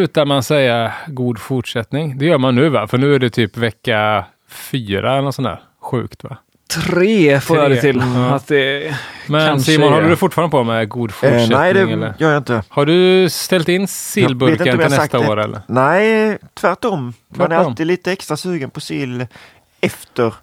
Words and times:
slutar 0.00 0.26
man 0.26 0.42
säga 0.42 0.92
god 1.06 1.38
fortsättning? 1.38 2.18
Det 2.18 2.26
gör 2.26 2.38
man 2.38 2.54
nu 2.54 2.68
va? 2.68 2.86
För 2.88 2.98
nu 2.98 3.14
är 3.14 3.18
det 3.18 3.30
typ 3.30 3.56
vecka 3.56 4.24
fyra 4.48 5.12
eller 5.12 5.22
något 5.22 5.34
sånt 5.34 5.46
där. 5.48 5.60
Sjukt 5.82 6.24
va? 6.24 6.36
Tre 6.86 7.40
får 7.40 7.56
jag 7.58 7.70
det 7.70 7.80
till. 7.80 8.02
Ja. 8.14 8.34
Att 8.34 8.46
det 8.46 8.94
Men 9.26 9.46
kanske 9.48 9.72
Simon, 9.72 9.88
är- 9.88 9.92
håller 9.94 10.08
du 10.08 10.16
fortfarande 10.16 10.50
på 10.50 10.64
med 10.64 10.88
god 10.88 11.10
Eh, 11.10 11.14
fortsättning? 11.14 11.58
nej, 11.58 11.74
det 11.74 11.80
eller? 11.80 12.14
gör 12.18 12.30
jag 12.30 12.38
inte. 12.40 12.62
Har 12.68 12.86
du 12.86 13.28
ställt 13.30 13.68
in 13.68 13.88
sillburken 13.88 14.78
till 14.78 14.88
nästa 14.90 15.18
det. 15.18 15.28
år 15.28 15.40
eller? 15.40 15.60
Nej, 15.66 16.38
tvärtom. 16.54 17.00
Man 17.02 17.12
är 17.44 17.48
Tvärtom. 17.48 17.66
alltid 17.66 17.86
lite 17.86 18.12
extra 18.12 18.36
sugen 18.36 18.70
på 18.70 18.80
sill 18.80 19.26
efter. 19.80 20.34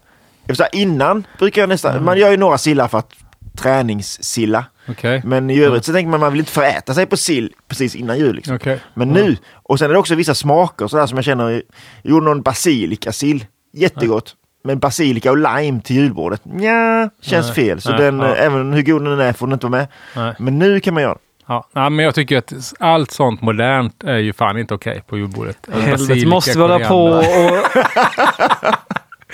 Säga, 0.57 0.67
innan 0.73 1.27
brukar 1.39 1.61
jag 1.61 1.69
nästan, 1.69 2.03
man 2.03 2.17
gör 2.17 2.31
ju 2.31 2.37
några 2.37 2.57
sillar 2.57 2.87
för 2.87 2.97
att 2.97 3.11
träningssilla. 3.57 4.65
Okej. 4.89 5.21
Men 5.25 5.49
i 5.49 5.59
övrigt 5.59 5.85
så 5.85 5.93
tänker 5.93 6.09
man 6.09 6.19
man 6.19 6.31
vill 6.31 6.39
inte 6.39 6.51
föräta 6.51 6.93
sig 6.93 7.05
på 7.05 7.17
sill 7.17 7.53
precis 7.67 7.95
innan 7.95 8.17
jul. 8.19 8.35
Liksom. 8.35 8.55
Okej. 8.55 8.79
Men 8.93 9.09
nu, 9.09 9.37
och 9.53 9.79
sen 9.79 9.89
är 9.89 9.93
det 9.93 9.99
också 9.99 10.15
vissa 10.15 10.35
smaker 10.35 10.87
sådär 10.87 11.05
som 11.05 11.17
jag 11.17 11.25
känner. 11.25 11.49
Jag 11.49 11.61
gjorde 12.03 12.25
någon 12.25 12.41
basilika-sill, 12.41 13.45
jättegott. 13.73 14.35
Men 14.63 14.79
basilika 14.79 15.31
och 15.31 15.37
lime 15.37 15.81
till 15.81 15.95
julbordet, 15.95 16.41
ja 16.59 17.09
känns 17.21 17.45
Nej. 17.45 17.55
fel. 17.55 17.81
Så 17.81 17.89
Nej, 17.89 17.99
den, 17.99 18.19
ja. 18.19 18.35
även 18.35 18.73
hur 18.73 18.81
god 18.81 19.03
den 19.03 19.19
är 19.19 19.33
får 19.33 19.47
den 19.47 19.53
inte 19.53 19.67
vara 19.67 19.77
med. 19.79 19.87
Nej. 20.15 20.35
Men 20.39 20.59
nu 20.59 20.79
kan 20.79 20.93
man 20.93 21.03
göra. 21.03 21.17
Ja. 21.47 21.89
men 21.89 21.99
jag 21.99 22.15
tycker 22.15 22.37
att 22.37 22.53
allt 22.79 23.11
sånt 23.11 23.41
modernt 23.41 24.03
är 24.03 24.17
ju 24.17 24.33
fan 24.33 24.57
inte 24.57 24.73
okej 24.73 25.03
på 25.07 25.17
julbordet. 25.17 25.57
Helvete, 25.73 26.27
måste 26.27 26.57
vi 26.57 26.61
hålla 26.61 26.79
på 26.79 27.03
och 27.05 27.23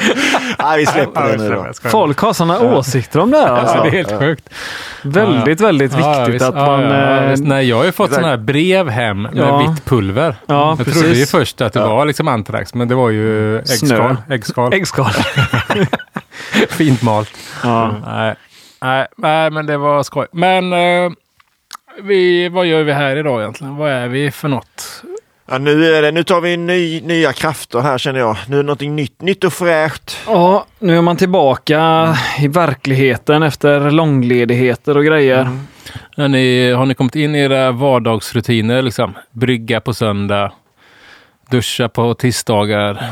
Nej, 0.60 0.78
vi 0.80 0.86
släpper 0.86 1.28
det 1.32 1.38
nu 1.38 1.50
då. 1.50 1.90
folk 1.90 2.20
har 2.20 2.34
sådana 2.34 2.60
åsikter 2.60 3.20
om 3.20 3.32
det 3.32 3.38
här. 3.38 3.48
Alltså. 3.48 3.78
Ja, 3.78 3.84
det 3.84 3.90
är 3.90 3.92
helt 3.92 4.20
sjukt. 4.20 4.50
Väldigt, 5.02 5.62
väldigt 5.62 5.92
viktigt 5.94 6.42
att 6.42 6.56
Ja, 6.56 6.66
man... 6.66 6.82
ja, 6.82 6.96
ja, 6.98 7.32
eh. 7.32 7.38
Nej, 7.40 7.70
jag 7.70 7.78
har 7.78 7.84
ju 7.86 7.92
fått 7.92 8.10
sådana 8.14 8.28
här 8.28 8.38
brev 8.38 8.90
hem 8.90 9.22
med 9.22 9.32
Ja. 9.38 9.58
vitt 9.58 9.86
pulver. 9.86 10.36
Ja, 10.46 10.70
jag 10.70 10.78
precis. 10.78 11.02
trodde 11.02 11.16
ju 11.18 11.26
först 11.26 11.62
att 11.62 11.74
det 11.74 11.80
Ja. 11.80 11.88
var 11.96 12.06
liksom 12.06 12.28
antrax, 12.28 12.74
men 12.74 12.88
det 12.88 12.96
var 12.96 13.10
ju 13.10 13.58
äggskal. 13.60 14.18
äggskal. 14.30 14.74
Äggskal. 14.74 15.12
Fint 16.70 17.02
malt. 17.02 17.32
Nej, 18.06 18.36
nej, 19.18 19.50
men 19.52 19.66
det 19.66 19.78
var 19.78 20.04
skoj. 20.04 20.28
Men 20.32 20.74
eh, 20.74 21.12
vi, 22.04 22.50
vad 22.50 22.66
gör 22.66 22.84
vi 22.84 22.94
här 22.94 23.16
idag 23.16 23.42
egentligen? 23.42 23.76
Vad 23.76 23.92
är 23.92 24.08
vi 24.08 24.32
för 24.32 24.48
något? 24.48 25.04
Ja, 25.46 25.58
nu, 25.58 25.96
är 25.96 26.02
det, 26.02 26.12
nu 26.12 26.24
tar 26.24 26.42
vi 26.42 26.58
ny, 26.58 27.02
nya 27.02 27.34
krafter 27.34 27.80
här 27.80 27.98
känner 27.98 28.20
jag. 28.20 28.38
Nu 28.48 28.56
är 28.56 28.58
det 28.58 28.66
någonting 28.66 28.96
nytt, 28.96 29.22
nytt 29.22 29.44
och 29.44 29.54
fräscht. 29.54 30.18
ja, 30.28 30.66
nu 30.80 30.98
är 30.98 31.02
man 31.02 31.18
tillbaka 31.18 32.14
i 32.40 32.48
verkligheten 32.48 33.44
efter 33.44 33.92
långledigheter 33.92 34.98
och 34.98 35.06
grejer. 35.06 35.60
Är 36.18 36.28
ni, 36.28 36.72
har 36.72 36.86
ni 36.86 36.94
kommit 36.94 37.16
in 37.16 37.36
i 37.36 37.40
era 37.40 37.72
vardagsrutiner? 37.72 38.82
Liksom? 38.82 39.14
Brygga 39.32 39.82
på 39.82 39.94
söndag, 39.94 40.52
duscha 41.50 41.90
på 41.90 42.14
tisdagar. 42.14 43.10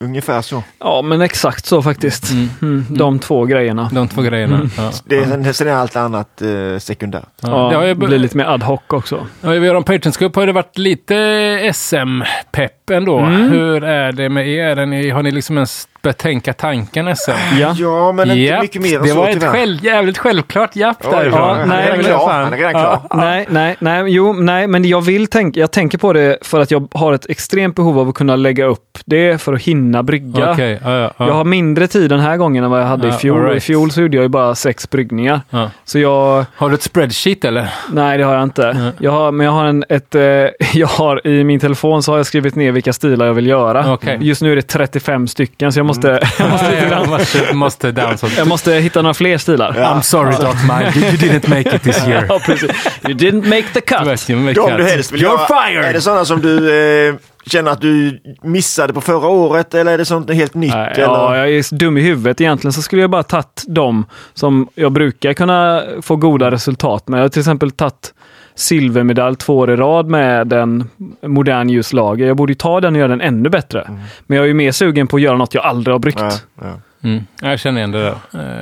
Ungefär 0.00 0.42
så. 0.42 0.62
Ja, 0.78 1.02
men 1.02 1.20
exakt 1.20 1.66
så 1.66 1.82
faktiskt. 1.82 2.30
Mm, 2.62 2.84
de 2.88 3.18
två 3.18 3.44
grejerna. 3.44 3.90
De 3.92 4.08
två 4.08 4.22
grejerna. 4.22 4.60
Ja. 4.76 4.90
Det, 5.04 5.18
är- 5.18 5.24
sen, 5.24 5.54
sen 5.54 5.68
är 5.68 5.72
allt 5.72 5.96
annat 5.96 6.42
eh, 6.42 6.78
sekundärt. 6.78 7.28
Ja. 7.42 7.72
Ja, 7.72 7.80
Det 7.80 7.94
blir 7.94 8.18
lite 8.18 8.36
mer 8.36 8.44
ad 8.44 8.64
hoc 8.64 8.80
också. 8.86 9.26
Ja, 9.40 9.50
vi 9.50 9.68
har 9.68 9.74
en 9.76 9.84
Patrons 9.84 10.16
Cup 10.16 10.36
har 10.36 10.46
det 10.46 10.52
varit 10.52 10.78
lite 10.78 11.70
SM-pepp 11.74 12.90
ändå. 12.90 13.18
Mm. 13.18 13.50
Hur 13.50 13.84
är 13.84 14.12
det 14.12 14.28
med 14.28 14.48
er? 14.48 15.12
Har 15.12 15.22
ni 15.22 15.30
liksom 15.30 15.56
ens 15.56 15.88
börjat 16.02 16.18
tänka 16.18 16.52
tanken 16.52 17.16
SM? 17.16 17.30
Ja. 17.60 17.74
Ja, 17.78 18.12
men 18.12 18.30
inte 18.30 18.40
Japp, 18.40 18.62
mycket 18.62 18.82
mer 18.82 18.96
än 18.96 19.02
Det 19.02 19.08
så 19.08 19.16
var 19.16 19.28
ett 19.28 19.42
själv, 19.44 19.84
jävligt 19.84 20.18
självklart 20.18 20.76
japp 20.76 20.96
Oj, 21.04 21.10
därifrån. 21.12 21.40
ja, 21.40 21.54
han 21.54 21.60
är 21.60 21.66
nej, 21.76 21.84
redan 21.84 21.96
men- 21.96 22.06
klar. 22.06 22.28
Han 22.42 22.52
är 22.52 22.56
redan 22.56 22.72
klar. 22.72 23.00
Nej, 23.14 23.46
nej, 23.50 23.76
nej, 23.78 24.04
jo, 24.06 24.32
nej, 24.32 24.66
men 24.66 24.84
jag 24.84 25.00
vill 25.00 25.26
tänka, 25.26 25.60
jag 25.60 25.70
tänker 25.70 25.98
på 25.98 26.12
det 26.12 26.38
för 26.42 26.60
att 26.60 26.70
jag 26.70 26.88
har 26.94 27.12
ett 27.12 27.26
extremt 27.30 27.76
behov 27.76 27.98
av 27.98 28.08
att 28.08 28.14
kunna 28.14 28.36
lägga 28.36 28.64
upp 28.64 28.98
det 29.04 29.42
för 29.42 29.52
att 29.52 29.62
hinna 29.62 30.02
brygga. 30.02 30.56
Ja, 30.58 30.64
ja, 30.64 31.12
ja. 31.18 31.26
Jag 31.26 31.32
har 31.34 31.44
mindre 31.44 31.86
tid 31.86 32.10
den 32.10 32.20
här 32.20 32.36
gången 32.36 32.64
än 32.64 32.70
vad 32.70 32.80
jag 32.80 32.86
hade 32.86 33.08
Ja, 33.08 33.14
i 33.14 33.18
fjol. 33.18 33.42
right. 33.44 33.56
I 33.56 33.60
fjol 33.60 33.90
så 33.90 34.00
gjorde 34.00 34.16
jag 34.16 34.22
ju 34.22 34.28
bara 34.28 34.54
sex 34.54 34.90
bryggningar. 34.90 35.40
Ja. 35.50 35.70
Så 35.84 35.98
jag, 35.98 36.44
Har 36.56 36.68
du 36.68 36.74
ett 36.74 36.82
spreadsheet 36.82 37.44
eller? 37.44 37.68
nej 37.92 38.18
det 38.18 38.24
har 38.24 38.34
jag 38.34 38.42
inte. 38.42 38.92
Jag 38.98 39.10
har, 39.10 39.32
men 39.32 39.46
jag 39.46 39.52
har 39.52 39.64
en, 39.64 39.84
ett, 39.88 40.14
eh, 40.14 40.22
jag 40.74 40.86
har 40.86 41.26
i 41.26 41.44
min 41.44 41.60
telefon 41.60 42.02
så 42.02 42.12
har 42.12 42.16
jag 42.18 42.26
skrivit 42.26 42.54
ner 42.54 42.72
vilka 42.72 42.92
stilar 42.92 43.26
jag 43.26 43.34
vill 43.34 43.46
göra. 43.46 43.92
Okej. 43.92 44.18
Just 44.20 44.42
nu 44.42 44.52
är 44.52 44.56
det 44.56 44.62
35 44.62 45.28
stycken 45.28 45.72
så 45.72 45.78
jag 45.78 45.86
måste, 45.86 45.91
jag, 46.02 46.50
måste 46.50 46.64
Ja, 46.64 46.70
lite 46.70 46.82
jag 46.82 46.90
grann, 46.90 47.08
måste, 47.10 47.54
måste 47.54 47.92
download. 47.92 48.30
jag 48.36 48.46
måste 48.48 48.72
hitta 48.74 49.02
några 49.02 49.14
fler 49.14 49.38
stilar. 49.38 49.74
Ja. 49.78 49.82
I'm 49.94 50.00
sorry 50.00 50.32
Doc 50.40 50.56
Mile, 50.62 51.06
you 51.08 51.16
didn't 51.16 51.48
make 51.48 51.76
it 51.76 51.82
this 51.82 52.06
year. 52.08 52.26
Ja, 52.28 52.40
precis. 52.46 52.70
You 53.08 53.14
didn't 53.18 53.48
make 53.48 53.64
the 53.74 53.80
cut. 53.80 54.06
Verkligen, 54.06 54.54
De 54.54 54.76
du 54.76 54.84
helst 54.84 55.12
vill 55.12 55.20
You're 55.20 55.24
göra, 55.24 55.62
fired! 55.68 55.84
är 55.84 55.92
det 55.92 56.00
sådana 56.00 56.24
som 56.24 56.40
du 56.40 56.74
eh, 57.08 57.14
känner 57.46 57.70
att 57.70 57.80
du 57.80 58.20
missade 58.42 58.92
på 58.92 59.00
förra 59.00 59.28
året 59.28 59.74
eller 59.74 59.92
är 59.92 59.98
det 59.98 60.04
sånt 60.04 60.30
helt 60.30 60.54
nytt? 60.54 60.74
Nej, 60.74 60.92
eller? 60.94 61.04
ja, 61.04 61.36
jag 61.36 61.50
är 61.50 61.74
dum 61.74 61.98
i 61.98 62.00
huvudet. 62.00 62.40
Egentligen 62.40 62.72
så 62.72 62.82
skulle 62.82 63.02
jag 63.02 63.10
bara 63.10 63.22
tagit 63.22 63.64
dem 63.66 64.04
som 64.34 64.68
jag 64.74 64.92
brukar 64.92 65.32
kunna 65.32 65.82
få 66.02 66.16
goda 66.16 66.50
resultat 66.50 67.08
med. 67.08 67.18
Jag 67.18 67.24
har 67.24 67.28
till 67.28 67.40
exempel 67.40 67.70
tagit 67.70 68.14
silvermedalj 68.54 69.36
två 69.36 69.58
år 69.58 69.70
i 69.70 69.76
rad 69.76 70.06
med 70.06 70.52
en 70.52 70.90
modern 71.22 71.68
ljuslager. 71.68 72.26
Jag 72.26 72.36
borde 72.36 72.50
ju 72.50 72.54
ta 72.54 72.80
den 72.80 72.94
och 72.94 72.98
göra 72.98 73.08
den 73.08 73.20
ännu 73.20 73.48
bättre. 73.48 73.90
Men 74.26 74.36
jag 74.36 74.44
är 74.44 74.48
ju 74.48 74.54
mer 74.54 74.72
sugen 74.72 75.06
på 75.06 75.16
att 75.16 75.22
göra 75.22 75.36
något 75.36 75.54
jag 75.54 75.64
aldrig 75.64 75.94
har 75.94 75.98
bryggt. 75.98 76.18
Ja, 76.20 76.30
ja. 76.60 76.80
Mm, 77.08 77.26
jag 77.42 77.60
känner 77.60 77.78
igen 77.78 77.90
det 77.92 78.02
där. 78.02 78.14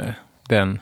Eh, 0.07 0.13
Den. 0.49 0.81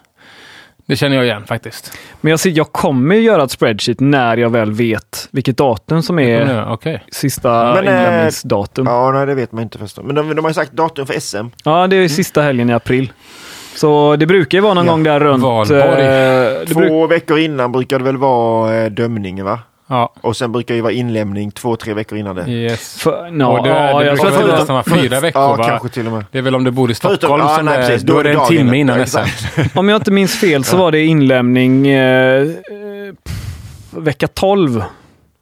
Det 0.86 0.96
känner 0.96 1.16
jag 1.16 1.24
igen 1.24 1.46
faktiskt. 1.46 1.98
Men 2.20 2.30
jag, 2.30 2.40
ser, 2.40 2.50
jag 2.50 2.72
kommer 2.72 3.14
ju 3.14 3.20
göra 3.20 3.44
ett 3.44 3.50
spreadsheet 3.50 4.00
när 4.00 4.36
jag 4.36 4.50
väl 4.50 4.72
vet 4.72 5.28
vilket 5.30 5.56
datum 5.56 6.02
som 6.02 6.18
är 6.18 6.54
Ja, 6.54 6.72
Okej. 6.72 7.04
sista 7.12 7.74
Men, 7.74 7.88
eh, 7.88 7.94
inlämningsdatum. 8.00 8.86
Ja, 8.86 8.92
ja, 9.06 9.12
nej 9.12 9.26
det 9.26 9.34
vet 9.34 9.52
man 9.52 9.62
inte 9.62 9.78
förstås. 9.78 10.04
Men 10.04 10.14
de, 10.14 10.34
de 10.34 10.44
har 10.44 10.50
ju 10.50 10.54
sagt 10.54 10.72
datum 10.72 11.06
för 11.06 11.20
SM. 11.20 11.46
det 11.90 11.96
är 11.96 12.08
sista 12.08 12.42
helgen 12.42 12.70
i 12.70 12.72
april. 12.72 13.12
Så 13.78 14.16
det 14.16 14.26
brukar 14.26 14.58
ju 14.58 14.62
vara 14.62 14.74
någon 14.74 14.86
Ja. 14.86 14.92
gång 14.92 15.02
där 15.02 15.20
runt... 15.20 15.42
Valborg. 15.42 15.80
eh, 15.80 16.64
Två 16.66 16.80
bruk- 16.80 17.10
veckor 17.10 17.38
innan 17.38 17.72
brukar 17.72 17.98
det 17.98 18.04
väl 18.04 18.16
vara 18.16 18.76
eh, 18.76 18.90
dömningen 18.90 19.44
va? 19.44 19.58
Ja. 19.90 20.12
Och 20.20 20.36
sen 20.36 20.52
brukar 20.52 20.74
det 20.74 20.82
vara 20.82 20.92
inlämning 20.92 21.50
två, 21.50 21.76
tre 21.76 21.94
veckor 21.94 22.18
innan 22.18 22.36
det. 22.36 22.50
Yes. 22.50 23.02
för, 23.02 23.30
no, 23.30 23.44
och 23.44 23.62
det, 23.64 23.68
ja, 23.70 23.98
det 23.98 24.06
jag 24.06 24.16
brukar 24.18 24.38
väl 24.38 24.50
att 24.50 24.58
nästan 24.58 24.74
vara 24.84 25.00
fyra 25.02 25.20
veckor 25.20 25.42
Ja, 25.42 25.54
va? 25.56 25.64
kanske 25.64 25.88
till 25.88 26.06
och 26.06 26.12
med. 26.12 26.24
Det 26.32 26.38
är 26.38 26.42
väl 26.42 26.54
om 26.54 26.64
du 26.64 26.70
bor 26.70 26.90
i 26.90 26.94
Förutom- 26.94 27.16
Stockholm 27.16 27.42
ja, 27.48 27.56
som 27.56 27.64
nej, 27.64 27.78
det 27.78 27.84
är, 27.84 27.88
precis. 27.88 28.02
då 28.06 28.18
är 28.18 28.24
det 28.24 28.32
en 28.32 28.46
timme 28.46 28.76
innan. 28.76 28.96
Ja, 28.96 29.00
nästan. 29.02 29.26
Om 29.74 29.88
jag 29.88 29.96
inte 29.96 30.10
minns 30.10 30.36
fel 30.40 30.64
så 30.64 30.76
var 30.76 30.92
det 30.92 31.04
inlämning 31.04 31.86
eh, 31.88 32.46
vecka 33.90 34.28
12 34.28 34.82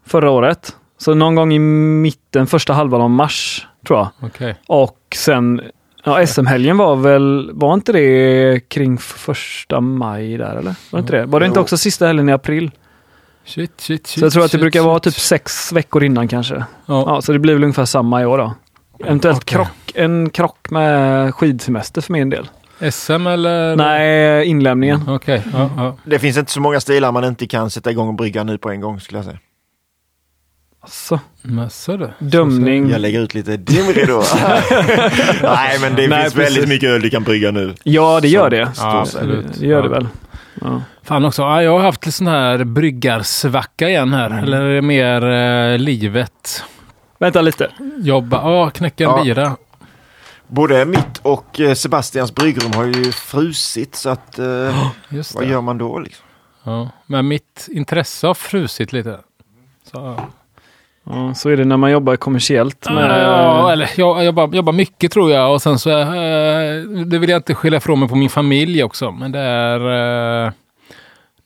förra 0.06 0.30
året. 0.30 0.72
Så 0.98 1.14
någon 1.14 1.34
gång 1.34 1.53
i 1.53 1.58
mitten, 1.58 2.47
första 2.47 2.72
halvan 2.72 3.00
av 3.00 3.10
mars 3.10 3.66
tror 3.86 3.98
jag. 3.98 4.08
Okej. 4.22 4.54
Och 4.66 4.98
sen, 5.14 5.60
ja 6.06 6.27
SM-helgen 6.27 6.77
var 6.77 6.97
väl, 6.97 7.50
var 7.53 7.75
inte 7.75 7.93
det 7.93 8.69
kring 8.69 8.99
första 8.99 9.81
maj 9.81 10.37
där 10.37 10.56
eller? 10.56 10.75
Var 10.91 10.99
det 10.99 11.00
inte 11.00 11.17
det? 11.17 11.27
Var 11.27 11.41
det 11.41 11.47
inte 11.47 11.61
också 11.61 11.77
sista 11.77 12.06
helgen 12.06 12.28
i 12.28 12.33
april? 12.33 12.71
Shit, 13.44 13.81
shit, 13.81 14.06
shit. 14.06 14.21
Så 14.21 14.25
jag 14.25 14.33
tror 14.33 14.45
att 14.45 14.50
det 14.50 14.59
shit, 14.59 14.61
brukar 14.61 14.83
vara 14.83 14.97
shit. 14.97 15.03
typ 15.03 15.15
sex 15.15 15.72
veckor 15.72 16.05
innan 16.05 16.28
kanske. 16.28 16.55
Ja. 16.55 16.65
Ja, 16.87 17.22
så 17.22 17.33
det 17.33 17.39
blir 17.39 17.55
väl 17.55 17.62
ungefär 17.65 17.84
samma 17.84 18.22
i 18.22 18.27
år 18.27 18.39
då. 18.39 18.55
Eventuellt 19.05 19.39
Okej. 19.43 19.56
krock, 19.56 19.92
en 19.95 20.30
krock 20.30 20.71
med 20.71 21.34
skidsemester 21.34 22.01
för 22.01 22.13
min 22.13 22.30
del. 22.30 22.48
SM 22.91 23.27
eller? 23.27 23.77
Nej, 23.77 24.47
inlämningen. 24.47 25.01
Okej. 25.09 25.42
Ja, 25.53 25.71
ja. 25.77 25.97
Det 26.04 26.19
finns 26.19 26.36
inte 26.36 26.53
så 26.53 26.60
många 26.60 26.80
stilar 26.80 27.13
man 27.13 27.25
inte 27.25 27.47
kan 27.47 27.71
sätta 27.71 27.91
igång 27.91 28.09
och 28.09 28.15
brygga 28.15 28.45
nu 28.45 28.59
på 28.59 28.71
en 28.71 28.80
gång 28.80 29.01
skulle 29.01 29.19
jag 29.19 29.25
säga. 29.25 29.39
Så, 30.86 31.21
Men 31.42 31.71
så 31.71 31.97
du. 31.97 32.10
dömning. 32.18 32.91
Jag 32.91 33.00
lägger 33.00 33.21
ut 33.21 33.34
lite 33.34 33.56
dimridå. 33.56 34.22
Nej 35.42 35.78
men 35.80 35.94
det 35.97 36.09
Nej, 36.09 36.22
finns 36.22 36.34
precis. 36.34 36.36
väldigt 36.36 36.68
mycket 36.68 36.88
öl 36.91 37.00
du 37.03 37.10
kan 37.10 37.22
brygga 37.22 37.50
nu. 37.50 37.74
Ja, 37.83 38.21
det 38.21 38.28
gör 38.28 38.50
det. 38.50 38.72
Ja, 38.77 39.00
absolut. 39.00 39.47
Det 39.60 39.66
gör 39.66 39.83
det 39.83 39.88
väl. 39.88 40.09
Ja. 40.60 40.83
Fan 41.03 41.24
också, 41.24 41.42
ja, 41.42 41.62
jag 41.62 41.71
har 41.72 41.80
haft 41.80 42.15
sån 42.15 42.27
här 42.27 42.65
bryggarsvacka 42.65 43.88
igen 43.88 44.12
här. 44.12 44.27
Mm. 44.30 44.44
Eller 44.44 44.60
är 44.60 44.74
det 44.74 44.83
mer 44.83 45.27
eh, 45.72 45.78
livet? 45.78 46.65
Vänta 47.18 47.41
lite. 47.41 47.71
Jobba, 47.98 48.36
ja, 48.50 48.71
knäcka 48.71 49.04
en 49.04 49.10
Ja. 49.10 49.22
bira. 49.24 49.56
Både 50.48 50.84
mitt 50.84 51.18
och 51.22 51.60
eh, 51.60 51.74
Sebastians 51.74 52.34
bryggrum 52.34 52.72
har 52.72 52.84
ju 52.84 53.12
frusit 53.12 53.94
så 53.94 54.09
att 54.10 54.39
eh, 54.39 54.89
Just 55.09 55.34
vad 55.34 55.44
det. 55.44 55.50
gör 55.50 55.60
man 55.60 55.78
då 55.78 55.98
liksom? 55.98 56.24
Ja. 56.62 56.91
Men 57.06 57.28
mitt 57.28 57.68
intresse 57.71 58.27
har 58.27 58.34
frusit 58.34 58.92
lite. 58.92 59.18
Så, 59.92 60.21
ja. 61.06 61.34
Så 61.34 61.48
är 61.48 61.56
det 61.56 61.64
när 61.64 61.76
man 61.76 61.91
jobbar 61.91 62.16
kommersiellt. 62.16 62.91
Med, 62.91 63.22
Ja, 63.24 63.72
eller 63.72 63.91
jag 63.97 64.24
jobbar, 64.24 64.54
jobbar 64.54 64.72
mycket 64.72 65.12
tror 65.12 65.30
jag 65.30 65.53
och 65.53 65.62
sen 65.62 65.78
så, 65.78 65.91
eh, 65.91 66.82
det 67.06 67.18
vill 67.18 67.30
jag 67.30 67.38
inte 67.38 67.54
skylla 67.54 67.76
ifrån 67.76 68.00
mig 68.00 68.08
på 68.08 68.16
min 68.16 68.30
familj 68.30 68.82
också, 68.82 69.10
men 69.10 69.32
det 69.32 69.38
är, 69.41 69.80
eh, 70.47 70.53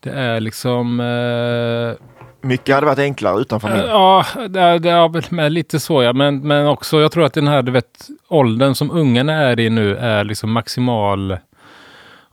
det 0.01 0.11
är 0.11 0.41
liksom, 0.41 1.01
eh, 1.01 2.07
Mycket 2.43 2.75
hade 2.75 2.87
varit 2.87 2.99
enklare 2.99 3.41
utan 3.41 3.61
familj. 3.61 3.85
ja, 3.89 4.25
det 4.49 4.61
är, 4.61 4.79
det 4.79 4.91
är 4.91 5.09
väl 5.09 5.25
med 5.29 5.53
lite 5.53 5.81
så 5.81 6.03
ja, 6.03 6.13
men, 6.13 6.41
men 6.41 6.67
också 6.67 7.01
jag 7.01 7.13
tror 7.13 7.25
att 7.25 7.33
den 7.35 7.49
här, 7.49 7.63
du 7.63 7.73
vet, 7.73 8.09
åldern 8.29 8.75
som 8.75 8.91
ungarna 8.91 9.33
är 9.33 9.61
i 9.61 9.71
nu 9.71 9.97
är 9.97 10.25
liksom 10.25 10.53
maximal 10.53 11.37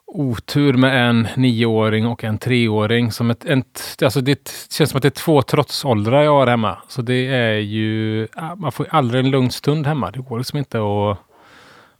otur 0.07 0.73
med 0.73 1.09
en 1.09 1.27
nioåring 1.35 2.07
och 2.07 2.23
en 2.23 2.37
treåring. 2.37 3.11
Som 3.11 3.29
ett, 3.29 3.45
ett, 3.45 3.97
alltså 4.03 4.21
det 4.21 4.67
känns 4.69 4.89
som 4.89 4.97
att 4.97 5.01
det 5.01 5.07
är 5.07 5.09
två 5.09 5.41
trotsåldrar 5.41 6.23
jag 6.23 6.31
har 6.31 6.47
hemma. 6.47 6.77
Så 6.87 7.01
det 7.01 7.27
är 7.27 7.57
ju, 7.57 8.27
man 8.57 8.71
får 8.71 8.87
aldrig 8.89 9.25
en 9.25 9.31
lugn 9.31 9.51
stund 9.51 9.87
hemma. 9.87 10.11
Det 10.11 10.19
går 10.19 10.37
liksom 10.37 10.59
inte 10.59 10.77
att 10.77 11.17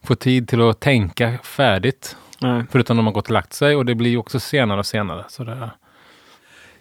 få 0.04 0.16
tid 0.16 0.50
till 0.50 0.62
att 0.62 0.80
tänka 0.80 1.38
färdigt. 1.44 2.18
Nej. 2.40 2.64
Förutom 2.72 2.98
när 2.98 3.04
man 3.04 3.14
gått 3.14 3.26
och 3.26 3.32
lagt 3.32 3.54
sig 3.54 3.76
och 3.76 3.86
det 3.86 3.96
blir 3.96 4.10
ju 4.10 4.18
också 4.18 4.40
senare 4.40 4.80
och 4.80 4.86
senare. 4.86 5.26
Så 5.30 5.44
det, 5.44 5.70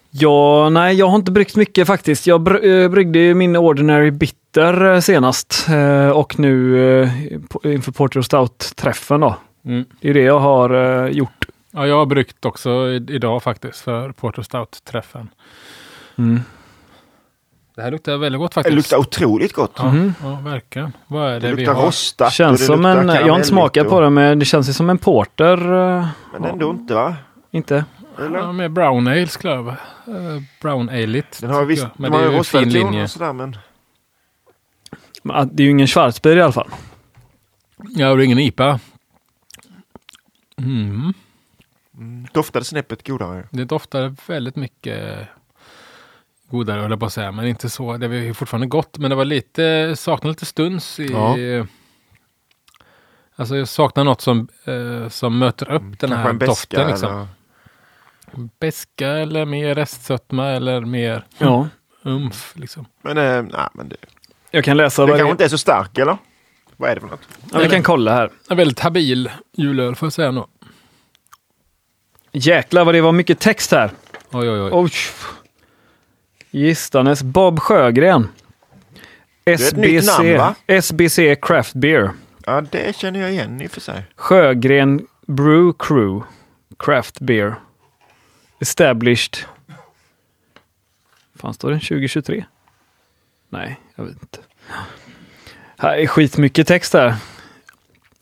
Ja, 0.09 0.69
nej, 0.69 0.95
jag 0.95 1.07
har 1.07 1.15
inte 1.15 1.31
bryggt 1.31 1.55
mycket 1.55 1.87
faktiskt. 1.87 2.27
Jag 2.27 2.47
br- 2.49 2.83
eh, 2.83 2.89
bryggde 2.89 3.19
ju 3.19 3.33
min 3.33 3.55
Ordinary 3.55 4.11
Bitter 4.11 4.93
eh, 4.93 4.99
senast 4.99 5.67
eh, 5.69 6.09
och 6.09 6.39
nu 6.39 7.09
inför 7.63 7.91
Porter 7.91 8.21
Stout-träffen 8.21 9.19
då. 9.21 9.35
Mm. 9.67 9.85
Det 10.01 10.09
är 10.09 10.13
det 10.13 10.21
jag 10.21 10.39
har 10.39 10.69
eh, 11.05 11.11
gjort. 11.11 11.45
Ja, 11.71 11.87
jag 11.87 11.95
har 11.97 12.05
bryggt 12.05 12.45
också 12.45 12.69
i- 12.89 13.05
idag 13.09 13.43
faktiskt 13.43 13.79
för 13.81 14.11
Porter 14.11 14.41
Stout-träffen. 14.41 15.29
Mm. 16.17 16.39
Det 17.75 17.81
här 17.81 17.91
luktar 17.91 18.17
väldigt 18.17 18.39
gott 18.39 18.51
Det 18.51 18.55
faktiskt. 18.55 18.75
luktar 18.75 18.97
otroligt 18.97 19.53
gott. 19.53 19.71
Ja, 19.77 19.91
Mhm. 19.91 20.13
ja, 20.23 20.39
verkligen. 20.43 20.91
Vad 21.07 21.29
är 21.29 21.33
det, 21.33 21.39
Det 21.39 21.47
vi 21.55 21.55
luktar 21.61 21.73
har? 21.73 21.85
rostat. 21.85 22.33
Känns 22.33 22.59
det 22.59 22.65
som 22.65 22.85
en, 22.85 23.07
jag 23.07 23.27
har 23.27 23.35
inte 23.35 23.47
smakat 23.47 23.89
på 23.89 24.01
det 24.01 24.09
men 24.09 24.39
det 24.39 24.45
känns 24.45 24.69
ju 24.69 24.73
som 24.73 24.89
en 24.89 24.97
porter. 24.97 25.57
eh, 25.97 26.07
Men 26.33 26.45
ändå 26.45 26.69
inte 26.69 26.93
va? 26.93 27.15
inte? 27.51 27.85
Eller? 28.19 28.39
Ja, 28.39 28.51
med 28.51 28.71
brown 28.71 29.07
ale 29.07 29.27
skulle 29.27 29.53
jag 29.53 29.67
uh, 29.67 29.73
Brown 30.61 30.89
ale-igt. 30.89 31.41
Den 31.41 31.49
har 31.49 31.65
visst, 31.65 31.83
jag. 31.83 31.91
Men 31.97 32.11
de 32.11 32.17
det 32.17 32.23
har 32.23 32.29
är 32.29 32.31
ju 32.31 32.37
en 32.37 32.43
fin 32.43 32.69
linje. 32.69 33.07
sådär 33.07 33.33
men... 33.33 33.57
Men, 35.23 35.35
ah, 35.35 35.45
Det 35.51 35.63
är 35.63 35.65
ju 35.65 35.71
ingen 35.71 35.87
Schwarzbier 35.87 36.37
i 36.37 36.41
alla 36.41 36.51
fall. 36.51 36.69
Ja, 37.77 38.09
och 38.09 38.17
det 38.17 38.23
är 38.23 38.25
ingen 38.25 38.39
IPA. 38.39 38.79
Mm. 40.61 41.13
Mm, 41.97 42.27
doftade 42.33 42.65
snäppet 42.65 43.07
godare. 43.07 43.47
Det 43.51 43.65
doftar 43.65 44.15
väldigt 44.27 44.55
mycket 44.55 45.27
godare 46.49 46.81
höll 46.81 46.91
jag 46.91 46.99
på 46.99 47.05
att 47.05 47.13
säga. 47.13 47.31
Men 47.31 47.47
inte 47.47 47.69
så. 47.69 47.97
Det 47.97 48.07
var 48.07 48.15
ju 48.15 48.33
fortfarande 48.33 48.67
gott. 48.67 48.97
Men 48.97 49.09
det 49.09 49.15
var 49.15 49.25
lite, 49.25 49.93
saknade 49.97 50.31
lite 50.31 50.45
stuns 50.45 50.99
i... 50.99 51.05
Ja. 51.11 51.35
Alltså 53.35 53.57
jag 53.57 53.67
saknar 53.67 54.03
något 54.03 54.21
som, 54.21 54.47
eh, 54.65 55.09
som 55.09 55.39
möter 55.39 55.71
upp 55.71 55.81
den 55.81 55.95
Kanske 55.97 56.15
här 56.15 56.29
en 56.29 56.37
beska 56.37 56.77
doften. 56.77 56.87
Liksom. 56.87 57.11
eller... 57.11 57.27
Beska 58.59 59.07
eller 59.07 59.45
mer 59.45 59.75
restsötma 59.75 60.47
eller 60.47 60.81
mer 60.81 61.25
Ja. 61.37 61.67
umf. 62.03 62.53
Liksom. 62.55 62.85
Men, 63.01 63.17
eh, 63.17 63.41
nej, 63.43 63.67
men 63.73 63.89
det, 63.89 63.95
Jag 64.51 64.63
kan 64.63 64.77
läsa 64.77 65.01
det 65.05 65.11
det 65.11 65.17
kanske 65.17 65.29
är. 65.29 65.31
inte 65.31 65.45
är 65.45 65.49
så 65.49 65.57
stark 65.57 65.97
eller? 65.97 66.17
Vad 66.77 66.89
är 66.89 66.95
det 66.95 67.01
för 67.01 67.07
något? 67.07 67.27
Ja, 67.51 67.59
vi 67.59 67.69
kan 67.69 67.83
kolla 67.83 68.13
här. 68.13 68.31
En 68.49 68.57
väldigt 68.57 68.79
habil 68.79 69.31
julöl 69.53 69.95
får 69.95 70.05
jag 70.05 70.13
säga 70.13 70.31
nog. 70.31 70.47
Jäklar 72.31 72.85
vad 72.85 72.95
det 72.95 73.01
var 73.01 73.11
mycket 73.11 73.39
text 73.39 73.71
här. 73.71 73.91
Oj, 74.31 74.49
oj, 74.49 74.61
oj. 74.61 74.69
Oj. 74.73 74.91
Gistanes 76.51 77.23
Bob 77.23 77.59
Sjögren. 77.59 78.29
SBC, 79.45 80.07
namn? 80.07 80.55
SBC 80.67 81.19
Craft 81.41 81.73
Beer. 81.73 82.11
Ja, 82.45 82.61
det 82.61 82.95
känner 82.95 83.19
jag 83.19 83.31
igen 83.31 83.61
i 83.61 83.67
och 83.67 83.71
för 83.71 83.81
sig. 83.81 84.03
Sjögren 84.15 85.07
Brew 85.27 85.73
Crew 85.79 86.25
Craft 86.79 87.19
Beer. 87.19 87.55
Established. 88.59 89.37
Fan 91.35 91.53
står 91.53 91.71
den 91.71 91.79
2023? 91.79 92.45
Nej, 93.49 93.79
jag 93.95 94.03
vet 94.03 94.21
inte. 94.21 94.39
Här 95.79 95.97
är 95.97 96.07
skitmycket 96.07 96.67
text 96.67 96.93
här. 96.93 97.15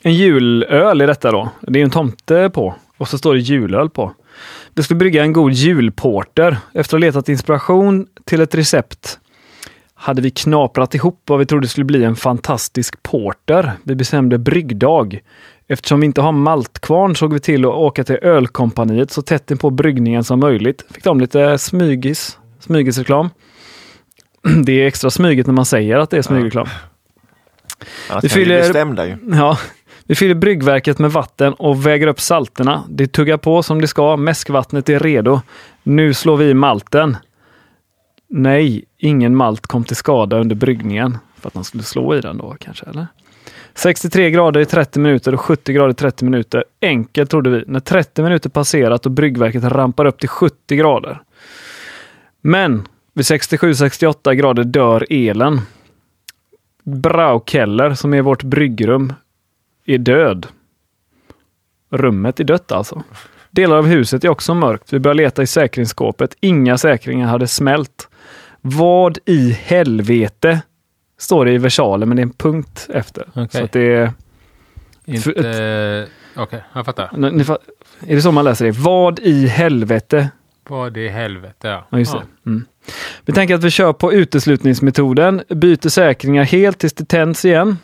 En 0.01 0.13
julöl 0.13 1.01
är 1.01 1.07
detta 1.07 1.31
då. 1.31 1.49
Det 1.61 1.79
är 1.79 1.83
en 1.83 1.89
tomte 1.89 2.49
på. 2.53 2.75
Och 2.97 3.07
så 3.07 3.17
står 3.17 3.33
det 3.33 3.39
julöl 3.39 3.89
på. 3.89 4.13
Det 4.73 4.83
skulle 4.83 4.97
brygga 4.97 5.23
en 5.23 5.33
god 5.33 5.51
julporter. 5.51 6.57
Efter 6.73 6.97
att 6.97 7.01
ha 7.01 7.07
letat 7.07 7.29
inspiration 7.29 8.07
till 8.25 8.41
ett 8.41 8.55
recept 8.55 9.19
hade 9.93 10.21
vi 10.21 10.31
knaprat 10.31 10.95
ihop 10.95 11.21
vad 11.25 11.39
vi 11.39 11.45
trodde 11.45 11.67
skulle 11.67 11.85
bli 11.85 12.03
en 12.03 12.15
fantastisk 12.15 13.03
porter. 13.03 13.71
Vi 13.83 13.95
bestämde 13.95 14.37
bryggdag. 14.37 15.19
Eftersom 15.67 15.99
vi 15.99 16.05
inte 16.05 16.21
har 16.21 16.31
maltkvarn 16.31 17.15
såg 17.15 17.33
vi 17.33 17.39
till 17.39 17.65
att 17.65 17.71
åka 17.71 18.03
till 18.03 18.19
ölkompaniet 18.21 19.11
så 19.11 19.21
tätt 19.21 19.51
in 19.51 19.57
på 19.57 19.69
bryggningen 19.69 20.23
som 20.23 20.39
möjligt. 20.39 20.85
Fick 20.91 21.03
de 21.03 21.19
lite 21.19 21.57
smygis, 21.57 22.39
smygisreklam. 22.59 23.29
Det 24.65 24.71
är 24.71 24.87
extra 24.87 25.09
smygigt 25.09 25.47
när 25.47 25.53
man 25.53 25.65
säger 25.65 25.97
att 25.97 26.09
det 26.09 26.17
är 26.17 26.21
smygreklam. 26.21 26.67
Vi 28.09 28.19
bli 28.19 28.29
fyller-. 28.29 29.17
Ja, 29.31 29.57
vi 30.07 30.15
fyller 30.15 30.35
bryggverket 30.35 30.99
med 30.99 31.11
vatten 31.11 31.53
och 31.53 31.85
väger 31.85 32.07
upp 32.07 32.21
salterna. 32.21 32.83
Det 32.89 33.07
tuggar 33.07 33.37
på 33.37 33.63
som 33.63 33.81
det 33.81 33.87
ska. 33.87 34.17
Mäskvattnet 34.17 34.89
är 34.89 34.99
redo. 34.99 35.41
Nu 35.83 36.13
slår 36.13 36.37
vi 36.37 36.49
i 36.49 36.53
malten. 36.53 37.17
Nej, 38.29 38.85
ingen 38.97 39.35
malt 39.35 39.67
kom 39.67 39.83
till 39.83 39.95
skada 39.95 40.39
under 40.39 40.55
bryggningen. 40.55 41.17
För 41.39 41.47
att 41.47 41.55
man 41.55 41.63
skulle 41.63 41.83
slå 41.83 42.15
i 42.15 42.21
den 42.21 42.37
då 42.37 42.55
kanske, 42.59 42.85
eller? 42.85 43.07
63 43.75 44.31
grader 44.31 44.59
i 44.61 44.65
30 44.65 44.99
minuter 44.99 45.33
och 45.33 45.41
70 45.41 45.73
grader 45.73 45.91
i 45.91 45.93
30 45.93 46.25
minuter. 46.25 46.65
Enkelt 46.81 47.29
trodde 47.29 47.49
vi. 47.49 47.63
När 47.67 47.79
30 47.79 48.21
minuter 48.21 48.49
passerat 48.49 49.05
och 49.05 49.11
bryggverket 49.11 49.63
rampar 49.63 50.05
upp 50.05 50.19
till 50.19 50.29
70 50.29 50.75
grader. 50.75 51.21
Men 52.41 52.87
vid 53.13 53.25
67-68 53.25 54.33
grader 54.33 54.63
dör 54.63 55.05
elen. 55.09 55.61
Braukeller, 56.85 57.93
som 57.93 58.13
är 58.13 58.21
vårt 58.21 58.43
bryggrum, 58.43 59.13
är 59.85 59.97
död. 59.97 60.47
Rummet 61.91 62.39
är 62.39 62.43
dött 62.43 62.71
alltså. 62.71 63.03
Delar 63.51 63.77
av 63.77 63.85
huset 63.85 64.23
är 64.23 64.29
också 64.29 64.53
mörkt. 64.53 64.93
Vi 64.93 64.99
börjar 64.99 65.15
leta 65.15 65.43
i 65.43 65.47
säkringsskåpet. 65.47 66.35
Inga 66.39 66.77
säkringar 66.77 67.27
hade 67.27 67.47
smält. 67.47 68.09
Vad 68.61 69.17
i 69.25 69.51
helvete? 69.51 70.61
Står 71.17 71.45
det 71.45 71.51
i 71.51 71.57
versaler, 71.57 72.05
men 72.05 72.17
det 72.17 72.21
är 72.21 72.25
en 72.25 72.33
punkt 72.33 72.89
efter. 72.93 73.29
Okej. 73.33 73.61
Så 73.61 73.67
det 73.71 73.93
är... 73.93 74.11
Inte... 75.05 76.07
Okej, 76.35 76.63
jag 76.73 76.85
fattar. 76.85 77.09
Ni, 77.17 77.31
ni, 77.31 77.43
är 78.07 78.15
det 78.15 78.21
så 78.21 78.31
man 78.31 78.45
läser 78.45 78.65
det? 78.65 78.71
Vad 78.71 79.19
i 79.19 79.47
helvete? 79.47 80.29
Vad 80.69 80.97
i 80.97 81.07
helvete, 81.07 81.67
ja. 81.67 81.87
Ja, 81.89 81.99
just 81.99 82.13
det. 82.13 82.49
Mm. 82.49 82.65
Vi 83.25 83.33
tänker 83.33 83.55
att 83.55 83.63
vi 83.63 83.71
kör 83.71 83.93
på 83.93 84.13
uteslutningsmetoden, 84.13 85.41
byter 85.49 85.89
säkringar 85.89 86.43
helt 86.43 86.79
tills 86.79 86.93
det 86.93 87.05
tänds 87.05 87.45
igen. 87.45 87.77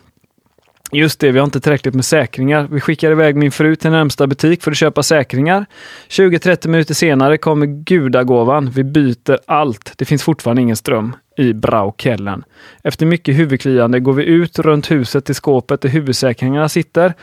Just 0.94 1.20
det, 1.20 1.32
vi 1.32 1.38
har 1.38 1.44
inte 1.44 1.60
tillräckligt 1.60 1.94
med 1.94 2.04
säkringar. 2.04 2.68
Vi 2.70 2.80
skickar 2.80 3.10
iväg 3.10 3.36
min 3.36 3.52
fru 3.52 3.76
till 3.76 3.90
närmsta 3.90 4.26
butik 4.26 4.62
för 4.62 4.70
att 4.70 4.76
köpa 4.76 5.02
säkringar. 5.02 5.66
20-30 6.08 6.68
minuter 6.68 6.94
senare 6.94 7.38
kommer 7.38 7.66
gudagåvan. 7.66 8.70
Vi 8.70 8.84
byter 8.84 9.38
allt. 9.46 9.92
Det 9.96 10.04
finns 10.04 10.22
fortfarande 10.22 10.62
ingen 10.62 10.76
ström 10.76 11.16
i 11.36 11.52
Braukellen. 11.52 12.44
Efter 12.82 13.06
mycket 13.06 13.36
huvudkliande 13.36 14.00
går 14.00 14.12
vi 14.12 14.24
ut 14.24 14.58
runt 14.58 14.90
huset 14.90 15.24
till 15.24 15.34
skåpet 15.34 15.80
där 15.80 15.88
huvudsäkringarna 15.88 16.68
sitter. 16.68 17.14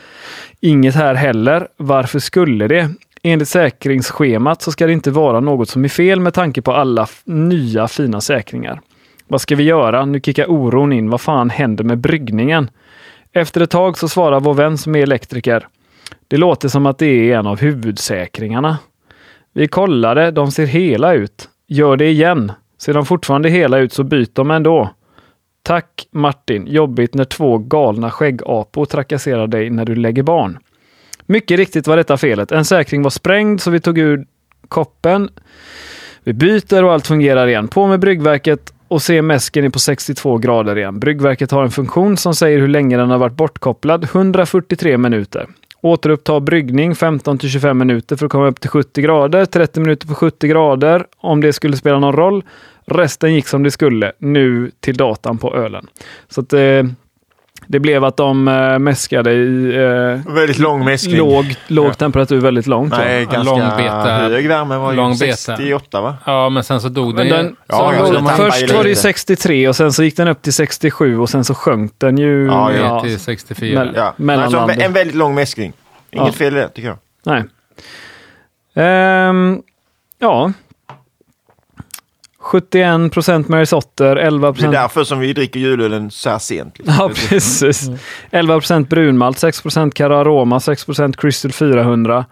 Inget 0.60 0.94
här 0.94 1.14
heller. 1.14 1.68
Varför 1.76 2.18
skulle 2.18 2.68
det? 2.68 2.90
Enligt 3.22 3.48
säkringsschemat 3.48 4.62
så 4.62 4.72
ska 4.72 4.86
det 4.86 4.92
inte 4.92 5.10
vara 5.10 5.40
något 5.40 5.68
som 5.68 5.84
är 5.84 5.88
fel 5.88 6.20
med 6.20 6.34
tanke 6.34 6.62
på 6.62 6.72
alla 6.72 7.08
nya 7.24 7.88
fina 7.88 8.20
säkringar. 8.20 8.80
Vad 9.28 9.40
ska 9.40 9.56
vi 9.56 9.62
göra? 9.62 10.04
Nu 10.04 10.20
kickar 10.20 10.50
oron 10.50 10.92
in. 10.92 11.10
Vad 11.10 11.20
fan 11.20 11.50
händer 11.50 11.84
med 11.84 11.98
bryggningen? 11.98 12.70
Efter 13.32 13.60
ett 13.60 13.70
tag 13.70 13.98
så 13.98 14.08
svarar 14.08 14.40
vår 14.40 14.54
vän 14.54 14.78
som 14.78 14.96
är 14.96 15.02
elektriker. 15.02 15.68
Det 16.28 16.36
låter 16.36 16.68
som 16.68 16.86
att 16.86 16.98
det 16.98 17.06
är 17.06 17.38
en 17.38 17.46
av 17.46 17.60
huvudsäkringarna. 17.60 18.78
Vi 19.52 19.68
kollade, 19.68 20.30
de 20.30 20.50
ser 20.50 20.66
hela 20.66 21.14
ut. 21.14 21.48
Gör 21.66 21.96
det 21.96 22.08
igen. 22.08 22.52
Ser 22.78 22.94
de 22.94 23.06
fortfarande 23.06 23.48
hela 23.48 23.78
ut 23.78 23.92
så 23.92 24.04
byt 24.04 24.34
dem 24.34 24.50
ändå. 24.50 24.90
Tack 25.62 26.08
Martin, 26.10 26.66
jobbigt 26.66 27.14
när 27.14 27.24
två 27.24 27.58
galna 27.58 28.10
skäggapor 28.10 28.84
trakasserar 28.84 29.46
dig 29.46 29.70
när 29.70 29.84
du 29.84 29.94
lägger 29.94 30.22
barn. 30.22 30.58
Mycket 31.30 31.58
riktigt 31.58 31.86
var 31.86 31.96
detta 31.96 32.16
felet. 32.16 32.52
En 32.52 32.64
säkring 32.64 33.02
var 33.02 33.10
sprängd 33.10 33.60
så 33.60 33.70
vi 33.70 33.80
tog 33.80 33.98
ur 33.98 34.26
koppen. 34.68 35.28
Vi 36.24 36.32
byter 36.32 36.84
och 36.84 36.92
allt 36.92 37.06
fungerar 37.06 37.46
igen. 37.46 37.68
På 37.68 37.86
med 37.86 38.00
bryggverket 38.00 38.72
och 38.88 39.02
se 39.02 39.22
mäsken 39.22 39.64
är 39.64 39.70
på 39.70 39.78
62 39.78 40.38
grader 40.38 40.78
igen. 40.78 41.00
Bryggverket 41.00 41.50
har 41.50 41.62
en 41.62 41.70
funktion 41.70 42.16
som 42.16 42.34
säger 42.34 42.58
hur 42.58 42.68
länge 42.68 42.96
den 42.96 43.10
har 43.10 43.18
varit 43.18 43.36
bortkopplad. 43.36 44.04
143 44.04 44.98
minuter. 44.98 45.46
Återuppta 45.80 46.40
bryggning 46.40 46.94
15 46.94 47.38
till 47.38 47.50
25 47.50 47.78
minuter 47.78 48.16
för 48.16 48.26
att 48.26 48.32
komma 48.32 48.46
upp 48.46 48.60
till 48.60 48.70
70 48.70 49.02
grader. 49.02 49.44
30 49.44 49.80
minuter 49.80 50.06
på 50.06 50.14
70 50.14 50.48
grader 50.48 51.06
om 51.16 51.40
det 51.40 51.52
skulle 51.52 51.76
spela 51.76 51.98
någon 51.98 52.16
roll. 52.16 52.44
Resten 52.84 53.34
gick 53.34 53.48
som 53.48 53.62
det 53.62 53.70
skulle. 53.70 54.12
Nu 54.18 54.70
till 54.80 54.96
datan 54.96 55.38
på 55.38 55.56
ölen. 55.56 55.86
Så 56.28 56.40
att, 56.40 56.52
eh, 56.52 56.82
det 57.70 57.80
blev 57.80 58.04
att 58.04 58.16
de 58.16 58.48
eh, 58.48 58.78
mäskade 58.78 59.32
i 59.32 59.74
eh, 59.76 60.32
Väldigt 60.34 60.58
lång 60.58 60.84
mäskning. 60.84 61.16
låg, 61.16 61.54
låg 61.66 61.98
temperatur 61.98 62.40
väldigt 62.40 62.66
långt. 62.66 62.92
Nej, 62.98 63.24
ganska 63.24 63.42
lång 63.42 63.58
beta. 63.76 64.10
hög 64.12 64.48
värme 64.48 64.76
var 64.76 64.92
Lång 64.92 65.12
ju 65.12 65.18
beta. 65.18 65.36
68 65.36 66.00
va? 66.00 66.16
Ja, 66.26 66.48
men 66.48 66.64
sen 66.64 66.80
så 66.80 66.88
dog 66.88 67.16
den. 67.16 67.28
den, 67.28 67.56
Ja, 67.66 67.76
så 67.76 67.94
ja, 67.96 68.02
var- 68.02 68.12
de 68.14 68.26
tappade 68.26 68.50
först 68.50 68.72
var 68.72 68.82
det 68.82 68.88
ju 68.88 68.94
lite. 68.94 69.00
63 69.00 69.68
och 69.68 69.76
sen 69.76 69.92
så 69.92 70.02
gick 70.02 70.16
den 70.16 70.28
upp 70.28 70.42
till 70.42 70.52
67 70.52 71.18
och 71.18 71.30
sen 71.30 71.44
så 71.44 71.54
sjönk 71.54 71.92
den 71.98 72.18
ju. 72.18 72.46
Ja, 72.46 72.72
ja. 72.72 73.00
till 73.02 73.18
64. 73.20 73.84
Men- 73.84 73.94
Ja. 73.96 74.14
Mellanland. 74.16 74.70
Alltså, 74.70 74.84
en 74.86 74.92
väldigt 74.92 75.16
lång 75.16 75.34
mäskning. 75.34 75.72
Inget 76.10 76.26
Ja. 76.26 76.32
fel 76.32 76.56
i 76.56 76.60
det 76.60 76.68
tycker 76.68 76.88
jag. 76.88 76.98
Nej. 77.26 77.44
Ehm, 78.74 79.62
ja. 80.18 80.52
71 82.50 83.10
procent 83.12 83.48
Mary 83.48 83.66
Sotter, 83.66 84.16
11 84.16 84.46
Det 84.46 84.50
är 84.50 84.52
procent... 84.52 84.72
därför 84.72 85.04
som 85.04 85.18
vi 85.20 85.32
dricker 85.32 85.60
julölen 85.60 86.10
så 86.10 86.30
här 86.30 86.38
sent. 86.38 86.78
Liksom. 86.78 86.94
Ja, 86.98 87.10
precis. 87.28 87.90
11 88.30 88.54
procent 88.54 88.88
brunmalt, 88.88 89.38
6 89.38 89.62
procent 89.62 89.94
Cararoma, 89.94 90.60
6 90.60 90.84
procent 90.84 91.16
Crystal 91.16 91.52
400, 91.52 92.24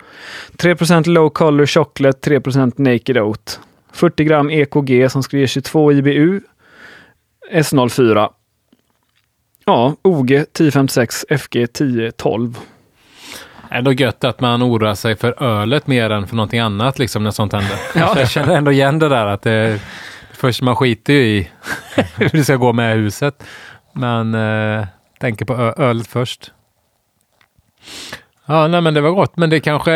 3 0.57 0.77
procent 0.77 1.07
Low 1.07 1.29
Color 1.31 1.67
Chocolate, 1.67 2.21
3 2.21 2.41
procent 2.41 2.79
Naked 2.79 3.19
Oat, 3.19 3.61
40 3.93 4.25
gram 4.25 4.51
EKG 4.51 5.11
som 5.11 5.23
ska 5.23 5.39
ge 5.39 5.47
22 5.47 5.93
IBU, 5.93 6.41
S04. 7.53 8.29
Ja, 9.65 9.97
OG 10.03 10.31
1056, 10.33 11.25
FG 11.29 11.57
1012. 11.63 12.59
Ändå 13.71 13.93
gött 13.93 14.25
att 14.25 14.41
man 14.41 14.63
oroar 14.63 14.95
sig 14.95 15.17
för 15.17 15.43
ölet 15.43 15.87
mer 15.87 16.11
än 16.11 16.27
för 16.27 16.37
någonting 16.37 16.61
annat 16.61 16.99
liksom 16.99 17.25
när 17.25 17.31
sånt 17.31 17.53
händer. 17.53 17.77
Ja. 17.95 18.19
Jag 18.19 18.31
känner 18.31 18.57
ändå 18.57 18.73
igen 18.73 18.99
det 18.99 19.09
där 19.09 19.27
att 19.27 19.43
det, 19.43 19.81
först 20.33 20.63
man 20.63 20.77
skiter 20.77 21.13
ju 21.13 21.21
i 21.21 21.51
hur 22.17 22.29
det 22.29 22.45
ska 22.45 22.57
gå 22.57 22.73
med 22.73 22.97
huset. 22.97 23.45
Men 23.93 24.35
eh, 24.35 24.87
tänker 25.21 25.45
på 25.45 25.55
ö- 25.55 25.75
ölet 25.77 26.07
först. 26.07 26.53
Ja, 28.47 28.69
nej 28.69 28.81
men 28.81 28.95
det 28.95 29.01
var 29.01 29.11
gott. 29.11 29.37
Men 29.37 29.51
det 29.51 29.61
kanske, 29.61 29.93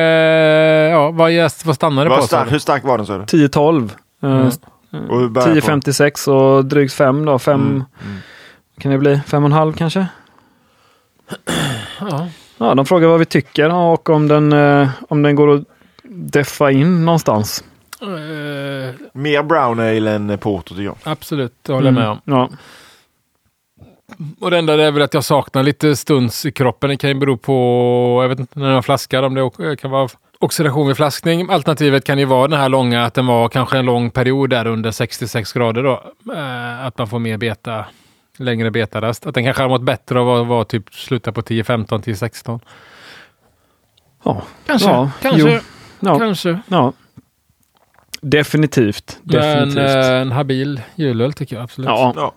ja, 0.90 1.10
vad, 1.10 1.32
gäst, 1.32 1.66
vad 1.66 1.74
stannade 1.74 2.10
det 2.10 2.16
på? 2.16 2.22
stark, 2.22 2.52
hur 2.52 2.58
stark 2.58 2.84
var 2.84 2.96
den 2.98 3.06
sa 3.06 3.16
du? 3.16 3.22
1012. 3.22 3.94
Mm. 4.22 4.50
Börjar 4.90 5.28
på? 5.28 5.40
1056 5.40 6.28
och 6.28 6.64
drygt 6.64 6.94
5 6.94 7.24
då. 7.24 7.38
5 7.38 7.60
Mm, 7.60 7.70
mm. 8.04 8.16
kan 8.80 8.92
det 8.92 8.98
bli? 8.98 9.14
5,5 9.14 9.72
kanske? 9.76 10.06
Ja. 12.00 12.28
Ja, 12.62 12.74
de 12.74 12.86
frågar 12.86 13.08
vad 13.08 13.18
vi 13.18 13.24
tycker 13.24 13.74
och 13.74 14.10
om 14.10 14.28
den, 14.28 14.52
eh, 14.52 14.88
om 15.08 15.22
den 15.22 15.36
går 15.36 15.54
att 15.54 15.62
deffa 16.08 16.70
in 16.70 17.04
någonstans. 17.04 17.64
Eh, 18.02 18.94
Mer 19.12 19.42
brown 19.42 19.80
ale 19.80 20.10
än 20.10 20.38
porter 20.38 20.68
tycker 20.74 20.82
jag. 20.84 20.96
absolut, 21.04 21.52
det 21.62 21.72
håller 21.72 21.86
jag 21.86 21.94
med 21.94 22.08
om. 22.08 22.20
Mm. 22.26 22.38
Ja. 22.38 22.48
Och 24.40 24.50
det 24.50 24.58
enda 24.58 24.82
är 24.86 24.90
väl 24.90 25.02
att 25.02 25.14
jag 25.14 25.24
saknar 25.24 25.62
lite 25.62 25.96
stuns 25.96 26.46
i 26.46 26.52
kroppen. 26.52 26.90
Det 26.90 26.96
kan 26.96 27.10
ju 27.10 27.14
bero 27.14 27.36
på, 27.36 28.18
jag 28.22 28.28
vet 28.28 28.38
inte, 28.40 28.58
när 28.58 28.72
man 28.72 28.82
flaskar, 28.82 29.22
om 29.22 29.34
det 29.34 29.42
o- 29.42 29.76
kan 29.78 29.90
vara 29.90 30.08
oxidation 30.38 30.86
vid 30.86 30.96
flaskning. 30.96 31.50
Alternativet 31.50 32.04
kan 32.04 32.18
ju 32.18 32.24
vara 32.24 32.48
den 32.48 32.60
här 32.60 32.68
långa, 32.68 33.04
att 33.04 33.14
den 33.14 33.26
var 33.26 33.48
kanske 33.48 33.78
en 33.78 33.86
lång 33.86 34.10
period 34.10 34.50
där 34.50 34.66
under 34.66 34.90
66 34.90 35.52
grader 35.52 35.82
då. 35.82 36.02
Eh, 36.34 36.86
att 36.86 36.98
man 36.98 37.08
får 37.08 37.18
mer 37.18 37.36
beta, 37.36 37.84
längre 38.42 38.70
betarast. 38.70 39.26
Att 39.26 39.34
den 39.34 39.44
kanske 39.44 39.62
har 39.62 39.68
mått 39.68 39.82
bättre 39.82 40.20
av 40.20 40.30
att 40.30 40.46
vara 40.46 40.64
typ 40.64 40.94
sluta 40.94 41.32
på 41.32 41.40
10-15, 41.42 41.86
10-16. 41.86 42.60
Ja. 44.24 44.42
Kanske, 44.66 44.88
Ja, 44.88 45.10
kanske, 45.22 45.50
jo. 45.54 45.60
Ja. 46.00 46.18
kanske. 46.18 46.60
ja. 46.68 46.92
Definitivt. 48.20 49.18
Definitivt. 49.22 49.74
Men 49.74 49.86
eh, 50.04 50.20
en 50.20 50.32
habil 50.32 50.80
julöl 50.94 51.32
tycker 51.32 51.56
jag 51.56 51.62
absolut. 51.62 51.88
ja. 51.88 52.12
Ja. 52.16 52.34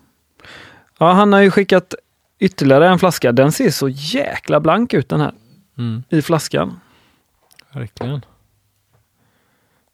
ja, 1.00 1.12
han 1.12 1.34
har 1.34 1.40
ju 1.40 1.52
skickat 1.52 1.94
ytterligare 2.40 2.90
en 2.90 3.00
flaska. 3.00 3.32
Den 3.32 3.52
ser 3.52 3.70
så 3.70 3.90
jäkla 3.90 4.60
blank 4.60 4.94
ut 4.94 5.10
den 5.10 5.22
här 5.22 5.32
Mm, 5.78 6.04
i 6.10 6.22
flaskan. 6.22 6.80
verkligen. 7.72 8.22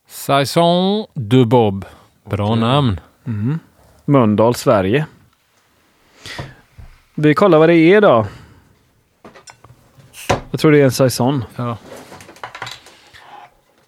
Saison 0.08 1.06
du 1.13 1.46
Bob. 1.46 1.86
Bra 2.30 2.48
Okej. 2.50 2.60
namn. 2.60 3.00
Mm. 3.27 3.60
Mölndal, 4.06 4.56
Sverige. 4.56 5.06
Vi 7.24 7.34
kollar 7.36 7.58
vad 7.60 7.70
det 7.70 7.75
är 7.75 8.01
då. 8.01 8.28
Jag 10.51 10.60
tror 10.60 10.72
det 10.72 10.80
är 10.80 10.86
en 10.86 10.92
saison. 10.92 11.44
Ja. 11.56 11.78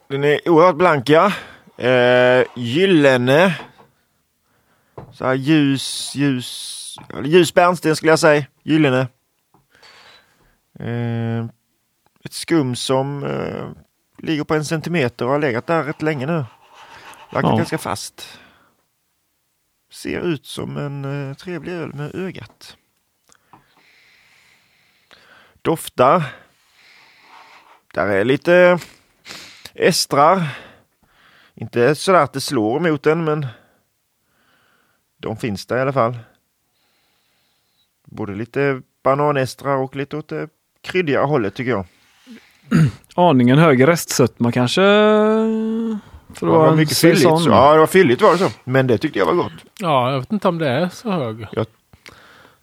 Den 0.08 0.24
är 0.24 0.50
oerhört 0.50 0.76
blank 0.76 1.10
ja. 1.10 1.32
Eh, 1.78 2.46
gyllene. 2.56 3.60
Så 5.14 5.26
här 5.26 5.34
ljus, 5.34 6.16
ljus, 6.16 6.96
ljus 7.24 7.54
bärnsten 7.54 7.96
skulle 7.96 8.12
jag 8.12 8.20
säga. 8.20 8.46
Gyllene. 8.64 9.08
Eh, 10.80 11.46
ett 12.26 12.34
skum 12.34 12.76
som 12.76 13.24
eh, 13.24 13.68
ligger 14.18 14.44
på 14.44 14.54
en 14.56 14.66
centimeter 14.66 15.26
och 15.26 15.32
har 15.32 15.40
legat 15.40 15.68
där 15.68 15.84
rätt 15.84 16.02
länge 16.02 16.26
nu. 16.26 16.46
Lagt 17.32 17.48
Ja. 17.48 17.58
ganska 17.58 17.78
fast. 17.78 18.40
Ser 19.92 20.20
ut 20.22 20.46
som 20.46 20.78
en 20.78 21.30
eh, 21.30 21.36
trevlig 21.36 21.72
öl 21.74 21.94
med 21.94 22.16
ögat. 22.16 22.78
Doftar. 25.64 26.24
Där 27.94 28.08
är 28.08 28.26
lite 28.26 28.80
estrar. 29.74 30.44
Inte 31.56 31.96
sådär 31.96 32.20
att 32.24 32.34
det 32.34 32.42
slår 32.42 32.78
emot 32.88 33.04
den 33.04 33.24
men 33.24 33.48
de 35.18 35.38
finns 35.38 35.66
där 35.66 35.78
i 35.78 35.82
alla 35.82 35.94
fall. 35.94 36.18
Både 38.06 38.36
lite 38.36 38.82
bananestrar 39.04 39.78
och 39.78 39.96
lite 39.96 40.18
åt 40.18 40.28
det 40.28 40.50
kryddigare 40.82 41.26
hållet 41.26 41.56
tycker 41.56 41.72
jag. 41.72 41.86
Aningen 43.16 43.58
högre 43.58 43.88
restsötma 43.92 44.52
kanske? 44.52 44.82
För 46.34 46.46
Det 46.46 46.52
var 46.52 46.68
en 46.68 46.76
mycket 46.76 46.98
fylligt. 46.98 47.22
Så, 47.22 47.44
ja, 47.50 47.74
det 47.74 47.80
var 47.80 47.88
fylligt 47.88 48.22
var 48.22 48.32
det 48.32 48.38
så. 48.38 48.50
Men 48.64 48.88
det 48.88 48.98
tyckte 48.98 49.20
jag 49.20 49.26
var 49.26 49.34
gott. 49.34 49.52
ja, 49.80 50.12
jag 50.12 50.20
vet 50.20 50.32
inte 50.32 50.48
om 50.48 50.58
det 50.58 50.70
är 50.70 50.90
så 50.90 51.12
hög. 51.12 51.48
Jag- 51.52 51.66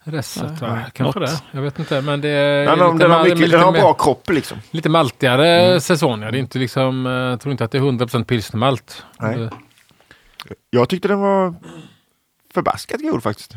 Restet, 0.05 0.43
Nej, 0.43 0.57
va? 0.71 0.75
nej, 0.75 0.85
Kanske 0.93 1.21
något. 1.21 1.29
det. 1.31 1.43
Jag 1.53 1.63
vet 1.63 1.79
inte, 1.79 2.01
men 2.01 2.21
det 2.21 2.29
är 2.29 2.67
Den, 2.67 2.79
har- 2.81 2.93
lite, 2.93 3.05
den 3.05 3.11
har, 3.11 3.19
mal- 3.19 3.25
mycket, 3.25 3.39
lite, 3.39 3.57
den 3.57 3.65
har 3.65 3.73
bra 3.73 3.93
kropp 3.95 4.31
liksom. 4.31 4.59
lite 4.71 4.89
maltigare 4.89 5.81
säsong. 5.81 6.23
Ja. 6.23 6.31
Det 6.31 6.39
är 6.39 6.41
inte 6.41 6.59
liksom, 6.59 7.07
eh, 7.07 7.13
jag 7.13 7.41
tror 7.41 7.53
inte 7.53 7.65
att 7.65 7.71
det 7.71 7.79
är 7.79 7.83
100% 7.83 8.25
pilsnermalt. 8.25 9.05
Nej. 9.19 9.37
Det- 9.39 9.51
Jag 10.71 10.89
tyckte 10.89 11.09
den 11.09 11.21
var 11.21 11.55
förbaskat 12.55 13.01
god 13.03 13.23
faktiskt. 13.23 13.57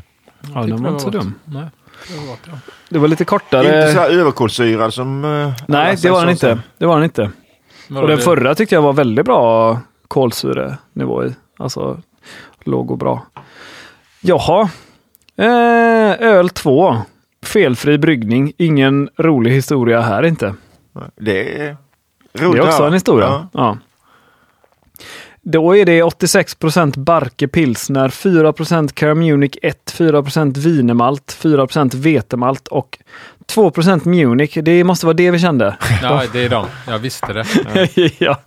Ja, 0.53 0.61
den 0.61 0.83
var 0.83 0.89
det 0.89 0.89
inte 0.89 1.03
så 1.03 1.09
dum. 1.09 1.33
Nej, 1.45 1.65
det 2.07 2.15
var 2.27 2.37
ja. 2.47 2.53
Det 2.89 2.99
var 2.99 3.07
lite 3.07 3.25
kortare. 3.25 3.65
Inte 3.65 3.93
så 3.93 3.99
här 3.99 4.09
överkolsyrad 4.09 4.93
som... 4.93 5.25
eh, 5.25 5.53
Nej, 5.67 5.95
det 6.01 6.09
var 6.09 6.19
den 6.21 6.29
inte. 6.29 6.59
Det 6.77 6.85
var 6.85 6.95
den 6.95 7.03
inte. 7.03 7.21
Och 7.89 8.07
den 8.07 8.17
det- 8.17 8.17
förra 8.17 8.55
tyckte 8.55 8.75
jag 8.75 8.81
var 8.81 8.93
väldigt 8.93 9.25
bra 9.25 9.79
kolsyrenivå 10.07 11.25
i. 11.25 11.33
Alltså 11.59 12.01
låg 12.63 12.91
och 12.91 12.97
bra. 12.97 13.25
Jaha. 14.21 14.69
Eh, 15.37 16.27
öl 16.27 16.49
2. 16.49 16.97
Felfri 17.45 17.97
bryggning. 17.97 18.53
Ingen 18.57 19.09
rolig 19.17 19.51
historia 19.51 20.01
här 20.01 20.25
inte. 20.25 20.53
Det 21.15 21.61
är 21.61 21.77
Det 22.33 22.43
roligt 22.43 22.63
är 22.63 22.67
att 22.67 22.73
också 22.73 22.83
en 22.83 22.93
historia. 22.93 23.25
Ja. 23.25 23.49
Ja. 23.51 23.77
Då 25.45 25.77
är 25.77 25.85
det 25.85 26.01
86% 26.03 26.97
Barke 26.97 27.47
pilsner, 27.47 28.09
4 28.09 28.53
Care 28.93 29.15
Munich 29.15 29.57
1, 29.61 29.93
4% 29.97 30.57
wienermalt, 30.57 31.37
4% 31.41 31.95
vetemalt 31.95 32.67
och 32.67 32.99
2% 33.47 34.07
Munich. 34.07 34.57
Det 34.61 34.83
måste 34.83 35.05
vara 35.05 35.13
det 35.13 35.31
vi 35.31 35.39
kände. 35.39 35.77
Ja, 36.01 36.23
det 36.33 36.45
är 36.45 36.49
de. 36.49 36.65
Jag 36.87 36.99
visste 36.99 37.33
det. 37.33 37.45
ja. 38.17 38.37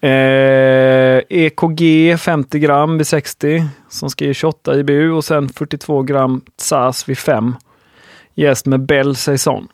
Eh, 0.00 1.22
EKG 1.28 2.16
50 2.18 2.58
gram 2.58 2.98
vid 2.98 3.06
60 3.06 3.64
som 3.88 4.10
ska 4.10 4.24
ge 4.24 4.34
28 4.34 4.74
IBU 4.74 5.10
och 5.10 5.24
sen 5.24 5.48
42 5.48 6.02
gram 6.02 6.40
SAS 6.56 7.08
vid 7.08 7.18
5. 7.18 7.54
Jäst 8.34 8.66
med 8.66 8.80
Belle 8.80 9.14
Saison. 9.14 9.68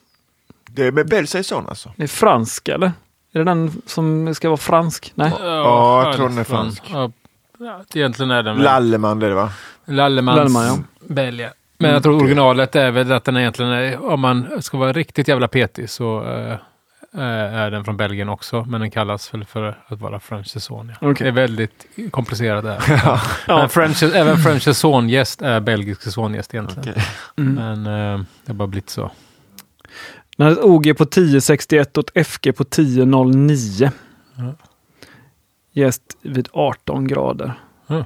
Det 0.71 0.87
är 0.87 0.93
med 0.93 1.09
Belle 1.09 1.27
Saison 1.27 1.67
alltså. 1.69 1.93
Det 1.97 2.03
är 2.03 2.07
fransk 2.09 2.69
eller? 2.69 2.93
Är 3.33 3.39
det 3.39 3.45
den 3.45 3.83
som 3.87 4.35
ska 4.35 4.49
vara 4.49 4.57
fransk? 4.57 5.13
Nej. 5.15 5.33
Ja, 5.41 6.07
jag 6.07 6.17
tror 6.17 6.29
den 6.29 6.39
är 6.39 6.45
fransk. 6.45 6.83
Ja, 6.93 7.11
ja, 7.59 7.81
egentligen 7.95 8.31
är 8.31 8.43
den 8.43 8.57
väl- 8.57 8.65
Lalleman 8.65 9.19
det 9.19 9.27
är 9.27 9.31
det 9.31 9.37
va? 9.37 9.51
Lallemans 9.85 10.37
Lalleman, 10.37 10.67
ja. 10.67 10.79
Belgia. 11.15 11.51
Men 11.79 11.91
jag 11.91 12.03
tror 12.03 12.23
originalet 12.23 12.77
är 12.77 12.91
väl 12.91 13.13
att 13.13 13.25
den 13.25 13.37
egentligen 13.37 13.73
är, 13.73 14.05
om 14.13 14.21
man 14.21 14.63
ska 14.63 14.77
vara 14.79 14.93
riktigt 14.93 15.29
jävla 15.29 15.49
petig 15.49 15.91
så 15.91 16.25
eh, 16.25 16.55
är 17.15 17.71
den 17.71 17.85
från 17.85 17.97
Belgien 17.97 18.29
också. 18.29 18.65
Men 18.65 18.81
den 18.81 18.91
kallas 18.91 19.35
väl 19.35 19.45
för 19.45 19.79
att 19.87 20.01
vara 20.01 20.21
French 20.21 20.47
Saison. 20.47 20.93
Ja. 21.01 21.11
Okej. 21.11 21.25
Det 21.25 21.29
är 21.29 21.33
väldigt 21.33 21.87
komplicerat 22.11 22.65
där. 22.65 22.83
Men 23.59 23.69
French, 23.69 24.03
även 24.03 24.37
French 24.37 24.63
Saison-gäst 24.63 25.43
är 25.43 25.61
belgisk 25.61 26.03
säsonggäst 26.03 26.55
egentligen. 26.55 26.89
Okej. 26.91 27.05
Mm. 27.37 27.55
Men 27.55 27.87
eh, 27.87 28.21
det 28.45 28.53
har 28.53 28.55
bara 28.55 28.69
blivit 28.69 28.91
så. 28.91 29.11
Den 30.37 30.45
hade 30.47 30.61
ett 30.61 30.65
OG 30.65 30.97
på 30.97 31.03
1061 31.03 31.97
och 31.97 32.05
ett 32.17 32.27
FG 32.27 32.57
på 32.57 32.63
1009. 32.63 33.91
Ja. 34.35 34.55
Jäst 35.73 36.03
vid 36.23 36.49
18 36.53 37.09
grader. 37.09 37.55
Ja. 37.87 38.05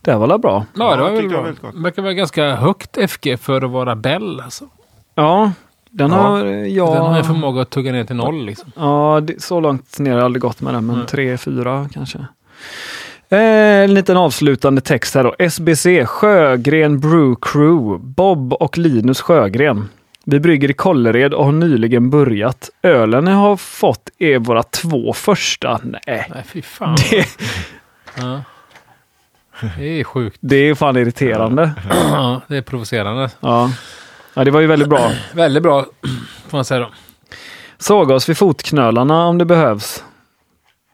Det 0.00 0.14
var 0.14 0.26
väl 0.26 0.38
bra? 0.38 0.66
Ja, 0.74 0.96
det 0.96 1.02
var 1.02 1.10
Ja, 1.10 1.14
väl 1.16 1.28
bra. 1.28 1.70
Det 1.72 1.82
verkar 1.82 2.02
vara 2.02 2.12
ganska 2.12 2.54
högt 2.54 2.98
FG 3.10 3.36
för 3.40 3.62
att 3.64 3.70
vara 3.70 3.96
Bell. 3.96 4.40
Alltså. 4.40 4.68
Ja, 5.14 5.52
den 5.90 6.10
Ja. 6.10 6.16
har 6.16 6.44
jag... 6.46 6.94
Den 6.94 7.02
har 7.06 7.18
en 7.18 7.24
förmåga 7.24 7.62
att 7.62 7.70
tugga 7.70 7.92
ner 7.92 8.04
till 8.04 8.16
noll. 8.16 8.46
Liksom. 8.46 8.72
Ja, 8.76 9.20
det, 9.22 9.42
så 9.42 9.60
långt 9.60 9.98
ner 9.98 10.10
har 10.10 10.18
jag 10.18 10.24
aldrig 10.24 10.40
gått 10.42 10.60
med 10.60 10.74
den, 10.74 10.86
men 10.86 10.96
Nej. 10.98 11.06
tre, 11.06 11.36
fyra 11.38 11.88
kanske. 11.92 12.18
Eh, 13.30 13.38
en 13.84 13.94
liten 13.94 14.16
avslutande 14.16 14.80
text 14.80 15.14
här 15.14 15.24
då. 15.24 15.34
SBC 15.38 15.86
Sjögren 16.06 17.00
Brew 17.00 17.36
Crew. 17.42 17.98
Bob 18.04 18.52
och 18.52 18.78
Linus 18.78 19.20
Sjögren. 19.20 19.88
Vi 20.24 20.40
brygger 20.40 20.70
i 20.70 20.72
Kållered 20.72 21.34
och 21.34 21.44
har 21.44 21.52
nyligen 21.52 22.10
börjat. 22.10 22.70
Ölen 22.82 23.26
jag 23.26 23.36
har 23.36 23.56
fått 23.56 24.10
är 24.18 24.38
våra 24.38 24.62
två 24.62 25.12
första. 25.12 25.80
Nej, 25.82 26.00
Nej, 26.06 26.44
fy 26.46 26.62
fan. 26.62 26.96
det, 27.10 27.26
Ja. 28.16 28.40
Det 29.78 30.00
är 30.00 30.04
sjukt. 30.04 30.36
det 30.40 30.56
är 30.56 30.74
fan 30.74 30.96
irriterande. 30.96 31.70
Ja, 31.90 32.40
det 32.48 32.56
är 32.56 32.62
provocerande. 32.62 33.30
Ja. 33.40 33.70
Ja, 34.38 34.44
det 34.44 34.50
var 34.50 34.60
ju 34.60 34.66
väldigt 34.66 34.88
bra. 34.88 35.10
Väldigt 35.34 35.62
bra, 35.62 35.86
får 36.48 36.58
man 36.58 36.64
säga 36.64 36.80
då. 36.80 36.90
Såga 37.78 38.14
oss 38.14 38.28
vid 38.28 38.38
fotknölarna 38.38 39.26
om 39.26 39.38
det 39.38 39.44
behövs. 39.44 40.04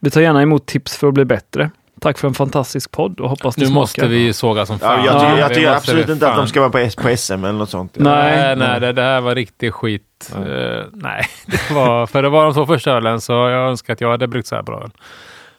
Vi 0.01 0.11
tar 0.11 0.21
gärna 0.21 0.43
emot 0.43 0.67
tips 0.67 0.97
för 0.97 1.09
att 1.09 1.15
bli 1.15 1.25
bättre. 1.25 1.71
Tack 2.01 2.19
för 2.19 2.29
en 2.29 2.35
fantastisk 2.35 2.91
podd 2.91 3.21
och 3.21 3.31
hoppas 3.31 3.55
det 3.57 3.65
Nu 3.67 3.71
måste 3.73 4.07
vi 4.07 4.33
såga 4.33 4.67
som 4.67 4.79
fan. 4.79 5.05
Ja, 5.05 5.13
jag 5.13 5.21
tycker, 5.21 5.33
Ja, 5.33 5.39
jag 5.39 5.55
tycker 5.55 5.71
absolut 5.71 6.09
inte 6.09 6.29
att 6.29 6.37
de 6.37 6.47
ska 6.49 6.61
vara 6.61 6.71
på, 6.71 6.79
S- 6.79 6.97
på 6.97 7.17
SM 7.17 7.33
eller 7.33 7.53
något 7.53 7.71
sånt. 7.71 7.97
Nej. 7.97 8.37
Nej, 8.37 8.57
nej, 8.57 8.81
det, 8.81 8.93
det 8.93 9.03
här 9.03 9.21
var 9.21 9.35
riktig 9.35 9.75
skit. 9.75 10.33
Eh, 10.37 10.85
nej, 10.93 11.27
det 11.47 11.71
var, 11.75 12.07
för 12.07 12.23
det 12.23 12.29
var 12.29 12.45
de 12.45 12.55
två 12.55 12.67
första 12.67 12.91
ölen 12.91 13.21
så 13.21 13.33
jag 13.33 13.69
önskar 13.69 13.93
att 13.93 14.01
jag 14.01 14.11
hade 14.11 14.27
bryggt 14.27 14.49
så 14.49 14.55
här 14.55 14.63
bra 14.63 14.83
öl. 14.83 14.91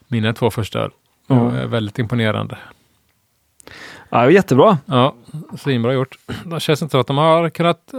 Mina 0.07 0.33
två 0.33 0.51
första 0.51 0.79
öl. 0.79 0.89
Ja. 1.27 1.35
var 1.35 1.51
väldigt 1.51 1.99
imponerande. 1.99 2.57
Ja, 4.15 4.31
jättebra. 4.31 4.77
Ja, 4.85 5.15
svinbra 5.57 5.93
gjort. 5.93 6.17
Det 6.45 6.59
känns 6.59 6.81
inte 6.81 6.91
som 6.91 7.01
att 7.01 7.07
de 7.07 7.17
har 7.17 7.49
kunnat... 7.49 7.93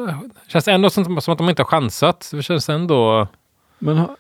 känns 0.49 0.69
ändå 0.69 0.91
som, 0.91 1.21
som 1.21 1.33
att 1.33 1.39
de 1.39 1.49
inte 1.49 1.63
har 1.63 1.67
chansat. 1.67 2.29
Det 2.33 2.43
känns 2.43 2.69
ändå... 2.69 3.29
Men 3.79 3.99
ha- 3.99 4.17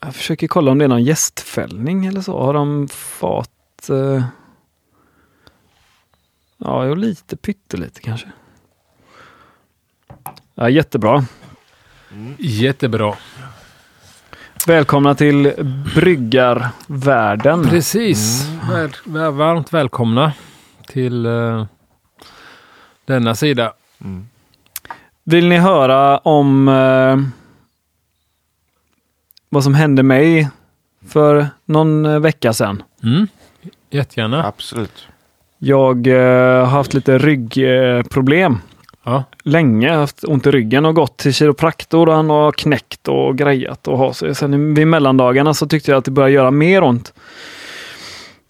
jag 0.00 0.14
försöker 0.14 0.48
kolla 0.48 0.70
om 0.70 0.78
det 0.78 0.84
är 0.84 0.88
någon 0.88 1.04
gästfällning 1.04 2.06
eller 2.06 2.20
så. 2.20 2.42
Har 2.42 2.54
de 2.54 2.88
fått... 2.88 3.90
Eh... 3.90 4.24
Ja, 6.58 6.86
jo, 6.86 6.94
lite 6.94 7.36
pyttelite 7.36 8.00
kanske. 8.00 8.26
Ja, 10.54 10.68
jättebra. 10.68 11.24
Jättebra. 12.38 13.14
Välkomna 14.66 15.14
till 15.14 15.52
bryggarvärlden. 15.94 17.68
Precis. 17.68 18.48
Väl, 18.70 18.90
väl, 19.04 19.32
varmt 19.32 19.72
välkomna 19.72 20.32
till 20.86 21.26
eh, 21.26 21.66
denna 23.04 23.34
sida. 23.34 23.72
Vill 25.24 25.48
ni 25.48 25.58
höra 25.58 26.18
om 26.18 26.68
eh, 26.68 27.18
vad 29.48 29.64
som 29.64 29.74
hände 29.74 30.02
mig 30.02 30.48
för 31.08 31.46
någon 31.64 32.06
eh, 32.06 32.18
vecka 32.18 32.52
sedan? 32.52 32.82
Mm. 33.02 33.26
Jättegärna. 33.90 34.46
Absolut. 34.46 35.08
Jag 35.58 36.06
har 36.06 36.64
haft 36.64 36.94
lite 36.94 37.18
ryggproblem. 37.18 38.58
Ja. 39.06 39.24
länge 39.42 39.92
haft 39.92 40.24
ont 40.24 40.46
i 40.46 40.50
ryggen 40.50 40.84
och 40.84 40.94
gått 40.94 41.16
till 41.16 41.34
kiropraktor 41.34 42.08
och 42.08 42.14
han 42.14 42.30
har 42.30 42.52
knäckt 42.52 43.08
och 43.08 43.38
grejat 43.38 43.88
och 43.88 43.98
har 43.98 44.12
sig. 44.12 44.34
Sen 44.34 44.74
vid 44.74 44.86
mellandagarna 44.86 45.54
så 45.54 45.66
tyckte 45.66 45.90
jag 45.90 45.98
att 45.98 46.04
det 46.04 46.10
började 46.10 46.32
göra 46.32 46.50
mer 46.50 46.82
ont. 46.82 47.12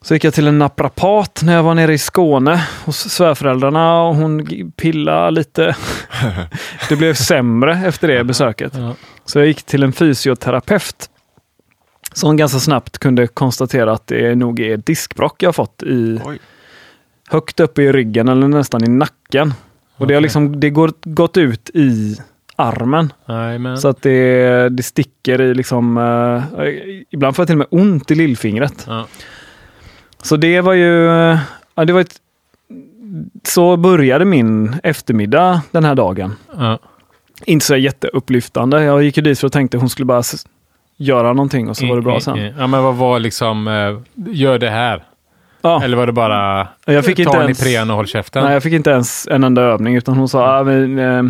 Så 0.05 0.15
gick 0.15 0.25
jag 0.25 0.35
till 0.35 0.47
en 0.47 0.59
naprapat 0.59 1.41
när 1.45 1.55
jag 1.55 1.63
var 1.63 1.75
nere 1.75 1.95
i 1.95 1.99
Skåne 1.99 2.67
hos 2.85 2.97
svärföräldrarna 2.99 4.03
och 4.03 4.15
hon 4.15 4.47
pillade 4.77 5.31
lite. 5.31 5.77
Det 6.89 6.97
blev 6.97 7.15
sämre 7.15 7.83
efter 7.87 8.09
det 8.09 8.25
besöket. 8.25 8.73
Så 9.25 9.39
jag 9.39 9.47
gick 9.47 9.63
till 9.63 9.83
en 9.83 9.93
fysioterapeut 9.93 11.11
som 12.13 12.37
ganska 12.37 12.59
snabbt 12.59 12.99
kunde 12.99 13.27
konstatera 13.27 13.93
att 13.93 14.07
det 14.07 14.35
nog 14.35 14.61
är 14.61 14.77
diskbrock 14.77 15.43
jag 15.43 15.55
fått 15.55 15.83
i 15.83 16.21
Oj. 16.25 16.39
högt 17.29 17.61
uppe 17.61 17.83
i 17.83 17.93
ryggen 17.93 18.29
eller 18.29 18.49
nästan 18.49 18.85
i 18.85 18.89
nacken. 18.89 19.55
Och 19.97 20.07
det 20.07 20.15
har 20.15 20.21
liksom 20.21 20.61
det 20.61 20.71
går, 20.71 20.93
gått 21.03 21.37
ut 21.37 21.71
i 21.75 22.17
armen. 22.57 23.13
Nej, 23.27 23.59
men... 23.59 23.79
Så 23.79 23.89
att 23.89 24.03
det, 24.03 24.69
det 24.69 24.83
sticker 24.83 25.41
i 25.41 25.55
liksom, 25.55 25.99
eh, 25.99 26.69
ibland 27.11 27.37
får 27.37 27.43
jag 27.43 27.49
till 27.49 27.61
och 27.61 27.69
med 27.71 27.83
ont 27.83 28.11
i 28.11 28.15
lillfingret. 28.15 28.85
Ja. 28.89 29.07
Så 30.25 30.37
det 30.37 30.61
var 30.61 30.73
ju, 30.73 31.09
ja, 31.75 31.85
det 31.85 31.93
var 31.93 32.01
ett, 32.01 32.17
så 33.43 33.77
började 33.77 34.25
min 34.25 34.77
eftermiddag 34.83 35.61
den 35.71 35.85
här 35.85 35.95
dagen. 35.95 36.37
Ja. 36.57 36.79
Inte 37.45 37.67
så 37.67 37.77
jätteupplyftande. 37.77 38.83
Jag 38.83 39.03
gick 39.03 39.17
ju 39.17 39.23
dit 39.23 39.39
för 39.39 39.47
att 39.47 39.53
tänkte 39.53 39.77
hon 39.79 39.89
skulle 39.89 40.07
bara 40.07 40.23
göra 40.97 41.33
någonting 41.33 41.69
och 41.69 41.77
så 41.77 41.87
var 41.87 41.97
det 41.97 42.03
bra 42.03 42.21
sen. 42.21 42.39
Ja, 42.59 42.67
men 42.67 42.83
vad 42.83 42.95
var 42.95 43.19
liksom... 43.19 43.69
eh, 43.69 44.25
gör 44.33 44.59
det 44.59 44.71
här. 44.71 45.05
Ja, 45.63 45.83
Eller 45.85 45.97
var 45.97 46.07
det 46.07 46.13
bara... 46.13 46.69
jag 46.85 47.05
fick 47.05 47.17
ta 47.17 47.23
inte 47.23 47.37
en 47.37 47.43
ens, 47.43 47.61
Ipren 47.61 47.91
och 47.91 47.97
håll 47.97 48.07
käften? 48.07 48.45
nej, 48.45 48.53
jag 48.53 48.63
fick 48.63 48.73
inte 48.73 48.91
ens 48.91 49.29
en 49.31 49.45
enda 49.45 49.63
övning 49.63 49.97
utan 49.97 50.17
hon 50.17 50.29
sa, 50.29 50.59
ah, 50.59 50.65
men, 50.65 50.99
eh, 50.99 51.23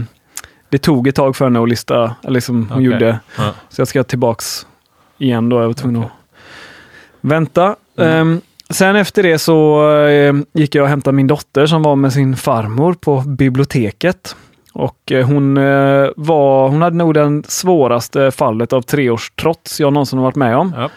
det 0.68 0.78
tog 0.78 1.08
ett 1.08 1.14
tag 1.14 1.36
för 1.36 1.44
henne 1.44 1.62
att 1.62 1.68
lista, 1.68 2.14
liksom 2.22 2.56
hon 2.56 2.72
Okej. 2.72 2.84
gjorde 2.84 3.18
Ja. 3.38 3.50
Så 3.68 3.80
jag 3.80 3.88
ska 3.88 4.04
tillbaks 4.04 4.66
igen 5.18 5.48
då. 5.48 5.60
Jag 5.60 5.66
var 5.66 5.74
tvungen 5.74 6.02
att 6.02 6.10
vänta. 7.20 7.76
Mm. 7.98 8.10
Ehm, 8.20 8.40
sen 8.70 8.96
efter 8.96 9.22
det 9.22 9.38
så 9.38 9.88
eh, 10.06 10.34
gick 10.52 10.74
jag 10.74 10.82
och 10.82 10.88
hämtade 10.88 11.16
min 11.16 11.26
dotter 11.26 11.66
som 11.66 11.82
var 11.82 11.96
med 11.96 12.12
sin 12.12 12.36
farmor 12.36 12.94
på 12.94 13.20
biblioteket. 13.20 14.36
Och 14.72 15.12
eh, 15.12 15.26
hon, 15.26 15.56
eh, 15.56 16.08
var, 16.16 16.68
hon 16.68 16.82
hade 16.82 16.96
nog 16.96 17.14
den 17.14 17.44
svåraste 17.48 18.30
fallet 18.30 18.72
av 18.72 18.82
treårstrots 18.82 19.80
jag 19.80 19.92
någonsin 19.92 20.18
har 20.18 20.24
varit 20.24 20.36
med 20.36 20.56
om. 20.56 20.74
Ja. 20.76 20.90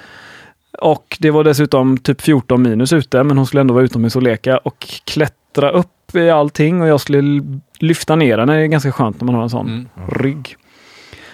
Och 0.80 1.18
det 1.20 1.32
var 1.32 1.44
dessutom 1.44 1.98
typ 1.98 2.22
14 2.22 2.62
minus 2.62 2.94
ute, 2.94 3.24
men 3.24 3.38
hon 3.38 3.46
skulle 3.48 3.62
ändå 3.62 3.74
vara 3.74 3.84
utomhus 3.84 4.16
och 4.16 4.24
leka 4.24 4.58
och 4.58 4.80
klättra 5.06 5.70
upp 5.72 6.16
i 6.16 6.30
allting 6.30 6.82
och 6.82 6.88
jag 6.88 7.02
skulle 7.02 7.44
lyfta 7.80 8.16
ner 8.16 8.38
henne. 8.38 8.56
Det 8.56 8.62
är 8.62 8.66
ganska 8.66 8.92
skönt 8.92 9.22
när 9.22 9.26
man 9.26 9.36
har 9.36 9.44
en 9.44 9.50
sån 9.50 9.68
Mm. 9.68 9.88
rygg. 10.10 10.56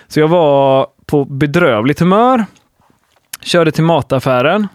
Så 0.07 0.19
jag 0.19 0.27
var 0.27 0.87
på 1.05 1.25
bedrövligt 1.25 1.99
humör. 1.99 2.45
Körde 3.41 3.71
till 3.71 3.83
mataffären 3.83 4.67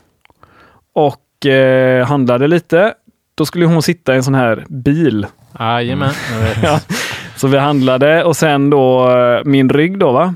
och 0.92 1.16
eh, 1.46 2.07
handlade 2.07 2.48
lite. 2.48 2.94
Då 3.35 3.46
skulle 3.46 3.66
hon 3.66 3.83
sitta 3.83 4.12
i 4.14 4.16
en 4.16 4.22
sån 4.24 4.35
här 4.35 4.64
bil. 4.68 5.27
Jajamän. 5.59 6.12
vet. 6.40 6.59
Ja. 6.62 6.81
Så 7.37 7.48
vi 7.48 7.59
handlade 7.59 8.24
och 8.24 8.37
sen 8.37 8.70
då 8.70 9.11
eh, 9.11 9.44
min 9.44 9.68
rygg 9.68 9.98
då 9.98 10.12
va. 10.12 10.35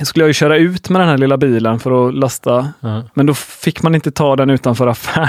Skulle 0.00 0.22
jag 0.22 0.28
ju 0.28 0.34
köra 0.34 0.56
ut 0.56 0.88
med 0.90 1.00
den 1.00 1.08
här 1.08 1.18
lilla 1.18 1.36
bilen 1.36 1.78
för 1.78 2.08
att 2.08 2.14
lasta. 2.14 2.72
Ja. 2.80 3.02
Men 3.14 3.26
då 3.26 3.34
fick 3.34 3.82
man 3.82 3.94
inte 3.94 4.10
ta 4.10 4.36
den 4.36 4.50
utanför 4.50 4.86
affären. 4.86 5.28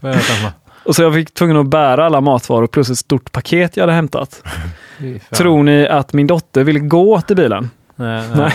Och 0.84 0.96
så 0.96 1.02
jag 1.02 1.14
fick 1.14 1.34
tvungen 1.34 1.56
att 1.56 1.66
bära 1.66 2.06
alla 2.06 2.20
matvaror 2.20 2.66
plus 2.66 2.90
ett 2.90 2.98
stort 2.98 3.32
paket 3.32 3.76
jag 3.76 3.82
hade 3.82 3.92
hämtat. 3.92 4.42
Tror 5.30 5.62
ni 5.62 5.88
att 5.88 6.12
min 6.12 6.26
dotter 6.26 6.64
ville 6.64 6.78
gå 6.78 7.20
till 7.20 7.36
bilen? 7.36 7.70
Nej, 7.96 8.22
nej, 8.34 8.52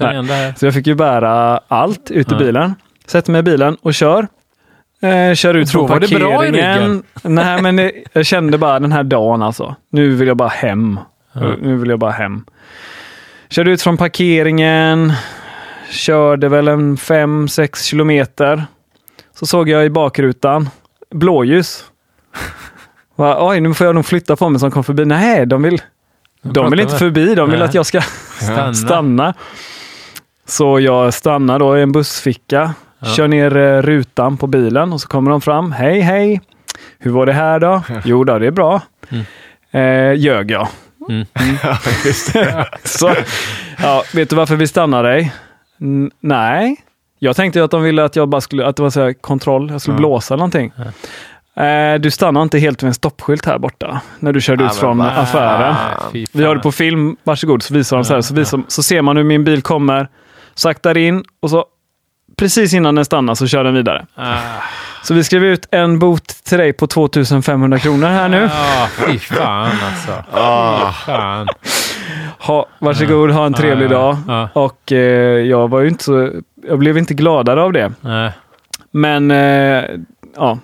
Nej. 0.00 0.54
Så 0.56 0.66
jag 0.66 0.74
fick 0.74 0.86
ju 0.86 0.94
bära 0.94 1.60
allt 1.68 2.10
ut 2.10 2.32
i 2.32 2.34
bilen. 2.34 2.74
Sätter 3.10 3.32
mig 3.32 3.38
i 3.38 3.42
bilen 3.42 3.76
och 3.82 3.94
kör. 3.94 4.28
Eh, 5.02 5.34
kör 5.34 5.54
ut 5.54 5.70
från 5.70 5.88
var 5.88 6.00
det 6.00 6.08
bra 6.08 6.46
i 6.46 6.50
parkeringen. 6.52 6.80
ryggen. 6.80 7.02
Nej, 7.34 7.62
men 7.62 7.76
det, 7.76 7.92
jag 8.12 8.26
kände 8.26 8.58
bara 8.58 8.80
den 8.80 8.92
här 8.92 9.02
dagen 9.04 9.42
alltså. 9.42 9.76
Nu 9.90 10.14
vill 10.14 10.28
jag 10.28 10.36
bara 10.36 10.48
hem. 10.48 11.00
Ja. 11.32 11.54
Nu 11.60 11.76
vill 11.76 11.90
jag 11.90 11.98
bara 11.98 12.10
hem. 12.10 12.44
Körde 13.48 13.70
ut 13.70 13.82
från 13.82 13.96
parkeringen. 13.96 15.12
Körde 15.90 16.48
väl 16.48 16.68
en 16.68 16.96
5-6 16.96 17.84
kilometer. 17.84 18.64
Så 19.34 19.46
såg 19.46 19.68
jag 19.68 19.84
i 19.84 19.90
bakrutan 19.90 20.68
blåljus. 21.10 21.84
Va, 23.16 23.48
Oj, 23.50 23.60
nu 23.60 23.74
får 23.74 23.86
jag 23.86 23.94
nog 23.94 24.06
flytta 24.06 24.36
på 24.36 24.48
mig 24.48 24.60
som 24.60 24.70
kom 24.70 24.84
förbi. 24.84 25.04
Nej, 25.04 25.46
de 25.46 25.62
vill, 25.62 25.82
de 26.42 26.70
vill 26.70 26.80
inte 26.80 26.96
förbi. 26.98 27.34
De 27.34 27.50
vill 27.50 27.58
Nej. 27.58 27.68
att 27.68 27.74
jag 27.74 27.86
ska 27.86 28.00
Stanna. 28.40 28.74
stanna. 28.74 29.34
Så 30.46 30.80
jag 30.80 31.14
stannar 31.14 31.58
då 31.58 31.78
i 31.78 31.82
en 31.82 31.92
bussficka, 31.92 32.74
Ja. 33.00 33.08
kör 33.08 33.28
ner 33.28 33.56
eh, 33.56 33.82
rutan 33.82 34.36
på 34.36 34.46
bilen 34.46 34.92
och 34.92 35.00
så 35.00 35.08
kommer 35.08 35.30
de 35.30 35.40
fram. 35.40 35.72
Hej, 35.72 36.00
hej! 36.00 36.40
Hur 36.98 37.10
var 37.10 37.26
det 37.26 37.32
här 37.32 37.60
då? 37.60 37.82
Jo 38.04 38.24
då, 38.24 38.38
det 38.38 38.46
är 38.46 38.50
bra. 38.50 38.82
Mm. 39.10 39.24
Eh, 39.70 40.14
ljög 40.20 40.50
jag. 40.50 40.68
Mm. 41.08 41.26
Så, 42.84 43.14
ja, 43.82 44.02
vet 44.14 44.30
du 44.30 44.36
varför 44.36 44.56
vi 44.56 44.66
stannar 44.66 45.02
dig? 45.02 45.32
N- 45.80 46.10
nej. 46.20 46.76
Jag 47.18 47.36
tänkte 47.36 47.64
att 47.64 47.70
de 47.70 47.82
ville 47.82 48.04
att 48.04 48.16
jag 48.16 48.28
bara 48.28 48.40
skulle, 48.40 48.66
att 48.66 48.76
det 48.76 48.82
var 48.82 48.90
så 48.90 49.00
här 49.02 49.12
kontroll, 49.12 49.70
jag 49.70 49.80
skulle 49.80 49.94
Ja. 49.94 49.98
blåsa 49.98 50.36
någonting. 50.36 50.72
Eh, 51.56 51.94
du 52.00 52.10
stannar 52.10 52.42
inte 52.42 52.58
helt 52.58 52.82
vid 52.82 52.88
en 52.88 52.94
stoppskylt 52.94 53.46
här 53.46 53.58
borta, 53.58 54.00
när 54.18 54.32
du 54.32 54.40
körde 54.40 54.64
Ja, 54.64 54.70
ut 54.70 54.76
från 54.76 54.98
va? 54.98 55.10
affären. 55.10 55.74
Vi 56.32 56.44
har 56.44 56.54
det 56.54 56.60
på 56.60 56.72
film, 56.72 57.16
varsågod, 57.24 57.62
så 57.62 57.74
visar 57.74 57.96
de 57.96 58.04
så 58.04 58.14
här. 58.14 58.20
Så, 58.20 58.34
visar, 58.34 58.60
så 58.68 58.82
ser 58.82 59.02
man 59.02 59.16
hur 59.16 59.24
min 59.24 59.44
bil 59.44 59.62
kommer, 59.62 60.08
saktar 60.54 60.96
in 60.98 61.24
och 61.42 61.50
så 61.50 61.64
precis 62.38 62.74
innan 62.74 62.94
den 62.94 63.04
stannar 63.04 63.34
så 63.34 63.46
kör 63.46 63.64
den 63.64 63.74
vidare. 63.74 64.06
Ah. 64.14 64.36
Så 65.02 65.14
vi 65.14 65.24
skrev 65.24 65.44
ut 65.44 65.68
en 65.70 65.98
bot 65.98 66.26
till 66.26 66.58
dig 66.58 66.72
på 66.72 66.86
2500 66.86 67.78
kronor 67.78 68.06
här 68.06 68.28
nu. 68.28 68.50
Ja, 68.52 68.88
fy 68.90 69.18
fan 69.18 69.72
alltså. 69.82 70.12
Ah. 70.32 70.92
Fy 70.92 71.12
fan. 71.12 71.48
Ha, 72.38 72.66
varsågod, 72.78 73.30
ha 73.30 73.46
en 73.46 73.54
trevlig 73.54 73.90
dag. 73.90 74.16
Och 74.52 74.92
eh, 74.92 74.98
jag 75.46 75.68
var 75.70 75.80
ju 75.80 75.88
inte 75.88 76.04
så, 76.04 76.30
jag 76.68 76.78
blev 76.78 76.98
inte 76.98 77.14
gladare 77.14 77.62
av 77.62 77.72
det. 77.72 77.92
Nej. 78.00 78.32
Men 78.90 79.30
eh, 79.30 79.84
ja, 80.36 80.58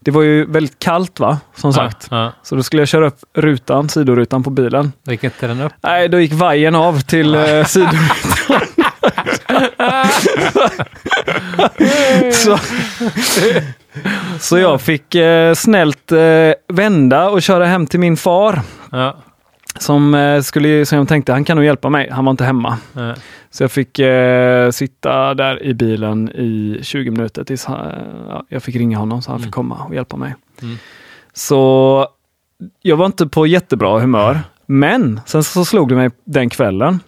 det 0.00 0.10
var 0.10 0.22
ju 0.22 0.46
väldigt 0.46 0.78
kallt 0.78 1.20
va, 1.20 1.38
som 1.54 1.72
sagt. 1.72 2.08
Så 2.42 2.56
då 2.56 2.62
skulle 2.62 2.82
jag 2.82 2.88
köra 2.88 3.06
upp 3.06 3.18
rutan, 3.34 3.88
sidorutan 3.88 4.42
på 4.42 4.50
bilen. 4.50 4.92
Då 5.04 5.12
gick 5.12 5.24
inte 5.24 5.46
den 5.46 5.60
upp? 5.60 5.72
Nej, 5.80 6.08
då 6.08 6.20
gick 6.20 6.32
vajern 6.32 6.74
av 6.74 7.00
till 7.00 7.34
eh, 7.34 7.64
sidorutan. 7.64 8.60
så, 12.32 12.58
så 14.40 14.58
jag 14.58 14.80
fick 14.80 15.14
eh, 15.14 15.54
snällt 15.54 16.12
eh, 16.12 16.52
vända 16.68 17.28
och 17.28 17.42
köra 17.42 17.66
hem 17.66 17.86
till 17.86 18.00
min 18.00 18.16
far. 18.16 18.60
Ja. 18.92 19.16
Som, 19.78 20.14
eh, 20.14 20.42
skulle, 20.42 20.86
som 20.86 20.98
jag 20.98 21.08
tänkte, 21.08 21.32
han 21.32 21.44
kan 21.44 21.56
nog 21.56 21.64
hjälpa 21.64 21.88
mig. 21.88 22.10
Han 22.10 22.24
var 22.24 22.30
inte 22.30 22.44
hemma. 22.44 22.78
ja. 22.92 23.14
Så 23.50 23.62
jag 23.62 23.70
fick 23.70 23.98
eh, 23.98 24.70
sitta 24.70 25.34
där 25.34 25.62
i 25.62 25.74
bilen 25.74 26.28
i 26.28 26.78
20 26.82 27.10
minuter 27.10 27.44
tills 27.44 27.64
han, 27.64 27.92
ja, 28.28 28.44
jag 28.48 28.62
fick 28.62 28.76
ringa 28.76 28.98
honom 28.98 29.22
så 29.22 29.30
han 29.30 29.40
fick 29.40 29.52
komma 29.52 29.84
och 29.88 29.94
hjälpa 29.94 30.16
mig. 30.16 30.34
Mm. 30.62 30.76
Så 31.32 32.06
jag 32.82 32.96
var 32.96 33.06
inte 33.06 33.26
på 33.26 33.46
jättebra 33.46 33.98
humör. 34.00 34.40
Men 34.66 35.20
sen 35.26 35.44
så 35.44 35.64
slog 35.64 35.88
det 35.88 35.94
mig 35.94 36.10
den 36.24 36.50
kvällen. 36.50 37.00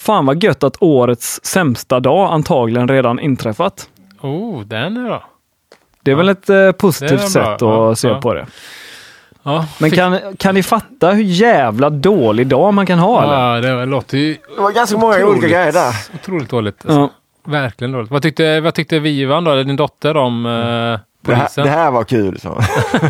Fan 0.00 0.26
vad 0.26 0.42
gött 0.44 0.64
att 0.64 0.76
årets 0.80 1.40
sämsta 1.44 2.00
dag 2.00 2.32
antagligen 2.32 2.88
redan 2.88 3.20
inträffat. 3.20 3.88
Oh, 4.20 4.60
den 4.60 4.96
är 4.96 5.04
bra. 5.04 5.24
Det 6.02 6.10
är 6.10 6.14
väl 6.14 6.28
ett 6.28 6.50
eh, 6.50 6.72
positivt 6.72 7.20
Det 7.20 7.28
sätt 7.28 7.46
att 7.46 7.60
Ja, 7.60 7.94
se 7.94 8.08
ja. 8.08 8.20
på 8.20 8.34
det. 8.34 8.46
Ja, 9.42 9.66
Men 9.80 9.90
kan, 9.90 10.18
kan 10.38 10.54
ni 10.54 10.62
fatta 10.62 11.10
hur 11.10 11.22
jävla 11.22 11.90
dålig 11.90 12.46
dag 12.46 12.74
man 12.74 12.86
kan 12.86 12.98
ha? 12.98 13.22
Eller? 13.22 13.54
Ja, 13.54 13.60
det 13.60 13.74
var- 13.76 13.86
låter 13.86 14.18
ju 14.18 14.36
Det 14.56 14.62
var 14.62 14.70
ganska 14.72 14.98
många 14.98 15.14
Otroligt. 15.16 15.38
olika 15.38 15.48
grejer 15.48 15.72
där. 15.72 15.94
otroligt 16.14 16.50
dåligt. 16.50 16.76
Alltså. 16.84 17.00
Ja. 17.00 17.10
Verkligen 17.52 17.92
dåligt. 17.92 18.10
Vad 18.10 18.22
tyckte, 18.22 18.60
vad 18.60 18.74
tyckte 18.74 18.98
Vivan 18.98 19.44
då, 19.44 19.50
eller 19.50 19.64
din 19.64 19.76
dotter 19.76 20.16
om 20.16 20.46
eh, 20.46 21.00
Det 21.22 21.34
här, 21.34 21.48
det 21.54 21.68
här 21.70 21.90
var 21.90 22.04
kul. 22.04 22.40
Så. 22.40 22.60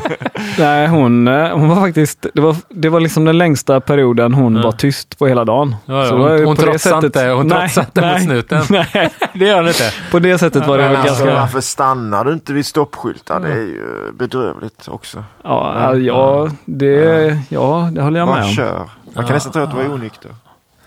Nej, 0.58 0.86
hon, 0.88 1.28
eh, 1.28 1.48
hon 1.50 1.68
var 1.68 1.76
faktiskt, 1.76 2.26
det 2.34 2.40
var, 2.40 2.56
det 2.68 2.88
var 2.88 3.00
liksom 3.00 3.24
den 3.24 3.38
längsta 3.38 3.80
perioden 3.80 4.34
hon 4.34 4.56
Ja. 4.56 4.62
var 4.62 4.72
tyst 4.72 5.18
på 5.18 5.26
hela 5.26 5.44
dagen. 5.44 5.76
Ja, 5.86 6.02
ja, 6.02 6.08
Så 6.08 6.16
hon- 6.16 6.44
hon 6.44 6.56
på 6.56 6.62
det 6.62 6.68
trotsade 6.70 7.06
inte- 7.06 7.28
hon 7.28 7.46
Nej, 7.46 7.58
trotsade 7.68 7.86
inte 7.86 8.00
nej, 8.00 8.20
snuten. 8.20 8.62
Nej, 8.94 9.10
det 9.34 9.44
gör 9.46 9.56
den 9.56 9.68
inte. 9.68 9.92
på 10.10 10.18
det 10.18 10.38
sättet 10.38 10.66
var 10.66 10.78
det 10.78 10.84
Men 10.88 10.96
alltså, 10.96 11.24
ganska... 11.24 11.40
varför 11.40 11.60
stannar 11.60 12.24
du 12.24 12.32
inte 12.32 12.52
vid 12.52 12.66
stoppskyltar? 12.66 13.40
Det 13.40 13.52
är 13.52 13.56
ju 13.56 14.12
bedrövligt 14.18 14.88
också. 14.88 15.24
Ja, 15.44 15.94
ja, 15.96 16.48
det, 16.64 17.38
ja, 17.48 17.88
det 17.92 18.02
håller 18.02 18.18
jag 18.20 18.26
med 18.28 18.36
Bara 18.36 18.44
om. 18.44 18.50
kör. 18.50 18.88
Man 19.14 19.24
kan 19.24 19.34
nästan 19.34 19.52
tro 19.52 19.62
att 19.62 19.70
du 19.70 19.76
var 19.76 19.94
onykter. 19.94 20.30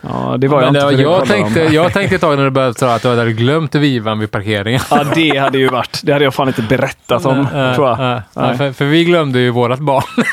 Ja, 0.08 0.36
det 0.38 0.48
var 0.48 0.62
jag 0.62 0.74
Men 0.74 0.82
inte. 0.92 1.04
var, 1.06 1.12
jag, 1.18 1.26
tänkte, 1.28 1.60
jag 1.60 1.94
tänkte 1.94 2.16
ett 2.16 2.22
tag 2.22 2.38
när 2.38 2.44
du 2.44 2.50
började 2.50 2.74
säga 2.74 2.94
att 2.94 3.02
du 3.02 3.08
hade 3.08 3.34
glömt 3.34 3.76
Vivan 3.76 4.20
vid 4.20 4.32
parkeringen. 4.32 4.82
Ja, 4.92 5.04
det 5.16 5.38
hade 5.38 5.58
ju 5.58 5.68
varit. 5.70 6.02
Det 6.04 6.13
hade 6.13 6.26
jag 6.26 6.34
fan 6.34 6.48
inte 6.48 6.62
berättat 6.62 7.26
om, 7.26 7.39
Eh, 7.39 7.76
tror 7.76 7.88
jag. 7.89 8.12
eh, 8.16 8.22
Nej. 8.36 8.58
för, 8.58 8.72
för 8.72 8.86
vi 8.86 9.04
glömde 9.06 9.39
ju 9.39 9.50
vårat 9.50 9.80
barn. 9.80 10.04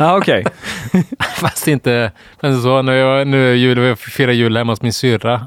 Ja, 0.00 0.16
okej. 0.18 0.44
Fast 1.40 1.68
inte 1.68 2.12
men 2.40 2.62
så. 2.62 2.82
När 2.82 2.92
jag, 2.92 3.26
nu 3.26 3.50
är 3.50 3.54
jul, 3.54 3.78
jag 3.78 3.98
firar 3.98 4.32
jul 4.32 4.56
hemma 4.56 4.72
hos 4.72 4.82
min 4.82 4.92
syrra. 4.92 5.46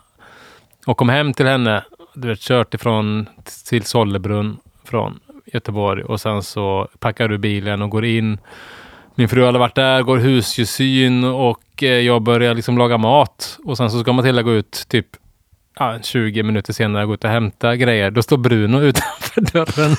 Och 0.86 0.98
kom 0.98 1.10
hem 1.10 1.34
till 1.34 1.46
henne. 1.48 1.84
Du 2.14 2.28
vet, 2.28 2.40
kört 2.40 2.74
ifrån 2.74 3.30
till 3.70 3.84
Sollebrunn 3.84 4.58
från 4.86 5.20
Göteborg. 5.54 6.04
Och 6.04 6.22
sen 6.22 6.44
så 6.44 6.88
packar 7.00 7.28
du 7.28 7.38
bilen 7.38 7.82
och 7.82 7.90
går 7.90 8.06
in. 8.06 8.38
Min 9.16 9.30
fru 9.30 9.46
hade 9.46 9.60
varit 9.60 9.76
där, 9.76 10.02
går 10.02 10.18
husdjurssyn 10.18 11.24
och 11.24 11.84
eh, 11.84 11.90
jag 11.90 12.22
börjar 12.22 12.54
liksom 12.54 12.78
laga 12.78 12.98
mat. 12.98 13.58
Och 13.66 13.78
sen 13.78 13.92
så 13.92 14.00
ska 14.00 14.14
Matilda 14.14 14.42
gå 14.42 14.52
ut 14.52 14.86
typ 14.88 15.08
ja, 15.80 16.00
20 16.02 16.44
minuter 16.44 16.74
senare, 16.74 17.06
gå 17.06 17.14
ut 17.14 17.24
och 17.24 17.30
hämta 17.30 17.76
grejer. 17.76 18.12
Då 18.12 18.22
står 18.22 18.38
Bruno 18.38 18.78
utanför 18.82 19.42
dörren. 19.42 19.96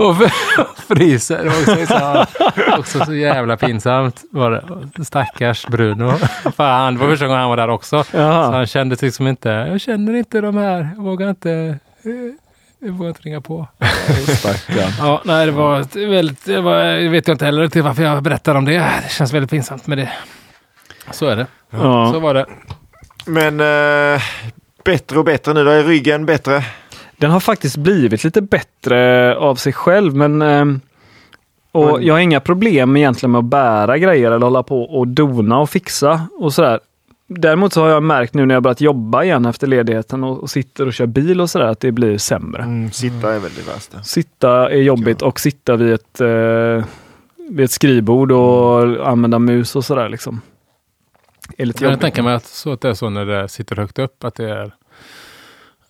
och 0.00 0.16
fryser. 0.88 1.44
Det 1.44 1.48
var 1.48 1.60
också 1.60 1.86
så, 1.86 2.78
också 2.78 3.04
så 3.04 3.14
jävla 3.14 3.56
pinsamt. 3.56 4.22
Var 4.30 4.50
det. 4.50 5.04
Stackars 5.04 5.66
Bruno. 5.66 6.12
Fan, 6.56 6.94
det 6.94 7.00
var 7.00 7.08
första 7.08 7.26
gången 7.26 7.40
han 7.40 7.50
var 7.50 7.56
där 7.56 7.70
också. 7.70 8.04
Så 8.04 8.16
Jaha. 8.16 8.52
han 8.52 8.66
kände 8.66 8.96
liksom 9.00 9.26
inte, 9.26 9.48
jag 9.48 9.80
känner 9.80 10.14
inte 10.14 10.40
de 10.40 10.56
här, 10.56 10.88
jag 10.96 11.02
vågar 11.02 11.30
inte, 11.30 11.50
eh, 12.02 12.43
jag 12.84 12.92
vågar 12.92 13.08
inte 13.08 13.22
ringa 13.22 13.40
på. 13.40 13.66
Stackarn. 14.38 14.90
Ja, 14.98 15.22
nej, 15.24 15.46
det 15.46 15.52
var 15.52 16.06
väldigt, 16.10 16.44
det 16.44 16.60
var, 16.60 16.76
jag 16.84 17.10
vet 17.10 17.28
jag 17.28 17.34
inte 17.34 17.44
heller 17.44 17.68
till 17.68 17.82
varför 17.82 18.02
jag 18.02 18.22
berättar 18.22 18.54
om 18.54 18.64
det. 18.64 18.72
Det 18.72 19.10
känns 19.10 19.32
väldigt 19.32 19.50
pinsamt 19.50 19.86
med 19.86 19.98
det. 19.98 20.12
Så 21.10 21.26
är 21.26 21.36
det. 21.36 21.46
Så 21.70 21.76
Ja. 21.76 22.18
var 22.18 22.34
det. 22.34 22.46
Men 23.26 23.60
eh, 24.14 24.22
bättre 24.84 25.18
och 25.18 25.24
bättre 25.24 25.52
nu. 25.54 25.64
Då 25.64 25.70
är 25.70 25.82
ryggen 25.84 26.26
bättre. 26.26 26.64
Den 27.16 27.30
har 27.30 27.40
faktiskt 27.40 27.76
blivit 27.76 28.24
lite 28.24 28.42
bättre 28.42 29.36
av 29.36 29.54
sig 29.54 29.72
själv, 29.72 30.14
men 30.14 30.42
ehm, 30.42 30.80
och 31.72 32.02
jag 32.02 32.14
har 32.14 32.18
inga 32.18 32.40
problem 32.40 32.96
egentligen 32.96 33.30
med 33.30 33.38
att 33.38 33.44
bära 33.44 33.98
grejer 33.98 34.26
eller 34.32 34.46
hålla 34.46 34.62
på 34.62 34.82
och 34.82 35.08
dona 35.08 35.58
och 35.58 35.70
fixa 35.70 36.28
och 36.38 36.52
sådär. 36.54 36.80
Däremot 37.26 37.72
så 37.72 37.82
har 37.82 37.88
jag 37.88 38.02
märkt 38.02 38.34
nu 38.34 38.46
när 38.46 38.54
jag 38.54 38.62
börjat 38.62 38.80
jobba 38.80 39.24
igen 39.24 39.46
efter 39.46 39.66
ledigheten 39.66 40.24
och, 40.24 40.42
och 40.42 40.50
sitter 40.50 40.86
och 40.86 40.92
kör 40.92 41.06
bil 41.06 41.40
och 41.40 41.50
sådär 41.50 41.66
att 41.66 41.80
det 41.80 41.92
blir 41.92 42.18
sämre. 42.18 42.62
Mm, 42.62 42.90
sitta 42.90 43.34
är 43.34 43.38
väl 43.38 43.50
det 43.56 43.72
värsta. 43.72 44.02
Sitta 44.02 44.70
är 44.70 44.76
jobbigt 44.82 45.22
och 45.22 45.40
sitta 45.40 45.76
vid 45.76 45.92
ett, 45.92 46.20
eh, 46.20 46.84
vid 47.50 47.64
ett 47.64 47.70
skrivbord 47.70 48.32
och 48.32 49.08
använda 49.08 49.38
mus 49.38 49.76
och 49.76 49.84
sådär 49.84 50.08
liksom. 50.08 50.40
Är 51.58 51.64
lite 51.66 51.76
Jag 51.84 51.88
kan 51.88 51.92
jobbigt. 51.92 52.00
tänka 52.00 52.22
mig 52.22 52.34
att, 52.34 52.44
så 52.46 52.72
att 52.72 52.80
det 52.80 52.88
är 52.88 52.94
så 52.94 53.10
när 53.10 53.26
det 53.26 53.48
sitter 53.48 53.76
högt 53.76 53.98
upp. 53.98 54.24
Att 54.24 54.34
det 54.34 54.50
är, 54.50 54.74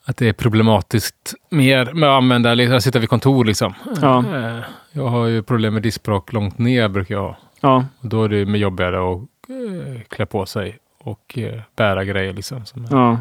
att 0.05 0.17
det 0.17 0.29
är 0.29 0.33
problematiskt 0.33 1.35
mer 1.51 1.93
med 1.93 2.09
att 2.09 2.17
använda, 2.17 2.55
liksom, 2.55 2.77
att 2.77 2.83
sitta 2.85 2.99
vid 2.99 3.09
kontor 3.09 3.45
liksom. 3.45 3.75
Ja. 4.03 4.25
Eh, 4.37 4.59
Jag 4.93 5.07
har 5.07 5.27
ju 5.27 5.43
problem 5.43 5.75
med 5.75 5.83
diskbråck 5.83 6.33
långt 6.33 6.59
ner 6.59 6.89
brukar 6.89 7.15
jag 7.15 7.23
ha. 7.23 7.37
Ja, 7.61 7.85
Och 8.01 8.09
då 8.09 8.25
är 8.25 8.29
det 8.29 8.47
med 8.47 8.61
jobbigare 8.61 9.13
att 9.13 9.19
eh, 9.49 10.01
klä 10.09 10.27
på 10.27 10.47
sig 10.47 10.79
och 11.05 11.39
eh, 11.39 11.61
bära 11.77 12.05
grejer 12.05 12.33
liksom. 12.33 12.67
Som 12.67 12.87
ja. 12.91 13.19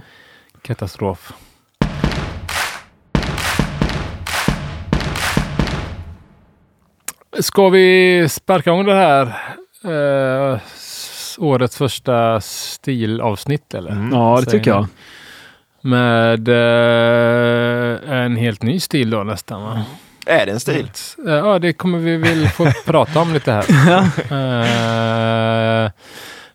katastrof. 0.61 1.33
Ska 7.39 7.69
vi 7.69 8.27
sparka 8.29 8.69
igång 8.69 8.85
det 8.85 8.95
här 8.95 9.25
eh, 9.83 10.59
årets 11.37 11.77
första 11.77 12.41
stilavsnitt 12.41 13.73
eller? 13.73 13.91
Mm. 13.91 14.13
ja 14.13 14.41
det 14.45 14.51
tycker 14.51 14.71
jag. 14.71 14.87
Med 15.81 16.47
eh, 16.47 18.19
en 18.23 18.35
helt 18.35 18.61
ny 18.61 18.79
stil 18.79 19.09
då 19.09 19.23
nästan 19.23 19.63
va? 19.63 19.83
Är 20.25 20.45
det 20.45 20.51
en 20.51 20.59
stil? 20.59 20.89
Eh, 21.27 21.33
Ja, 21.33 21.59
det 21.59 21.73
kommer 21.73 21.97
vi 21.97 22.17
väl 22.17 22.47
få 22.47 22.71
prata 22.85 23.19
om 23.19 23.33
lite 23.33 23.51
här. 23.51 23.63
Eh, 25.85 25.91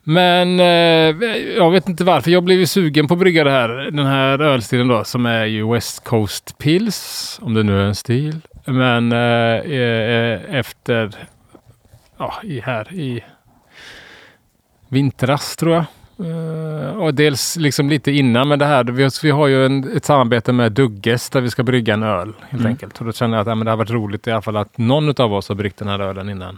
men 0.09 0.59
eh, 0.59 1.27
jag 1.57 1.71
vet 1.71 1.89
inte 1.89 2.03
varför. 2.03 2.31
Jag 2.31 2.43
blev 2.43 2.59
ju 2.59 2.65
sugen 2.65 3.07
på 3.07 3.13
att 3.13 3.19
brygga 3.19 3.43
det 3.43 3.51
här, 3.51 3.69
den 3.69 4.05
här 4.05 4.41
ölstilen 4.41 4.87
då 4.87 5.03
som 5.03 5.25
är 5.25 5.45
ju 5.45 5.71
West 5.73 6.03
Coast 6.03 6.57
Pills, 6.57 7.39
om 7.41 7.53
det 7.53 7.63
nu 7.63 7.79
är 7.81 7.85
en 7.85 7.95
stil. 7.95 8.41
Men 8.65 9.11
eh, 9.11 9.19
eh, 9.19 10.55
efter, 10.55 11.11
ja, 12.17 12.33
i 12.43 12.59
här 12.59 12.93
i 12.93 13.23
vintras 14.89 15.55
tror 15.55 15.73
jag. 15.73 15.85
Eh, 16.25 16.89
och 16.97 17.13
dels 17.13 17.55
liksom 17.55 17.89
lite 17.89 18.11
innan 18.11 18.47
med 18.47 18.59
det 18.59 18.65
här. 18.65 18.83
Vi, 18.83 19.09
vi 19.23 19.31
har 19.31 19.47
ju 19.47 19.65
en, 19.65 19.97
ett 19.97 20.05
samarbete 20.05 20.53
med 20.53 20.71
Dugges 20.71 21.29
där 21.29 21.41
vi 21.41 21.49
ska 21.49 21.63
brygga 21.63 21.93
en 21.93 22.03
öl 22.03 22.33
helt 22.49 22.61
Mm. 22.61 22.65
enkelt. 22.65 22.99
Och 22.99 23.05
då 23.05 23.11
känner 23.11 23.37
jag 23.37 23.41
att 23.41 23.47
ja, 23.47 23.55
men 23.55 23.65
det 23.65 23.71
har 23.71 23.77
varit 23.77 23.89
roligt 23.91 24.27
i 24.27 24.31
alla 24.31 24.41
fall 24.41 24.57
att 24.57 24.77
någon 24.77 25.21
av 25.21 25.33
oss 25.33 25.49
har 25.49 25.55
bryggt 25.55 25.79
den 25.79 25.87
här 25.87 25.99
ölen 25.99 26.29
innan. 26.29 26.57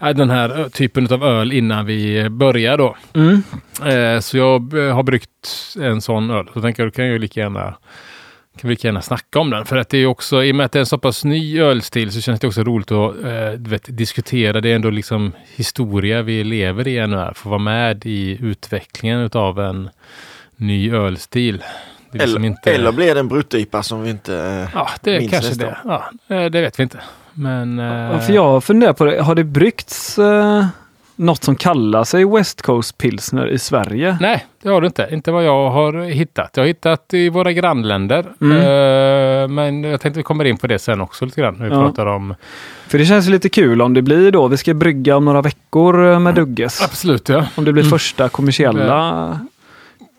Äh, 0.00 0.08
den 0.08 0.30
här 0.30 0.68
typen 0.68 1.12
av 1.12 1.24
öl 1.24 1.52
innan 1.52 1.86
vi 1.86 2.28
börjar 2.30 2.78
då. 2.78 2.96
Mm. 3.14 3.42
Eh, 3.84 4.20
så 4.20 4.36
jag 4.36 4.86
eh, 4.86 4.94
har 4.94 5.02
bryggt 5.02 5.76
en 5.80 6.00
sån 6.00 6.30
öl. 6.30 6.48
Så 6.54 6.60
tänker 6.60 6.82
jag, 6.82 6.92
då 6.92 6.94
kan 6.94 7.04
jag 7.04 7.12
ju 7.12 7.18
lika 7.18 7.40
gärna 7.40 7.74
kan 8.60 8.68
vi 8.68 8.72
lika 8.72 8.88
gärna 8.88 9.02
snacka 9.02 9.38
om 9.38 9.50
den. 9.50 9.64
För 9.64 9.76
att 9.76 9.88
det 9.88 9.98
är 9.98 10.06
också, 10.06 10.44
i 10.44 10.52
och 10.52 10.56
med 10.56 10.66
att 10.66 10.72
det 10.72 10.78
är 10.78 10.80
en 10.80 10.86
så 10.86 10.98
pass 10.98 11.24
ny 11.24 11.60
ölstil 11.60 12.12
så 12.12 12.20
känns 12.20 12.40
det 12.40 12.46
också 12.46 12.62
roligt 12.62 12.92
att 12.92 13.24
eh, 13.24 13.70
vet, 13.70 13.96
diskutera. 13.96 14.60
Det 14.60 14.68
är 14.68 14.74
ändå 14.74 14.90
liksom 14.90 15.32
historia 15.56 16.22
vi 16.22 16.44
lever 16.44 16.88
i 16.88 16.98
ännu 16.98 17.16
här. 17.16 17.32
Få 17.34 17.48
vara 17.48 17.58
med 17.58 18.06
i 18.06 18.38
utvecklingen 18.40 19.20
utav 19.20 19.60
en 19.60 19.90
ny 20.56 20.92
ölstil. 20.92 21.64
Liksom 22.12 22.36
Eller, 22.36 22.46
inte... 22.46 22.74
eller 22.74 22.92
blir 22.92 23.14
det 23.14 23.20
en 23.20 23.28
bruttipa 23.28 23.82
som 23.82 24.02
vi 24.02 24.10
inte... 24.10 24.34
eh, 24.36 24.68
Ja, 24.74 24.90
det 25.02 25.18
minns 25.18 25.30
kanske 25.30 25.48
nästa 25.48 25.66
det. 25.66 25.78
Ja, 25.84 26.10
eh, 26.28 26.44
det 26.44 26.60
vet 26.60 26.78
vi 26.78 26.82
inte. 26.82 27.00
Men... 27.36 27.78
Ja, 27.78 28.12
Eh, 28.12 28.20
för 28.20 28.32
jag 28.32 28.64
funderar 28.64 28.92
på 28.92 29.04
det. 29.04 29.22
Har 29.22 29.34
det 29.34 29.44
bryggts 29.44 30.18
eh, 30.18 30.66
något 31.16 31.44
som 31.44 31.56
kallar 31.56 32.04
sig 32.04 32.24
West 32.24 32.62
Coast 32.62 32.98
Pilsner 32.98 33.46
i 33.48 33.58
Sverige? 33.58 34.18
Nej, 34.20 34.46
det 34.62 34.68
har 34.68 34.80
du 34.80 34.86
inte. 34.86 35.08
Inte 35.12 35.30
vad 35.30 35.44
jag 35.44 35.70
har 35.70 35.92
hittat. 36.10 36.50
Jag 36.54 36.62
har 36.62 36.66
hittat 36.66 37.14
i 37.14 37.28
våra 37.28 37.52
grannländer. 37.52 38.24
Mm. 38.40 38.56
Eh, 38.56 39.48
men 39.48 39.84
jag 39.84 40.00
tänkte 40.00 40.20
vi 40.20 40.24
kommer 40.24 40.44
in 40.44 40.56
på 40.58 40.66
det 40.66 40.78
sen 40.78 41.00
också 41.00 41.24
lite 41.24 41.40
grann. 41.40 41.54
När 41.58 41.68
vi 41.68 41.74
Ja. 41.74 41.82
pratar 41.82 42.06
om... 42.06 42.34
För 42.88 42.98
det 42.98 43.04
känns 43.06 43.28
lite 43.28 43.48
kul 43.48 43.82
om 43.82 43.94
det 43.94 44.02
blir 44.02 44.30
då, 44.32 44.48
vi 44.48 44.56
ska 44.56 44.74
brygga 44.74 45.16
om 45.16 45.24
några 45.24 45.42
veckor 45.42 46.06
eh, 46.12 46.18
med 46.18 46.34
Dugges. 46.34 46.82
Absolut, 46.82 47.28
ja. 47.28 47.44
Om 47.54 47.64
det 47.64 47.72
blir 47.72 47.82
Mm. 47.82 47.90
första 47.90 48.28
kommersiella 48.28 49.40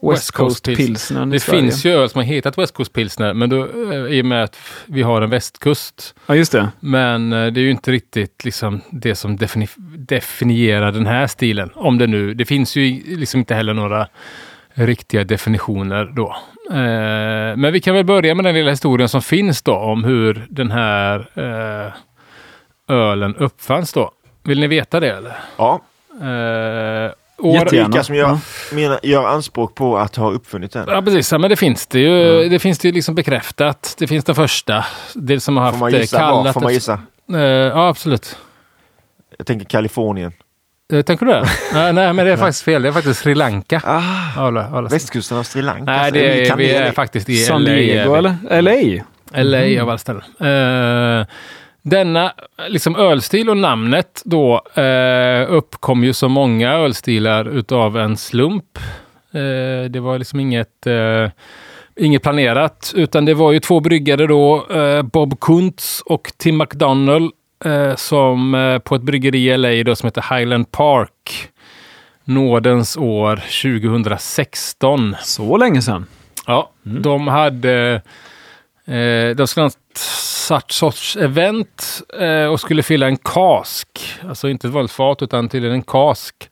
West 0.02 0.32
Coast 0.32 0.66
pilsnern 0.66 1.30
i 1.30 1.32
Det 1.32 1.40
Sverige. 1.40 1.62
finns 1.62 1.86
ju 1.86 1.92
öl 1.92 2.10
som 2.10 2.20
har 2.20 2.26
hetat 2.26 2.58
West 2.58 2.74
Coast 2.74 2.94
pilsner, 2.94 3.34
men 3.34 3.50
då, 3.50 3.64
eh, 3.92 3.98
i 4.18 4.22
och 4.22 4.26
med 4.26 4.44
att 4.44 4.58
vi 4.86 5.02
har 5.02 5.22
en 5.22 5.30
västkust. 5.30 6.16
Ja, 6.26 6.36
just 6.36 6.52
det. 6.52 6.70
Men 6.80 7.34
eh, 7.34 7.46
det 7.48 7.60
är 7.60 7.64
ju 7.64 7.72
inte 7.72 7.92
riktigt 7.92 8.46
liksom 8.46 8.82
det 8.90 9.16
som 9.16 9.38
defini- 9.38 9.98
definierar 9.98 10.92
den 10.92 11.06
här 11.06 11.28
stilen. 11.28 11.70
Om 11.76 11.98
det 11.98 12.08
nu, 12.08 12.34
det 12.34 12.46
finns 12.46 12.76
ju 12.76 13.02
liksom 13.18 13.40
inte 13.40 13.56
heller 13.56 13.74
några 13.74 14.08
riktiga 14.74 15.24
definitioner 15.24 16.06
då. 16.16 16.36
Eh, 16.72 17.58
men 17.58 17.74
vi 17.74 17.80
kan 17.80 17.96
väl 17.96 18.06
börja 18.06 18.36
med 18.36 18.46
den 18.46 18.56
lilla 18.56 18.72
historien 18.72 19.10
som 19.10 19.22
finns 19.22 19.62
då 19.62 19.74
om 19.76 20.04
hur 20.04 20.46
den 20.50 20.72
här 20.72 21.30
eh, 21.36 21.94
ölen 22.96 23.36
uppfanns 23.36 23.94
då. 23.94 24.12
Vill 24.44 24.60
ni 24.60 24.68
veta 24.68 25.00
det 25.00 25.12
eller? 25.12 25.36
Ja, 25.58 25.82
Eh, 26.22 27.12
Jättegärna. 27.44 28.04
som 28.04 28.16
gör, 28.16 28.28
Ja. 28.28 28.40
menar, 28.76 29.00
gör 29.04 29.28
anspråk 29.28 29.76
på 29.76 29.98
att 29.98 30.16
ha 30.16 30.32
uppfunnit 30.32 30.72
den. 30.72 30.86
Ja 30.88 31.02
precis, 31.02 31.32
ja, 31.32 31.38
men 31.38 31.50
det 31.50 31.56
finns 31.56 31.88
det 31.88 32.00
ju. 32.00 32.50
Det 32.50 32.60
finns 32.60 32.80
det 32.80 32.88
ju 32.88 32.94
liksom 32.94 33.16
bekräftat. 33.16 33.96
Det 34.00 34.08
finns 34.08 34.26
den 34.26 34.36
första. 34.36 34.86
Det 35.14 35.40
som 35.40 35.58
har 35.58 35.64
haft 35.64 35.78
Får 35.78 35.86
man 35.86 35.94
eh, 35.94 36.00
gissa 36.00 36.18
var? 36.18 36.38
kallat... 36.38 36.54
Får 36.54 36.62
man 36.62 36.74
gissa? 36.74 37.00
Eh, 37.34 37.40
ja 37.40 37.88
absolut. 37.90 38.38
Jag 39.38 39.48
tänker 39.48 39.66
Kalifornien. 39.66 40.32
Eh, 40.94 41.02
tänker 41.02 41.26
du 41.26 41.32
det? 41.32 41.46
nej, 41.74 41.94
nej 41.94 42.14
men 42.14 42.26
det 42.26 42.32
är 42.32 42.38
faktiskt 42.38 42.64
fel. 42.64 42.82
Det 42.82 42.88
är 42.88 42.94
faktiskt 42.94 43.20
Sri 43.20 43.36
Lanka. 43.36 43.82
Ah, 43.86 44.02
Alla, 44.42 44.68
alla. 44.68 44.90
västkusten 44.90 45.38
av 45.38 45.44
Sri 45.44 45.62
Lanka. 45.62 45.84
Nej, 45.92 46.06
Så 46.10 46.14
det 46.14 46.48
är, 46.50 46.56
vi 46.56 46.72
är 46.72 46.92
faktiskt 46.92 47.30
i 47.30 47.36
San 47.36 47.64
LA. 47.64 47.72
Diego 47.72 48.16
eller? 48.16 48.62
LA? 48.62 49.04
LA 49.44 49.82
av 49.84 49.90
alla 49.90 49.98
ställen. 49.98 50.22
Eh, 51.22 51.28
denna 51.90 52.34
liksom 52.68 52.96
ölstil 52.96 53.50
och 53.50 53.58
namnet 53.58 54.22
då 54.26 54.62
eh, 54.74 55.52
uppkom 55.52 56.04
ju 56.04 56.14
som 56.14 56.32
många 56.32 56.74
ölstilar 56.74 57.46
utav 57.50 57.98
en 57.98 58.18
slump. 58.18 58.80
Eh, 59.32 59.90
det 59.90 60.00
var 60.00 60.18
liksom 60.18 60.40
inget, 60.40 60.88
eh, 60.88 61.30
inget 61.96 62.24
planerat, 62.24 62.94
utan 62.96 63.26
det 63.26 63.34
var 63.34 63.52
ju 63.52 63.60
två 63.60 63.80
bryggare 63.80 64.28
då, 64.28 64.66
eh, 64.70 65.02
Bob 65.02 65.40
Kuntz 65.40 66.02
och 66.06 66.32
Tim 66.38 66.58
McDonald, 66.58 67.32
eh, 67.66 67.96
som 67.96 68.56
eh, 68.56 68.80
på 68.80 68.96
ett 68.96 69.02
bryggeri 69.02 69.50
i 69.50 69.58
LA 69.58 69.84
då, 69.84 69.96
som 69.96 70.08
heter 70.08 70.38
Highland 70.38 70.72
Park, 70.72 71.50
nådens 72.24 72.98
år 72.98 73.36
2016. 73.36 75.16
Så 75.22 75.58
länge 75.58 75.82
sedan. 75.82 76.06
Ja, 76.48 76.70
de 76.84 77.28
hade... 77.28 78.02
De 79.36 79.48
skulle 79.48 79.70
sorts 80.72 81.18
event 81.18 82.02
eh, 82.20 82.46
och 82.46 82.60
skulle 82.60 82.84
fylla 82.84 83.08
en 83.08 83.18
kask. 83.18 83.88
Alltså 84.30 84.50
inte 84.50 84.68
ett 84.68 84.74
vanligt 84.74 84.92
fat 84.92 85.22
utan 85.22 85.50
till 85.50 85.66
en 85.66 85.82
kask. 85.82 86.50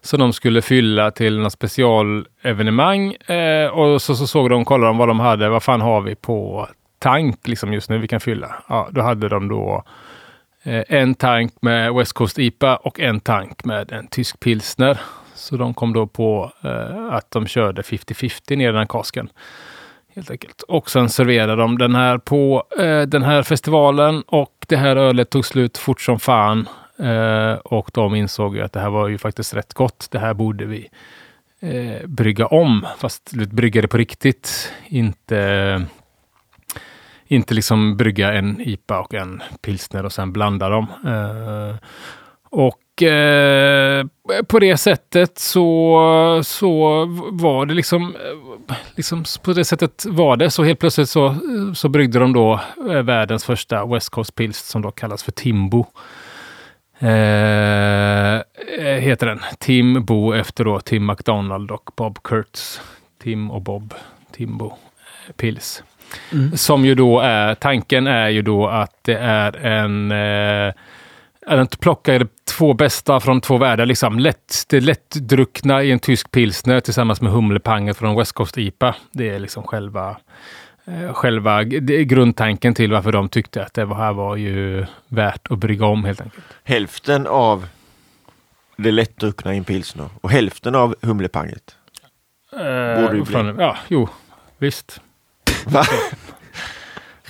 Som 0.00 0.20
de 0.20 0.32
skulle 0.32 0.62
fylla 0.62 1.10
till 1.10 1.38
något 1.38 1.52
specialevenemang. 1.52 3.14
Eh, 3.14 3.66
och 3.66 4.02
så, 4.02 4.14
så 4.14 4.26
såg 4.26 4.50
de, 4.50 4.64
kollade 4.64 4.90
de 4.90 4.98
vad 4.98 5.08
de 5.08 5.20
hade. 5.20 5.48
Vad 5.48 5.62
fan 5.62 5.80
har 5.80 6.00
vi 6.00 6.14
på 6.14 6.68
tank 6.98 7.48
liksom 7.48 7.72
just 7.72 7.90
nu 7.90 7.98
vi 7.98 8.08
kan 8.08 8.20
fylla? 8.20 8.54
Ja, 8.68 8.88
då 8.90 9.02
hade 9.02 9.28
de 9.28 9.48
då 9.48 9.84
eh, 10.62 10.84
en 10.88 11.14
tank 11.14 11.52
med 11.60 11.94
West 11.94 12.12
Coast 12.12 12.38
IPA 12.38 12.76
och 12.76 13.00
en 13.00 13.20
tank 13.20 13.64
med 13.64 13.92
en 13.92 14.06
tysk 14.06 14.40
pilsner. 14.40 15.00
Så 15.34 15.56
de 15.56 15.74
kom 15.74 15.92
då 15.92 16.06
på 16.06 16.52
eh, 16.64 17.14
att 17.14 17.30
de 17.30 17.46
körde 17.46 17.82
50-50 17.82 18.56
ner 18.56 18.68
i 18.68 18.72
den 18.72 18.76
här 18.76 18.86
kasken. 18.86 19.28
Helt 20.14 20.30
enkelt. 20.30 20.62
Och 20.62 20.90
sen 20.90 21.08
serverade 21.08 21.56
de 21.56 21.78
den 21.78 21.94
här 21.94 22.18
på 22.18 22.64
eh, 22.78 23.02
den 23.02 23.22
här 23.22 23.42
festivalen 23.42 24.22
och 24.26 24.66
det 24.68 24.76
här 24.76 24.96
ölet 24.96 25.30
tog 25.30 25.46
slut 25.46 25.78
fort 25.78 26.00
som 26.00 26.20
fan. 26.20 26.68
Eh, 26.98 27.52
och 27.54 27.90
de 27.94 28.14
insåg 28.14 28.56
ju 28.56 28.62
att 28.62 28.72
det 28.72 28.80
här 28.80 28.90
var 28.90 29.08
ju 29.08 29.18
faktiskt 29.18 29.54
rätt 29.54 29.74
gott. 29.74 30.08
Det 30.10 30.18
här 30.18 30.34
borde 30.34 30.64
vi 30.64 30.88
eh, 31.60 32.06
brygga 32.06 32.46
om. 32.46 32.86
Fast 32.98 33.32
brygga 33.32 33.82
det 33.82 33.88
på 33.88 33.96
riktigt. 33.96 34.72
Inte, 34.86 35.82
inte 37.26 37.54
liksom 37.54 37.96
brygga 37.96 38.32
en 38.32 38.60
IPA 38.60 39.00
och 39.00 39.14
en 39.14 39.42
pilsner 39.62 40.04
och 40.04 40.12
sen 40.12 40.32
blanda 40.32 40.68
dem. 40.68 40.86
Eh, 41.06 41.76
och 42.52 43.02
eh, 43.02 44.06
på 44.48 44.58
det 44.58 44.76
sättet 44.76 45.38
så, 45.38 46.40
så 46.44 47.04
var 47.32 47.66
det 47.66 47.74
liksom, 47.74 48.16
liksom 48.96 49.24
på 49.42 49.52
det 49.52 49.64
sättet 49.64 50.04
var 50.08 50.36
det. 50.36 50.50
Så 50.50 50.64
helt 50.64 50.78
plötsligt 50.78 51.08
så, 51.08 51.36
så 51.74 51.88
bryggde 51.88 52.18
de 52.18 52.32
då 52.32 52.60
eh, 52.90 53.02
världens 53.02 53.44
första 53.44 53.86
West 53.86 54.10
Coast 54.10 54.34
Pils 54.34 54.58
som 54.58 54.82
då 54.82 54.90
kallas 54.90 55.22
för 55.22 55.32
Timbo. 55.32 55.86
Eh, 56.98 58.42
heter 59.00 59.26
den. 59.26 59.40
Timbo 59.58 60.32
efter 60.34 60.64
då 60.64 60.80
Tim 60.80 61.06
McDonald 61.06 61.70
och 61.70 61.90
Bob 61.96 62.22
Kurtz. 62.22 62.80
Tim 63.22 63.50
och 63.50 63.62
Bob 63.62 63.94
Timbo 64.32 64.66
eh, 64.66 65.32
Pils. 65.36 65.82
Som 66.54 66.84
ju 66.84 66.94
då 66.94 67.20
är, 67.20 67.54
tanken 67.54 68.06
är 68.06 68.28
ju 68.28 68.42
då 68.42 68.68
att 68.68 68.98
det 69.02 69.16
är 69.18 69.66
en 69.66 70.12
eh, 70.12 70.74
den 71.46 71.66
plockar 71.66 72.26
två 72.58 72.74
bästa 72.74 73.20
från 73.20 73.40
två 73.40 73.58
världar. 73.58 73.86
Liksom. 73.86 74.18
Lätt, 74.18 74.64
det 74.68 74.80
lättdruckna 74.80 75.82
i 75.82 75.90
en 75.90 75.98
tysk 75.98 76.30
pilsner 76.30 76.80
tillsammans 76.80 77.20
med 77.20 77.32
humlepanget 77.32 77.96
från 77.96 78.16
West 78.16 78.32
Coast 78.32 78.58
IPA. 78.58 78.94
Det 79.12 79.28
är 79.28 79.38
liksom 79.38 79.62
själva, 79.62 80.16
eh, 80.84 81.12
själva 81.12 81.64
grundtanken 81.64 82.74
till 82.74 82.92
varför 82.92 83.12
de 83.12 83.28
tyckte 83.28 83.64
att 83.64 83.74
det 83.74 83.94
här 83.94 84.12
var 84.12 84.36
ju 84.36 84.86
värt 85.08 85.50
att 85.50 85.58
brygga 85.58 85.86
om 85.86 86.04
helt 86.04 86.20
enkelt. 86.20 86.44
Hälften 86.64 87.26
av 87.26 87.66
det 88.76 88.90
lättdruckna 88.90 89.54
i 89.54 89.58
en 89.58 89.64
pilsner 89.64 90.08
och 90.20 90.30
hälften 90.30 90.74
av 90.74 90.94
humlepanget. 91.02 91.76
Eh, 92.52 93.02
Borde 93.02 93.16
ju 93.16 93.22
bli. 93.22 93.54
Ja, 93.58 93.76
jo, 93.88 94.08
visst. 94.58 95.00
Va? 95.66 95.84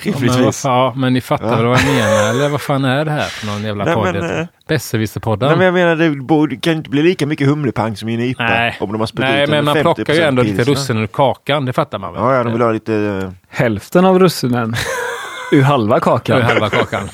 Ja, 0.06 0.12
men, 0.18 0.28
vad 0.28 0.36
Rimligtvis. 0.36 0.64
ja, 0.64 0.92
men 0.96 1.12
ni 1.12 1.20
fattar 1.20 1.46
Ja. 1.50 1.56
väl 1.56 1.66
vad 1.66 1.78
jag 1.78 1.86
menar? 1.86 2.30
Eller 2.30 2.48
vad 2.48 2.60
fan 2.60 2.84
är 2.84 3.04
det 3.04 3.10
här 3.10 3.22
för 3.28 3.46
någon 3.46 3.62
jävla 3.64 3.84
Nej, 3.84 3.94
podd? 3.94 4.16
eh, 4.16 4.46
Besserwisser-podden? 4.68 5.46
Nej, 5.48 5.56
men 5.56 5.64
jag 5.66 5.74
menar, 5.74 5.96
det 5.96 6.10
borde, 6.10 6.56
kan 6.56 6.72
inte 6.72 6.90
bli 6.90 7.02
lika 7.02 7.26
mycket 7.26 7.46
humlepang 7.48 7.96
som 7.96 8.08
i 8.08 8.14
en 8.14 8.20
IPA. 8.20 8.42
Nej, 8.44 8.76
Om 8.80 8.92
de 8.92 9.00
har 9.00 9.08
Nej 9.14 9.46
men 9.46 9.58
en 9.58 9.64
man 9.64 9.76
50% 9.76 9.82
plockar 9.82 10.14
ju 10.14 10.20
ändå 10.20 10.42
lite 10.42 10.56
pilsner. 10.56 10.74
russin 10.74 10.98
ur 10.98 11.06
kakan. 11.06 11.64
Det 11.64 11.72
fattar 11.72 11.98
man 11.98 12.12
väl? 12.12 12.22
Ja, 12.22 12.34
ja, 12.34 12.44
de 12.44 12.52
vill 12.52 12.62
ha 12.62 12.72
lite... 12.72 12.94
eh, 12.94 13.30
Hälften 13.48 14.04
av 14.04 14.18
russinen 14.18 14.74
ur 15.52 15.62
halva 15.62 15.96
Ur 15.96 16.00
kakan. 16.00 16.42
halva 16.42 16.70
kakan. 16.70 17.08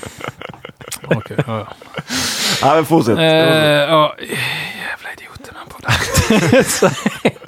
Okej, 1.06 1.36
ja, 1.46 1.58
ja. 1.58 1.66
Ja, 2.62 2.74
men 2.74 2.84
fortsätt. 2.84 3.18
Eh, 3.18 3.24
ja, 3.24 4.14
jävla 4.20 5.12
idioterna 5.16 5.58
på 5.68 5.78
det. 5.82 7.30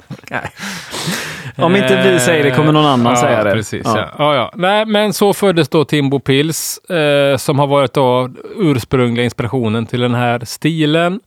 Om 1.57 1.75
inte 1.75 2.11
vi 2.11 2.19
säger 2.19 2.43
det 2.43 2.51
kommer 2.51 2.71
någon 2.71 2.85
annan 2.85 3.13
ja, 3.13 3.21
säga 3.21 3.43
det. 3.43 3.51
Precis, 3.51 3.81
Ja. 3.85 4.09
ja. 4.17 4.35
Ja. 4.35 4.51
Nej, 4.55 4.85
men 4.85 5.13
så 5.13 5.33
föddes 5.33 5.69
då 5.69 5.85
Timbo 5.85 6.19
Pils 6.19 6.77
eh, 6.77 7.37
som 7.37 7.59
har 7.59 7.67
varit 7.67 7.93
då 7.93 8.29
ursprungliga 8.57 9.23
inspirationen 9.23 9.85
till 9.85 9.99
den 9.99 10.13
här 10.15 10.45
stilen. 10.45 11.19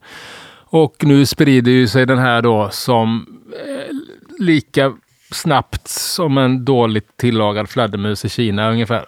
Och 0.67 0.95
nu 0.99 1.25
sprider 1.25 1.71
ju 1.71 1.87
sig 1.87 2.05
den 2.05 2.17
här 2.17 2.41
då 2.41 2.69
som 2.71 3.25
eh, 3.67 3.95
lika 4.39 4.93
snabbt 5.31 5.87
som 5.87 6.37
en 6.37 6.65
dåligt 6.65 7.17
tillagad 7.17 7.69
fladdermus 7.69 8.25
i 8.25 8.29
Kina 8.29 8.71
ungefär. 8.71 9.05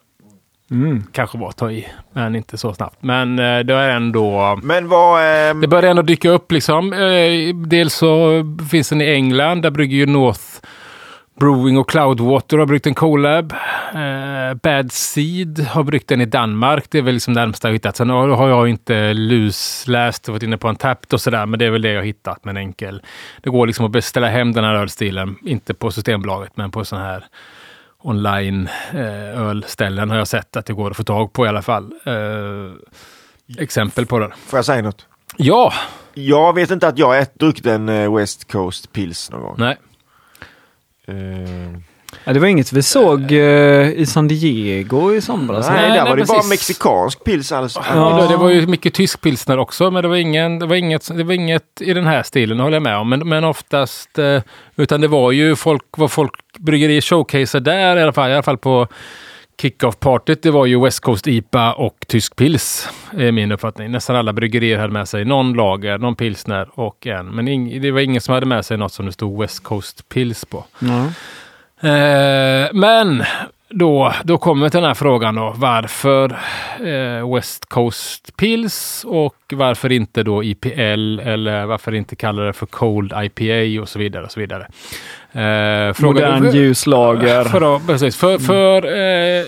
Mm. 0.71 1.03
Kanske 1.11 1.37
var 1.37 1.49
att 1.49 1.57
ta 1.57 1.71
i, 1.71 1.87
men 2.13 2.35
inte 2.35 2.57
så 2.57 2.73
snabbt. 2.73 2.97
Men 2.99 3.39
eh, 3.39 3.59
det 3.59 3.73
är 3.73 3.89
ändå... 3.89 4.59
Men 4.63 4.87
vad... 4.87 5.21
ehm, 5.49 5.61
Det 5.61 5.67
börjar 5.67 5.89
ändå 5.89 6.01
dyka 6.01 6.29
upp 6.29 6.51
liksom. 6.51 6.93
Eh, 6.93 7.55
dels 7.55 7.93
så 7.93 8.43
finns 8.71 8.89
den 8.89 9.01
i 9.01 9.05
England. 9.05 9.61
Där 9.61 9.71
brygger 9.71 9.97
ju 9.97 10.05
North 10.05 10.41
Brewing 11.39 11.77
och 11.77 11.89
Cloudwater 11.89 12.57
har 12.57 12.65
bryggt 12.65 12.87
en 12.87 12.95
collab. 12.95 13.53
Eh, 13.93 14.53
Bad 14.63 14.91
Seed 14.91 15.59
har 15.59 15.83
bryggt 15.83 16.07
den 16.07 16.21
i 16.21 16.25
Danmark. 16.25 16.85
Det 16.89 16.97
är 16.97 17.01
väl 17.01 17.13
liksom 17.13 17.33
närmsta 17.33 17.67
jag 17.67 17.73
hittat. 17.73 17.95
Sen 17.95 18.09
har 18.09 18.49
jag 18.49 18.67
inte 18.69 19.13
lusläst 19.13 20.27
och 20.27 20.33
varit 20.33 20.43
inne 20.43 20.57
på 20.57 20.67
en 20.67 20.75
Tapped 20.75 21.13
och 21.13 21.21
sådär. 21.21 21.45
Men 21.45 21.59
det 21.59 21.65
är 21.65 21.69
väl 21.69 21.81
det 21.81 21.91
jag 21.91 22.05
hittat 22.05 22.45
med 22.45 22.51
en 22.51 22.57
enkel. 22.57 23.01
Det 23.41 23.49
går 23.49 23.67
liksom 23.67 23.85
att 23.85 23.91
beställa 23.91 24.27
hem 24.27 24.53
den 24.53 24.63
här 24.63 24.73
ölstilen. 24.75 25.35
Inte 25.45 25.73
på 25.73 25.91
Systembolaget 25.91 26.51
men 26.57 26.71
på 26.71 26.85
sån 26.85 26.99
här 26.99 27.25
online 28.07 28.69
eh, 28.93 29.41
ölställen 29.41 30.09
har 30.09 30.17
jag 30.17 30.27
sett 30.27 30.55
att 30.55 30.65
det 30.65 30.73
går 30.73 30.91
att 30.91 30.97
få 30.97 31.03
tag 31.03 31.33
på 31.33 31.45
i 31.45 31.49
alla 31.49 31.61
fall. 31.61 31.91
Eh, 32.05 32.73
exempel 33.63 34.05
på 34.05 34.19
den. 34.19 34.31
Får 34.31 34.57
jag 34.57 34.65
säga 34.65 34.81
något? 34.81 35.05
Ja, 35.37 35.73
Jag 36.13 36.53
vet 36.55 36.71
inte 36.71 36.87
att 36.87 36.97
jag 36.97 37.25
druckit 37.33 37.65
en 37.65 37.89
eh, 37.89 38.15
West 38.15 38.51
Coast 38.51 38.91
Pils 38.93 39.31
någon 39.31 39.41
gång. 39.41 39.55
nej. 39.57 39.77
Ja, 42.23 42.33
det 42.33 42.39
var 42.39 42.47
inget 42.47 42.73
vi 42.73 42.83
såg 42.83 43.31
eh, 43.31 43.89
i 43.91 44.05
San 44.05 44.27
Diego 44.27 45.13
i 45.13 45.21
somras. 45.21 45.69
nej, 45.69 45.81
nej, 45.81 45.89
där 45.89 46.03
nej, 46.03 46.09
var 46.09 46.17
det 46.17 46.25
bara 46.25 46.37
precis. 46.37 46.49
mexikansk 46.49 47.23
pils 47.23 47.51
alldeles. 47.51 47.77
Ja. 47.93 48.21
Det, 48.21 48.27
det 48.27 48.37
var 48.37 48.49
ju 48.49 48.67
mycket 48.67 48.93
tysk 48.93 49.21
pilsner 49.21 49.57
också, 49.57 49.91
men 49.91 50.01
det 50.03 50.07
var, 50.07 50.15
ingen, 50.15 50.59
det, 50.59 50.65
var 50.65 50.75
inget, 50.75 51.17
det 51.17 51.23
var 51.23 51.33
inget 51.33 51.81
i 51.81 51.93
den 51.93 52.07
här 52.07 52.23
stilen, 52.23 52.59
håller 52.59 52.75
jag 52.75 52.83
med 52.83 52.97
om. 52.97 53.09
Men, 53.09 53.29
men 53.29 53.43
oftast, 53.43 54.19
eh, 54.19 54.41
utan 54.75 55.01
det 55.01 55.07
var 55.07 55.31
ju 55.31 55.55
folk, 55.55 55.83
vad 55.97 56.11
folk 56.11 56.31
bryggerier 56.57 57.01
showcaser 57.01 57.59
där 57.59 57.97
i 57.97 58.01
alla 58.01 58.13
fall, 58.13 58.29
i 58.29 58.33
alla 58.33 58.43
fall 58.43 58.57
på 58.57 58.87
kick-off-partyt 59.61 60.41
det 60.41 60.51
var 60.51 60.65
ju 60.65 60.83
West 60.83 60.99
Coast 60.99 61.27
IPA 61.27 61.73
och 61.73 62.05
tysk 62.07 62.35
pils. 62.35 62.89
Är 63.11 63.31
min 63.31 63.51
uppfattning. 63.51 63.91
Nästan 63.91 64.15
alla 64.15 64.33
bryggerier 64.33 64.77
hade 64.77 64.93
med 64.93 65.07
sig 65.07 65.25
någon 65.25 65.53
lager, 65.53 65.97
någon 65.97 66.15
pilsner 66.15 66.69
och 66.73 67.07
en. 67.07 67.27
Men 67.27 67.47
ing, 67.47 67.81
det 67.81 67.91
var 67.91 67.99
ingen 67.99 68.21
som 68.21 68.33
hade 68.33 68.45
med 68.45 68.65
sig 68.65 68.77
något 68.77 68.93
som 68.93 69.05
det 69.05 69.11
stod 69.11 69.41
West 69.41 69.63
Coast 69.63 70.09
Pils 70.09 70.45
på. 70.45 70.65
Ja. 70.79 71.05
Eh, 71.81 72.67
men 72.73 73.23
då, 73.69 74.13
då 74.23 74.37
kommer 74.37 74.69
den 74.69 74.83
här 74.83 74.93
frågan 74.93 75.35
då. 75.35 75.53
Varför 75.57 76.35
eh, 76.85 77.33
West 77.35 77.65
Coast 77.65 78.37
Pils 78.37 79.05
och 79.07 79.35
varför 79.53 79.91
inte 79.91 80.23
då 80.23 80.43
IPL 80.43 81.19
eller 81.19 81.65
varför 81.65 81.93
inte 81.95 82.15
kalla 82.15 82.41
det 82.41 82.53
för 82.53 82.65
Cold 82.65 83.13
IPA 83.23 83.81
och 83.81 83.89
så 83.89 83.99
vidare. 83.99 84.23
och 84.25 84.31
så 84.31 84.39
vidare. 84.39 84.63
Eh, 85.31 85.93
frågan- 85.93 86.43
Modern 86.43 86.55
ljuslager. 86.55 87.43
För, 87.43 87.87
precis, 87.87 88.17
för, 88.17 88.37
för 88.37 88.85
eh, 88.85 89.45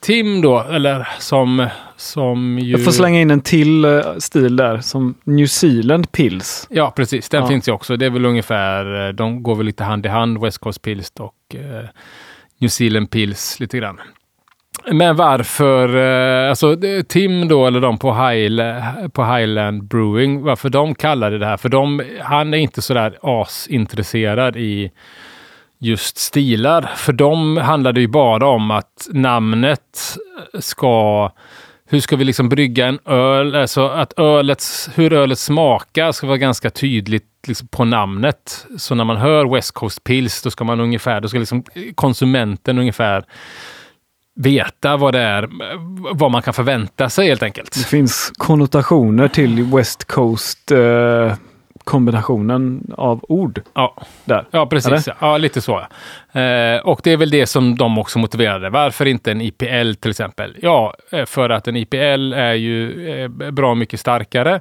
Tim 0.00 0.42
då, 0.42 0.60
eller 0.70 1.08
som, 1.18 1.66
som 2.00 2.58
ju... 2.58 2.70
Jag 2.70 2.84
får 2.84 2.92
slänga 2.92 3.20
in 3.20 3.30
en 3.30 3.40
till 3.40 3.84
eh, 3.84 4.00
stil 4.18 4.56
där, 4.56 4.78
som 4.78 5.14
New 5.24 5.46
Zealand 5.46 6.12
Pils. 6.12 6.66
Ja, 6.70 6.92
precis. 6.96 7.28
Den 7.28 7.40
Ja. 7.42 7.48
finns 7.48 7.68
ju 7.68 7.72
också. 7.72 7.96
Det 7.96 8.06
är 8.06 8.10
väl 8.10 8.24
ungefär, 8.26 9.06
eh, 9.08 9.12
de 9.12 9.42
går 9.42 9.54
väl 9.56 9.66
lite 9.66 9.84
hand 9.84 10.06
i 10.06 10.08
hand, 10.08 10.40
West 10.40 10.58
Coast 10.58 10.82
Pils 10.82 11.12
och 11.18 11.54
eh, 11.54 11.84
New 12.58 12.68
Zealand 12.68 13.10
Pils 13.10 13.60
lite 13.60 13.78
grann. 13.78 14.00
Men 14.92 15.16
varför, 15.16 15.96
eh, 15.96 16.50
alltså 16.50 16.76
Tim 17.08 17.48
då, 17.48 17.66
eller 17.66 17.80
de 17.80 17.98
på, 17.98 18.14
High, 18.14 19.08
på 19.08 19.24
Highland 19.24 19.84
Brewing, 19.84 20.42
varför 20.42 20.68
de 20.68 20.94
kallade 20.94 21.38
det 21.38 21.46
här? 21.46 21.56
För 21.56 21.68
de, 21.68 22.02
han 22.20 22.54
är 22.54 22.58
inte 22.58 22.82
sådär 22.82 23.18
asintresserad 23.22 24.56
i 24.56 24.90
just 25.78 26.16
stilar. 26.18 26.82
För 26.96 27.12
dem 27.12 27.56
handlar 27.56 27.92
det 27.92 28.00
ju 28.00 28.08
bara 28.08 28.46
om 28.48 28.70
att 28.70 29.08
namnet 29.12 30.16
ska... 30.58 31.30
Hur 31.92 32.00
ska 32.00 32.16
vi 32.16 32.24
liksom 32.24 32.48
brygga 32.48 32.86
en 32.86 32.98
öl? 33.04 33.54
Alltså 33.54 33.88
att 33.88 34.12
ölets, 34.18 34.90
hur 34.94 35.12
ölet 35.12 35.38
smakar 35.38 36.12
ska 36.12 36.26
vara 36.26 36.36
ganska 36.36 36.70
tydligt 36.70 37.24
liksom 37.46 37.68
på 37.68 37.84
namnet. 37.84 38.66
Så 38.78 38.94
när 38.94 39.04
man 39.04 39.16
hör 39.16 39.54
West 39.54 39.72
Coast 39.72 40.04
Pils, 40.04 40.42
då 40.42 40.50
ska 40.50 40.64
man 40.64 40.80
ungefär, 40.80 41.20
då 41.20 41.28
ska 41.28 41.38
liksom 41.38 41.64
konsumenten 41.94 42.78
ungefär 42.78 43.24
veta 44.34 44.96
vad 44.96 45.14
det 45.14 45.20
är, 45.20 45.48
vad 46.14 46.30
man 46.30 46.42
kan 46.42 46.54
förvänta 46.54 47.10
sig 47.10 47.28
helt 47.28 47.42
enkelt. 47.42 47.74
Det 47.74 47.86
finns 47.86 48.32
konnotationer 48.36 49.28
till 49.28 49.64
West 49.64 50.04
Coast 50.04 50.70
eh, 50.70 51.34
kombinationen 51.84 52.94
av 52.96 53.24
ord 53.28 53.62
Ja. 53.74 53.96
där. 54.24 54.46
Ja, 54.50 54.66
precis. 54.66 55.08
Ja, 55.20 55.36
lite 55.38 55.60
så. 55.60 55.78
Eh, 56.32 56.76
och 56.84 57.00
det 57.04 57.10
är 57.12 57.16
väl 57.16 57.30
det 57.30 57.46
som 57.46 57.76
de 57.76 57.98
också 57.98 58.18
motiverade. 58.18 58.70
Varför 58.70 59.06
inte 59.06 59.30
en 59.30 59.40
IPL 59.40 59.92
till 59.94 60.10
exempel? 60.10 60.56
Ja, 60.62 60.94
eh, 61.12 61.24
för 61.24 61.50
att 61.50 61.68
en 61.68 61.76
IPL 61.76 62.32
är 62.32 62.54
ju 62.54 63.08
eh, 63.22 63.28
bra 63.28 63.74
mycket 63.74 64.00
starkare. 64.00 64.60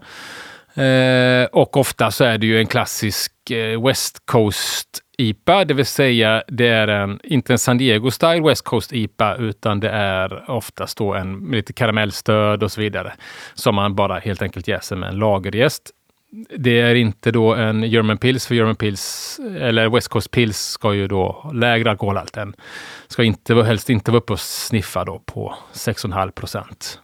Eh, 0.73 1.45
och 1.51 1.77
ofta 1.77 2.11
så 2.11 2.23
är 2.23 2.37
det 2.37 2.47
ju 2.47 2.59
en 2.59 2.67
klassisk 2.67 3.31
eh, 3.51 3.85
West 3.85 4.17
Coast 4.25 4.87
IPA, 5.17 5.65
det 5.65 5.73
vill 5.73 5.85
säga 5.85 6.43
det 6.47 6.67
är 6.67 6.87
en, 6.87 7.19
inte 7.23 7.53
en 7.53 7.59
San 7.59 7.77
Diego 7.77 8.11
Style 8.11 8.41
West 8.47 8.65
Coast 8.65 8.93
IPA, 8.93 9.35
utan 9.35 9.79
det 9.79 9.89
är 9.89 10.51
oftast 10.51 10.97
då 10.97 11.13
en 11.13 11.37
med 11.39 11.55
lite 11.55 11.73
karamellstöd 11.73 12.63
och 12.63 12.71
så 12.71 12.81
vidare. 12.81 13.13
Som 13.53 13.75
man 13.75 13.95
bara 13.95 14.19
helt 14.19 14.41
enkelt 14.41 14.67
jäser 14.67 14.95
med 14.95 15.09
en 15.09 15.15
lagerjäst. 15.15 15.91
Det 16.57 16.81
är 16.81 16.95
inte 16.95 17.31
då 17.31 17.55
en 17.55 17.83
German 17.83 18.17
Pils, 18.17 18.47
för 18.47 18.55
German 18.55 18.75
Pils, 18.75 19.39
eller 19.59 19.89
West 19.89 20.07
Coast 20.07 20.31
Pils 20.31 20.57
ska 20.57 20.93
ju 20.93 21.07
då 21.07 21.31
ha 21.31 21.51
lägre 21.51 21.91
alkoholhalt 21.91 22.37
än, 22.37 22.53
ska 23.07 23.23
inte, 23.23 23.63
helst 23.63 23.89
inte 23.89 24.11
vara 24.11 24.19
uppe 24.19 24.33
och 24.33 24.39
sniffa 24.39 25.05
då 25.05 25.19
på 25.25 25.55
6,5 25.73 26.31
procent. 26.31 26.99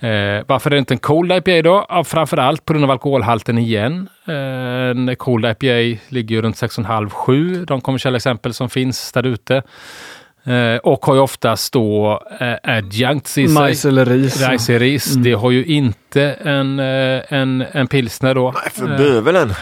Eh, 0.00 0.44
varför 0.46 0.70
är 0.70 0.74
det 0.74 0.78
inte 0.78 0.94
en 0.94 0.98
Cold 0.98 1.32
IPA 1.32 1.62
då? 1.62 1.86
Ja, 1.88 2.04
framförallt 2.04 2.64
på 2.64 2.72
grund 2.72 2.84
av 2.84 2.90
alkoholhalten 2.90 3.58
igen. 3.58 4.08
Eh, 4.26 4.34
en 4.34 5.16
Cold 5.16 5.44
IPA 5.44 6.00
ligger 6.08 6.36
ju 6.36 6.42
runt 6.42 6.56
6,5-7, 6.56 7.64
de 7.64 7.80
kommersiella 7.80 8.16
exempel 8.16 8.54
som 8.54 8.70
finns 8.70 9.12
där 9.12 9.26
ute. 9.26 9.62
Eh, 10.44 10.76
och 10.76 11.04
har 11.06 11.14
ju 11.14 11.20
oftast 11.20 11.72
då 11.72 12.22
eh, 12.40 12.54
adjuncts 12.76 13.38
i 13.38 13.46
sig. 13.46 13.54
Majs 13.54 13.84
eller 13.84 14.04
ris. 14.06 14.68
Ris. 14.68 15.14
Det 15.14 15.32
har 15.32 15.50
ju 15.50 15.64
inte 15.64 16.22
en, 16.32 16.78
eh, 16.80 17.22
en, 17.28 17.64
en 17.72 17.86
pilsner 17.86 18.34
då. 18.34 18.50
Nej, 18.62 18.70
för 18.72 18.90
Eh, 18.92 18.96
bövelen. 18.98 19.54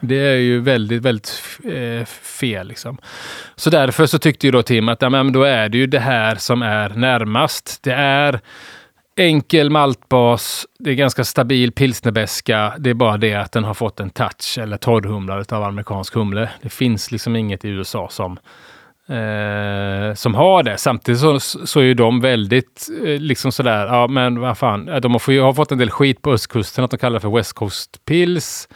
det 0.00 0.16
är 0.16 0.36
ju 0.36 0.60
väldigt, 0.60 1.02
väldigt 1.02 1.42
eh, 1.64 2.04
fel. 2.06 2.68
Liksom. 2.68 2.98
Så 3.56 3.70
därför 3.70 4.06
så 4.06 4.18
tyckte 4.18 4.46
ju 4.46 4.50
då 4.50 4.62
Tim 4.62 4.88
att 4.88 5.02
ja, 5.02 5.08
men 5.10 5.32
då 5.32 5.42
är 5.42 5.68
det 5.68 5.78
ju 5.78 5.86
det 5.86 6.00
här 6.00 6.34
som 6.34 6.62
är 6.62 6.88
närmast. 6.88 7.78
Det 7.82 7.92
är 7.92 8.40
enkel 9.16 9.70
maltbas, 9.70 10.66
det 10.78 10.90
är 10.90 10.94
ganska 10.94 11.24
stabil 11.24 11.72
pilsnerbeska. 11.72 12.72
Det 12.78 12.90
är 12.90 12.94
bara 12.94 13.16
det 13.16 13.34
att 13.34 13.52
den 13.52 13.64
har 13.64 13.74
fått 13.74 14.00
en 14.00 14.10
touch 14.10 14.58
eller 14.58 14.76
torrhumlad 14.76 15.52
av 15.52 15.62
amerikansk 15.62 16.14
humle. 16.14 16.48
Det 16.62 16.68
finns 16.68 17.10
liksom 17.12 17.36
inget 17.36 17.64
i 17.64 17.68
USA 17.68 18.08
som 18.10 18.38
Eh, 19.08 20.14
som 20.14 20.34
har 20.34 20.62
det. 20.62 20.78
Samtidigt 20.78 21.20
så, 21.20 21.40
så 21.40 21.80
är 21.80 21.84
ju 21.84 21.94
de 21.94 22.20
väldigt 22.20 22.88
eh, 23.04 23.20
liksom 23.20 23.52
sådär, 23.52 23.86
ja 23.86 24.06
men 24.08 24.40
vad 24.40 24.58
fan, 24.58 24.86
de 24.86 25.12
har, 25.12 25.42
har 25.42 25.52
fått 25.52 25.72
en 25.72 25.78
del 25.78 25.90
skit 25.90 26.22
på 26.22 26.32
östkusten 26.32 26.84
att 26.84 26.90
de 26.90 26.96
kallar 26.96 27.14
det 27.14 27.20
för 27.20 27.36
West 27.36 27.52
Coast 27.52 28.04
Pills. 28.04 28.68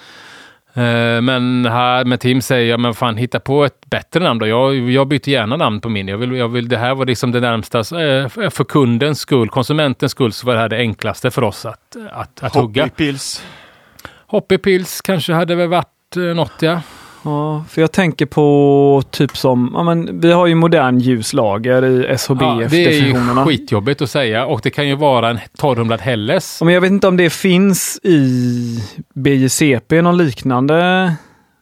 Eh, 0.76 1.20
men 1.20 1.66
här 1.66 2.04
med 2.04 2.20
Tim 2.20 2.42
säger 2.42 2.70
jag, 2.70 2.80
men 2.80 2.94
fan 2.94 3.16
hitta 3.16 3.40
på 3.40 3.64
ett 3.64 3.86
bättre 3.90 4.20
namn 4.20 4.40
då. 4.40 4.46
Jag, 4.46 4.90
jag 4.90 5.08
byter 5.08 5.28
gärna 5.28 5.56
namn 5.56 5.80
på 5.80 5.88
min. 5.88 6.08
Jag 6.08 6.18
vill, 6.18 6.32
jag 6.32 6.48
vill, 6.48 6.68
det 6.68 6.78
här 6.78 6.94
var 6.94 7.06
liksom 7.06 7.32
det 7.32 7.40
närmsta, 7.40 7.78
eh, 7.78 8.28
för 8.28 8.64
kundens 8.64 9.20
skull, 9.20 9.48
konsumentens 9.48 10.12
skull, 10.12 10.32
så 10.32 10.46
var 10.46 10.54
det 10.54 10.60
här 10.60 10.68
det 10.68 10.76
enklaste 10.76 11.30
för 11.30 11.44
oss 11.44 11.66
att, 11.66 11.96
att, 12.12 12.42
att 12.42 12.54
hugga. 12.54 12.82
Hoppy 12.82 12.94
Pils. 12.96 13.44
Hoppy 14.26 14.58
Pills 14.58 15.00
kanske 15.00 15.32
hade 15.32 15.54
väl 15.54 15.68
varit 15.68 16.16
eh, 16.16 16.22
något 16.22 16.62
ja. 16.62 16.80
Ja, 17.26 17.64
för 17.68 17.80
jag 17.80 17.92
tänker 17.92 18.26
på 18.26 19.02
typ 19.10 19.36
som, 19.36 19.70
ja 19.74 19.82
men 19.82 20.20
vi 20.20 20.32
har 20.32 20.46
ju 20.46 20.54
modern 20.54 20.98
ljuslager 20.98 21.84
i 21.84 21.96
ja 21.96 22.02
det 22.02 22.04
är 22.04 22.10
ju 22.10 22.16
SHBF-definitionerna. 22.18 23.44
skitjobbigt 23.46 24.02
att 24.02 24.10
säga 24.10 24.46
och 24.46 24.60
det 24.62 24.70
kan 24.70 24.88
ju 24.88 24.94
vara 24.96 25.30
en 25.30 25.38
torrhumlad 25.58 26.00
Helles. 26.00 26.56
Ja, 26.60 26.64
men 26.64 26.74
jag 26.74 26.80
vet 26.80 26.90
inte 26.90 27.08
om 27.08 27.16
det 27.16 27.30
finns 27.30 28.00
i 28.02 28.28
BJCP, 29.14 30.02
någon 30.02 30.16
liknande 30.18 31.12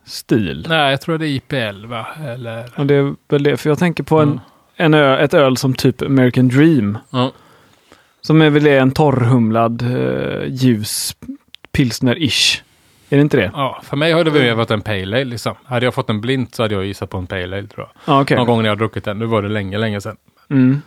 stil. 0.07 0.67
Nej, 0.69 0.91
jag 0.91 1.01
tror 1.01 1.19
det 1.19 1.27
är 1.29 1.29
IPL 1.29 1.87
va? 1.87 2.07
Eller... 2.35 2.65
Och 2.77 2.87
det 2.87 2.95
är 2.95 3.15
väl 3.29 3.43
det, 3.43 3.57
för 3.57 3.71
jag 3.71 3.79
tänker 3.79 4.03
på 4.03 4.21
en, 4.21 4.29
Mm. 4.29 4.41
en 4.77 4.95
ö, 4.95 5.19
ett 5.19 5.35
öl 5.35 5.57
som 5.57 5.75
typ 5.75 6.03
American 6.03 6.49
Dream. 6.49 6.99
Ja. 7.11 7.33
Som 8.21 8.43
är 8.43 8.51
väl 8.51 8.67
en 8.67 8.91
torrhumlad 8.91 9.83
eh, 9.83 10.45
ljus 10.49 11.17
pilsner-ish. 11.73 12.61
Är 13.09 13.17
det 13.17 13.21
inte 13.23 13.37
det? 13.37 13.51
Ja, 13.55 13.81
för 13.85 13.97
mig 13.97 14.13
har 14.13 14.25
det 14.25 14.31
väl 14.31 14.55
varit 14.55 14.71
en 14.71 14.81
Pale 14.81 15.03
Ale 15.03 15.25
liksom. 15.25 15.55
Hade 15.65 15.85
jag 15.87 15.95
fått 15.95 16.11
en 16.11 16.21
blint 16.21 16.55
så 16.55 16.63
hade 16.63 16.75
jag 16.75 16.85
gissat 16.85 17.11
på 17.11 17.17
en 17.19 17.27
Pale 17.27 17.59
Ale 17.59 17.67
tror 17.67 17.87
jag. 17.87 18.15
Ja, 18.15 18.23
okej. 18.23 18.37
Någon 18.37 18.47
gång 18.47 18.59
när 18.63 18.65
jag 18.69 18.71
har 18.71 18.77
druckit 18.79 19.05
den. 19.05 19.19
Nu 19.19 19.27
var 19.27 19.43
det 19.43 19.49
länge, 19.49 19.79
länge 19.79 20.01
sedan. 20.01 20.17
Mm. 20.51 20.81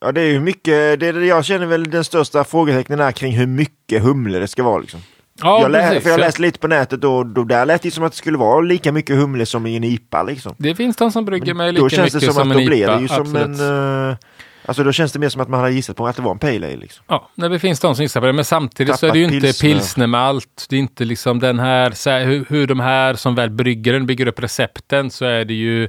Ja, 0.00 0.12
det 0.12 0.20
är 0.20 0.26
ju 0.28 0.40
mycket, 0.40 1.00
det 1.00 1.06
är, 1.06 1.12
det 1.12 1.26
jag 1.26 1.44
känner 1.44 1.66
väl 1.66 1.90
den 1.90 2.04
största 2.04 2.44
frågetecknen 2.44 3.00
är 3.00 3.12
kring 3.12 3.32
hur 3.32 3.46
mycket 3.46 4.02
humle 4.02 4.38
det 4.38 4.48
ska 4.48 4.62
vara. 4.62 4.78
Liksom. 4.78 5.00
Ja, 5.42 5.60
jag, 5.62 5.70
lä- 5.70 5.88
precis. 5.88 6.02
för 6.02 6.10
jag 6.10 6.20
Ja. 6.20 6.24
läste 6.24 6.42
lite 6.42 6.58
på 6.58 6.68
nätet 6.68 7.04
och 7.04 7.26
då 7.26 7.44
där 7.44 7.66
lät 7.66 7.82
det 7.82 7.90
som 7.90 8.04
att 8.04 8.12
det 8.12 8.18
skulle 8.18 8.38
vara 8.38 8.60
lika 8.60 8.92
mycket 8.92 9.16
humle 9.16 9.46
som 9.46 9.66
i 9.66 9.76
en 9.76 9.84
IPA. 9.84 10.22
Liksom. 10.22 10.54
Det 10.58 10.74
finns 10.74 10.96
de 10.96 11.12
som 11.12 11.24
brygger 11.24 11.54
med 11.54 11.74
lika 11.74 11.82
då 11.84 11.88
känns 11.88 12.14
mycket 12.14 12.20
det 12.20 12.26
som, 12.26 12.34
som 12.42 12.50
att 12.50 12.56
en 12.56 12.62
då 12.64 12.66
blir 12.70 12.82
IPA. 12.82 12.94
det 12.96 13.02
ju 13.02 13.08
som 13.08 13.20
absolut. 13.20 13.60
en... 13.60 14.08
eh, 14.10 14.16
alltså 14.66 14.84
då 14.84 14.92
känns 14.92 15.12
det 15.12 15.18
mer 15.18 15.28
som 15.28 15.40
att 15.40 15.48
man 15.48 15.60
hade 15.60 15.72
gissat 15.72 15.96
på 15.96 16.06
att 16.06 16.16
det 16.16 16.22
var 16.22 16.30
en 16.30 16.38
Pale 16.38 16.56
Ale. 16.66 16.76
Liksom. 16.76 17.04
Ja, 17.08 17.30
nej, 17.34 17.48
det 17.50 17.58
finns 17.58 17.80
de 17.80 17.94
som 17.94 18.02
gissar 18.02 18.20
på 18.20 18.26
det. 18.26 18.32
Men 18.32 18.44
samtidigt 18.44 18.98
så 18.98 19.06
är 19.06 19.12
det 19.12 19.18
ju 19.18 19.24
Tappat 19.24 19.34
inte 19.34 19.46
pilsner. 19.46 19.68
pilsnermalt. 19.68 20.66
Det 20.68 20.76
är 20.76 20.80
inte 20.80 21.04
liksom 21.04 21.40
den 21.40 21.58
här, 21.58 21.90
så 21.90 22.10
här 22.10 22.24
hur, 22.24 22.44
hur 22.48 22.66
de 22.66 22.80
här 22.80 23.14
som 23.14 23.34
väl 23.34 23.50
brygger 23.50 23.92
den 23.92 24.06
bygger 24.06 24.26
upp 24.26 24.40
recepten 24.40 25.10
så 25.10 25.24
är 25.24 25.44
det 25.44 25.54
ju 25.54 25.88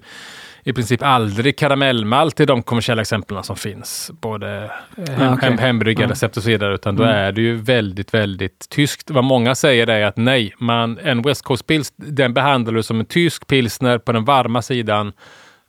i 0.66 0.74
princip 0.74 1.04
aldrig 1.04 1.58
karamellmalt 1.58 2.40
i 2.40 2.46
de 2.46 2.64
kommersiella 2.64 3.02
exemplen 3.02 3.44
som 3.44 3.56
finns. 3.56 4.12
Både 4.22 4.70
eh, 4.98 5.04
hem, 5.14 5.22
Ja, 5.22 5.34
okej. 5.34 5.50
hem, 5.50 5.58
hembryggarrecept 5.58 6.38
och 6.38 6.44
så 6.44 6.50
vidare. 6.50 6.74
Utan 6.74 6.96
då 6.96 7.04
Mm. 7.04 7.16
är 7.16 7.32
det 7.32 7.42
ju 7.42 7.56
väldigt, 7.56 8.14
väldigt 8.14 8.70
tyskt. 8.70 9.10
Vad 9.12 9.24
många 9.24 9.56
säger 9.56 9.88
är 9.90 10.06
att 10.06 10.18
nej, 10.18 10.54
man, 10.60 10.98
en 11.04 11.22
West 11.22 11.42
Coast 11.44 11.68
Pils, 11.68 11.94
den 11.96 12.34
behandlar 12.34 12.74
du 12.74 12.84
som 12.84 13.00
en 13.00 13.06
tysk 13.06 13.48
pilsner 13.48 13.98
på 13.98 14.12
den 14.12 14.26
varma 14.26 14.62
sidan, 14.62 15.14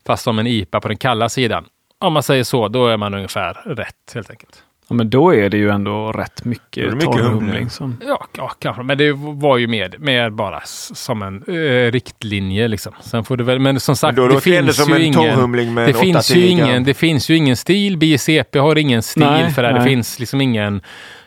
fast 0.07 0.25
som 0.25 0.39
en 0.39 0.47
IPA 0.47 0.81
på 0.81 0.89
den 0.89 0.97
kalla 0.97 1.29
sidan. 1.29 1.65
Om 2.07 2.13
man 2.13 2.23
säger 2.23 2.45
så, 2.45 2.69
då 2.69 2.87
är 2.87 2.97
man 2.97 3.15
ungefär 3.15 3.53
rätt 3.65 4.13
helt 4.15 4.31
enkelt. 4.31 4.63
Ja, 4.89 4.95
men 4.95 5.11
då 5.11 5.35
är 5.35 5.51
det 5.51 5.57
ju 5.57 5.71
ändå 5.71 6.13
rätt 6.13 6.45
mycket 6.45 6.91
det 6.91 6.97
mycket 6.97 7.13
torrhumling. 7.13 7.51
humle. 7.51 7.71
Som... 7.71 7.97
Ja, 8.07 8.27
ja, 8.37 8.49
kanske. 8.59 8.83
Men 8.83 8.99
det 8.99 9.13
var 9.17 9.57
ju 9.57 9.67
mer, 9.67 9.95
mer 9.99 10.31
bara 10.31 10.61
som 10.65 11.23
en 11.23 11.43
eh, 11.49 11.93
riktlinje. 11.93 12.69
Liksom. 12.69 12.93
Sen 13.01 13.25
får 13.25 13.37
det 13.37 13.45
väl, 13.45 13.59
men 13.59 13.81
som 13.81 13.97
sagt, 13.97 14.17
Men 14.17 14.29
då 14.29 14.35
det 14.35 14.41
finns 14.41 14.89
ju 14.89 14.95
en 14.95 15.03
ingen... 15.03 15.53
Det 15.87 15.95
finns, 15.95 16.31
ju 16.31 16.41
8-10 16.43 16.47
ingen, 16.47 16.85
det 16.85 16.95
finns 16.95 17.29
ju 17.29 17.37
ingen 17.37 17.57
stil. 17.57 17.97
BJCP 17.97 18.59
har 18.59 18.79
ingen 18.79 19.03
stil 19.03 19.23
Nej, 19.23 19.51
för 19.53 19.63
det. 19.63 19.69
här. 19.69 19.75
Det 19.75 19.81
nej. 19.81 19.89
finns 19.89 20.19
liksom 20.19 20.41
ingen 20.41 20.81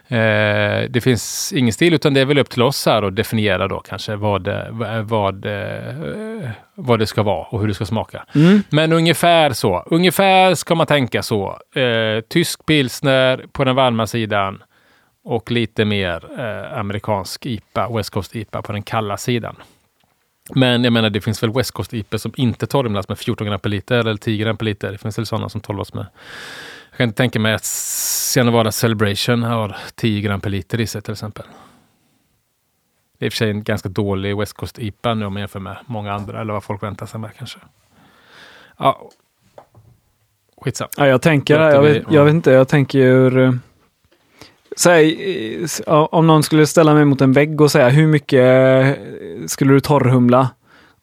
Eh, 0.07 0.89
det 0.89 1.01
finns 1.03 1.53
ingen 1.55 1.73
stil 1.73 1.93
utan 1.93 2.13
det 2.13 2.21
är 2.21 2.25
väl 2.25 2.37
upp 2.37 2.49
till 2.49 2.61
oss 2.61 2.85
här 2.85 3.03
att 3.03 3.15
definiera 3.15 3.67
då 3.67 3.79
kanske 3.79 4.15
vad 4.15 4.43
det, 4.43 4.67
vad, 5.03 5.45
eh, 5.45 6.49
vad 6.75 6.99
det 6.99 7.07
ska 7.07 7.23
vara 7.23 7.45
och 7.45 7.59
hur 7.59 7.67
det 7.67 7.73
ska 7.73 7.85
smaka. 7.85 8.25
Mm. 8.35 8.63
Men 8.69 8.93
ungefär 8.93 9.53
så. 9.53 9.83
Ungefär 9.85 10.55
ska 10.55 10.75
man 10.75 10.87
tänka 10.87 11.23
så. 11.23 11.59
Eh, 11.75 12.21
tysk 12.29 12.65
pilsner 12.65 13.45
på 13.51 13.63
den 13.63 13.75
varma 13.75 14.07
sidan 14.07 14.63
och 15.23 15.51
lite 15.51 15.85
mer 15.85 16.39
eh, 16.39 16.79
amerikansk 16.79 17.45
IPA, 17.45 17.89
West 17.89 18.09
Coast 18.09 18.35
IPA 18.35 18.61
på 18.61 18.71
den 18.71 18.83
kalla 18.83 19.17
sidan. 19.17 19.55
Men 20.55 20.83
jag 20.83 20.93
menar, 20.93 21.09
det 21.09 21.21
finns 21.21 21.43
väl 21.43 21.53
West 21.53 21.71
Coast 21.71 21.93
IPA 21.93 22.17
som 22.17 22.33
inte 22.35 22.67
torrmlas 22.67 23.09
med 23.09 23.17
14 23.17 23.47
gram 23.47 23.59
per 23.59 23.69
liter 23.69 23.95
eller 23.97 24.17
10 24.17 24.43
gram 24.43 24.57
per 24.57 24.65
liter. 24.65 24.91
Det 24.91 24.97
finns 24.97 25.17
väl 25.17 25.25
sådana 25.25 25.49
som 25.49 25.61
torrmlas 25.61 25.93
med 25.93 26.05
jag 26.97 26.99
kan 26.99 27.09
inte 27.09 27.17
tänka 27.17 27.39
mig 27.39 27.53
att 27.53 27.65
Sienna 27.65 28.71
Celebration 28.71 29.43
har 29.43 29.77
10 29.95 30.21
gram 30.21 30.41
per 30.41 30.49
liter 30.49 30.79
i 30.79 30.87
sig 30.87 31.01
till 31.01 31.11
exempel. 31.11 31.45
Det 33.17 33.25
är 33.25 33.27
i 33.27 33.29
och 33.29 33.33
för 33.33 33.37
sig 33.37 33.49
en 33.49 33.63
ganska 33.63 33.89
dålig 33.89 34.37
West 34.37 34.53
Coast 34.53 34.79
IPA 34.79 35.13
nu 35.13 35.25
om 35.25 35.33
man 35.33 35.39
jämför 35.39 35.59
med 35.59 35.77
många 35.85 36.13
andra 36.13 36.41
eller 36.41 36.53
vad 36.53 36.63
folk 36.63 36.83
väntar 36.83 37.05
sig 37.05 37.19
med 37.19 37.29
kanske. 37.37 37.59
Ja, 38.77 39.09
skitsamma. 40.61 40.89
Ja, 40.97 41.07
jag 41.07 41.21
tänker, 41.21 41.59
jag 41.59 41.81
vet, 41.81 42.03
jag 42.09 42.25
vet 42.25 42.33
inte, 42.33 42.51
jag 42.51 42.67
tänker 42.67 42.99
ur... 42.99 43.37
Eh, 43.37 43.53
säg, 44.77 45.67
om 45.87 46.27
någon 46.27 46.43
skulle 46.43 46.67
ställa 46.67 46.93
mig 46.93 47.05
mot 47.05 47.21
en 47.21 47.33
vägg 47.33 47.61
och 47.61 47.71
säga 47.71 47.89
hur 47.89 48.07
mycket 48.07 48.41
eh, 48.41 49.45
skulle 49.47 49.73
du 49.73 49.79
torrhumla? 49.79 50.49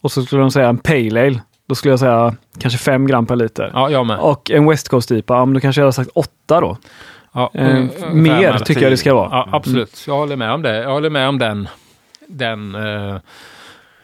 Och 0.01 0.13
så 0.13 0.23
skulle 0.23 0.43
de 0.43 0.51
säga 0.51 0.69
en 0.69 0.79
pale 0.79 1.27
ale. 1.27 1.41
Då 1.67 1.75
skulle 1.75 1.93
jag 1.93 2.01
säga 2.01 2.37
kanske 2.59 2.79
5 2.79 3.07
gram 3.07 3.27
per 3.27 3.37
liter. 3.37 3.71
Ja, 3.75 3.91
jag 3.91 4.07
med. 4.07 4.19
Och 4.19 4.51
en 4.51 4.69
West 4.69 4.89
Coast 4.89 5.11
IPA, 5.11 5.35
ja, 5.35 5.47
då 5.47 5.61
kanske 5.61 5.81
jag 5.81 5.85
hade 5.85 5.93
sagt 5.93 6.11
8 6.15 6.61
då. 6.61 6.77
Ja, 7.35 7.51
eh, 7.55 7.85
mer 8.13 8.59
tycker 8.59 8.83
jag 8.83 8.93
det 8.93 8.97
ska 8.97 9.15
vara. 9.15 9.29
Ja, 9.31 9.49
absolut, 9.53 10.07
mm. 10.07 10.15
jag 10.15 10.21
håller 10.21 10.37
med 10.37 10.53
om 10.53 10.63
det. 10.63 10.77
Jag 10.77 10.91
håller 10.91 11.11
med 11.11 11.29
om 11.29 11.39
den. 11.39 11.69
den 12.29 12.75
uh, 12.75 13.17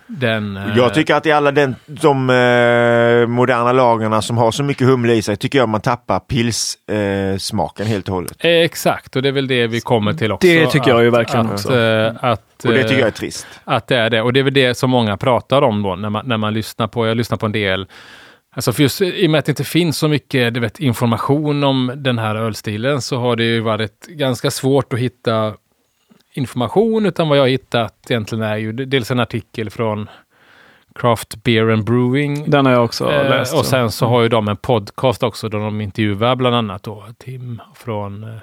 den, 0.07 0.57
uh, 0.57 0.77
jag 0.77 0.95
tycker 0.95 1.15
att 1.15 1.27
i 1.27 1.33
alla 1.33 1.53
den, 1.53 1.77
de 1.87 2.31
uh, 2.31 3.27
moderna 3.27 3.73
lagarna 3.73 4.23
som 4.23 4.39
har 4.39 4.51
så 4.51 4.63
mycket 4.63 4.87
humle 4.87 5.15
i 5.15 5.23
sig 5.23 5.37
tycker 5.37 5.59
jag 5.59 5.69
man 5.69 5.81
tappar 5.81 6.21
pilssmaken 6.21 7.87
helt 7.87 8.09
och 8.09 8.15
hållet. 8.15 8.37
exakt, 8.39 9.17
och 9.17 9.23
det 9.23 9.29
är 9.29 9.33
väl 9.33 9.47
det 9.47 9.67
vi 9.67 9.81
kommer 9.81 10.13
till 10.13 10.33
också. 10.33 10.49
Det 10.49 10.67
tycker 10.67 10.81
att, 10.81 10.87
jag 10.87 11.03
ju 11.03 11.11
verkligen 11.11 11.47
att, 11.47 11.53
också. 11.53 11.73
Att, 12.21 12.65
och 12.65 12.73
det 12.73 12.83
tycker 12.83 12.99
jag 12.99 13.09
är 13.09 13.11
trist. 13.11 13.47
Att 13.65 13.87
det 13.87 13.97
är 13.97 14.11
det. 14.11 14.23
Och 14.23 14.33
det 14.33 14.41
är 14.41 14.45
väl 14.45 14.55
det 14.55 14.75
som 14.75 14.91
många 14.91 15.17
pratar 15.17 15.63
om 15.63 15.83
då 15.83 15.97
när 15.97 16.11
man, 16.11 16.27
när 16.27 16.37
man 16.37 16.55
lyssnar 16.55 16.87
på, 16.87 17.07
jag 17.07 17.17
lyssnar 17.17 17.39
på 17.39 17.47
en 17.47 17.53
del 17.53 17.87
Alltså 18.53 18.73
för 18.73 18.83
just 18.83 19.01
i 19.03 19.27
och 19.27 19.31
med 19.31 19.39
att 19.39 19.45
det 19.45 19.53
inte 19.53 19.65
finns 19.65 19.99
så 19.99 20.09
mycket 20.09 20.55
du 20.55 20.61
vet, 20.61 20.81
information 20.81 21.65
om 21.65 21.93
den 21.97 22.19
här 22.19 22.37
ölstilen 22.37 23.03
så 23.03 23.19
har 23.19 23.37
det 23.37 23.45
ju 23.45 23.61
varit 23.61 24.07
ganska 24.07 24.51
svårt 24.51 24.93
att 24.93 24.99
hitta 24.99 25.55
information. 26.33 27.07
Utan 27.07 27.29
vad 27.29 27.39
jag 27.39 27.49
hittat 27.49 28.11
egentligen 28.11 28.45
är 28.45 28.57
ju 28.57 28.73
dels 28.73 29.11
en 29.11 29.21
artikel 29.21 29.71
från 29.71 30.09
Craft 30.95 31.43
Beer 31.43 31.69
and 31.69 31.85
Brewing. 31.85 32.51
Den 32.51 32.67
har 32.67 32.73
jag 32.73 32.85
också 32.85 33.13
eh, 33.13 33.31
läst. 33.31 33.55
Och 33.55 33.67
sen 33.67 33.91
så 33.91 34.07
har 34.07 34.23
ju 34.23 34.29
de 34.29 34.49
en 34.49 34.57
podcast 34.57 35.23
också 35.23 35.49
där 35.49 35.59
de 35.59 35.81
intervjuar 35.81 36.37
bland 36.37 36.57
annat 36.57 36.83
då 36.83 37.05
Tim 37.19 37.61
från 37.75 38.25
eh, 38.25 38.41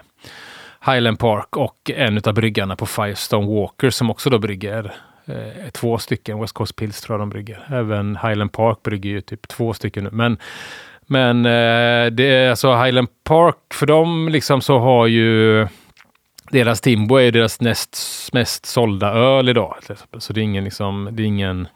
Highland 0.92 1.20
Park 1.20 1.58
och 1.58 1.92
en 1.96 2.22
av 2.26 2.34
bryggarna 2.34 2.76
på 2.76 2.86
Firestone 2.86 3.48
Walker 3.48 3.90
som 3.90 4.10
också 4.10 4.30
då 4.30 4.40
brygger 4.40 4.96
eh, 5.28 5.70
två 5.72 5.98
stycken 5.98 6.40
West 6.40 6.54
Coast 6.54 6.76
Pills 6.76 7.02
tror 7.02 7.14
jag 7.14 7.22
de 7.22 7.30
brygger. 7.30 7.68
Även 7.70 8.18
Highland 8.18 8.52
Park 8.52 8.84
brygger 8.84 9.10
ju 9.10 9.22
typ 9.22 9.48
två 9.48 9.74
stycken 9.74 10.04
nu. 10.04 10.10
Men, 10.14 10.38
men 11.06 11.46
eh, 11.46 12.12
det 12.12 12.24
är 12.24 12.50
alltså 12.50 12.76
Highland 12.76 13.08
Park, 13.24 13.56
för 13.74 13.86
dem 13.86 14.30
liksom 14.30 14.62
så 14.62 14.80
har 14.80 15.08
ju 15.08 15.68
deras 16.52 16.82
Timbo 16.82 17.16
är 17.16 17.32
deras 17.32 17.62
näst 17.62 17.98
mest 18.34 18.66
sålda 18.66 19.14
öl 19.14 19.50
idag. 19.50 19.76
Så 20.18 20.34
det 20.34 20.42
är 20.42 20.44
ingen 20.44 20.64
liksom, 20.64 21.10
det 21.12 21.24
är 21.24 21.28
ingen 21.28 21.68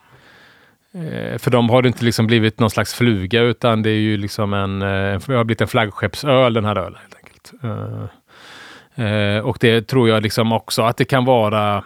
eh, 0.94 1.38
för 1.38 1.52
dem 1.52 1.70
har 1.70 1.82
det 1.82 1.88
inte 1.88 2.06
liksom 2.06 2.28
blivit 2.28 2.60
någon 2.60 2.70
slags 2.70 2.94
fluga 2.94 3.42
utan 3.42 3.84
det 3.84 3.90
är 3.90 4.00
ju 4.00 4.18
liksom 4.18 4.54
en, 4.54 4.82
eh, 4.82 5.20
det 5.28 5.36
har 5.36 5.44
blivit 5.44 5.62
en 5.62 5.68
flaggskeppsöl 5.68 6.54
den 6.54 6.66
här 6.66 6.76
ölen 6.76 7.00
helt 7.02 7.16
enkelt. 7.16 7.52
Eh, 7.64 9.06
eh, 9.06 9.40
och 9.40 9.58
det 9.62 9.82
tror 9.88 10.10
jag 10.10 10.24
liksom 10.24 10.52
också 10.52 10.82
att 10.82 10.98
det 10.98 11.06
kan 11.06 11.26
vara 11.26 11.84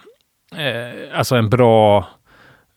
eh, 0.57 1.17
alltså 1.17 1.35
en 1.35 1.49
bra 1.49 2.07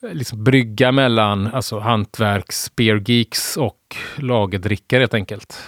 liksom, 0.00 0.44
brygga 0.44 0.92
mellan 0.92 1.46
alltså, 1.46 1.78
hantverks, 1.78 2.72
geeks 3.06 3.56
och 3.56 3.96
lagerdrickare 4.16 5.00
helt 5.00 5.14
enkelt. 5.14 5.62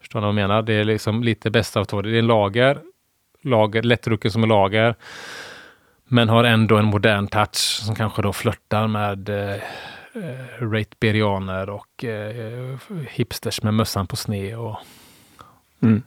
Förstår 0.00 0.20
ni 0.20 0.22
vad 0.22 0.28
jag 0.28 0.34
menar? 0.34 0.62
Det 0.62 0.74
är 0.74 0.84
liksom 0.84 1.22
lite 1.22 1.50
bästa 1.50 1.80
av 1.80 1.84
två. 1.84 2.02
Det 2.02 2.10
är 2.10 2.18
en 2.18 2.26
lager, 2.26 2.80
lager 3.42 3.82
lättdrucken 3.82 4.30
som 4.30 4.42
är 4.42 4.46
lager, 4.46 4.94
men 6.04 6.28
har 6.28 6.44
ändå 6.44 6.76
en 6.76 6.84
modern 6.84 7.26
touch 7.26 7.56
som 7.56 7.94
kanske 7.94 8.22
då 8.22 8.32
flörtar 8.32 8.86
med 8.86 9.28
eh, 9.28 9.54
eh 10.14 10.60
rateberianer 10.60 11.70
och 11.70 12.04
eh, 12.04 12.78
hipsters 13.10 13.62
med 13.62 13.74
mössan 13.74 14.06
på 14.06 14.16
sne 14.16 14.56
och... 14.56 14.76
Mm. 15.82 16.02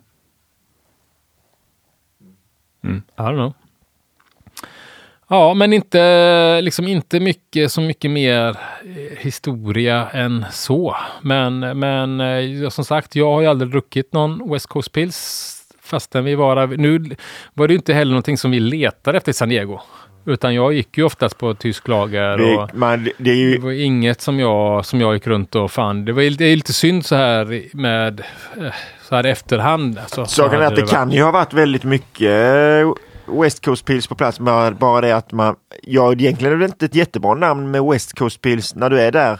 Mm. 2.83 3.01
I 3.17 3.21
don't 3.21 3.35
know. 3.35 3.53
Ja, 5.33 5.53
men 5.53 5.73
inte, 5.73 6.61
liksom 6.61 6.87
inte 6.87 7.19
mycket, 7.19 7.71
så 7.71 7.81
mycket 7.81 8.11
mer 8.11 8.49
eh, 8.49 9.17
historia 9.17 10.09
än 10.09 10.45
så. 10.51 10.95
Men, 11.21 11.59
men 11.79 12.21
eh, 12.21 12.69
som 12.69 12.85
sagt, 12.85 13.15
jag 13.15 13.31
har 13.31 13.41
ju 13.41 13.47
aldrig 13.47 13.71
druckit 13.71 14.13
någon 14.13 14.51
West 14.51 14.67
Coast 14.67 14.91
Pills 14.91 15.49
fastän 15.81 16.23
vi 16.23 16.35
var 16.35 16.67
Nu 16.67 17.15
var 17.53 17.67
det 17.67 17.73
inte 17.73 17.93
heller 17.93 18.11
någonting 18.11 18.37
som 18.37 18.51
vi 18.51 18.59
letade 18.59 19.17
efter 19.17 19.31
i 19.31 19.33
San 19.33 19.49
Diego. 19.49 19.79
Utan 20.25 20.55
jag 20.55 20.73
gick 20.73 20.97
ju 20.97 21.03
oftast 21.03 21.37
på 21.37 21.53
tysk 21.53 21.87
lager. 21.87 22.37
Det, 22.37 22.55
och 22.55 22.75
man, 22.75 23.09
det, 23.17 23.31
är 23.31 23.35
ju... 23.35 23.53
det 23.53 23.63
var 23.63 23.71
inget 23.71 24.21
som 24.21 24.39
jag, 24.39 24.85
som 24.85 25.01
jag 25.01 25.13
gick 25.13 25.27
runt 25.27 25.55
och 25.55 25.71
fann. 25.71 26.05
Det, 26.05 26.11
var, 26.11 26.37
det 26.37 26.45
är 26.45 26.55
lite 26.55 26.73
synd 26.73 27.05
så 27.05 27.15
här 27.15 27.63
med 27.73 28.19
eh, 28.57 28.73
så 29.09 29.15
här 29.15 29.23
efterhand. 29.23 29.99
Alltså, 29.99 30.25
Saken 30.25 30.61
är 30.61 30.65
att 30.65 30.75
det, 30.75 30.81
det 30.81 30.87
kan 30.87 31.11
ju 31.11 31.23
ha 31.23 31.31
varit 31.31 31.53
väldigt 31.53 31.83
mycket 31.83 32.31
West 33.25 33.65
Coast 33.65 33.85
Pills 33.85 34.07
på 34.07 34.15
plats. 34.15 34.39
Bara, 34.39 34.71
bara 34.71 35.01
det 35.01 35.15
att 35.15 35.31
man, 35.31 35.55
ja 35.83 36.13
egentligen 36.13 36.53
är 36.53 36.57
det 36.57 36.65
inte 36.65 36.85
ett 36.85 36.95
jättebra 36.95 37.33
namn 37.33 37.71
med 37.71 37.83
West 37.83 38.13
Coast 38.13 38.41
Pills 38.41 38.75
när 38.75 38.89
du 38.89 38.99
är 38.99 39.11
där. 39.11 39.39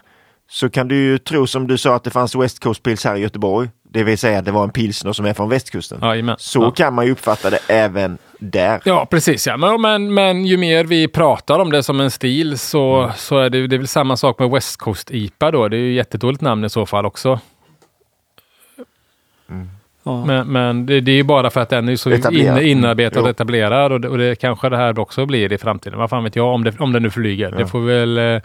Så 0.50 0.70
kan 0.70 0.88
du 0.88 0.96
ju 0.96 1.18
tro 1.18 1.48
som 1.48 1.68
du 1.68 1.78
sa 1.78 1.96
att 1.96 2.04
det 2.04 2.10
fanns 2.10 2.36
West 2.36 2.64
Coast 2.64 2.84
Pills 2.84 3.06
här 3.06 3.16
i 3.16 3.20
Göteborg. 3.20 3.70
Det 3.90 4.04
vill 4.04 4.18
säga 4.18 4.40
att 4.40 4.46
det 4.46 4.52
var 4.52 4.64
en 4.64 4.70
pilsner 4.70 5.14
som 5.14 5.26
är 5.26 5.34
från 5.34 5.50
västkusten. 5.50 6.00
Ja, 6.02 6.36
så 6.40 6.62
ja. 6.62 6.72
kan 6.72 6.94
man 6.94 7.06
ju 7.06 7.12
uppfatta 7.12 7.50
det 7.50 7.60
även 7.68 8.18
där. 8.40 8.82
Ja, 8.86 9.06
precis. 9.06 9.48
Ja. 9.48 9.58
Men, 9.58 9.82
men, 9.82 10.14
men 10.14 10.46
ju 10.46 10.58
mer 10.58 10.84
vi 10.84 11.08
pratar 11.08 11.60
om 11.60 11.72
det 11.72 11.84
som 11.84 12.00
en 12.00 12.12
stil 12.12 12.60
så, 12.60 13.02
mm. 13.02 13.12
så 13.18 13.38
är 13.38 13.50
det, 13.50 13.68
det 13.68 13.76
är 13.76 13.78
väl 13.78 13.88
samma 13.88 14.18
sak 14.18 14.40
med 14.40 14.50
West 14.50 14.78
Coast 14.78 15.12
IPA 15.12 15.52
då. 15.52 15.68
Det 15.68 15.78
är 15.78 15.82
ju 15.82 15.94
jättedåligt 15.94 16.42
namn 16.42 16.66
i 16.66 16.70
så 16.70 16.86
fall 16.86 17.06
också. 17.06 17.40
Mm. 19.50 19.70
Ja. 20.04 20.26
Men, 20.26 20.48
men 20.48 20.86
det, 20.86 21.02
det, 21.02 21.12
är 21.12 21.24
bara 21.24 21.50
för 21.50 21.62
att 21.62 21.70
den 21.70 21.90
är 21.90 21.96
så 21.96 22.12
in, 22.12 22.58
inarbetad 22.58 23.22
och 23.22 23.30
etablerad 23.30 23.92
och 23.92 24.02
det, 24.02 24.10
och 24.10 24.18
det 24.18 24.36
kanske 24.36 24.70
det 24.70 24.78
här 24.78 25.00
också 25.00 25.26
blir 25.26 25.54
i 25.54 25.58
framtiden. 25.58 26.00
Vad 26.00 26.10
fan 26.10 26.24
vet 26.24 26.36
jag 26.36 26.48
om 26.48 26.64
det, 26.64 26.80
om 26.80 26.94
det 26.94 27.00
nu 27.00 27.10
flyger. 27.10 27.52
Ja. 27.52 27.58
Det 27.58 27.68
får 27.68 27.80
väl 27.80 28.18
eh, 28.18 28.42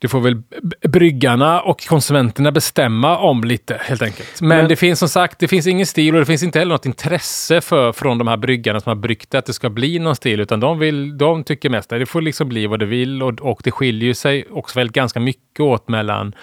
det 0.00 0.08
får 0.08 0.20
väl 0.20 0.42
bryggarna 0.88 1.60
och 1.60 1.86
konsumenterna 1.86 2.52
bestämma 2.52 3.18
om 3.18 3.44
lite 3.44 3.80
helt 3.80 4.02
enkelt. 4.02 4.40
Men, 4.40 4.48
Men, 4.48 4.68
det 4.68 4.76
finns 4.76 4.98
som 4.98 5.08
sagt, 5.08 5.38
det 5.38 5.48
finns 5.48 5.66
ingen 5.66 5.86
stil 5.86 6.14
och 6.14 6.20
det 6.20 6.26
finns 6.26 6.42
inte 6.42 6.58
heller 6.58 6.74
något 6.74 6.86
intresse 6.86 7.60
för, 7.60 7.92
från 7.92 8.18
de 8.18 8.28
här 8.28 8.36
bryggarna 8.36 8.80
som 8.80 8.90
har 8.90 8.96
bryggt 8.96 9.34
att 9.34 9.46
det 9.46 9.52
ska 9.52 9.70
bli 9.70 9.98
någon 9.98 10.16
stil. 10.16 10.40
Utan 10.40 10.60
de, 10.60 10.78
vill, 10.78 11.18
de 11.18 11.44
tycker 11.44 11.70
mest 11.70 11.92
att 11.92 11.98
det 11.98 12.06
får 12.06 12.20
liksom 12.20 12.48
bli 12.48 12.66
vad 12.66 12.78
det 12.78 12.86
vill 12.86 13.22
och, 13.22 13.40
och 13.40 13.60
det 13.64 13.70
skiljer 13.70 14.14
sig 14.14 14.44
också 14.50 14.78
väldigt 14.78 14.94
ganska 14.94 15.20
mycket 15.20 15.60
åt 15.60 15.88
mellan 15.88 16.34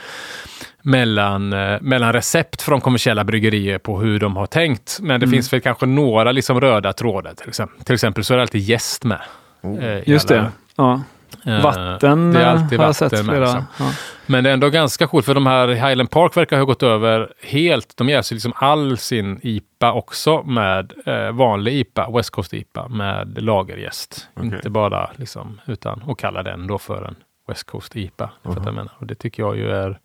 mellan, 0.87 1.53
eh, 1.53 1.77
mellan 1.81 2.13
recept 2.13 2.61
från 2.61 2.81
kommersiella 2.81 3.23
bryggerier 3.23 3.77
på 3.77 3.99
hur 3.99 4.19
de 4.19 4.35
har 4.35 4.45
tänkt. 4.45 4.97
Men 5.01 5.19
det 5.19 5.25
mm. 5.25 5.31
finns 5.31 5.53
väl 5.53 5.61
kanske 5.61 5.85
några 5.85 6.31
liksom 6.31 6.61
röda 6.61 6.93
trådar. 6.93 7.33
Till 7.33 7.47
exempel, 7.47 7.85
till 7.85 7.93
exempel 7.93 8.23
så 8.23 8.33
är 8.33 8.37
det 8.37 8.41
alltid 8.41 8.61
gäst 8.61 9.03
med. 9.03 9.21
Oh. 9.61 9.85
Eh, 9.85 10.09
Just 10.09 10.27
det. 10.27 10.51
Ja. 10.75 11.01
Eh, 11.45 11.61
vatten 11.61 12.33
det 12.33 12.41
är 12.41 12.45
alltid 12.45 12.79
har 12.79 12.85
jag 12.85 12.95
sett 12.95 13.25
flera. 13.25 13.39
Liksom. 13.39 13.65
Ja. 13.79 13.91
Men 14.25 14.43
det 14.43 14.49
är 14.49 14.53
ändå 14.53 14.69
ganska 14.69 15.07
coolt 15.07 15.25
för 15.25 15.33
de 15.33 15.45
här 15.45 15.67
Highland 15.67 16.11
Park 16.11 16.37
verkar 16.37 16.57
ha 16.57 16.65
gått 16.65 16.83
över 16.83 17.33
helt. 17.43 17.97
De 17.97 18.09
jäser 18.09 18.35
liksom 18.35 18.53
all 18.55 18.97
sin 18.97 19.39
IPA 19.43 19.93
också 19.93 20.43
med 20.43 20.93
eh, 21.05 21.31
vanlig 21.31 21.73
IPA, 21.73 22.11
West 22.11 22.29
Coast 22.29 22.53
IPA 22.53 22.87
med 22.87 23.43
lagergäst. 23.43 24.27
Okay. 24.35 24.45
Inte 24.45 24.69
bara 24.69 25.09
liksom, 25.15 25.61
utan 25.65 26.01
och 26.01 26.19
kallar 26.19 26.43
den 26.43 26.67
då 26.67 26.77
för 26.77 27.03
en 27.03 27.15
West 27.47 27.63
Coast 27.63 27.95
IPA. 27.95 28.23
Uh 28.23 28.29
-huh. 28.43 28.65
jag 28.65 28.73
menar. 28.73 28.91
Och 28.97 29.07
det 29.07 29.15
tycker 29.15 29.43
jag 29.43 29.57
ju 29.57 29.71
är 29.71 29.99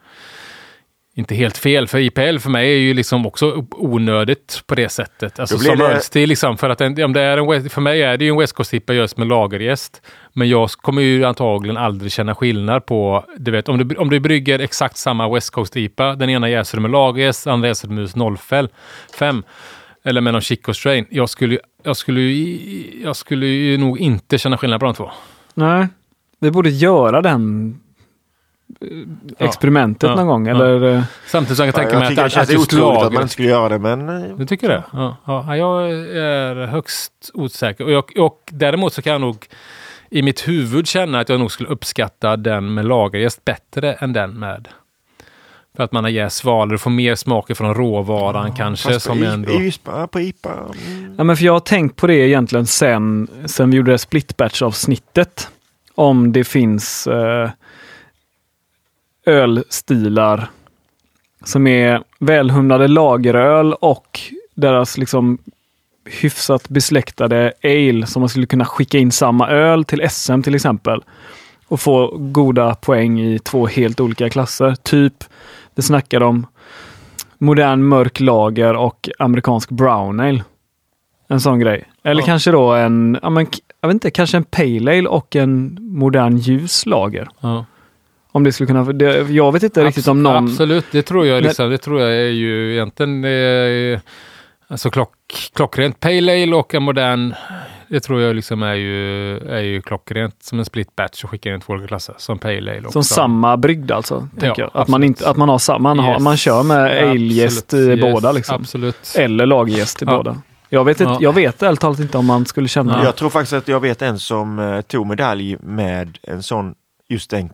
inte 1.14 1.34
helt 1.34 1.58
fel, 1.58 1.88
för 1.88 1.98
IPL 1.98 2.38
för 2.38 2.50
mig 2.50 2.72
är 2.72 2.76
ju 2.78 2.94
liksom 2.94 3.26
också 3.26 3.66
onödigt 3.70 4.62
på 4.66 4.74
det 4.74 4.88
sättet. 4.88 5.38
Alltså 5.38 5.58
som 5.58 5.78
det... 5.78 5.84
ölstil 5.84 6.28
liksom, 6.28 6.58
för 6.58 6.70
att 6.70 6.80
en, 6.80 7.02
om 7.04 7.12
det 7.12 7.20
är 7.20 7.38
en, 7.54 7.70
för 7.70 7.80
mig 7.80 8.02
är 8.02 8.16
det 8.16 8.24
ju 8.24 8.30
en 8.30 8.38
West 8.38 8.52
Coast 8.52 8.74
IPA 8.74 8.92
just 8.92 9.16
med 9.16 9.26
lagergäst. 9.26 10.02
Men 10.32 10.48
jag 10.48 10.70
kommer 10.70 11.02
ju 11.02 11.24
antagligen 11.24 11.76
aldrig 11.76 12.12
känna 12.12 12.34
skillnad 12.34 12.86
på, 12.86 13.24
du 13.36 13.50
vet, 13.50 13.68
om 13.68 13.88
du, 13.88 13.96
om 13.96 14.10
du 14.10 14.20
brygger 14.20 14.58
exakt 14.58 14.96
samma 14.96 15.28
West 15.34 15.50
Coast 15.50 15.76
IPA, 15.76 16.14
den 16.14 16.30
ena 16.30 16.48
jäser 16.50 16.80
med 16.80 16.90
lagergäst, 16.90 17.46
andra 17.46 17.68
jäser 17.68 17.88
med 17.88 18.38
05, 18.38 19.42
Eller 20.04 20.20
med 20.20 20.32
någon 20.32 20.42
Chico 20.42 20.74
Strain. 20.74 21.06
Jag 21.10 21.28
skulle, 21.30 21.58
jag, 21.82 21.96
skulle, 21.96 22.20
ju- 22.20 23.00
jag 23.04 23.16
skulle 23.16 23.46
ju 23.46 23.78
nog 23.78 23.98
inte 23.98 24.38
känna 24.38 24.58
skillnad 24.58 24.80
på 24.80 24.86
de 24.86 24.94
två. 24.94 25.10
Nej, 25.54 25.86
vi 26.40 26.50
borde 26.50 26.70
göra 26.70 27.22
den 27.22 27.78
experimentet 29.38 30.10
Ja. 30.10 30.16
någon 30.16 30.26
gång. 30.26 30.46
Ja. 30.46 30.54
Eller, 30.54 30.94
eh, 30.96 31.02
Samtidigt 31.26 31.56
som 31.56 31.66
jag 31.66 31.74
kan 31.74 31.84
Ja, 31.84 31.90
tänka 31.90 31.98
mig 32.00 32.08
tycker 32.08 32.22
det 32.22 32.26
att, 32.26 32.36
att, 32.36 32.42
att 32.42 32.52
just 32.52 32.72
otroligt 32.74 33.02
att 33.02 33.12
man 33.12 33.22
inte 33.22 33.32
skulle 33.32 33.48
göra 33.48 33.68
det, 33.68 33.78
men... 33.78 34.08
eh, 34.30 34.36
Du 34.36 34.46
tycker 34.46 34.68
det? 34.68 34.82
Ja, 34.92 35.16
ja, 35.26 35.56
jag 35.56 35.90
är 36.16 36.66
högst 36.66 37.12
osäker. 37.34 37.84
Och, 37.84 37.90
jag, 37.92 38.04
och 38.18 38.38
däremot 38.50 38.92
så 38.92 39.02
kan 39.02 39.12
jag 39.12 39.20
nog 39.20 39.46
i 40.10 40.22
mitt 40.22 40.48
huvud 40.48 40.86
känna 40.86 41.20
att 41.20 41.28
jag 41.28 41.40
nog 41.40 41.52
skulle 41.52 41.68
uppskatta 41.68 42.36
den 42.36 42.74
med 42.74 42.84
lagerjäst 42.84 43.44
bättre 43.44 43.92
än 43.92 44.12
den 44.12 44.38
med. 44.38 44.68
För 45.76 45.84
att 45.84 45.92
man 45.92 46.04
har 46.04 46.10
jäst 46.10 46.36
svalor 46.36 46.74
och 46.74 46.80
får 46.80 46.90
mer 46.90 47.14
smak 47.14 47.56
från 47.56 47.74
råvaran 47.74 48.52
kanske. 48.52 48.92
Fast 48.92 49.06
på, 49.06 49.12
Som 49.14 49.22
ändå... 49.22 49.52
IPA, 49.52 50.06
på 50.06 50.20
IPA. 50.20 50.52
Mm. 50.86 51.14
ja, 51.18 51.24
men 51.24 51.36
för 51.36 51.44
jag 51.44 51.52
har 51.52 51.60
tänkt 51.60 51.96
på 51.96 52.06
det 52.06 52.14
egentligen 52.14 52.66
sen, 52.66 53.28
sen 53.46 53.70
vi 53.70 53.76
gjorde 53.76 53.92
det 53.92 53.98
split 53.98 54.36
batch 54.36 54.62
avsnittet. 54.62 55.48
Om 55.94 56.32
det 56.32 56.44
finns 56.44 57.06
eh, 57.06 57.50
ölstilar 59.26 60.50
som 61.44 61.66
är 61.66 62.02
välhumlade 62.18 62.88
lageröl 62.88 63.72
och 63.72 64.20
deras 64.54 64.98
liksom 64.98 65.38
hyfsat 66.04 66.68
besläktade 66.68 67.52
ale 67.64 68.06
som 68.06 68.20
man 68.20 68.28
skulle 68.28 68.46
kunna 68.46 68.64
skicka 68.64 68.98
in 68.98 69.12
samma 69.12 69.48
öl 69.48 69.84
till 69.84 70.06
SM 70.10 70.42
till 70.42 70.54
exempel. 70.54 71.02
Och 71.68 71.80
få 71.80 72.16
goda 72.18 72.74
poäng 72.74 73.20
i 73.20 73.38
två 73.38 73.66
helt 73.66 74.00
olika 74.00 74.30
klasser. 74.30 74.74
Typ, 74.82 75.14
vi 75.74 75.82
snackar 75.82 76.22
om 76.22 76.46
modern 77.38 77.82
mörk 77.82 78.20
lager 78.20 78.76
och 78.76 79.08
amerikansk 79.18 79.70
brown 79.70 80.20
ale. 80.20 80.44
En 81.28 81.40
sån 81.40 81.58
grej. 81.60 81.84
Eller 82.04 82.22
Ja. 82.22 82.26
kanske 82.26 82.50
då 82.50 82.72
en, 82.72 83.18
ja 83.22 83.30
men, 83.30 83.46
jag 83.80 83.88
vet 83.88 83.94
inte, 83.94 84.10
kanske 84.10 84.36
en 84.36 84.44
pale 84.44 84.98
ale 84.98 85.08
och 85.08 85.36
en 85.36 85.78
modern 85.80 86.36
ljus 86.36 86.86
lager. 86.86 87.28
Ja. 87.40 87.64
Om 88.32 88.44
det 88.44 88.52
skulle 88.52 88.66
kunna, 88.66 88.84
det, 88.84 89.30
jag 89.30 89.52
vet 89.52 89.62
inte 89.62 89.84
riktigt 89.84 90.08
om 90.08 90.22
någon... 90.22 90.44
Absolut, 90.44 90.86
det 90.90 91.02
tror 91.02 91.26
jag, 91.26 91.42
liksom, 91.42 91.70
det 91.70 91.78
tror 91.78 92.00
jag 92.00 92.10
är 92.12 92.30
ju 92.30 92.72
egentligen 92.72 93.24
eh, 93.24 94.00
alltså 94.68 94.90
klock, 94.90 95.14
klockrent. 95.54 96.00
Pale 96.00 96.42
Ale 96.42 96.56
och 96.56 96.74
en 96.74 96.82
modern, 96.82 97.34
det 97.88 98.00
tror 98.00 98.20
jag 98.20 98.36
liksom 98.36 98.62
är 98.62 98.74
ju, 98.74 99.38
är 99.38 99.60
ju 99.60 99.82
klockrent 99.82 100.42
som 100.42 100.58
en 100.58 100.64
split 100.64 100.96
batch 100.96 101.24
och 101.24 101.30
skicka 101.30 101.54
in 101.54 101.60
två 101.60 101.72
olika 101.72 101.86
klasser. 101.88 102.14
Som 102.18 102.38
Pale 102.38 102.70
Ale 102.70 102.78
också. 102.78 102.92
Som 102.92 103.04
samma 103.04 103.56
brygd 103.56 103.90
alltså? 103.90 104.28
tänker 104.40 104.62
jag. 104.62 104.70
Att, 104.74 104.88
man 104.88 105.02
inte, 105.04 105.28
att 105.28 105.36
man 105.36 105.48
har 105.48 105.58
samma, 105.58 105.94
man, 105.94 105.98
har, 106.04 106.12
Yes. 106.12 106.22
man 106.22 106.36
kör 106.36 106.62
med 106.62 107.08
ale-jäst 107.10 107.74
i 107.74 107.76
yes, 107.76 108.00
båda 108.00 108.32
liksom. 108.32 108.56
Absolut. 108.56 109.14
Eller 109.18 109.46
lagerjäst 109.46 110.02
i 110.02 110.04
Ja. 110.04 110.16
båda. 110.16 110.36
Jag 110.68 110.84
vet, 110.84 111.00
inte, 111.00 111.12
Ja. 111.12 111.18
jag 111.20 111.32
vet 111.34 111.62
ärligt 111.62 111.80
talat 111.80 111.98
inte 112.00 112.18
om 112.18 112.26
man 112.26 112.46
skulle 112.46 112.68
känna. 112.68 113.04
Jag 113.04 113.16
tror 113.16 113.30
faktiskt 113.30 113.52
att 113.52 113.68
jag 113.68 113.80
vet 113.80 114.02
en 114.02 114.18
som 114.18 114.58
eh, 114.58 114.80
tog 114.80 115.06
medalj 115.06 115.56
med 115.60 116.18
en 116.22 116.42
sån, 116.42 116.74
just 117.08 117.30
den, 117.30 117.50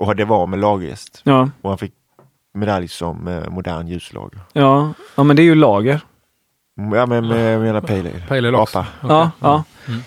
och 0.00 0.16
det 0.16 0.24
var 0.24 0.46
med 0.46 0.58
lagerjäst. 0.58 1.20
Ja, 1.24 1.48
Och 1.62 1.68
han 1.70 1.78
fick 1.78 1.92
medalj 2.54 2.88
som 2.88 3.28
eh, 3.28 3.50
modern 3.50 3.88
ljuslager. 3.88 4.40
ja. 4.52 4.92
ja, 5.14 5.22
men 5.22 5.36
det 5.36 5.42
är 5.42 5.44
ju 5.44 5.54
lager. 5.54 6.00
Ja, 6.94 7.06
men 7.06 7.28
med, 7.28 7.58
med 7.58 7.66
hela 7.66 7.80
Pale 7.80 8.00
Ale. 8.00 8.22
Pale 8.28 8.48
Ale 8.48 8.58
också. 8.58 8.78
Apa. 8.78 8.86
Okej. 9.02 9.10
Ja, 9.16 9.30
ja. 9.40 9.64
Mm. 9.88 10.00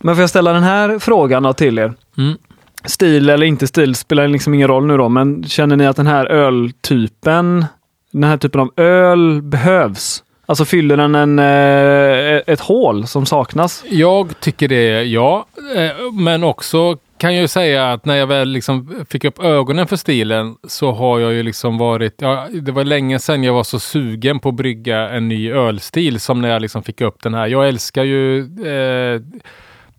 Men 0.00 0.14
får 0.14 0.22
jag 0.22 0.30
ställa 0.30 0.52
den 0.52 0.62
här 0.62 0.98
frågan 0.98 1.42
då 1.42 1.52
till 1.52 1.78
er? 1.78 1.94
Mm. 2.18 2.38
Stil 2.84 3.30
eller 3.30 3.46
inte 3.46 3.66
stil 3.66 3.94
spelar 3.94 4.28
liksom 4.28 4.54
ingen 4.54 4.68
roll 4.68 4.86
nu 4.86 4.96
då, 4.96 5.08
men 5.08 5.44
känner 5.44 5.76
ni 5.76 5.86
att 5.86 5.96
den 5.96 6.06
här 6.06 6.26
öltypen, 6.26 7.64
den 8.12 8.24
här 8.24 8.36
typen 8.36 8.60
av 8.60 8.70
öl 8.76 9.42
behövs? 9.42 10.22
Alltså 10.46 10.64
fyller 10.64 10.96
den 10.96 11.14
en, 11.14 11.38
eh, 11.38 12.42
ett 12.46 12.60
hål 12.60 13.06
som 13.06 13.26
saknas? 13.26 13.84
Jag 13.90 14.40
tycker 14.40 14.68
det, 14.68 15.02
ja. 15.02 15.46
Eh, 15.76 16.12
Men 16.12 16.44
också 16.44 16.98
kan 17.24 17.36
ju 17.36 17.48
säga 17.48 17.92
att 17.92 18.04
när 18.04 18.16
jag 18.16 18.26
väl 18.26 18.48
liksom 18.48 19.04
fick 19.08 19.24
upp 19.24 19.38
ögonen 19.38 19.86
för 19.86 19.96
stilen 19.96 20.56
så 20.68 20.92
har 20.92 21.20
jag 21.20 21.32
ju 21.32 21.42
liksom 21.42 21.78
varit, 21.78 22.14
ja, 22.18 22.48
det 22.52 22.72
var 22.72 22.84
länge 22.84 23.18
sedan 23.18 23.44
jag 23.44 23.52
var 23.52 23.64
så 23.64 23.78
sugen 23.78 24.38
på 24.38 24.48
att 24.48 24.54
brygga 24.54 25.08
en 25.08 25.28
ny 25.28 25.52
ölstil 25.52 26.20
som 26.20 26.40
när 26.40 26.48
jag 26.48 26.62
liksom 26.62 26.82
fick 26.82 27.00
upp 27.00 27.22
den 27.22 27.34
här. 27.34 27.46
Jag 27.46 27.68
älskar 27.68 28.04
ju 28.04 28.38
eh, 28.66 29.20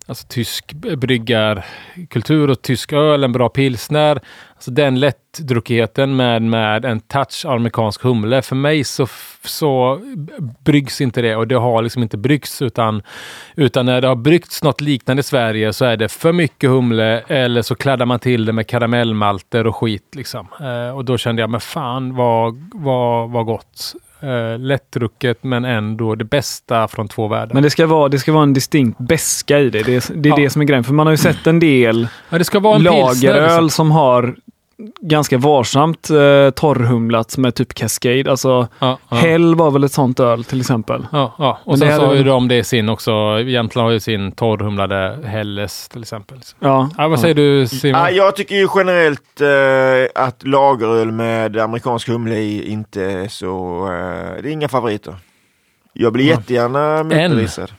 alltså 0.06 0.26
tysk 0.28 0.72
bryggarkultur 0.72 2.50
och 2.50 2.62
tysk 2.62 2.92
öl, 2.92 3.24
en 3.24 3.32
bra 3.32 3.48
pilsner. 3.48 4.20
Alltså 4.54 4.70
den 4.70 5.00
lättdruckigheten 5.00 6.16
med, 6.16 6.42
med 6.42 6.84
en 6.84 7.00
touch 7.00 7.44
amerikansk 7.46 8.02
humle. 8.02 8.42
För 8.42 8.56
mig 8.56 8.84
så, 8.84 9.06
så 9.44 10.00
bryggs 10.64 11.00
inte 11.00 11.22
det 11.22 11.36
och 11.36 11.48
det 11.48 11.54
har 11.54 11.82
liksom 11.82 12.02
inte 12.02 12.16
bryggts 12.16 12.62
utan, 12.62 13.02
utan 13.54 13.86
när 13.86 14.00
det 14.00 14.08
har 14.08 14.16
bryggts 14.16 14.62
något 14.62 14.80
liknande 14.80 15.20
i 15.20 15.22
Sverige 15.22 15.72
så 15.72 15.84
är 15.84 15.96
det 15.96 16.08
för 16.08 16.32
mycket 16.32 16.70
humle 16.70 17.20
eller 17.20 17.62
så 17.62 17.74
kladdar 17.74 18.06
man 18.06 18.18
till 18.18 18.44
det 18.44 18.52
med 18.52 18.66
karamellmalter 18.66 19.66
och 19.66 19.76
skit. 19.76 20.14
Liksom. 20.16 20.48
Eh, 20.60 20.96
och 20.96 21.04
då 21.04 21.18
kände 21.18 21.42
jag, 21.42 21.50
men 21.50 21.60
fan 21.60 22.14
vad, 22.14 22.70
vad, 22.74 23.30
vad 23.30 23.46
gott. 23.46 23.94
Eh, 24.20 24.58
lättdrucket 24.58 25.44
men 25.44 25.64
ändå 25.64 26.14
det 26.14 26.24
bästa 26.24 26.88
från 26.88 27.08
två 27.08 27.28
världar. 27.28 27.54
Men 27.54 27.62
det 27.62 27.70
ska 27.70 27.86
vara, 27.86 28.08
det 28.08 28.18
ska 28.18 28.32
vara 28.32 28.42
en 28.42 28.52
distinkt 28.52 28.98
beska 28.98 29.58
i 29.58 29.70
det. 29.70 29.82
Det 29.82 29.94
är, 29.96 30.14
det, 30.16 30.28
är 30.28 30.30
Ja. 30.30 30.36
det 30.36 30.50
som 30.50 30.62
är 30.62 30.66
grejen. 30.66 30.84
För 30.84 30.92
man 30.94 31.06
har 31.06 31.12
ju 31.12 31.16
sett 31.16 31.46
en 31.46 31.60
del 31.60 32.08
ja, 32.30 32.78
lageröl 32.78 33.42
liksom. 33.42 33.70
som 33.70 33.90
har 33.90 34.36
ganska 35.00 35.38
varsamt 35.38 36.10
eh, 36.10 36.50
torrhumlats 36.50 37.38
med 37.38 37.54
typ 37.54 37.74
Cascade. 37.74 38.30
Alltså 38.30 38.68
Ja, 38.78 38.98
ja. 39.08 39.16
Hell 39.16 39.54
var 39.54 39.70
väl 39.70 39.84
ett 39.84 39.92
sånt 39.92 40.20
öl 40.20 40.44
till 40.44 40.60
exempel. 40.60 41.06
Ja, 41.12 41.34
ja. 41.38 41.58
och 41.64 41.78
Men 41.78 41.88
sen 41.88 41.96
så 42.00 42.06
har 42.06 42.14
ju 42.14 42.22
de 42.24 42.48
det 42.48 42.56
i 42.56 42.64
sin 42.64 42.88
också. 42.88 43.40
Jämtland 43.40 43.86
har 43.86 43.92
ju 43.92 44.00
sin 44.00 44.32
torrhumlade 44.32 45.18
Helles 45.24 45.88
till 45.88 46.02
exempel. 46.02 46.38
Ja, 46.60 46.90
Ja, 46.98 47.08
vad 47.08 47.20
säger 47.20 47.34
du 47.34 47.66
Simon? 47.66 48.00
Ja, 48.00 48.10
jag 48.10 48.36
tycker 48.36 48.54
ju 48.54 48.68
generellt 48.76 49.40
eh, 49.40 50.22
att 50.24 50.46
lageröl 50.46 51.12
med 51.12 51.56
amerikansk 51.56 52.08
humle 52.08 52.34
i 52.36 52.70
inte 52.72 53.02
är 53.02 53.28
så... 53.28 53.84
Eh, 53.86 54.42
det 54.42 54.48
är 54.48 54.52
inga 54.52 54.68
favoriter. 54.68 55.14
Jag 55.92 56.12
blir 56.12 56.24
Ja. 56.24 56.30
jättegärna 56.34 57.02
motbevisad. 57.02 57.70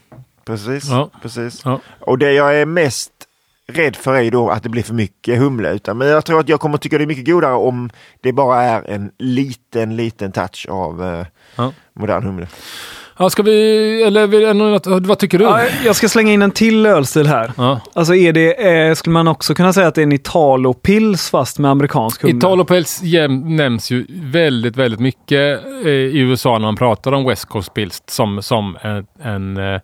Precis, 0.46 0.90
Ja. 0.90 1.10
precis. 1.22 1.62
Ja. 1.66 1.80
Och 2.00 2.18
det 2.18 2.32
jag 2.34 2.56
är 2.62 2.66
mest 2.66 3.12
rädd 3.72 3.96
för 3.96 4.16
är 4.16 4.32
då 4.32 4.50
att 4.50 4.64
det 4.64 4.70
blir 4.70 4.84
för 4.84 4.94
mycket 4.94 5.40
humle. 5.40 5.74
Utan, 5.74 5.98
men 5.98 6.08
jag 6.08 6.26
tror 6.26 6.40
att 6.40 6.50
jag 6.50 6.60
kommer 6.60 6.78
tycka 6.78 6.98
det 6.98 7.04
är 7.04 7.08
mycket 7.08 7.26
godare 7.26 7.54
om 7.54 7.90
det 8.22 8.34
bara 8.34 8.62
är 8.64 8.90
en 8.90 9.12
liten, 9.20 9.96
liten 9.96 10.32
touch 10.32 10.66
av 10.70 11.04
eh, 11.04 11.26
Ja. 11.56 11.74
modern 11.94 12.24
humle. 12.24 12.48
Ja, 13.20 13.30
ska 13.30 13.44
vi, 13.44 14.04
eller 14.04 15.00
vad 15.08 15.20
tycker 15.20 15.38
du? 15.40 15.46
Ja, 15.46 15.62
jag 15.86 15.96
ska 15.96 16.10
slänga 16.10 16.34
in 16.34 16.42
en 16.42 16.52
till 16.52 16.86
ölstil 16.86 17.28
här. 17.28 17.52
Ja. 17.58 17.80
Alltså 17.94 18.16
är 18.16 18.34
det, 18.34 18.72
eh, 18.88 18.94
skulle 18.94 19.14
man 19.14 19.28
också 19.28 19.56
kunna 19.56 19.74
säga 19.74 19.88
att 19.88 19.96
det 19.96 20.02
är 20.02 20.04
en 20.04 20.12
Italo-pils 20.14 21.30
fast 21.30 21.60
med 21.60 21.72
amerikansk 21.72 22.22
humle? 22.22 22.38
Italopils 22.38 23.02
nämns 23.46 23.92
ju 23.92 24.06
väldigt, 24.10 24.76
väldigt 24.76 25.00
mycket 25.00 25.66
eh, 25.86 25.92
i 25.92 26.20
USA 26.20 26.52
när 26.54 26.60
man 26.68 26.76
pratar 26.76 27.12
om 27.12 27.26
West 27.26 27.46
Coast 27.46 27.74
Pils 27.74 28.04
som, 28.08 28.42
som 28.42 28.78
en, 28.82 29.06
en, 29.22 29.58
eh, 29.58 29.82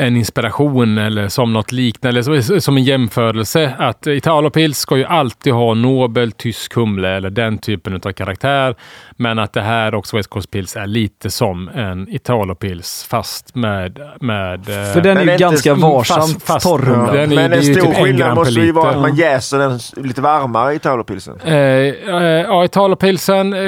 en 0.00 0.16
inspiration 0.16 0.98
eller 0.98 1.28
som 1.28 1.52
något 1.52 1.72
liknande, 1.72 2.20
eller 2.20 2.60
som 2.60 2.76
en 2.76 2.84
jämförelse. 2.84 3.74
Att 3.78 4.06
Italopils 4.06 4.78
ska 4.78 4.96
ju 4.96 5.04
alltid 5.04 5.52
ha 5.52 5.74
nobel 5.74 6.32
tysk 6.32 6.74
humle 6.74 7.08
eller 7.08 7.30
den 7.30 7.58
typen 7.58 7.94
av 8.04 8.12
karaktär. 8.12 8.74
Men 9.16 9.38
att 9.38 9.52
det 9.52 9.60
här 9.60 9.94
också 9.94 10.16
West 10.16 10.30
Coast 10.30 10.50
Pils 10.50 10.76
är 10.76 10.86
lite 10.86 11.30
som 11.30 11.68
en 11.68 12.08
Italopils 12.08 13.06
fast 13.10 13.54
med... 13.54 14.00
med 14.20 14.68
eh, 14.68 14.92
För 14.92 15.00
den 15.00 15.16
är 15.16 15.32
ju 15.32 15.36
ganska 15.38 15.70
fast- 15.70 15.82
varsamt 15.82 16.42
fast-. 16.42 16.68
Den 17.12 17.32
är- 17.32 17.34
men 17.34 17.52
en 17.52 17.62
stor 17.62 17.74
typ 17.86 17.96
skillnad 17.96 18.34
måste 18.34 18.60
ju 18.60 18.72
vara 18.72 18.90
att 18.90 19.00
man 19.00 19.16
jäser 19.16 19.58
den 19.58 19.78
lite 20.04 20.20
varmare 20.20 20.74
i 20.74 20.78
Talopilsen. 20.78 21.40
Eh, 21.44 21.54
eh, 21.54 22.22
ja, 22.22 22.64
Italopilsen 22.64 23.52
eh, 23.52 23.58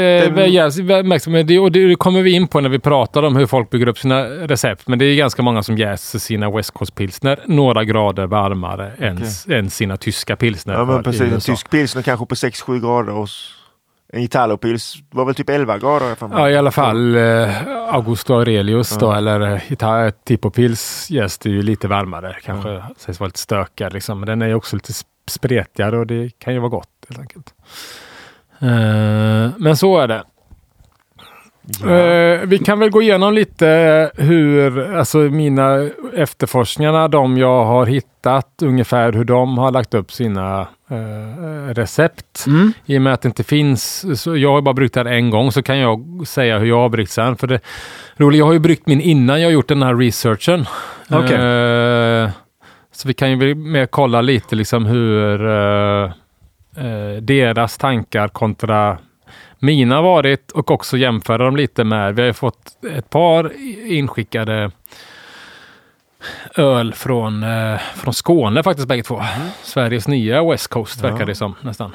märks, 1.02 1.26
men 1.26 1.46
det, 1.46 1.58
och 1.58 1.72
det 1.72 1.94
kommer 1.94 2.22
vi 2.22 2.30
in 2.30 2.46
på 2.48 2.60
när 2.60 2.68
vi 2.68 2.78
pratar 2.78 3.22
om 3.22 3.36
hur 3.36 3.46
folk 3.46 3.70
bygger 3.70 3.86
upp 3.88 3.98
sina 3.98 4.24
recept. 4.24 4.88
Men 4.88 4.98
det 4.98 5.04
är 5.04 5.16
ganska 5.16 5.42
många 5.42 5.62
som 5.62 5.76
jäser 5.78 6.19
sina 6.20 6.50
West 6.50 6.70
Coast 6.70 6.94
pilsner 6.94 7.40
några 7.46 7.84
grader 7.84 8.26
varmare 8.26 8.92
än, 8.98 9.22
än 9.48 9.70
sina 9.70 9.96
tyska 9.96 10.36
pilsner. 10.36 10.74
Ja 10.74 10.84
men 10.84 11.02
precis, 11.02 11.20
en 11.32 11.40
tysk 11.40 11.70
pilsner 11.70 12.02
kanske 12.02 12.26
på 12.26 12.34
6-7 12.34 12.80
grader 12.80 13.12
och 13.12 13.28
en 14.12 14.20
Italopils 14.22 14.94
var 15.10 15.24
väl 15.24 15.34
typ 15.34 15.50
11 15.50 15.78
grader. 15.78 16.16
Ja, 16.32 16.50
i 16.50 16.56
alla 16.56 16.70
fall 16.70 17.16
eh, 17.16 17.66
Augusto 17.94 18.34
Aurelius 18.34 18.98
då, 18.98 19.12
eller 19.12 19.40
eh, 19.40 19.60
Ita- 19.72 20.10
Tipopils 20.24 21.10
jäst 21.10 21.46
är 21.46 21.50
ju 21.50 21.62
lite 21.62 21.88
varmare. 21.88 22.36
Kanske 22.42 22.82
sägs 22.96 23.20
vara 23.20 23.28
lite 23.28 23.38
stökigare 23.38 23.92
liksom. 23.92 24.20
Men 24.20 24.26
den 24.26 24.42
är 24.42 24.46
ju 24.46 24.54
också 24.54 24.76
lite 24.76 24.92
sp- 24.92 25.04
spretigare 25.28 25.98
och 25.98 26.06
det 26.06 26.30
kan 26.38 26.52
ju 26.54 26.58
vara 26.60 26.68
gott 26.70 26.88
helt 27.08 27.20
enkelt. 27.20 27.54
Eh, 28.60 29.50
men 29.58 29.76
så 29.76 29.98
är 29.98 30.08
det. 30.08 30.22
Eh, 31.84 32.46
vi 32.46 32.58
kan 32.58 32.78
väl 32.78 32.90
gå 32.90 33.02
igenom 33.02 33.34
lite 33.34 34.10
hur, 34.14 34.94
alltså 34.94 35.18
mina 35.18 35.88
efterforskningarna, 36.14 37.08
de 37.08 37.38
jag 37.38 37.64
har 37.64 37.86
hittat, 37.86 38.48
ungefär 38.62 39.12
hur 39.12 39.24
de 39.24 39.58
har 39.58 39.72
lagt 39.72 39.94
upp 39.94 40.12
sina 40.12 40.60
eh, 40.90 41.74
recept. 41.74 42.44
Mm. 42.46 42.72
I 42.86 42.98
och 42.98 43.02
med 43.02 43.12
att 43.12 43.22
det 43.22 43.26
inte 43.26 43.44
finns, 43.44 44.06
så 44.22 44.36
jag 44.36 44.52
har 44.52 44.62
bara 44.62 44.74
bryggt 44.74 44.96
här 44.96 45.04
en 45.04 45.30
gång, 45.30 45.52
så 45.52 45.62
kan 45.62 45.78
jag 45.78 46.22
säga 46.26 46.58
hur 46.58 46.66
jag 46.66 46.78
har 46.78 46.88
bryggt 46.88 47.10
sen. 47.10 47.36
För 47.36 47.46
det 47.46 47.60
roliga, 48.16 48.38
jag 48.38 48.46
har 48.46 48.52
ju 48.52 48.58
bryggt 48.58 48.86
min 48.86 49.00
innan 49.00 49.40
jag 49.40 49.48
har 49.48 49.52
gjort 49.52 49.68
den 49.68 49.82
här 49.82 49.94
researchen. 49.94 50.66
Okej. 51.10 51.36
Eh, 51.36 52.30
så 52.92 53.08
vi 53.08 53.14
kan 53.14 53.30
ju 53.30 53.54
mer 53.54 53.86
kolla 53.86 54.20
lite 54.20 54.56
liksom 54.56 54.86
hur 54.86 55.48
eh, 55.48 56.12
eh, 56.76 57.16
deras 57.20 57.78
tankar 57.78 58.28
kontra 58.28 58.98
mina 59.60 59.94
har 59.94 60.02
varit 60.02 60.50
och 60.50 60.70
också 60.70 60.96
jämföra 60.96 61.44
dem 61.44 61.56
lite 61.56 61.84
med, 61.84 62.14
vi 62.14 62.22
har 62.22 62.26
ju 62.26 62.32
fått 62.32 62.84
ett 62.96 63.10
par 63.10 63.52
inskickade 63.92 64.70
öl 66.56 66.94
från, 66.94 67.42
eh, 67.42 67.78
från 67.96 68.14
Skåne 68.14 68.62
faktiskt 68.62 68.88
bägge 68.88 69.02
två. 69.02 69.22
Sveriges 69.62 70.08
nya 70.08 70.44
West 70.50 70.68
Coast 70.68 71.04
verkar 71.04 71.20
Ja. 71.20 71.26
det 71.26 71.34
som 71.34 71.54
nästan. 71.60 71.92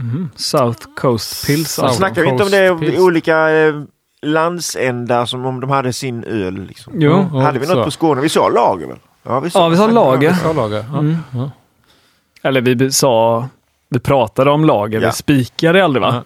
Mm. 0.00 0.30
South 0.36 0.86
Coast 0.96 1.50
alltså. 1.50 1.88
Snackar 1.88 2.22
vi 2.22 2.28
inte 2.28 2.42
om 2.44 2.50
det 2.50 2.76
Pills. 2.78 2.98
olika 2.98 3.50
eh, 3.50 3.74
landsändar 4.22 5.26
som 5.26 5.46
om 5.46 5.60
de 5.60 5.70
hade 5.70 5.92
sin 5.92 6.24
öl? 6.24 6.66
Liksom. 6.66 6.92
Jo. 6.96 7.28
Ja, 7.32 7.40
hade 7.40 7.58
vi 7.58 7.66
något 7.66 7.76
så. 7.76 7.84
på 7.84 7.90
Skåne? 7.90 8.20
Vi 8.20 8.28
sa 8.28 8.48
lager 8.48 8.86
väl? 8.86 8.98
Ja, 9.22 9.40
vi 9.40 9.50
Ja, 9.54 9.68
vi 9.68 9.76
sa 9.76 9.86
lager. 9.86 10.36
Ja, 10.44 10.52
lager. 10.52 10.84
Ja. 10.92 10.98
Mm. 10.98 11.16
Ja. 11.34 11.50
Eller 12.42 12.60
vi 12.60 12.92
sa, 12.92 13.48
vi 13.88 13.98
pratade 14.00 14.50
om 14.50 14.64
lager, 14.64 15.00
Ja. 15.00 15.06
vi 15.08 15.12
spikade 15.12 15.84
aldrig 15.84 16.00
va? 16.02 16.22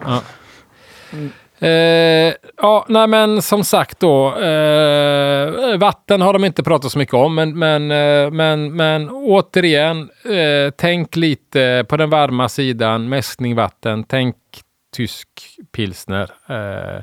Eh, 1.63 2.35
ja, 2.57 2.87
nej 2.89 3.07
men 3.07 3.43
som 3.43 3.65
sagt 3.65 4.01
då. 4.01 4.39
Eh, 4.39 5.79
vatten 5.79 6.21
har 6.21 6.33
de 6.33 6.45
inte 6.45 6.63
pratat 6.63 6.93
så 6.93 6.99
mycket 6.99 7.15
om, 7.15 7.35
men, 7.35 7.59
men, 7.59 7.91
eh, 7.91 8.31
men, 8.31 8.77
men 8.77 9.11
återigen, 9.11 10.11
eh, 10.25 10.73
tänk 10.77 11.17
lite 11.17 11.85
på 11.89 11.97
den 11.97 12.11
varma 12.11 12.49
sidan, 12.49 13.09
mäskning 13.09 13.57
vatten, 13.57 14.05
tänk 14.05 14.37
tysk 14.97 15.29
pilsner. 15.73 16.31
Eh, 16.49 17.03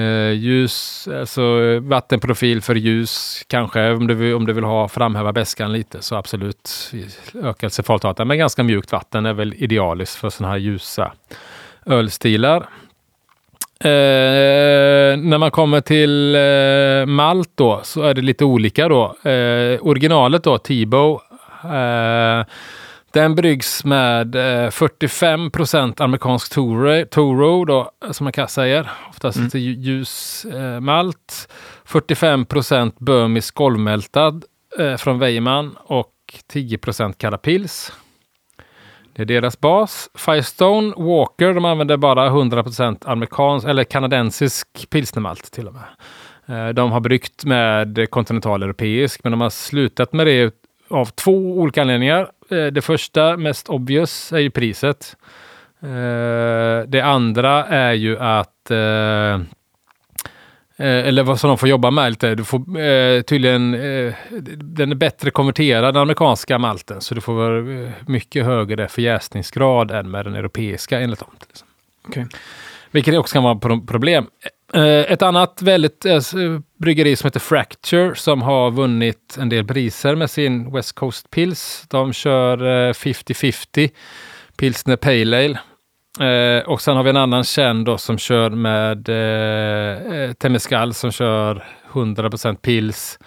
eh 0.00 0.32
ljus, 0.32 1.08
alltså 1.08 1.78
vattenprofil 1.80 2.62
för 2.62 2.74
ljus 2.74 3.42
kanske, 3.46 3.90
om 3.90 4.06
du, 4.06 4.14
vill, 4.14 4.34
om 4.34 4.46
du 4.46 4.52
vill 4.52 4.64
ha 4.64 4.88
framhäva 4.88 5.32
bäskan 5.32 5.72
lite 5.72 6.02
så 6.02 6.16
absolut 6.16 6.92
ökad 7.42 7.72
sulfathalta. 7.72 8.24
Men 8.24 8.38
ganska 8.38 8.62
mjukt 8.62 8.92
vatten 8.92 9.26
är 9.26 9.32
väl 9.32 9.54
idealiskt 9.56 10.16
för 10.16 10.30
sådana 10.30 10.52
här 10.52 10.58
ljusa 10.58 11.12
ölstilar. 11.86 12.66
Eh, 13.80 15.16
när 15.18 15.38
man 15.38 15.50
kommer 15.50 15.80
till 15.80 16.34
eh, 16.34 17.06
malt 17.14 17.50
då 17.54 17.80
så 17.84 18.02
är 18.02 18.14
det 18.14 18.22
lite 18.22 18.44
olika 18.44 18.88
då. 18.88 19.04
Eh, 19.30 19.78
originalet 19.86 20.44
då, 20.44 20.58
Tibo, 20.58 21.20
eh, 21.64 22.46
den 23.12 23.34
bryggs 23.34 23.84
med 23.84 24.34
eh, 24.34 24.70
45% 24.70 26.02
amerikansk 26.02 26.52
Toro, 26.54 27.04
Toro 27.10 27.64
då, 27.64 27.90
som 28.10 28.24
man 28.24 28.32
kan 28.32 28.48
säga. 28.48 28.86
Oftast 29.10 29.38
lite 29.38 29.58
lju- 29.58 29.78
ljus 29.80 30.44
eh, 30.44 30.80
malt. 30.80 31.48
45 31.84 32.46
Burmese 32.98 33.52
golvmältad 33.54 34.44
eh, 34.78 34.96
från 34.96 35.18
Weimann 35.18 35.76
och 35.84 36.12
10 36.52 36.78
Kalla 37.18 37.38
Pils. 37.38 37.92
Det 39.16 39.22
är 39.22 39.26
deras 39.26 39.60
bas. 39.60 40.10
Firestone 40.14 40.92
Walker, 40.96 41.54
de 41.54 41.64
använder 41.64 41.96
bara 41.96 42.30
100% 42.30 42.96
amerikansk 43.04 43.68
eller 43.68 43.84
kanadensisk 43.84 44.90
pilsnermalt 44.90 45.52
till 45.52 45.68
och 45.68 45.74
med. 45.74 45.84
Eh, 46.46 46.74
de 46.74 46.92
har 46.92 47.00
bryggt 47.00 47.44
med 47.44 48.10
kontinentaleuropeisk, 48.10 49.24
men 49.24 49.30
de 49.30 49.40
har 49.40 49.50
slutat 49.50 50.12
med 50.12 50.26
det 50.26 50.54
av 50.88 51.06
två 51.06 51.32
olika 51.32 51.82
anledningar. 51.82 52.30
Eh, 52.50 52.66
det 52.66 52.82
första, 52.82 53.36
mest 53.36 53.68
obvious, 53.68 54.32
är 54.32 54.38
ju 54.38 54.50
priset. 54.50 55.16
Eh, 55.82 56.88
det 56.88 57.00
andra 57.04 57.64
är 57.64 57.92
ju 57.92 58.18
att 58.18 58.70
eller 60.78 61.22
vad 61.22 61.40
som 61.40 61.48
de 61.48 61.58
får 61.58 61.68
jobba 61.68 61.90
med 61.90 62.10
lite. 62.12 62.34
Du 62.34 62.44
får 62.44 62.80
eh, 62.80 63.22
tydligen, 63.22 63.74
eh, 63.74 64.14
den 64.56 64.90
är 64.90 64.94
bättre 64.94 65.30
konverterad, 65.30 65.94
den 65.94 66.02
amerikanska 66.02 66.58
malten. 66.58 67.00
Så 67.00 67.14
du 67.14 67.20
får 67.20 67.70
eh, 67.82 67.88
mycket 68.06 68.44
högre 68.44 68.88
förjäsningsgrad 68.88 69.90
än 69.90 70.10
med 70.10 70.24
den 70.26 70.34
europeiska 70.34 71.00
enligt 71.00 71.18
dem. 71.20 71.28
exempel. 71.52 71.62
Okej. 72.08 72.26
Vilket 72.90 73.18
också 73.18 73.32
kan 73.32 73.42
vara 73.42 73.54
pro- 73.58 73.86
problem. 73.86 74.26
Eh, 74.74 74.82
ett 75.12 75.22
annat 75.22 75.62
väldigt 75.62 76.04
eh, 76.04 76.20
bryggeri 76.80 77.16
som 77.16 77.26
heter 77.28 77.40
Fracture 77.40 78.14
som 78.14 78.42
har 78.42 78.70
vunnit 78.70 79.36
en 79.40 79.48
del 79.48 79.64
priser 79.64 80.14
med 80.14 80.30
sin 80.30 80.72
West 80.72 80.92
Coast 80.94 81.30
Pils. 81.30 81.84
De 81.88 82.12
kör 82.12 82.58
eh, 82.88 82.92
50-50 82.92 83.90
Pilsner 84.56 84.96
Pale 84.96 85.44
Ale. 85.44 85.58
Eh, 86.20 86.62
och 86.68 86.80
sen 86.80 86.96
har 86.96 87.02
vi 87.02 87.10
en 87.10 87.16
annan 87.16 87.44
känd 87.44 87.86
då 87.86 87.98
som 87.98 88.18
kör 88.18 88.50
med 88.50 89.08
eh, 89.08 90.14
eh, 90.14 90.32
Temescal 90.32 90.94
som 90.94 91.12
kör 91.12 91.64
100% 91.92 92.56
pils. 92.56 93.18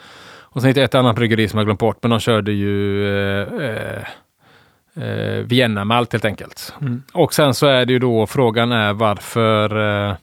Och 0.51 0.61
sen 0.61 0.67
hittar 0.67 0.81
jag 0.81 0.85
ett 0.85 0.95
annat 0.95 1.15
bryggeri 1.15 1.47
som 1.47 1.57
jag 1.57 1.67
glömt 1.67 1.79
bort, 1.79 1.97
men 2.01 2.11
de 2.11 2.19
körde 2.19 2.51
ju 2.51 3.07
eh, 3.07 3.47
eh, 3.61 4.03
eh, 5.03 5.43
Vienna-malt 5.43 6.11
helt 6.11 6.25
enkelt. 6.25 6.73
Mm. 6.81 7.03
Och 7.13 7.33
sen 7.33 7.53
så 7.53 7.67
är 7.67 7.85
det 7.85 7.93
ju 7.93 7.99
då 7.99 8.27
frågan 8.27 8.71
är 8.71 8.93
varför 8.93 9.79
eh, 10.09 10.15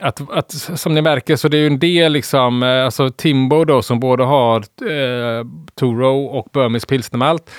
att, 0.00 0.30
att, 0.30 0.52
som 0.52 0.94
ni 0.94 1.02
märker 1.02 1.36
så 1.36 1.48
det 1.48 1.56
är 1.56 1.60
ju 1.60 1.66
en 1.66 1.78
del 1.78 2.12
liksom, 2.12 2.62
eh, 2.62 2.84
alltså 2.84 3.10
Timbo 3.10 3.64
då 3.64 3.82
som 3.82 4.00
både 4.00 4.24
har 4.24 4.58
eh, 4.60 5.46
Toro 5.74 6.24
och 6.24 6.48
Burmese 6.52 6.86
pilsnermalt. 6.86 7.50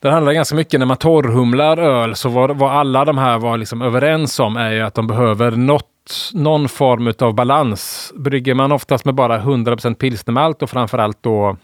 Det 0.00 0.10
handlar 0.10 0.32
ganska 0.32 0.56
mycket 0.56 0.80
när 0.80 0.86
man 0.86 0.96
torrhumlar 0.96 1.78
öl 1.78 2.14
så 2.14 2.28
vad, 2.28 2.56
vad 2.56 2.72
alla 2.72 3.04
de 3.04 3.18
här 3.18 3.38
var 3.38 3.56
liksom 3.56 3.82
överens 3.82 4.40
om 4.40 4.56
är 4.56 4.70
ju 4.70 4.80
att 4.80 4.94
de 4.94 5.06
behöver 5.06 5.50
något, 5.50 6.30
någon 6.32 6.68
form 6.68 7.12
av 7.18 7.34
balans. 7.34 8.12
Brygger 8.16 8.54
man 8.54 8.72
oftast 8.72 9.04
med 9.04 9.14
bara 9.14 9.40
100% 9.40 9.94
pilsnermalt 9.94 10.62
och 10.62 10.70
framförallt 10.70 11.22
då 11.22 11.56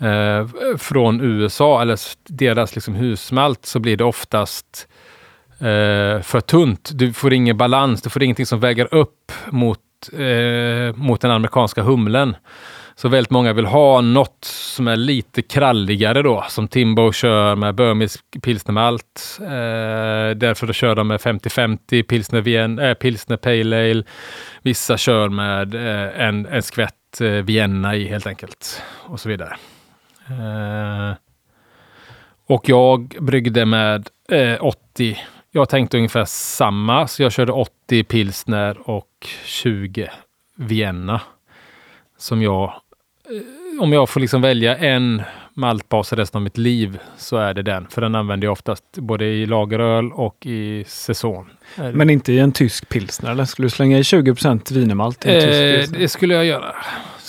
eh, 0.00 0.76
från 0.78 1.20
USA 1.20 1.82
eller 1.82 1.98
deras 2.28 2.74
liksom 2.74 2.94
husmalt 2.94 3.66
så 3.66 3.80
blir 3.80 3.96
det 3.96 4.04
oftast 4.04 4.88
eh, 5.58 6.22
för 6.22 6.40
tunt. 6.40 6.90
Du 6.94 7.12
får 7.12 7.32
ingen 7.32 7.56
balans, 7.56 8.02
du 8.02 8.10
får 8.10 8.22
ingenting 8.22 8.46
som 8.46 8.60
väger 8.60 8.94
upp 8.94 9.32
mot, 9.50 9.78
eh, 10.12 10.96
mot 10.96 11.20
den 11.20 11.30
amerikanska 11.30 11.82
humlen. 11.82 12.36
Så 12.94 13.08
väldigt 13.08 13.30
många 13.30 13.52
vill 13.52 13.66
ha 13.66 14.00
något 14.00 14.44
som 14.44 14.88
är 14.88 14.96
lite 14.96 15.42
kralligare 15.42 16.22
då, 16.22 16.44
som 16.48 16.68
Timbo 16.68 17.12
kör 17.12 17.56
med 17.56 17.74
Burmese 17.74 18.18
pilsnermalt. 18.42 19.38
Eh, 19.40 20.36
därför 20.36 20.66
då 20.66 20.72
kör 20.72 20.94
de 20.94 21.08
med 21.08 21.20
50-50 21.20 22.02
pilsner, 22.02 22.40
Vien, 22.40 22.78
äh, 22.78 22.88
eh, 22.88 22.94
pilsner 22.94 23.36
Pale 23.36 23.90
Ale. 23.90 24.04
Vissa 24.62 24.96
kör 24.96 25.28
med 25.28 25.74
eh, 25.74 26.26
en, 26.26 26.46
en 26.46 26.62
skvätt 26.62 27.20
eh, 27.20 27.28
Vienna 27.28 27.96
i 27.96 28.08
helt 28.08 28.26
enkelt. 28.26 28.82
Och 29.06 29.20
så 29.20 29.28
vidare. 29.28 29.56
Eh, 30.28 31.14
och 32.46 32.68
jag 32.68 33.16
bryggde 33.20 33.66
med 33.66 34.08
eh, 34.28 34.64
80. 34.64 35.18
Jag 35.50 35.68
tänkte 35.68 35.96
ungefär 35.96 36.24
samma, 36.24 37.08
så 37.08 37.22
jag 37.22 37.32
körde 37.32 37.52
80 37.52 38.04
pilsner 38.04 38.90
och 38.90 39.26
20 39.44 40.10
Vienna. 40.56 41.20
Som 42.22 42.42
jag, 42.42 42.62
eh, 42.64 43.82
om 43.82 43.92
jag 43.92 44.08
får 44.08 44.20
liksom 44.20 44.42
välja 44.42 44.76
en 44.76 45.22
maltbas 45.54 46.12
resten 46.12 46.38
av 46.38 46.42
mitt 46.42 46.58
liv 46.58 46.98
så 47.16 47.36
är 47.36 47.54
det 47.54 47.62
den. 47.62 47.86
För 47.88 48.00
den 48.00 48.14
använder 48.14 48.46
jag 48.46 48.52
oftast 48.52 48.84
både 48.96 49.24
i 49.24 49.46
lageröl 49.46 50.12
och 50.12 50.46
i 50.46 50.84
säsong. 50.86 51.50
Men 51.76 52.10
inte 52.10 52.32
i 52.32 52.38
en 52.38 52.52
tysk 52.52 52.88
pilsner 52.88 53.30
eller? 53.30 53.44
Skulle 53.44 53.66
du 53.66 53.70
slänga 53.70 53.98
i 53.98 54.04
20 54.04 54.34
wienermalt 54.70 55.26
i 55.26 55.28
en 55.30 55.40
tysk 55.40 55.60
eh, 55.60 55.76
pilsner? 55.76 55.98
det 55.98 56.08
skulle 56.08 56.34
jag 56.34 56.44
göra. 56.44 56.74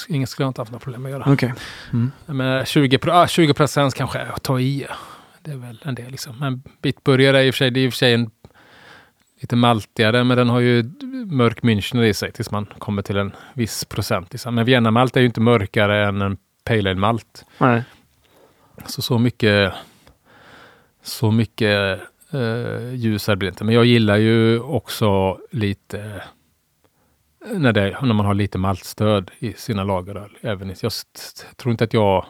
Ingen 0.10 0.28
skulle 0.28 0.44
jag 0.44 0.50
inte 0.50 0.62
haft 0.62 0.72
några 0.72 0.84
problem 0.84 1.02
med 1.02 1.16
att 1.16 1.20
göra. 1.20 1.34
Okej. 1.34 1.54
Mm. 1.94 2.12
Men 2.26 2.66
20, 2.66 2.98
pro- 2.98 3.12
ah, 3.14 3.28
20 3.28 3.54
procent 3.54 3.96
kanske 3.96 4.20
är 4.20 4.32
att 4.34 4.44
ta 4.44 4.60
i. 4.60 4.86
Det 5.42 5.52
är 5.52 5.58
väl 5.58 5.80
en 5.86 5.96
del 5.96 6.12
liksom. 6.12 6.40
Men 6.40 6.64
bitburgare 6.82 7.40
är 7.40 7.44
i 7.44 7.50
och 7.50 7.54
för 7.54 7.58
sig, 7.58 7.72
det 7.72 7.80
är 7.80 7.86
i 7.86 7.90
och 7.90 7.94
för 7.94 7.98
sig 7.98 8.14
en 8.14 8.30
lite 9.44 9.56
maltigare, 9.56 10.24
men 10.24 10.38
den 10.38 10.50
har 10.50 10.60
ju 10.60 10.84
mörk 11.26 11.62
Münchner 11.64 12.04
i 12.04 12.14
sig 12.14 12.32
tills 12.32 12.52
man 12.52 12.66
kommer 12.66 13.02
till 13.02 13.18
en 13.18 13.32
viss 13.54 13.86
procent. 13.86 14.32
Liksom. 14.32 14.56
Men 14.56 14.66
Vienna-malt 14.66 15.18
är 15.18 15.20
ju 15.20 15.26
inte 15.26 15.42
mörkare 15.42 16.08
än 16.08 16.22
en 16.22 16.38
Pale 16.64 16.90
Ale-malt. 16.90 17.46
Nej. 17.58 17.84
Så 18.86 19.02
så 19.02 19.20
mycket, 19.20 19.74
så 21.02 21.32
mycket 21.32 22.02
eh, 22.32 22.94
ljusare 22.96 23.36
blir 23.36 23.50
det 23.50 23.54
inte. 23.54 23.64
Men 23.64 23.76
jag 23.76 23.86
gillar 23.86 24.18
ju 24.18 24.60
också 24.60 25.40
lite 25.52 26.22
när, 27.52 27.74
det, 27.74 27.98
när 28.02 28.14
man 28.14 28.26
har 28.26 28.34
lite 28.34 28.58
maltstöd 28.58 29.32
i 29.40 29.54
sina 29.54 29.84
lageröl. 29.84 30.38
Även 30.42 30.76
jag 30.82 30.92
tror 31.56 31.72
inte 31.72 31.84
att 31.84 31.94
jag 31.94 32.26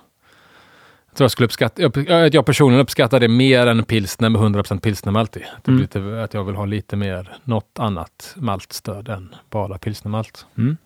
Jag 1.14 1.18
tror 1.18 1.24
jag 1.26 1.32
skulle 1.32 1.46
uppskatta, 1.46 1.82
jag, 1.82 2.36
jag 2.36 2.46
personligen 2.46 2.82
uppskattar 2.82 3.20
det 3.20 3.28
mer 3.28 3.68
än 3.68 3.84
pilsner 3.84 4.30
med 4.30 4.42
100% 4.42 4.80
pilsnermalt 4.80 5.38
i. 5.38 5.40
Det 5.40 5.72
Mm. 5.72 5.82
lite, 5.82 6.24
att 6.24 6.34
jag 6.34 6.44
vill 6.44 6.56
ha 6.56 6.66
lite 6.66 6.96
mer, 6.96 7.38
något 7.44 7.80
annat 7.80 8.34
maltstöd 8.38 9.10
än 9.10 9.36
bara 9.50 9.78
pilsnermalt. 9.78 10.46
Mm. 10.58 10.78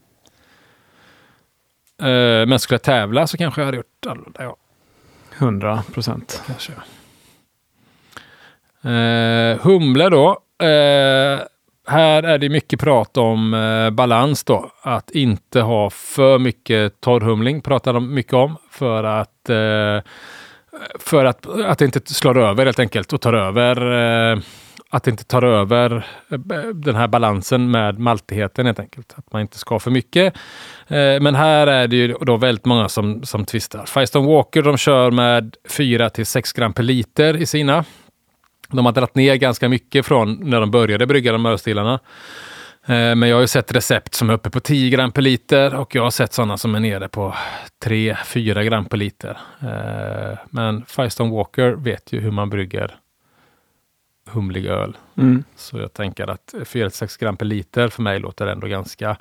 Eh, 2.02 2.48
men 2.48 2.60
skulle 2.60 2.76
jag 2.76 2.82
tävla 2.82 3.28
så 3.28 3.38
kanske 3.38 3.62
jag 3.62 3.66
hade 3.66 3.78
gjort 3.78 4.06
annorlunda, 4.08 4.44
ja. 4.44 4.56
100 5.38 5.84
procent. 5.94 6.44
Kanske. 6.48 6.72
Eh, 8.92 9.60
humle 9.66 10.10
då. 10.10 10.30
Eh, 10.66 11.40
här 11.88 12.24
är 12.24 12.38
det 12.38 12.50
mycket 12.50 12.80
prat 12.80 13.18
om 13.18 13.54
eh, 13.54 13.90
balans 13.90 14.44
då. 14.44 14.72
Att 14.82 15.12
inte 15.12 15.62
ha 15.62 15.90
för 15.90 16.40
mycket 16.40 17.02
torrhumling 17.02 17.62
pratar 17.62 17.94
de 17.94 18.14
mycket 18.14 18.34
om. 18.34 18.58
För 18.72 19.04
att, 19.04 19.50
eh, 19.50 20.02
för 21.00 21.26
att, 21.26 21.46
att 21.66 21.80
det 21.80 21.86
inte 21.86 22.14
slår 22.14 22.38
över 22.38 22.66
helt 22.66 22.80
enkelt 22.80 23.14
och 23.14 23.22
tar 23.22 23.34
över 23.34 23.92
eh, 24.32 24.40
att 24.90 25.04
det 25.04 25.12
inte 25.12 25.24
tar 25.24 25.44
över 25.44 26.06
eh, 26.32 26.38
den 26.74 26.96
här 26.96 27.08
balansen 27.08 27.72
med 27.72 28.00
maltigheten 28.00 28.66
helt 28.66 28.80
enkelt. 28.80 29.14
Att 29.18 29.34
man 29.34 29.42
inte 29.42 29.58
ska 29.58 29.76
ha 29.76 29.80
för 29.80 29.92
mycket. 29.92 30.34
Eh, 30.88 31.20
Men 31.22 31.36
här 31.36 31.68
är 31.68 31.88
det 31.88 31.96
ju 31.96 32.14
då 32.22 32.38
väldigt 32.38 32.66
många 32.66 32.90
som, 32.90 33.24
som 33.24 33.46
tvistar. 33.46 33.86
Firestone 33.86 34.28
Walker 34.28 34.62
de 34.62 34.78
kör 34.78 35.12
med 35.12 35.56
4 35.70 36.10
till 36.10 36.26
6 36.26 36.54
gram 36.54 36.74
per 36.74 36.84
liter 36.84 37.38
i 37.38 37.46
sina. 37.46 37.86
De 38.68 38.86
har 38.86 38.94
dragit 38.94 39.16
ner 39.16 39.36
ganska 39.36 39.70
mycket 39.70 40.06
från 40.06 40.34
när 40.50 40.60
de 40.60 40.72
började 40.72 41.06
brygga 41.06 41.32
de 41.32 41.46
ölstilarna. 41.46 41.94
Eh, 42.86 43.16
Men 43.16 43.30
jag 43.30 43.36
har 43.36 43.42
ju 43.42 43.48
sett 43.48 43.72
recept 43.72 44.14
som 44.14 44.30
är 44.30 44.34
uppe 44.34 44.50
på 44.50 44.60
10 44.60 44.90
gram 44.90 45.12
per 45.12 45.22
liter 45.22 45.76
och 45.76 45.96
jag 45.96 46.04
har 46.04 46.12
sett 46.12 46.34
sådana 46.34 46.58
som 46.58 46.76
är 46.76 46.80
nere 46.80 47.08
på 47.08 47.34
3-4 47.86 48.64
gram 48.64 48.86
per 48.86 48.98
liter. 48.98 49.38
Eh, 49.62 50.38
Men 50.50 50.86
Firestone 50.86 51.36
Walker 51.36 51.72
vet 51.72 52.14
ju 52.14 52.20
hur 52.20 52.32
man 52.32 52.50
brygger 52.50 52.96
humlig 54.30 54.66
öl. 54.66 54.98
Mm. 55.18 55.44
Så 55.56 55.78
jag 55.78 55.94
tänker 55.94 56.28
att 56.28 56.54
4-6 56.66 57.20
gram 57.20 57.38
per 57.38 57.46
liter 57.46 57.88
för 57.88 58.02
mig 58.04 58.20
låter 58.20 58.48
ändå 58.48 58.68
ganska 58.68 59.18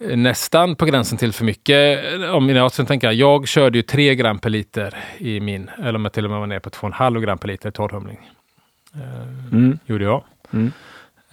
eh, 0.00 0.16
nästan 0.16 0.76
på 0.76 0.84
gränsen 0.86 1.18
till 1.18 1.32
för 1.32 1.44
mycket. 1.44 2.04
Om 2.30 2.48
jag 2.48 2.72
sen 2.72 2.86
tänker 2.86 3.10
jag 3.12 3.48
körde 3.48 3.78
ju 3.78 3.82
3 3.82 4.14
gram 4.14 4.38
per 4.38 4.50
liter 4.50 4.94
i 5.18 5.40
min, 5.40 5.70
eller 5.78 5.94
om 5.94 6.04
jag 6.04 6.12
till 6.12 6.24
och 6.24 6.30
med 6.30 6.40
var 6.40 6.46
nere 6.46 6.60
på 6.60 6.70
2,5 6.70 7.20
gram 7.20 7.38
per 7.38 7.48
liter 7.48 7.70
torrhumling. 7.70 8.30
Eh, 8.98 9.52
Mm. 9.52 9.78
Gjorde 9.86 10.04
jag. 10.04 10.24
Mm. 10.52 10.72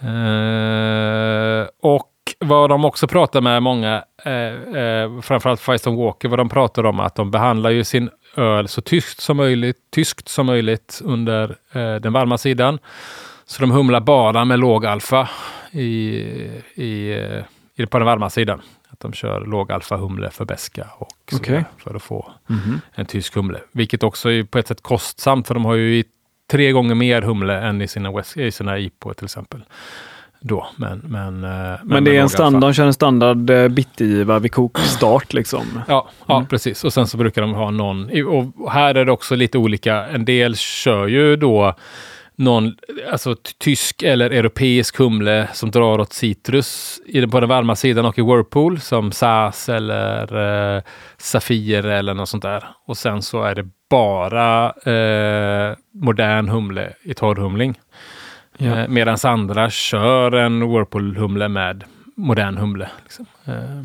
Eh, 0.00 1.66
och 1.82 2.10
vad 2.38 2.70
de 2.70 2.84
också 2.84 3.08
pratar 3.08 3.40
med 3.40 3.62
många, 3.62 4.04
eh, 4.24 4.32
eh, 4.82 5.20
framförallt 5.20 5.60
Firestone 5.60 5.96
Walker, 6.04 6.28
vad 6.28 6.38
de 6.38 6.48
pratar 6.48 6.86
om 6.86 7.00
att 7.00 7.14
de 7.14 7.30
behandlar 7.30 7.70
ju 7.70 7.84
sin 7.84 8.10
öl 8.36 8.68
så 8.68 8.80
tyskt 8.80 9.20
som 9.20 9.36
möjligt, 9.36 9.76
tyskt 9.94 10.28
som 10.28 10.46
möjligt 10.46 11.00
under 11.04 11.56
eh, 11.72 11.94
den 11.94 12.12
varma 12.12 12.38
sidan. 12.38 12.78
Så 13.46 13.60
de 13.60 13.70
humlar 13.70 14.00
bara 14.00 14.44
med 14.44 14.58
låg 14.58 14.86
alfa 14.86 15.28
i, 15.70 15.86
i, 16.74 17.10
eh, 17.18 17.42
i, 17.76 17.86
på 17.86 17.98
den 17.98 18.06
varma 18.06 18.30
sidan. 18.30 18.60
Att 18.88 19.00
de 19.00 19.12
kör 19.12 19.46
låg 19.46 19.72
alfa 19.72 19.96
humle 19.96 20.30
för 20.30 20.44
beska 20.44 20.86
och 20.98 21.08
där, 21.46 21.64
för 21.78 21.94
att 21.94 22.02
få 22.02 22.32
Mhm. 22.46 22.80
en 22.94 23.06
tysk 23.06 23.34
humle. 23.34 23.60
Vilket 23.72 24.02
också 24.02 24.30
är 24.30 24.42
på 24.44 24.58
ett 24.58 24.66
sätt 24.66 24.82
kostsamt 24.82 25.46
för 25.46 25.54
de 25.54 25.64
har 25.64 25.74
ju 25.74 25.96
i 25.98 26.04
tre 26.50 26.72
gånger 26.72 26.94
mer 26.94 27.22
humle 27.22 27.60
än 27.60 27.82
i 27.82 27.88
sina, 27.88 28.12
West, 28.12 28.36
i 28.36 28.50
sina 28.50 28.78
IPO 28.78 29.14
till 29.14 29.24
exempel. 29.24 29.60
Då, 30.40 30.66
men, 30.76 31.02
men, 31.04 31.44
eh, 31.44 31.50
men, 31.50 31.78
Men 31.82 32.04
det 32.04 32.16
är 32.16 32.20
en 32.20 32.28
standard, 32.28 32.60
de 32.62 32.74
kör 32.74 32.86
en 32.86 32.94
standard 32.94 33.50
eh, 33.50 33.68
bitgiva 33.68 34.38
vid 34.38 34.52
kokstart 34.52 35.32
liksom. 35.32 35.82
Ja, 35.88 36.08
ja 36.26 36.36
Mm. 36.36 36.48
precis. 36.48 36.84
Och 36.84 36.92
sen 36.92 37.06
så 37.06 37.16
brukar 37.16 37.42
de 37.42 37.54
ha 37.54 37.70
någon, 37.70 38.10
och 38.26 38.72
här 38.72 38.94
är 38.94 39.04
det 39.04 39.12
också 39.12 39.34
lite 39.34 39.58
olika. 39.58 40.06
En 40.06 40.24
del 40.24 40.56
kör 40.56 41.06
ju 41.06 41.36
då 41.36 41.74
någon 42.38 42.76
alltså, 43.12 43.36
tysk 43.58 44.02
eller 44.02 44.30
europeisk 44.30 44.96
humle 44.98 45.48
som 45.52 45.70
drar 45.70 45.98
åt 46.00 46.12
citrus 46.12 47.00
i 47.06 47.26
på 47.26 47.40
den 47.40 47.48
varma 47.48 47.76
sidan 47.76 48.04
och 48.06 48.18
i 48.18 48.22
Whirlpool 48.22 48.80
som 48.80 49.12
SAS 49.12 49.68
eller 49.68 50.76
eh, 50.76 50.82
Safir 51.18 51.86
eller 51.86 52.14
något 52.14 52.28
sånt 52.28 52.42
där. 52.42 52.64
Och 52.86 52.96
sen 52.96 53.22
så 53.22 53.42
är 53.42 53.54
det 53.54 53.68
bara 53.88 54.72
eh, 54.72 55.76
modern 55.90 56.48
humle 56.48 56.92
i 57.02 57.14
torrhumling. 57.14 57.80
Ja. 58.56 58.78
Eh, 58.78 58.88
Medan 58.88 59.16
andra 59.22 59.70
kör 59.70 60.32
en 60.32 60.62
Whirlpool-humle 60.62 61.48
med 61.48 61.84
modern 62.14 62.56
humle. 62.56 62.88
Liksom. 63.02 63.26
Eh, 63.44 63.84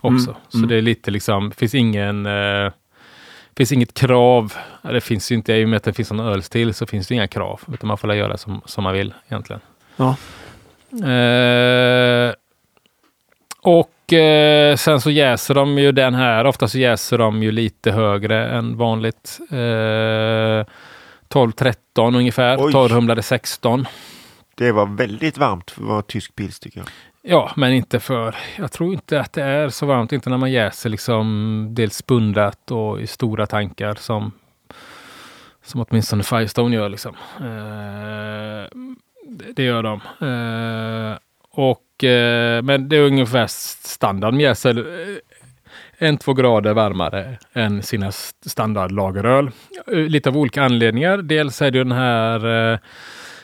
också. 0.00 0.30
Mm, 0.30 0.42
Så 0.48 0.58
mm. 0.58 0.68
det 0.68 0.76
är 0.76 0.82
lite 0.82 1.10
liksom, 1.10 1.50
finns 1.50 1.74
ingen 1.74 2.26
eh, 2.26 2.72
finns 3.56 3.72
inget 3.72 3.94
krav. 3.94 4.52
Det 4.82 5.00
finns 5.00 5.32
ju 5.32 5.34
inte, 5.34 5.52
i 5.52 5.64
och 5.64 5.68
med 5.68 5.76
att 5.76 5.84
det 5.84 5.92
finns 5.92 6.10
en 6.10 6.20
ölstil 6.20 6.74
så 6.74 6.86
finns 6.86 7.08
det 7.08 7.14
inga 7.14 7.28
krav. 7.28 7.60
Utan 7.72 7.88
man 7.88 7.98
får 7.98 8.14
göra 8.14 8.36
som, 8.36 8.60
som 8.64 8.84
man 8.84 8.94
vill 8.94 9.14
egentligen. 9.28 9.60
Ja. 9.96 10.16
Eh, 11.08 12.34
och 13.62 13.91
eh, 14.12 14.76
sen 14.76 15.00
så 15.00 15.10
jäser 15.10 15.54
de 15.54 15.78
ju 15.78 15.92
den 15.92 16.14
här. 16.14 16.44
Ofta 16.44 16.68
så 16.68 16.78
jäser 16.78 17.18
de 17.18 17.42
ju 17.42 17.52
lite 17.52 17.92
högre 17.92 18.48
än 18.50 18.76
vanligt. 18.76 19.38
Eh, 19.50 20.64
12-13 21.28 21.74
ungefär. 22.16 22.56
Oj. 22.60 22.72
Torrhumlade 22.72 23.22
16. 23.22 23.86
Det 24.56 24.72
var 24.72 24.86
väldigt 24.86 25.38
varmt 25.38 25.70
för 25.70 25.82
att 25.82 25.88
vara 25.88 26.02
tysk 26.02 26.36
pils 26.36 26.60
tycker 26.60 26.78
jag. 26.78 26.86
Ja, 27.22 27.52
men 27.56 27.72
inte 27.72 28.00
för... 28.00 28.34
Jag 28.58 28.72
tror 28.72 28.92
inte 28.92 29.20
att 29.20 29.32
det 29.32 29.42
är 29.42 29.68
så 29.68 29.86
varmt. 29.86 30.12
Inte 30.12 30.30
när 30.30 30.36
man 30.38 30.52
jäser 30.52 30.90
liksom 30.90 31.66
dels 31.70 32.06
bundat 32.06 32.70
och 32.70 33.00
i 33.00 33.06
stora 33.06 33.46
tankar 33.46 33.94
som, 33.94 34.32
som 35.64 35.84
åtminstone 35.88 36.22
Firestone 36.22 36.76
gör. 36.76 36.88
Liksom. 36.88 37.14
Eh, 37.40 38.68
det- 39.56 39.62
gör 39.62 39.82
de. 39.82 40.00
Eh, 40.20 41.18
och, 41.50 41.82
Eh, 41.98 42.62
men 42.62 42.88
det 42.88 42.96
är 42.96 43.00
ungefär 43.00 43.46
standard 43.46 44.34
mjäsel. 44.34 44.78
Eh, 44.78 44.84
en, 45.98 46.18
två 46.18 46.34
grader 46.34 46.74
varmare 46.74 47.38
än 47.52 47.82
sina 47.82 48.12
standardlageröl. 48.46 49.50
Eh, 49.86 49.98
lite 49.98 50.28
av 50.28 50.36
olika 50.36 50.62
anledningar. 50.62 51.18
Dels 51.18 51.62
är 51.62 51.70
det 51.70 51.78
den 51.78 51.92
här 51.92 52.72
eh, 52.72 52.78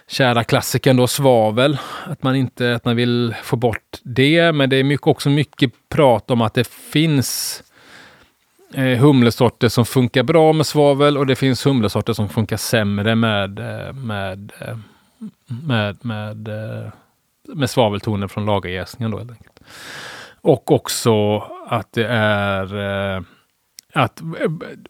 kära 0.08 0.44
klassikern 0.44 0.96
då, 0.96 1.06
svavel. 1.06 1.78
Att 2.04 2.22
man 2.22 2.36
inte 2.36 2.74
att 2.74 2.84
man 2.84 2.96
vill 2.96 3.34
få 3.42 3.56
bort 3.56 3.98
det. 4.02 4.52
Men 4.52 4.70
det 4.70 4.76
är 4.76 4.84
mycket, 4.84 5.06
också 5.06 5.30
mycket 5.30 5.72
prat 5.88 6.30
om 6.30 6.40
att 6.40 6.54
det 6.54 6.68
finns 6.68 7.62
eh, 8.74 8.98
humlesorter 8.98 9.68
som 9.68 9.86
funkar 9.86 10.22
bra 10.22 10.52
med 10.52 10.66
svavel 10.66 11.18
och 11.18 11.26
det 11.26 11.36
finns 11.36 11.66
humlesorter 11.66 12.12
som 12.12 12.28
funkar 12.28 12.56
sämre 12.56 13.14
med, 13.14 13.50
med, 13.94 14.52
med, 15.48 15.96
med, 16.04 16.04
med, 16.04 16.48
med 17.54 17.70
svaveltoner 17.70 18.28
från 18.28 18.46
lagerjäsningen. 18.46 19.10
Då, 19.10 19.18
helt 19.18 19.30
enkelt. 19.30 19.60
Och 20.40 20.72
också 20.72 21.38
att 21.66 21.92
det 21.92 22.06
är 22.08 22.74
eh, 23.16 23.22
att 23.92 24.20
eh, 24.20 24.26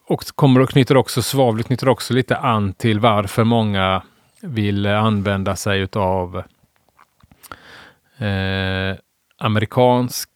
och 0.03 0.23
kommer 0.35 0.59
och 0.59 0.69
knyter 0.69 0.97
också 0.97 1.21
svavlet 1.21 1.65
knyter 1.65 1.89
också 1.89 2.13
lite 2.13 2.37
an 2.37 2.73
till 2.73 2.99
varför 2.99 3.43
många 3.43 4.01
vill 4.41 4.85
använda 4.85 5.55
sig 5.55 5.79
utav 5.79 6.43
eh, 8.17 8.95
amerikansk 9.37 10.29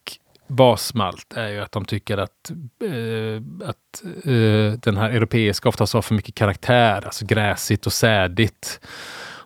basmalt 0.46 1.32
är 1.36 1.48
ju 1.48 1.60
att 1.60 1.72
de 1.72 1.84
tycker 1.84 2.18
att, 2.18 2.50
eh, 2.84 3.68
att 3.68 4.02
eh, 4.24 4.78
den 4.78 4.96
här 4.96 5.10
europeiska 5.10 5.68
oftast 5.68 5.94
har 5.94 6.02
för 6.02 6.14
mycket 6.14 6.34
karaktär, 6.34 7.04
alltså 7.04 7.26
gräsigt 7.26 7.86
och 7.86 7.92
sädigt. 7.92 8.80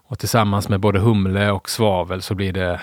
Och 0.08 0.18
tillsammans 0.18 0.68
med 0.68 0.80
både 0.80 0.98
humle 0.98 1.50
och 1.50 1.70
svavel 1.70 2.22
så 2.22 2.34
blir 2.34 2.52
det, 2.52 2.80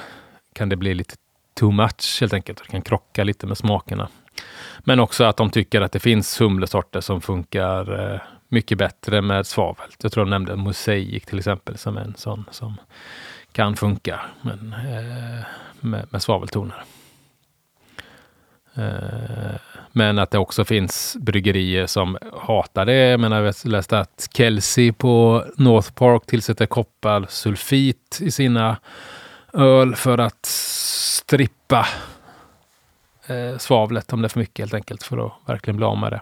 kan 0.53 0.69
det 0.69 0.75
bli 0.75 0.93
lite 0.93 1.15
too 1.53 1.71
much 1.71 2.17
helt 2.21 2.33
enkelt. 2.33 2.57
Det 2.57 2.67
kan 2.67 2.81
krocka 2.81 3.23
lite 3.23 3.47
med 3.47 3.57
smakerna. 3.57 4.07
Men 4.79 4.99
också 4.99 5.23
att 5.23 5.37
de 5.37 5.49
tycker 5.49 5.81
att 5.81 5.91
det 5.91 5.99
finns 5.99 6.41
humlesorter 6.41 7.01
som 7.01 7.21
funkar 7.21 8.13
eh, 8.13 8.21
mycket 8.47 8.77
bättre 8.77 9.21
med 9.21 9.47
svavel. 9.47 9.89
Jag 10.01 10.11
tror 10.11 10.25
de 10.25 10.29
nämnde 10.29 10.55
mosaik 10.55 11.25
till 11.25 11.37
exempel 11.37 11.77
som 11.77 11.97
en 11.97 12.15
sån 12.17 12.45
som 12.51 12.77
kan 13.51 13.75
funka 13.75 14.21
men, 14.41 14.73
eh, 14.73 15.45
med, 15.79 16.07
med 16.09 16.21
svaveltoner. 16.21 16.83
Eh, 18.73 19.55
men 19.95 20.19
att 20.19 20.31
det 20.31 20.37
också 20.37 20.65
finns 20.65 21.17
bryggerier 21.19 21.87
som 21.87 22.17
hatar 22.41 22.85
det. 22.85 22.93
Jag 22.93 23.19
menar, 23.19 23.41
jag 23.41 23.55
läste 23.63 23.99
att 23.99 24.29
Kelsey 24.33 24.91
på 24.91 25.45
North 25.57 25.91
Park 25.91 26.25
tillsätter 26.25 26.65
kopparsulfit 26.65 28.19
i 28.21 28.31
sina 28.31 28.77
öl 29.53 29.95
för 29.95 30.17
att 30.17 30.45
strippa 30.45 31.87
eh, 33.27 33.57
svavlet 33.57 34.13
om 34.13 34.21
det 34.21 34.27
är 34.27 34.29
för 34.29 34.39
mycket 34.39 34.59
helt 34.59 34.73
enkelt 34.73 35.03
för 35.03 35.25
att 35.25 35.33
verkligen 35.45 35.77
bli 35.77 35.85
av 35.85 35.97
med 35.97 36.11
det. 36.11 36.21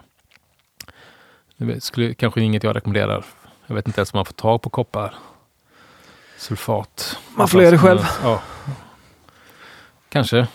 Det 1.57 1.83
skulle 1.83 2.13
kanske 2.13 2.41
inget 2.41 2.63
jag 2.63 2.75
rekommenderar. 2.75 3.25
Jag 3.67 3.75
vet 3.75 3.87
inte 3.87 3.99
ens 3.99 4.13
om 4.13 4.17
man 4.17 4.25
får 4.25 4.33
tag 4.33 4.61
på 4.61 4.69
koppar. 4.69 5.15
Sulfat. 6.37 7.17
Man 7.37 7.47
får 7.47 7.61
göra 7.61 7.71
det 7.71 7.77
själv. 7.77 8.01
Ja. 8.23 8.41
Kanske. 10.09 10.47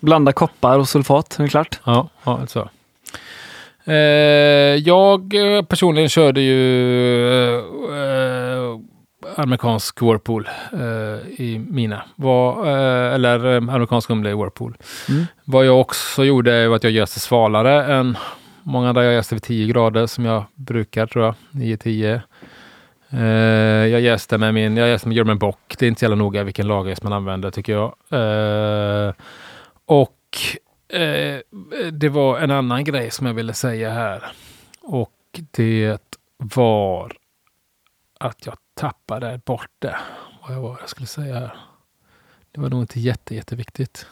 Blanda 0.00 0.32
koppar 0.32 0.78
och 0.78 0.88
sulfat, 0.88 1.38
är 1.38 1.42
det 1.42 1.48
klart? 1.48 1.80
Ja, 1.84 2.08
ja 2.24 2.38
alltså. 2.40 2.68
Eh, 3.84 3.94
jag 4.76 5.34
eh, 5.34 5.62
personligen 5.62 6.08
körde 6.08 6.40
ju 6.40 7.54
eh, 7.54 8.78
amerikansk 9.36 10.02
Whirlpool 10.02 10.48
eh, 10.72 11.40
i 11.40 11.66
mina. 11.68 12.02
Var, 12.16 12.66
eh, 12.66 13.14
eller 13.14 13.46
eh, 13.46 13.74
amerikansk 13.74 14.08
humle 14.08 14.30
i 14.30 14.34
Whirlpool. 14.34 14.76
Mm. 15.08 15.26
Vad 15.44 15.66
jag 15.66 15.80
också 15.80 16.24
gjorde 16.24 16.68
var 16.68 16.76
att 16.76 16.84
jag 16.84 16.92
jäste 16.92 17.20
svalare 17.20 17.94
än 17.94 18.16
många 18.62 18.88
andra. 18.88 19.04
Jag 19.04 19.14
jäste 19.14 19.34
vid 19.34 19.42
10 19.42 19.66
grader 19.66 20.06
som 20.06 20.24
jag 20.24 20.44
brukar 20.54 21.06
tror 21.06 21.24
jag. 21.24 21.34
9-10. 21.50 22.20
Eh, 23.10 23.20
jag 23.86 24.00
jäste 24.00 24.38
med 24.38 24.54
min, 24.54 24.76
jag 24.76 24.88
jäste 24.88 25.08
med 25.08 25.16
German 25.16 25.38
Bock. 25.38 25.74
Det 25.78 25.86
är 25.86 25.88
inte 25.88 25.98
så 25.98 26.04
jävla 26.04 26.16
noga 26.16 26.44
vilken 26.44 26.68
lagerjäst 26.68 27.02
man 27.02 27.12
använder 27.12 27.50
tycker 27.50 27.72
jag. 27.72 27.94
Eh, 28.10 29.12
och 29.90 30.38
eh, 30.98 31.40
det 31.92 32.08
var 32.08 32.38
en 32.38 32.50
annan 32.50 32.84
grej 32.84 33.10
som 33.10 33.26
jag 33.26 33.34
ville 33.34 33.54
säga 33.54 33.90
här. 33.90 34.32
Och 34.80 35.40
det 35.50 35.98
var 36.36 37.12
att 38.20 38.46
jag 38.46 38.56
tappade 38.74 39.40
bort 39.44 39.70
det. 39.78 39.96
Vad 40.42 40.56
jag, 40.56 40.60
var, 40.60 40.76
jag 40.80 40.88
skulle 40.88 41.06
säga 41.06 41.34
här. 41.34 41.56
Det 42.52 42.60
var 42.60 42.68
nog 42.68 42.82
inte 42.82 43.00
jätte, 43.00 43.34
jätteviktigt. 43.34 44.06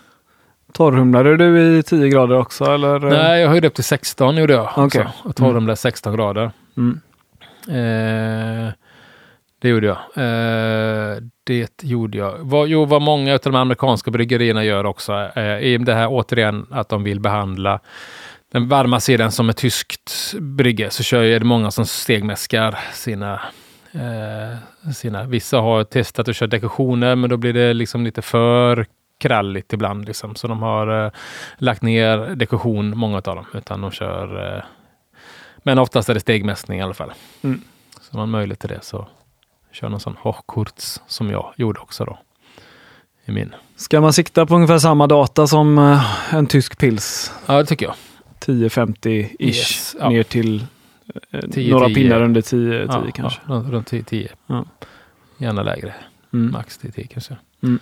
Torrhumlade 0.72 1.36
du 1.36 1.78
i 1.78 1.82
10 1.82 2.08
grader 2.08 2.38
också 2.38 2.64
eller? 2.64 2.98
Nej, 2.98 3.40
jag 3.40 3.48
höjde 3.48 3.68
upp 3.68 3.74
till 3.74 3.84
16 3.84 4.36
gjorde 4.36 4.52
jag. 4.52 4.78
Okay. 4.78 5.06
Och 5.24 5.36
torrhumlade 5.36 5.76
16 5.76 6.16
grader. 6.16 6.50
Mm. 6.76 7.00
Eh, 7.68 8.72
det 9.60 9.68
gjorde 9.68 9.86
jag. 9.86 9.96
Eh, 9.96 11.16
det 11.44 11.82
gjorde 11.82 12.18
jag. 12.18 12.38
Vad, 12.38 12.68
jo, 12.68 12.84
vad 12.84 13.02
många 13.02 13.34
av 13.34 13.40
de 13.42 13.54
amerikanska 13.54 14.10
bryggerierna 14.10 14.64
gör 14.64 14.86
också 14.86 15.12
eh, 15.12 15.42
är 15.42 15.78
det 15.78 15.94
här 15.94 16.08
återigen 16.10 16.66
att 16.70 16.88
de 16.88 17.04
vill 17.04 17.20
behandla 17.20 17.80
den 18.52 18.68
varma 18.68 19.00
sidan 19.00 19.32
som 19.32 19.48
ett 19.48 19.56
tyskt 19.56 20.34
brygge 20.40 20.90
så 20.90 21.02
kör 21.02 21.22
är 21.22 21.38
det 21.38 21.44
många 21.44 21.70
som 21.70 21.86
stegmäskar 21.86 22.78
sina 22.92 23.40
eh, 23.92 24.90
sina. 24.92 25.24
Vissa 25.24 25.58
har 25.58 25.84
testat 25.84 26.28
att 26.28 26.36
köra 26.36 26.46
dekorationer 26.46 27.16
men 27.16 27.30
då 27.30 27.36
blir 27.36 27.52
det 27.52 27.74
liksom 27.74 28.04
lite 28.04 28.22
för 28.22 28.86
kralligt 29.18 29.72
ibland. 29.72 30.06
Liksom. 30.06 30.34
Så 30.34 30.48
de 30.48 30.62
har 30.62 31.04
eh, 31.04 31.12
lagt 31.58 31.82
ner 31.82 32.18
dekoration, 32.18 32.98
många 32.98 33.16
av 33.16 33.22
dem, 33.22 33.46
utan 33.54 33.80
de 33.80 33.90
kör 33.90 34.56
eh, 34.56 34.62
men 35.58 35.78
oftast 35.78 36.08
är 36.08 36.14
det 36.14 36.20
stegmästning 36.20 36.78
i 36.78 36.82
alla 36.82 36.94
fall. 36.94 37.12
Mm. 37.42 37.60
Så 38.00 38.16
man 38.16 38.20
har 38.20 38.26
möjlighet 38.26 38.60
till 38.60 38.68
det 38.68 38.84
så 38.84 39.08
kör 39.80 39.88
någon 39.88 40.00
sån 40.00 40.16
Hochkurz 40.20 41.02
som 41.06 41.30
jag 41.30 41.52
gjorde 41.56 41.80
också 41.80 42.04
då. 42.04 42.18
I 43.24 43.30
min. 43.32 43.54
Ska 43.76 44.00
man 44.00 44.12
sikta 44.12 44.46
på 44.46 44.54
ungefär 44.54 44.78
samma 44.78 45.06
data 45.06 45.46
som 45.46 45.78
eh, 45.78 46.34
en 46.34 46.46
tysk 46.46 46.78
pils? 46.78 47.32
Ja, 47.46 47.58
det 47.58 47.64
tycker 47.66 47.86
jag. 47.86 47.94
1050-ish 48.40 49.36
Yes, 49.40 49.96
ja. 50.00 50.08
ner 50.08 50.22
till 50.22 50.66
eh, 51.30 51.40
10, 51.50 51.72
några 51.72 51.86
10. 51.86 51.94
pinnar 51.94 52.22
under 52.22 52.40
10, 52.40 52.86
10 52.86 52.86
Ja, 52.92 53.04
kanske. 53.14 53.40
Ja, 53.48 53.54
runt- 53.54 53.70
runt 53.70 53.86
10. 53.86 54.02
10. 54.02 54.28
Ja. 54.46 54.64
Gärna 55.38 55.62
lägre. 55.62 55.94
Mm. 56.32 56.52
Max 56.52 56.78
10, 56.78 56.90
10 56.92 57.06
kanske. 57.06 57.36
Mm. 57.62 57.78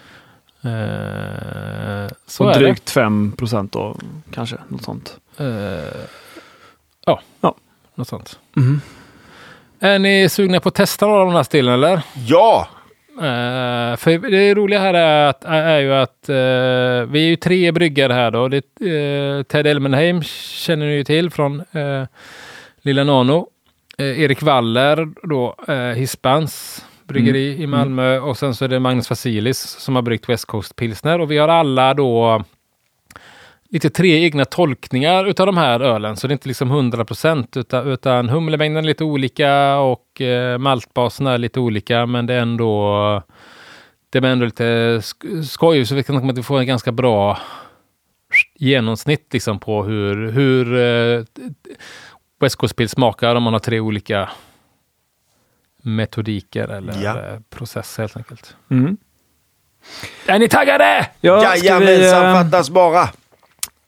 Eh, 0.62 2.10
så 2.26 2.44
Och 2.46 2.54
drygt 2.54 2.90
5 2.90 3.32
procent 3.32 3.72
då 3.72 3.96
kanske, 4.30 4.56
något 4.68 4.82
sånt. 4.84 5.20
det. 5.36 5.44
Eh, 5.44 6.06
ja. 7.06 7.20
Ja. 7.40 7.54
något 7.94 8.08
sånt. 8.08 8.38
Mm. 8.56 8.80
Är 9.80 9.98
ni 9.98 10.28
sugna 10.28 10.60
på 10.60 10.68
att 10.68 10.74
testa 10.74 11.06
några 11.06 11.20
av 11.20 11.26
de 11.26 11.34
här 11.34 11.42
stilen 11.42 11.74
eller? 11.74 12.00
Ja! 12.26 12.68
Eh, 13.18 13.96
för 13.96 14.30
det 14.30 14.54
roliga 14.54 14.80
här 14.80 14.94
är, 14.94 15.26
att, 15.26 15.44
är 15.44 15.78
ju 15.78 15.94
att 15.94 16.28
eh, 16.28 17.10
vi 17.12 17.24
är 17.24 17.28
ju 17.28 17.36
tre 17.36 17.72
bryggare 17.72 18.12
här 18.12 18.30
då. 18.30 18.48
Det, 18.48 18.62
uh, 18.82 19.42
Ted 19.42 19.66
Elmenheim 19.66 20.22
känner 20.22 20.86
ni 20.86 20.92
ju 20.92 21.04
till 21.04 21.30
från 21.30 21.60
uh, 21.60 22.06
Lilla 22.82 23.04
Nano. 23.04 23.48
Erik 23.98 24.42
Waller 24.42 25.08
då, 25.22 25.56
uh, 25.68 25.74
Hispans 25.74 26.84
bryggeri 27.04 27.50
Mm. 27.50 27.62
i 27.62 27.66
Malmö 27.66 28.18
och 28.18 28.38
sen 28.38 28.54
så 28.54 28.64
är 28.64 28.68
det 28.68 28.80
Magnus 28.80 29.10
Vasilis 29.10 29.58
som 29.58 29.94
har 29.94 30.02
bryggt 30.02 30.28
West 30.28 30.44
Coast 30.44 30.76
Pilsner 30.76 31.20
och 31.20 31.30
vi 31.30 31.38
har 31.38 31.48
alla 31.48 31.94
då 31.94 32.44
lite 33.68 33.90
tre 33.90 34.24
egna 34.24 34.44
tolkningar 34.44 35.24
utav 35.24 35.46
de 35.46 35.56
här 35.56 35.80
ölen. 35.80 36.16
Så 36.16 36.26
det 36.26 36.30
är 36.30 36.34
inte 36.34 36.48
liksom 36.48 36.70
100 36.70 37.04
procent 37.04 37.56
utan, 37.56 37.86
utan 37.88 38.28
humlemängden 38.28 38.84
är 38.84 38.88
lite 38.88 39.04
olika 39.04 39.76
och 39.78 40.20
eh, 40.20 40.58
maltbaserna 40.58 41.32
är 41.32 41.38
lite 41.38 41.60
olika. 41.60 42.06
Men 42.06 42.26
det 42.26 42.34
är 42.34 42.38
ändå, 42.40 43.22
det 44.10 44.18
är 44.18 44.22
ändå 44.22 44.44
lite 44.44 44.64
sk- 44.98 45.42
skoj. 45.42 45.86
Så 45.86 45.94
vi 45.94 46.02
kan 46.02 46.30
att 46.30 46.38
vi 46.38 46.42
får 46.42 46.58
en 46.58 46.66
ganska 46.66 46.92
bra 46.92 47.38
genomsnitt 48.54 49.32
liksom 49.32 49.58
på 49.58 49.84
hur, 49.84 50.30
hur 50.32 50.76
eh, 50.76 51.24
West 52.40 52.56
Coast 52.56 52.76
Pils 52.76 52.90
smakar 52.92 53.34
om 53.34 53.42
man 53.42 53.52
har 53.52 53.60
tre 53.60 53.80
olika 53.80 54.28
metodiker 55.82 56.68
eller 56.68 57.02
Ja. 57.02 57.10
eh, 57.18 57.38
processer 57.50 58.02
helt 58.02 58.16
enkelt. 58.16 58.56
Mm. 58.70 58.96
Är 60.26 60.38
ni 60.38 60.48
taggade? 60.48 61.06
Ja, 61.20 61.40
ska 61.40 61.50
vi, 61.60 61.66
Jajamensan, 61.66 62.26
eh, 62.26 62.32
fattas 62.44 62.70
bara! 62.70 63.08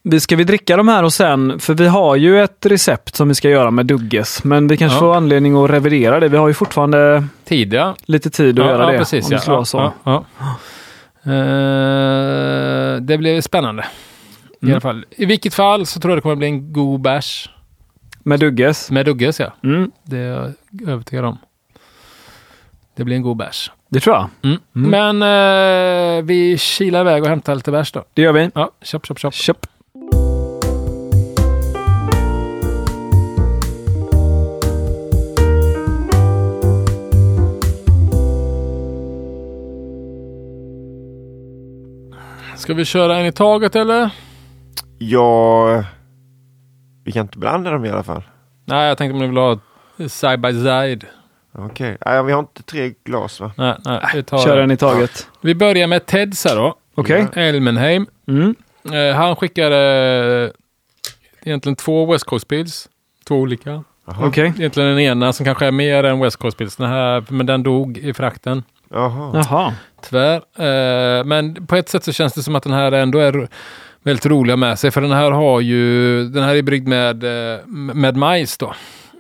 Vi, 0.03 0.21
ska 0.21 0.37
vi 0.37 0.45
dricka 0.45 0.77
de 0.77 0.89
här 0.89 1.03
och 1.03 1.13
sen, 1.13 1.61
för 1.61 1.75
vi 1.75 1.87
har 1.89 2.17
ju 2.17 2.41
ett 2.43 2.67
recept 2.67 3.17
som 3.17 3.29
vi 3.29 3.35
ska 3.35 3.51
göra 3.51 3.71
med 3.71 3.87
Dugges, 3.87 4.45
men 4.45 4.69
vi 4.69 4.77
kanske 4.77 4.97
Ja. 4.97 5.01
får 5.01 5.17
anledning 5.17 5.65
att 5.65 5.71
revidera 5.71 6.21
det. 6.21 6.29
Vi 6.29 6.37
har 6.37 6.49
ju 6.49 6.55
fortfarande 6.55 7.25
Tid 7.45 7.75
ja. 7.75 7.95
lite 8.05 8.31
tid 8.31 8.59
att 8.61 8.67
göra 8.67 8.83
ja, 8.85 8.93
det. 8.93 8.99
Precis, 8.99 9.25
om 9.27 9.33
ja. 9.33 9.39
det 9.39 9.53
ja, 9.53 9.65
så. 9.65 9.79
Eh, 11.31 12.97
det 13.01 13.19
blir 13.19 13.41
spännande. 13.41 13.85
I 14.61 14.65
Mm. 14.65 14.75
alla 14.75 14.81
fall. 14.81 15.05
I 15.11 15.25
vilket 15.27 15.55
fall 15.55 15.87
så 15.87 16.01
tror 16.01 16.11
jag 16.13 16.19
det 16.19 16.23
kommer 16.23 16.37
bli 16.37 16.47
en 16.47 16.73
god 16.73 17.01
bärs. 17.01 17.51
Med 18.23 18.41
Dugges. 18.41 18.91
Med 18.91 19.07
Dugges 19.07 19.41
ja. 19.41 19.53
Mm, 19.65 19.91
Det 20.05 20.17
är 20.19 20.55
jag 20.83 20.89
övertygad 20.93 21.25
om. 21.25 21.39
Det 22.97 23.05
blir 23.05 23.17
en 23.17 23.23
god 23.23 23.37
bärs. 23.37 23.71
det 23.89 24.01
tror 24.01 24.17
jag. 24.17 24.29
Mm. 24.43 24.59
Mm. 24.77 24.91
Men 25.19 25.23
eh, 26.19 26.25
vi 26.25 26.59
kilar 26.59 27.01
iväg 27.01 27.23
och 27.23 27.29
hämtar 27.29 27.55
lite 27.55 27.71
bärs 27.71 27.93
då. 27.93 28.05
Det 28.15 28.23
gör 28.23 28.33
vi. 28.33 28.51
Ja, 28.55 28.71
köp, 28.83 29.07
köp, 29.07 29.19
köp. 29.19 29.35
Köp. 29.35 29.67
Ska 42.59 42.75
vi 42.75 42.85
köra 42.85 43.17
en 43.17 43.27
i 43.27 43.33
taget 43.33 43.77
eller? 43.77 44.11
Ja... 44.99 45.85
Vi 47.05 47.13
kan 47.13 47.23
inte 47.23 47.39
blanda 47.39 47.71
dem 47.71 47.85
i 47.85 47.91
alla 47.91 48.03
fall. 48.03 48.23
Nej, 48.65 48.89
jag 48.89 48.99
tänkte 48.99 49.13
om 49.13 49.21
ni 49.21 49.27
vill 49.27 49.37
ha 49.37 49.59
side 50.09 50.41
by 50.41 50.53
side. 50.53 51.05
Okej. 51.53 51.97
Nej, 52.07 52.25
vi 52.25 52.33
har 52.33 52.39
inte 52.39 52.63
tre 52.63 52.93
glas 53.05 53.41
va? 53.41 53.53
Nej, 53.57 53.75
nej, 53.85 54.01
vi, 54.15 54.23
tar 54.23 54.39
Kör 54.39 54.59
en 54.59 54.71
i 54.71 54.77
taget. 54.77 55.27
vi 55.41 55.55
börjar 55.55 55.87
med 55.87 56.07
Teds 56.07 56.45
här 56.45 56.57
då. 56.57 56.75
Okej. 56.95 57.27
Elmenheim. 57.33 58.07
Mm. 58.29 58.55
Eh, 58.93 59.17
han 59.17 59.37
skickade 59.37 59.77
eh, 60.45 61.49
egentligen 61.49 61.77
två 61.77 62.13
West 62.13 62.25
Coast 62.25 62.49
Pills. 62.49 62.89
Två 63.29 63.35
olika. 63.35 63.85
Okej. 64.05 64.53
Egentligen 64.59 64.89
den 64.89 64.99
ena 64.99 65.33
som 65.33 65.47
kanske 65.47 65.67
är 65.67 65.73
mer 65.73 66.05
än 66.05 66.21
West 66.21 66.37
Coast 66.37 66.59
Pills. 66.59 66.77
Den 66.77 66.91
här, 66.91 67.25
men 67.29 67.47
den 67.47 67.63
dog 67.63 67.99
i 67.99 68.15
frakten. 68.15 68.63
Jaha. 68.91 69.31
Jaha. 69.35 69.75
Tyvärr. 70.03 70.37
Eh, 70.37 71.25
men 71.25 71.67
på 71.67 71.77
ett 71.77 71.89
sätt 71.89 72.05
så 72.05 72.13
känns 72.13 72.33
det 72.33 72.43
som 72.43 72.57
att 72.57 72.63
den 72.63 72.73
här 72.73 72.93
ändå 72.93 73.19
är 73.19 73.49
väldigt 74.03 74.27
rolig 74.27 74.53
att 74.53 74.59
ha 74.59 74.67
med 74.67 74.79
sig. 74.79 74.91
För 74.91 75.01
den 75.01 75.13
här 75.13 75.31
har 75.31 75.61
ju, 75.61 76.25
den 76.29 76.45
här 76.45 76.55
är 76.55 76.63
bryggd 76.63 76.89
med, 76.89 77.25
eh, 77.25 77.67
med 77.67 78.17
majs 78.17 78.59
då. 78.59 78.75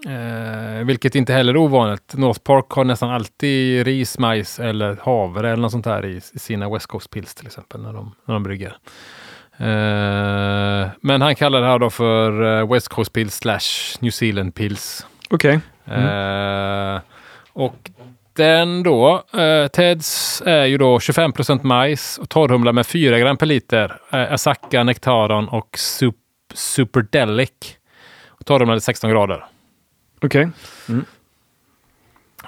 Eh, 0.07 0.85
vilket 0.85 1.14
inte 1.14 1.33
heller 1.33 1.53
är 1.53 1.57
ovanligt. 1.57 2.14
North 2.16 2.41
Park 2.41 2.71
har 2.71 2.85
nästan 2.85 3.11
alltid 3.11 3.87
ris, 3.87 4.19
majs 4.19 4.61
eller 4.61 4.99
havre 5.03 5.51
eller 5.51 5.62
något 5.62 5.73
sånt 5.73 5.87
här 5.87 6.07
i, 6.07 6.21
sina 6.21 6.71
West 6.71 6.87
Coast 6.87 7.11
Pills 7.11 7.35
till 7.35 7.47
exempel 7.47 7.83
när 7.83 7.93
de, 7.93 8.14
när 8.25 8.35
de 8.35 8.43
brygger. 8.43 8.77
Eh, 9.57 10.89
men 11.01 11.23
han 11.23 11.35
kallar 11.35 11.61
det 11.61 11.66
här 11.66 11.79
då 11.79 11.91
för 11.91 12.59
eh, 12.61 12.73
West 12.73 12.89
Coast 12.89 13.12
Pills 13.12 13.35
slash 13.35 13.99
New 14.01 14.11
Zealand 14.11 14.55
Pills. 14.55 15.07
Okej. 15.31 15.61
Eh, 15.85 17.01
och 17.53 17.91
den 18.39 18.82
då, 18.82 19.22
eh, 19.39 19.68
Teds 19.68 20.43
är 20.47 20.64
ju 20.64 20.78
då 20.78 20.99
25% 20.99 21.62
majs 21.62 22.18
och 22.18 22.28
torrhumla 22.28 22.72
med 22.72 22.86
4 22.86 23.18
gram 23.18 23.36
per 23.36 23.47
liter. 23.47 24.01
Eh, 24.12 24.32
Asaka, 24.32 24.84
Nektaron 24.84 25.49
och 25.49 25.68
sup, 25.78 26.14
Superdelic. 26.55 27.51
Och 28.28 28.47
Torrhumlade 28.47 28.80
16 28.80 29.11
grader. 29.11 29.45
Okej. 30.22 30.49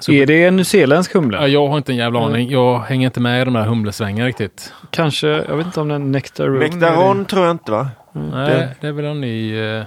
Super- 0.01 0.13
Är 0.23 0.27
det 0.27 0.45
en 0.45 0.57
nyzeeländsk 0.57 1.15
humle? 1.15 1.37
Ja, 1.37 1.49
jag 1.49 1.69
har 1.69 1.77
inte 1.77 1.93
en 1.93 1.97
jävla 1.97 2.21
aning. 2.21 2.51
Jag 2.51 2.79
hänger 2.79 3.07
inte 3.07 3.21
med 3.21 3.43
i 3.43 3.45
de 3.45 3.55
här 3.55 3.65
humlesvängarna 3.65 4.29
riktigt. 4.29 4.73
Kanske, 4.91 5.29
jag 5.29 5.57
vet 5.57 5.67
inte 5.67 5.81
om 5.81 5.89
den 5.89 6.03
är 6.03 6.07
Nectaron. 6.07 6.59
Nektaron 6.59 7.25
tror 7.25 7.45
jag 7.47 7.51
inte 7.55 7.73
va? 7.73 7.89
Nej, 8.13 8.69
det 8.81 8.87
är 8.87 8.93
väl 8.93 9.05
en 9.05 9.21
ny... 9.21 9.59
eh, 9.61 9.85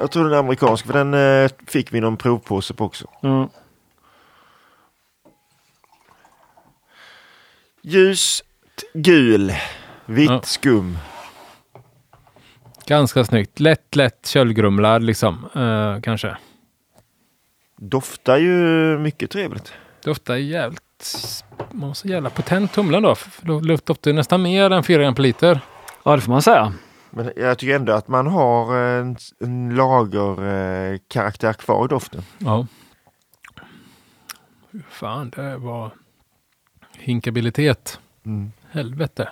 Jag 0.00 0.10
tror 0.10 0.24
den 0.24 0.32
är 0.32 0.36
amerikansk 0.38 0.86
för 0.86 0.92
den 0.92 1.44
eh, 1.44 1.50
fick 1.66 1.92
vi 1.94 2.00
någon 2.00 2.16
provpåse 2.16 2.74
på 2.74 2.84
också. 2.84 3.06
Ja. 3.20 3.48
Ljus, 7.88 8.42
gul, 8.94 9.52
vitt 10.06 10.30
Ja. 10.30 10.40
skum. 10.42 10.98
Ganska 12.86 13.24
snyggt. 13.24 13.60
Lätt, 13.60 13.96
lätt 13.96 14.26
köldgrumlad 14.26 15.02
liksom. 15.02 15.48
Eh, 15.54 16.00
kanske. 16.02 16.36
Doftar 17.76 18.36
ju 18.36 18.54
mycket 18.98 19.30
trevligt. 19.30 19.72
Doftar 20.04 20.36
jävligt... 20.36 20.82
Man 21.72 21.88
måste 21.88 22.08
jävla 22.08 22.30
potent 22.30 22.76
humlen 22.76 23.02
då. 23.02 23.14
för 23.14 23.60
Luft 23.60 23.86
doftar 23.86 24.10
ju 24.10 24.14
nästan 24.14 24.42
mer 24.42 24.70
än 24.70 24.82
4 24.84 25.02
gram 25.02 25.14
per 25.14 25.22
liter. 25.22 25.60
Ja, 26.04 26.16
det 26.16 26.22
får 26.22 26.32
man 26.32 26.42
säga. 26.42 26.72
Men 27.10 27.32
jag 27.36 27.58
tycker 27.58 27.74
ändå 27.76 27.92
att 27.92 28.08
man 28.08 28.26
har 28.26 28.76
en, 28.76 29.16
en 29.40 29.74
lagerkaraktär 29.76 30.92
eh, 30.92 30.98
karaktär 31.08 31.52
kvar 31.52 31.84
i 31.84 31.88
doften. 31.88 32.22
Ja. 32.38 32.66
Fy 34.72 34.78
Fan, 34.90 35.30
det 35.30 35.56
var 35.56 35.90
hinkabilitet. 37.00 38.00
Mm. 38.26 38.52
Helvete. 38.70 39.28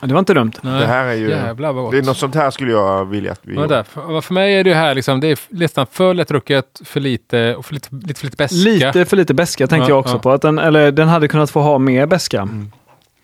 Ja, 0.00 0.06
det 0.06 0.12
var 0.14 0.18
inte 0.18 0.34
dumt. 0.34 0.52
Nej, 0.62 0.80
Det 0.80 0.86
här 0.86 1.04
är 1.06 1.14
ju... 1.14 1.28
Jävlar 1.30 1.72
vad 1.72 1.84
gott. 1.84 1.92
Det 1.92 1.98
är 1.98 2.02
något 2.02 2.16
sånt 2.16 2.34
här 2.34 2.50
skulle 2.50 2.72
jag 2.72 3.04
vilja 3.04 3.32
att 3.32 3.40
vi 3.42 3.54
Ja. 3.54 3.84
För, 3.84 4.20
för 4.20 4.34
mig 4.34 4.54
är 4.54 4.64
det 4.64 4.74
här 4.74 4.94
liksom, 4.94 5.20
det 5.20 5.28
är 5.28 5.38
nästan 5.48 5.86
för 5.86 6.14
lättdrucket, 6.14 6.80
för 6.84 7.00
lite 7.00 7.54
och 7.56 7.66
för 7.66 7.74
lite, 7.74 7.94
lite 7.94 8.20
för 8.20 8.26
lite 8.26 8.36
beska. 8.36 8.56
Lite 8.56 9.04
för 9.04 9.16
lite 9.16 9.34
beska 9.34 9.66
tänkte 9.66 9.84
Ja, 9.84 9.88
jag 9.88 9.98
också 9.98 10.14
ja. 10.14 10.18
på. 10.18 10.30
Att 10.30 10.42
den, 10.42 10.58
eller 10.58 10.92
den 10.92 11.08
hade 11.08 11.28
kunnat 11.28 11.50
få 11.50 11.60
ha 11.60 11.78
mer 11.78 12.06
beska. 12.06 12.48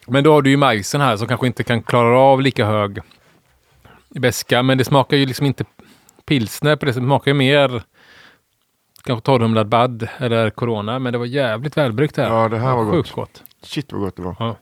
Men 0.06 0.24
då 0.24 0.32
har 0.32 0.42
du 0.42 0.50
ju 0.50 0.56
majsen 0.56 1.00
här 1.00 1.16
som 1.16 1.28
kanske 1.28 1.46
inte 1.46 1.64
kan 1.64 1.82
klara 1.82 2.18
av 2.18 2.42
lika 2.42 2.66
hög 2.66 2.98
beska. 4.08 4.62
Men 4.62 4.78
det 4.78 4.84
smakar 4.84 5.16
ju 5.16 5.26
liksom 5.26 5.46
inte 5.46 5.64
pilsner 6.26 6.76
på 6.76 6.86
det 6.86 6.92
sättet. 6.92 7.02
Det 7.02 7.06
smakar 7.06 7.30
ju 7.30 7.34
mer 7.34 7.82
kanske 9.04 9.24
torrhumlad 9.26 9.68
bad 9.68 10.08
eller 10.18 10.50
corona. 10.50 10.98
Men 10.98 11.12
det 11.12 11.18
var 11.18 11.26
jävligt 11.26 11.76
välbryggt 11.76 12.14
det 12.14 12.22
här. 12.22 12.30
Ja, 12.42 12.48
det 12.48 12.58
här 12.58 12.74
var 12.76 12.90
Sjukt 12.92 13.12
gott. 13.12 13.42
Shit 13.62 13.92
vad 13.92 14.00
gott 14.00 14.16
det 14.16 14.22
var. 14.22 14.36
Ja. 14.38 14.56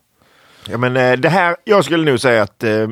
Ja, 0.69 0.79
men 0.79 0.97
eh, 0.97 1.13
det 1.13 1.29
här, 1.29 1.57
jag 1.65 1.85
skulle 1.85 2.11
nog 2.11 2.21
säga 2.21 2.43
att 2.43 2.63
eh, 2.65 2.89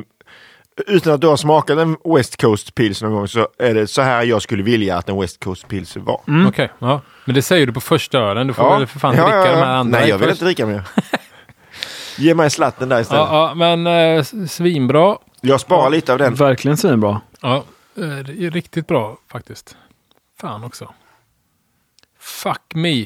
utan 0.87 1.13
att 1.13 1.21
du 1.21 1.27
har 1.27 1.37
smakat 1.37 1.77
en 1.77 1.97
West 2.15 2.41
Coast 2.41 2.75
Pils 2.75 3.01
någon 3.01 3.13
gång 3.13 3.27
så 3.27 3.47
är 3.59 3.73
det 3.73 3.87
så 3.87 4.01
här 4.01 4.23
jag 4.23 4.41
skulle 4.41 4.63
vilja 4.63 4.97
att 4.97 5.09
en 5.09 5.19
West 5.21 5.43
Coast 5.43 5.67
Pils 5.67 5.97
var. 5.97 6.21
Okej, 6.47 6.69
ja. 6.79 7.01
Men 7.25 7.35
det 7.35 7.41
säger 7.41 7.65
du 7.67 7.73
på 7.73 7.81
första 7.81 8.17
ölen. 8.19 8.47
Du 8.47 8.53
får 8.53 8.65
Ja. 8.65 8.77
väl 8.77 8.87
för 8.87 8.99
fan 8.99 9.15
Ja, 9.15 9.23
dricka 9.23 9.37
ja, 9.37 9.45
ja. 9.45 9.51
de 9.51 9.57
här 9.61 9.75
andra. 9.75 9.99
Nej, 9.99 10.09
jag 10.09 10.17
vill 10.17 10.27
först. 10.27 10.35
inte 10.41 10.45
dricka 10.45 10.65
mer. 10.65 10.81
Ge 12.17 12.35
mig 12.35 12.49
slatten 12.49 12.89
där 12.89 13.01
istället. 13.01 13.27
Ja, 13.31 13.47
ja, 13.59 13.75
men 13.75 13.87
eh, 14.17 14.23
svinbra. 14.47 15.17
Jag 15.41 15.59
sparar 15.61 15.89
lite 15.89 16.11
av 16.13 16.17
den. 16.19 16.35
Verkligen 16.35 16.77
svinbra. 16.77 17.21
Ja, 17.41 17.55
eh, 17.55 17.63
det 18.03 18.45
är 18.45 18.51
riktigt 18.51 18.87
bra 18.87 19.17
faktiskt. 19.31 19.77
Fan 20.41 20.63
också. 20.63 20.93
Fuck 22.29 22.61
me. 22.75 23.05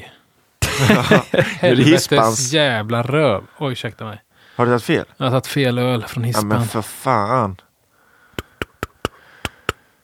Helvetes 1.60 2.52
jävla 2.52 3.02
röv. 3.02 3.42
Oj, 3.58 3.72
ursäkta 3.72 4.04
mig. 4.04 4.22
Har 4.56 4.66
du 4.66 4.70
tagit 4.72 4.82
fel? 4.82 5.04
Jag 5.16 5.24
har 5.26 5.30
tagit 5.30 5.46
fel 5.46 5.78
öl 5.78 6.04
från 6.04 6.22
Ja, 6.24 6.26
hispan. 6.26 6.48
men 6.48 6.64
för 6.66 6.82
fan. 6.82 7.56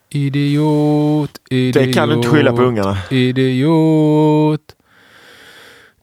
Idiot, 0.09 1.41
idiot. 1.51 1.75
Det 1.87 1.93
kan 1.93 2.09
du 2.09 2.15
inte 2.15 2.29
skylla 2.29 2.53
på 2.53 2.63
ungarna. 2.63 2.99
Idiot. 3.11 4.61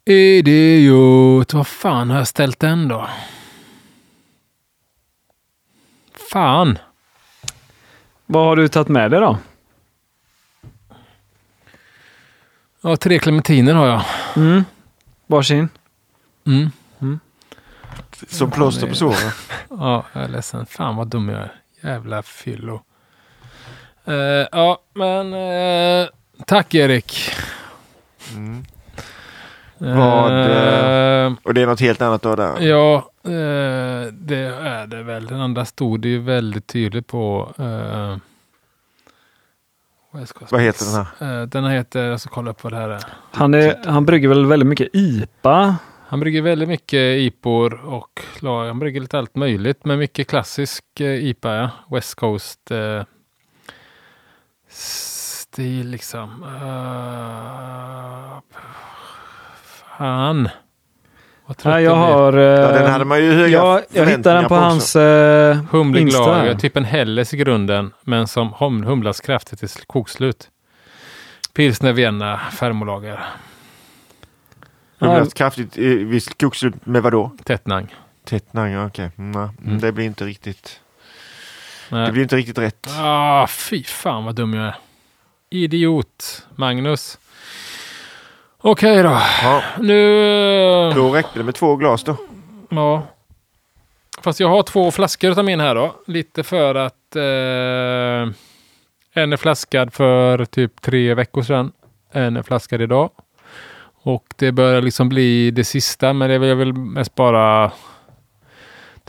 Idiot. 0.05 1.53
Vad 1.53 1.67
fan 1.67 2.09
har 2.09 2.17
jag 2.17 2.27
ställt 2.27 2.59
den 2.59 2.87
då? 2.87 3.07
Fan. 6.31 6.77
Vad 8.25 8.45
har 8.45 8.55
du 8.55 8.67
tagit 8.67 8.87
med 8.87 9.11
dig 9.11 9.19
då? 9.19 9.37
Ja, 12.87 12.97
tre 12.97 13.19
clementiner 13.19 13.73
har 13.73 13.87
jag. 13.87 14.01
Mm. 14.35 14.63
Varsin? 15.27 15.69
Mm. 16.45 16.69
Som 18.27 18.51
plåster 18.51 18.87
på 18.87 18.95
såren. 18.95 19.31
Ja, 19.69 20.03
jag 20.13 20.23
är 20.23 20.27
ledsen. 20.27 20.65
Fan 20.65 20.95
vad 20.95 21.07
dum 21.07 21.29
jag 21.29 21.39
är. 21.41 21.51
Jävla 21.81 22.23
fyllo. 22.23 22.81
Eh, 24.05 24.13
ja, 24.51 24.79
men 24.93 25.33
eh, 25.33 26.07
tack 26.45 26.73
Erik. 26.75 27.31
Mm. 28.35 28.65
Vad, 29.77 30.31
Eh, 30.31 31.33
Och 31.43 31.53
det 31.53 31.61
är 31.61 31.65
något 31.67 31.79
helt 31.79 32.01
annat 32.01 32.21
då 32.21 32.35
där. 32.35 32.61
ja, 32.61 33.09
det 34.11 34.37
är 34.61 34.87
det 34.87 35.03
väl. 35.03 35.25
Den 35.25 35.41
andra 35.41 35.65
stod 35.65 36.01
det 36.01 36.07
ju 36.09 36.19
väldigt 36.19 36.67
tydligt 36.67 37.07
på. 37.07 37.53
Vad 40.51 40.61
heter 40.61 40.85
den 40.85 41.05
här? 41.05 41.41
Eh, 41.41 41.47
den 41.47 41.65
heter, 41.65 42.03
jag 42.03 42.19
ska 42.19 42.29
kolla 42.29 42.51
upp 42.51 42.63
vad 42.63 42.73
det 42.73 42.77
här 42.77 42.89
är. 42.89 43.03
Han, 43.31 43.53
är, 43.53 43.85
han 43.85 44.05
brygger 44.05 44.27
väl 44.29 44.45
väldigt 44.45 44.67
mycket 44.67 44.89
IPA? 44.93 45.75
Han 46.09 46.19
brygger 46.19 46.41
väldigt 46.41 46.69
mycket 46.69 47.17
IPOR 47.19 47.85
och 47.85 48.21
han 48.41 48.79
brygger 48.79 49.01
lite 49.01 49.17
allt 49.17 49.35
möjligt. 49.35 49.85
Men 49.85 49.99
mycket 49.99 50.27
klassisk 50.27 50.83
eh, 50.99 51.25
IPA, 51.25 51.55
ja. 51.55 51.69
West 51.91 52.15
Coast 52.15 52.71
eh, 52.71 53.03
stil 54.69 55.87
liksom. 55.87 56.43
Uh, 56.43 58.39
fan. 59.97 60.49
Vad 61.47 61.57
trött 61.57 61.73
Nej, 61.73 61.83
jag 61.83 61.95
har... 61.95 62.33
eh, 62.37 62.43
Ja, 62.43 62.71
den 62.71 62.91
hade 62.91 63.05
man 63.05 63.23
ju 63.23 63.31
höga 63.31 63.47
jag, 63.57 63.81
jag 63.91 64.05
hittade 64.05 64.35
den 64.35 64.43
på 64.43 64.55
förväntningar 64.55 64.69
hans 64.69 64.95
uh, 64.95 65.71
Humlig 65.71 66.13
lager, 66.13 66.55
typ 66.55 66.77
en 66.77 66.85
Helles 66.85 67.33
i 67.33 67.37
grunden. 67.37 67.93
Men 68.01 68.27
som 68.27 68.53
hum, 68.53 68.83
humlas 68.83 69.21
kraftigt 69.21 69.59
till 69.59 69.69
kokslut. 69.87 70.49
Pilsner 71.53 71.93
Vienna, 71.93 72.39
Fermolager, 72.51 73.25
Humlat 74.99 75.33
kraftigt 75.33 75.77
i 75.77 76.19
kokslut 76.39 76.85
med 76.85 77.03
vadå? 77.03 77.31
Tettnang. 77.43 77.95
Tettnang, 78.25 78.71
ja, 78.71 78.85
okej. 78.85 79.09
Mm, 79.17 79.31
nej, 79.31 79.49
Mm. 79.65 79.79
Det 79.79 79.91
blir 79.91 80.05
inte 80.05 80.25
riktigt. 80.25 80.79
Det 81.89 81.95
Nej. 81.95 82.11
blir 82.11 82.23
inte 82.23 82.35
riktigt 82.35 82.57
rätt. 82.57 82.87
Ah, 82.99 83.47
fy 83.47 83.83
fan 83.83 84.25
vad 84.25 84.35
dum 84.35 84.53
jag 84.53 84.65
är. 84.65 84.75
Idiot, 85.49 86.47
Magnus. 86.55 87.17
Okej 88.61 89.03
då. 89.03 89.19
Ja, 89.43 89.63
Nu... 89.79 90.87
eh, 90.89 90.95
då 90.95 91.09
räckte 91.13 91.39
det 91.39 91.43
med 91.43 91.55
två 91.55 91.75
glas 91.75 92.03
då. 92.03 92.17
Ja. 92.69 93.03
Fast 94.21 94.39
jag 94.39 94.49
har 94.49 94.63
två 94.63 94.91
flaskor 94.91 95.39
av 95.39 95.45
min 95.45 95.59
här 95.59 95.75
då. 95.75 95.95
Lite 96.07 96.43
för 96.43 96.75
att 96.75 97.15
eh, 97.15 98.33
en 99.13 99.33
är 99.33 99.37
flaskad 99.37 99.93
för 99.93 100.45
typ 100.45 100.81
tre 100.81 101.13
veckor 101.13 101.41
sedan. 101.41 101.71
En 102.11 102.37
är 102.37 102.43
flaskad 102.43 102.81
idag. 102.81 103.09
Och 104.03 104.25
det 104.35 104.51
börjar 104.51 104.81
liksom 104.81 105.09
bli 105.09 105.51
det 105.51 105.63
sista, 105.63 106.13
men 106.13 106.29
det 106.29 106.35
är 106.47 106.55
väl- 106.55 106.73
mest 106.73 107.15
bara 107.15 107.71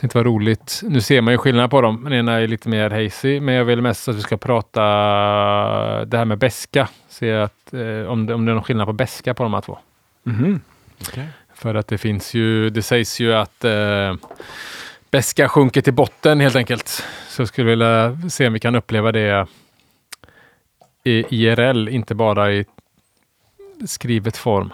tänkte 0.01 0.19
vara 0.19 0.29
roligt. 0.29 0.81
Nu 0.85 1.01
ser 1.01 1.21
man 1.21 1.35
ju 1.35 1.39
skillnad 1.39 1.71
på 1.71 1.81
dem. 1.81 2.05
Den 2.05 2.13
ena 2.13 2.33
är 2.33 2.47
lite 2.47 2.69
mer 2.69 2.91
hazy, 2.91 3.41
men 3.41 3.55
jag 3.55 3.65
vill 3.65 3.83
mest 3.83 4.09
att 4.09 4.17
vi 4.17 4.21
ska 4.21 4.37
prata 4.37 4.81
det 6.05 6.19
här 6.19 6.25
med 6.25 6.39
beska. 6.39 6.89
Se 7.09 7.33
att, 7.35 7.73
eh, 7.73 8.11
om, 8.11 8.27
det, 8.27 8.35
om 8.35 8.45
det 8.45 8.53
är 8.53 8.55
någon 8.55 8.65
skillnad 8.65 8.87
på 8.87 8.93
beska 8.93 9.35
på 9.35 9.43
de 9.43 9.55
här 9.55 9.61
två. 9.61 9.79
Mhm. 10.23 10.61
För 11.55 11.75
att 11.75 11.89
det 11.89 11.99
finns 11.99 12.35
ju, 12.35 12.71
det 12.71 12.83
sägs 12.83 13.21
ju 13.21 13.35
att 13.35 13.65
eh, 13.65 14.15
beska 15.11 15.49
sjunker 15.49 15.81
till 15.81 15.93
botten 15.93 16.41
helt 16.41 16.57
enkelt. 16.57 16.89
Så 17.29 17.43
jag 17.43 17.49
skulle 17.49 17.71
vilja 17.71 18.19
se 18.31 18.47
om 18.47 18.53
vi 18.53 18.61
kan 18.61 18.75
uppleva 18.75 19.13
det 19.13 19.47
i 21.05 21.25
IRL, 21.31 21.89
inte 21.89 22.15
bara 22.15 22.53
i 22.53 22.65
skrivet 23.87 24.37
form. 24.37 24.73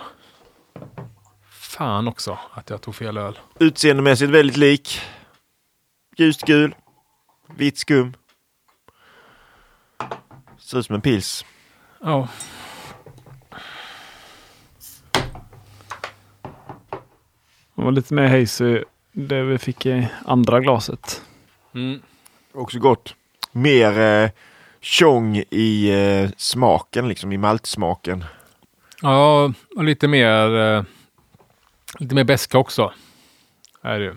Fan 1.77 2.09
också 2.09 2.39
att 2.53 2.70
jag 2.70 2.81
tog 2.81 2.95
fel 2.95 3.16
öl. 3.16 3.39
Utseendemässigt 3.59 4.31
väldigt 4.31 4.57
lik. 4.57 5.01
Ljust 6.16 6.43
gul. 6.43 6.75
Vitt 7.57 7.79
skum. 7.79 8.14
Ser 10.59 10.79
ut 10.79 10.87
som 10.87 10.95
en 10.95 11.01
pils. 11.01 11.45
Ja, 12.01 12.29
Det 17.77 17.83
var 17.83 17.93
lite 17.93 18.14
mer 18.14 18.41
hazy 18.41 18.83
det 19.12 19.43
vi 19.43 19.59
fick 19.59 19.87
i 19.87 20.09
andra 20.25 20.61
glaset. 20.61 21.22
mm. 21.75 22.03
Också 22.53 22.79
gott. 22.79 23.14
Mer 23.53 24.01
eh, 24.01 24.31
tjong 24.81 25.43
i 25.51 25.91
eh, 25.91 26.31
smaken, 26.37 27.09
liksom 27.09 27.33
i 27.33 27.39
maltsmaken. 27.39 28.25
ja 29.03 29.53
och 29.77 29.85
lite 29.85 30.09
mer, 30.09 30.57
eh, 30.57 30.83
lite 31.99 32.14
mer 32.14 32.24
beska 32.24 32.59
också. 32.59 32.92
Är 33.82 33.99
det. 33.99 34.16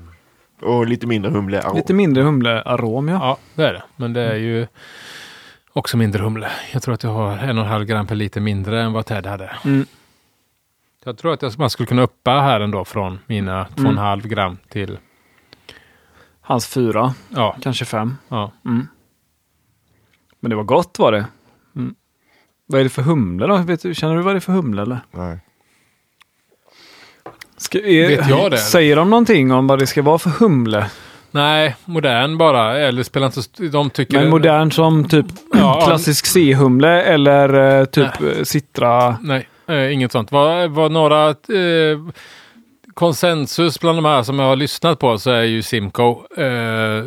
Och 0.65 0.88
lite 0.88 1.07
mindre 1.07 1.32
humle. 1.32 1.61
arom. 1.61 1.75
Lite 1.78 1.93
mindre 1.93 2.23
humlearom 2.23 3.07
ja. 3.07 3.15
Ja, 3.21 3.38
det 3.55 3.67
är 3.67 3.73
det. 3.73 3.84
Men 3.95 4.13
det 4.13 4.21
är 4.21 4.36
ju 4.36 4.67
också 5.73 5.97
mindre 5.97 6.23
humle. 6.23 6.49
Jag 6.73 6.82
tror 6.82 6.93
att 6.93 7.03
jag 7.03 7.09
har 7.11 7.38
en 7.38 7.57
och 7.57 7.63
en 7.63 7.69
halv 7.69 7.86
gram 7.86 8.07
per 8.07 8.15
liter 8.15 8.41
mindre 8.41 8.82
än 8.82 8.93
vad 8.93 9.05
Ted 9.05 9.25
hade. 9.25 9.51
Mm. 9.65 9.86
Jag 11.03 11.17
tror 11.17 11.34
att 11.34 11.41
jag, 11.41 11.59
man 11.59 11.69
skulle 11.69 11.88
kunna 11.88 12.01
uppa 12.01 12.32
här 12.32 12.59
ändå 12.59 12.86
från 12.86 13.19
mina 13.28 13.65
två 13.75 13.84
och 13.84 13.89
en 13.89 13.97
halv 13.97 14.28
gram 14.28 14.57
till, 14.69 14.97
Hans 16.41 16.67
fyra, 16.67 17.13
ja, 17.30 17.57
kanske 17.61 17.86
fem. 17.86 18.15
ja. 18.28 18.51
Mm. 18.65 18.88
Men 20.39 20.49
det 20.49 20.55
var 20.55 20.63
gott 20.63 20.99
var 20.99 21.11
det. 21.11 21.25
Mm. 21.75 21.95
Vad 22.65 22.80
är 22.80 22.84
det 22.84 22.89
för 22.89 23.01
humle 23.01 23.47
då? 23.47 23.57
Vet 23.57 23.82
du, 23.82 23.95
känner 23.95 24.15
du 24.15 24.21
vad 24.21 24.36
det 24.36 24.38
är 24.38 24.39
för 24.39 24.53
humle 24.53 24.82
eller? 24.82 24.99
Nej. 25.11 25.39
Ska, 27.58 27.80
är, 27.80 28.08
Vet 28.08 28.30
jag 28.30 28.51
det? 28.51 28.58
Säger 28.58 28.95
de 28.95 29.10
någonting 29.10 29.51
om 29.51 29.68
vad 29.68 29.80
det 29.80 29.88
ska 29.88 30.01
vara 30.01 30.18
för 30.18 30.30
humle? 30.30 30.86
Nej, 31.32 31.76
modern 31.86 32.38
bara. 32.38 32.78
Eller 32.78 33.03
spelar 33.03 33.28
inte 33.28 33.43
så... 33.43 33.49
De 33.72 33.89
tycker... 33.89 34.20
Men 34.20 34.30
modern 34.30 34.72
som 34.72 35.10
typ 35.10 35.26
Ja, 35.53 35.82
klassisk 35.86 36.26
C-humle 36.26 37.01
eller 37.01 37.80
eh, 37.80 37.86
typ 37.86 38.22
eh, 38.22 38.43
Citra? 38.43 39.18
Nej, 39.22 39.47
eh, 39.68 39.93
inget 39.93 40.12
sånt. 40.12 40.32
Var, 40.32 40.68
var 40.68 40.89
några 40.89 41.30
eh, 41.30 41.99
konsensus 42.93 43.80
bland 43.80 43.97
de 43.97 44.05
här 44.05 44.24
som 44.24 44.39
jag 44.39 44.47
har 44.47 44.55
lyssnat 44.55 44.99
på 44.99 45.18
så 45.18 45.32
är 45.32 45.43
ju 45.43 45.62
Simco 45.62 46.36
eh, 46.38 47.03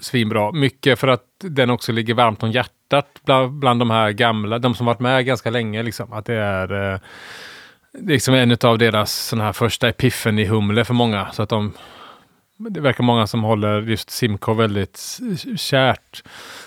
svinbra. 0.00 0.52
Mycket 0.52 0.98
för 0.98 1.08
att 1.08 1.24
den 1.42 1.70
också 1.70 1.92
ligger 1.92 2.14
varmt 2.14 2.42
om 2.42 2.50
hjärtat 2.50 3.06
bland, 3.24 3.52
bland 3.52 3.80
de 3.80 3.90
här 3.90 4.10
gamla, 4.10 4.58
de 4.58 4.74
som 4.74 4.86
varit 4.86 5.00
med 5.00 5.26
ganska 5.26 5.50
länge. 5.50 5.82
Liksom. 5.82 6.12
Att 6.12 6.24
det 6.26 6.34
är 6.34 6.92
eh, 6.92 6.98
liksom 7.98 8.34
en 8.34 8.56
av 8.64 8.78
deras 8.78 9.12
såna 9.12 9.44
här 9.44 9.52
första 9.52 9.88
epiphany-humle 9.88 10.84
för 10.84 10.94
många. 10.94 11.32
Så 11.32 11.42
att 11.42 11.48
de, 11.48 11.72
det 12.56 12.80
verkar 12.80 13.04
många 13.04 13.26
som 13.26 13.42
håller 13.42 13.82
just 13.82 14.10
Simco 14.10 14.54
väldigt 14.54 15.20
kärt. 15.56 16.22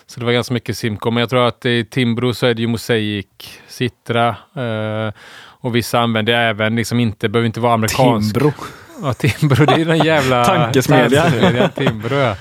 Så 0.06 0.20
det 0.20 0.26
var 0.26 0.34
ganska 0.34 0.54
mycket 0.54 0.78
Simco. 0.78 1.12
Men 1.12 1.22
jag 1.22 1.30
tror 1.30 1.48
att 1.48 1.66
i 1.66 1.86
Timbro 1.86 2.34
så 2.34 2.46
är 2.46 2.54
det 2.54 2.62
ju 2.62 2.68
Mosaic, 2.68 3.26
Citra 3.68 4.36
eh, 4.56 5.14
och 5.60 5.76
vissa 5.76 6.00
använder 6.00 6.34
även, 6.34 6.76
liksom 6.76 7.00
inte, 7.00 7.30
behöver 7.30 7.46
inte 7.46 7.60
vara 7.60 7.74
amerikansk. 7.74 8.34
Timbro. 8.34 8.54
Ja, 9.02 9.14
Timbro, 9.14 9.66
det 9.66 9.82
är 9.82 9.86
den 9.86 9.98
jävla... 9.98 10.46
Tankesmedja. 10.46 11.22
tankesmedjan, 11.24 11.70
Timbro, 11.72 12.16
ja. 12.16 12.36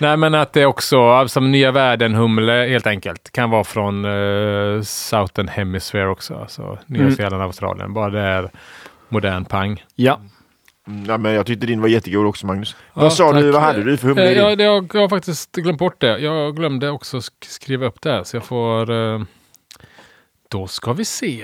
Nej, 0.00 0.16
men 0.16 0.34
att 0.34 0.52
det 0.52 0.66
också, 0.66 1.28
som 1.28 1.50
Nya 1.52 1.72
Världen-humle 1.72 2.66
helt 2.68 2.86
enkelt, 2.86 3.30
kan 3.32 3.50
vara 3.50 3.64
från 3.64 4.04
uh, 4.04 4.82
Southern 4.82 5.48
Hemisphere 5.48 6.08
också. 6.08 6.34
Alltså 6.34 6.78
Nya 6.86 7.02
Mm. 7.02 7.14
Zeeland, 7.16 7.42
Australien. 7.42 7.92
Bara 7.94 8.10
det 8.10 8.20
är 8.20 8.50
modern 9.08 9.44
pang. 9.44 9.84
Ja. 9.94 10.20
Mm, 10.86 11.04
Ja, 11.08 11.18
men 11.18 11.32
jag 11.32 11.46
tyckte 11.46 11.66
din 11.66 11.80
var 11.80 11.88
jättegod 11.88 12.26
också 12.26 12.46
Magnus. 12.46 12.76
Ja, 12.94 13.00
vad 13.02 13.12
sa 13.12 13.32
tack. 13.32 13.40
du, 13.42 13.50
vad 13.50 13.62
hade 13.62 13.82
du 13.84 13.96
för 13.96 14.08
humle 14.08 14.24
Eh, 14.24 14.30
i 14.30 14.34
din? 14.34 14.42
ja, 14.44 14.56
det, 14.56 14.64
jag, 14.64 14.90
jag 14.94 15.00
har 15.00 15.08
faktiskt 15.08 15.52
glömt 15.56 15.78
bort 15.78 16.00
det. 16.00 16.18
Jag 16.18 16.56
glömde 16.56 16.90
också 16.90 17.16
sk- 17.16 17.44
skriva 17.46 17.86
upp 17.86 18.00
det 18.00 18.10
här, 18.12 18.24
så 18.24 18.36
jag 18.36 18.44
får... 18.44 18.90
eh, 18.90 19.22
då 20.50 20.66
ska 20.66 20.92
vi 20.92 21.04
se. 21.04 21.42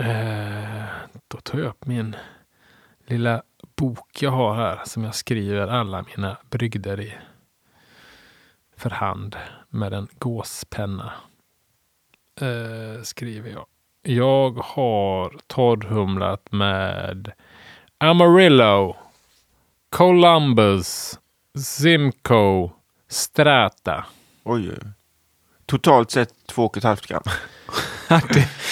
Eh, 0.00 0.84
då 1.28 1.38
tar 1.42 1.58
jag 1.58 1.66
upp 1.68 1.86
min 1.86 2.16
lilla 3.06 3.42
bok 3.76 4.08
jag 4.22 4.30
har 4.30 4.54
här 4.54 4.80
som 4.84 5.04
jag 5.04 5.14
skriver 5.14 5.66
alla 5.68 6.04
mina 6.16 6.36
brygder 6.50 7.00
i. 7.00 7.14
För 8.76 8.90
hand 8.90 9.36
med 9.68 9.92
en 9.92 10.08
gåspenna. 10.18 11.12
Eh, 12.40 13.02
skriver 13.02 13.50
jag. 13.50 13.66
Jag 14.02 14.50
har 14.50 15.36
torrhumlat 15.46 16.52
med 16.52 17.32
Amarillo, 17.98 18.96
Columbus, 19.90 21.20
Simcoe, 21.58 22.70
Strata. 23.08 24.06
Oj, 24.44 24.70
oj. 24.70 24.90
Totalt 25.66 26.10
sett 26.10 26.46
två 26.46 26.64
och 26.64 26.76
ett 26.76 26.84
halvt 26.84 27.06
gram. 27.06 27.22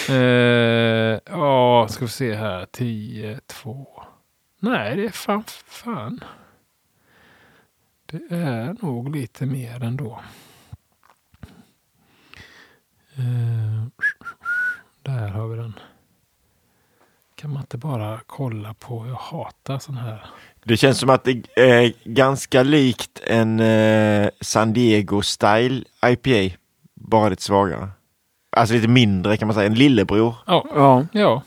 Eh, 0.08 1.20
ja, 1.26 1.88
ska 1.90 2.04
vi 2.04 2.10
se 2.10 2.34
här. 2.34 2.66
10, 2.72 3.40
2. 3.46 3.86
Nej, 4.60 4.96
det 4.96 5.04
är 5.04 5.10
fan, 5.10 5.44
fan. 5.66 6.24
Det 8.14 8.34
är 8.34 8.76
nog 8.80 9.16
lite 9.16 9.46
mer 9.46 9.84
ändå. 9.84 10.20
Eh, 13.16 13.86
där 15.02 15.28
har 15.28 15.48
vi 15.48 15.56
den. 15.56 15.72
Kan 17.34 17.52
man 17.52 17.62
inte 17.62 17.78
bara 17.78 18.20
kolla 18.26 18.74
på? 18.74 19.06
Jag 19.06 19.14
hatar 19.14 19.78
sån 19.78 19.96
här. 19.96 20.26
Det 20.64 20.76
känns 20.76 20.98
som 20.98 21.10
att 21.10 21.24
det 21.24 21.42
är 21.56 21.92
ganska 22.04 22.62
likt 22.62 23.20
en 23.26 23.60
eh, 23.60 24.28
San 24.40 24.72
Diego 24.72 25.22
Style 25.22 25.84
IPA. 26.06 26.56
Bara 26.94 27.28
lite 27.28 27.42
svagare. 27.42 27.88
Alltså 28.50 28.74
lite 28.74 28.88
mindre 28.88 29.36
kan 29.36 29.48
man 29.48 29.54
säga. 29.54 29.66
En 29.66 29.74
lillebror. 29.74 30.34
Ja, 30.46 30.66
ja. 30.74 31.06
ja. 31.12 31.42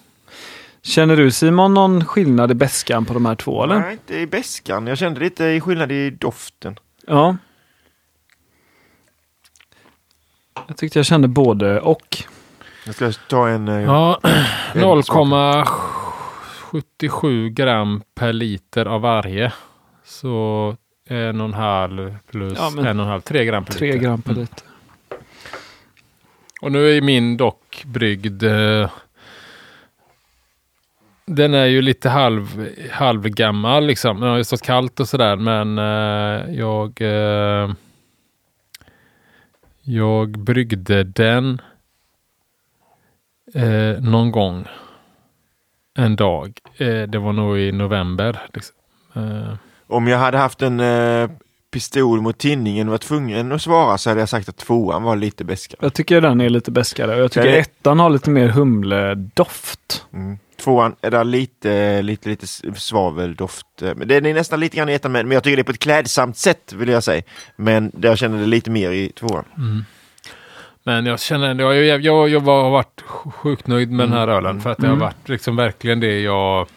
Känner 0.81 1.17
du 1.17 1.31
Simon 1.31 1.73
någon 1.73 2.05
skillnad 2.05 2.51
i 2.51 2.53
beskan 2.53 3.05
på 3.05 3.13
de 3.13 3.25
här 3.25 3.35
två 3.35 3.63
eller? 3.63 3.79
Nej, 3.79 3.91
inte 3.91 4.15
i 4.19 4.27
beskan. 4.27 4.87
Jag 4.87 4.97
kände 4.97 5.19
lite 5.19 5.45
i 5.45 5.61
skillnad 5.61 5.91
i 5.91 6.09
doften. 6.09 6.79
Ja. 7.07 7.37
Jag 10.67 10.77
tyckte 10.77 10.99
jag 10.99 11.05
kände 11.05 11.27
både 11.27 11.79
och. 11.81 12.17
Jag 12.85 12.95
ska 12.95 13.11
ta 13.11 13.47
en... 13.49 13.67
Eh, 13.67 13.81
Ja, 13.81 14.19
en 14.73 14.81
0,77 14.83 17.49
gram 17.49 18.01
per 18.15 18.33
liter 18.33 18.85
av 18.85 19.01
varje. 19.01 19.53
Så 20.05 20.75
en 21.09 21.41
och 21.41 21.47
en 21.47 21.53
halv 21.53 22.17
plus 22.31 22.57
Ja, 22.57 22.69
men- 22.75 22.87
en 22.87 22.99
och 22.99 23.05
en 23.05 23.11
halv, 23.11 23.21
tre 23.21 23.45
gram 23.45 23.65
per 23.65 23.73
Tre 23.73 23.87
liter. 23.93 24.05
gram 24.05 24.21
per 24.21 24.31
Mm. 24.31 24.41
liter. 24.41 24.63
Och 26.61 26.71
nu 26.71 26.97
är 26.97 27.01
min 27.01 27.37
dock 27.37 27.83
bryggd. 27.85 28.43
Eh, 28.43 28.89
den 31.27 31.53
är 31.53 31.65
ju 31.65 31.81
lite 31.81 32.09
halv, 32.09 32.69
halvgammal 32.91 33.85
liksom. 33.85 34.19
Den 34.19 34.29
har 34.29 34.37
ju 34.37 34.43
stått 34.43 34.61
kallt 34.61 34.99
och 34.99 35.07
sådär 35.07 35.35
men 35.35 35.77
eh, 35.77 36.55
jag 36.55 37.01
eh, 37.01 37.71
jag 39.81 40.29
bryggde 40.39 41.03
den 41.03 41.61
eh, 43.53 44.01
någon 44.01 44.31
gång 44.31 44.65
en 45.97 46.15
dag. 46.15 46.59
Eh, 46.77 47.01
det 47.01 47.17
var 47.19 47.33
nog 47.33 47.59
i 47.59 47.71
november. 47.71 48.39
Liksom. 48.53 48.75
Eh, 49.15 49.53
Om 49.87 50.07
jag 50.07 50.17
hade 50.17 50.37
haft 50.37 50.61
en 50.61 50.79
eh, 50.79 51.29
pistol 51.71 52.21
mot 52.21 52.37
tinningen 52.37 52.87
och 52.87 52.91
var 52.91 52.97
tvungen 52.97 53.51
att 53.51 53.61
svara 53.61 53.97
så 53.97 54.09
hade 54.09 54.19
jag 54.21 54.29
sagt 54.29 54.49
att 54.49 54.57
tvåan 54.57 55.03
var 55.03 55.15
lite 55.15 55.43
beskare. 55.45 55.79
Jag 55.81 55.93
tycker 55.93 56.21
den 56.21 56.41
är 56.41 56.49
lite 56.49 56.71
beskare 56.71 57.15
och 57.15 57.21
jag 57.21 57.31
tycker 57.31 57.47
är- 57.47 57.59
ettan 57.59 57.99
har 57.99 58.09
lite 58.09 58.29
mer 58.29 58.47
humledoft. 58.47 60.05
Mm. 60.13 60.37
Tvåan 60.57 60.95
är 61.01 61.11
där 61.11 61.23
lite, 61.23 62.01
lite, 62.01 62.29
lite 62.29 62.47
svaveldoft. 62.75 63.81
eh, 63.81 63.95
Men 63.95 64.07
den 64.07 64.25
är 64.25 64.33
nästan 64.33 64.59
lite 64.59 64.77
grann 64.77 64.89
i 64.89 64.93
ettan, 64.93 65.11
men 65.11 65.31
jag 65.31 65.43
tycker 65.43 65.57
det 65.57 65.61
är 65.61 65.63
på 65.63 65.71
ett 65.71 65.79
klädsamt 65.79 66.37
sätt 66.37 66.73
vill 66.73 66.89
jag 66.89 67.03
säga. 67.03 67.21
Men 67.55 67.91
där 67.93 68.09
jag 68.09 68.17
känner 68.17 68.39
det 68.39 68.45
lite 68.45 68.69
mer 68.71 68.91
i 68.91 69.09
tvåan. 69.09 69.45
Mm. 69.57 69.85
Men 70.83 71.05
jag 71.05 71.19
känner 71.19 71.47
ändå, 71.49 71.63
jag, 71.63 71.75
jag, 71.85 72.01
jag, 72.01 72.29
jag 72.29 72.39
har 72.39 72.69
varit 72.69 73.01
sjukt 73.07 73.67
nöjd 73.67 73.91
med 73.91 74.09
den 74.09 74.17
här 74.17 74.27
ölen. 74.27 74.51
Mm. 74.51 74.61
För 74.61 74.69
att 74.69 74.77
det 74.77 74.87
har 74.87 74.93
Mm. 74.93 74.99
varit 75.05 75.29
liksom 75.29 75.55
verkligen 75.55 75.99
det 75.99 76.19
jag 76.21 76.67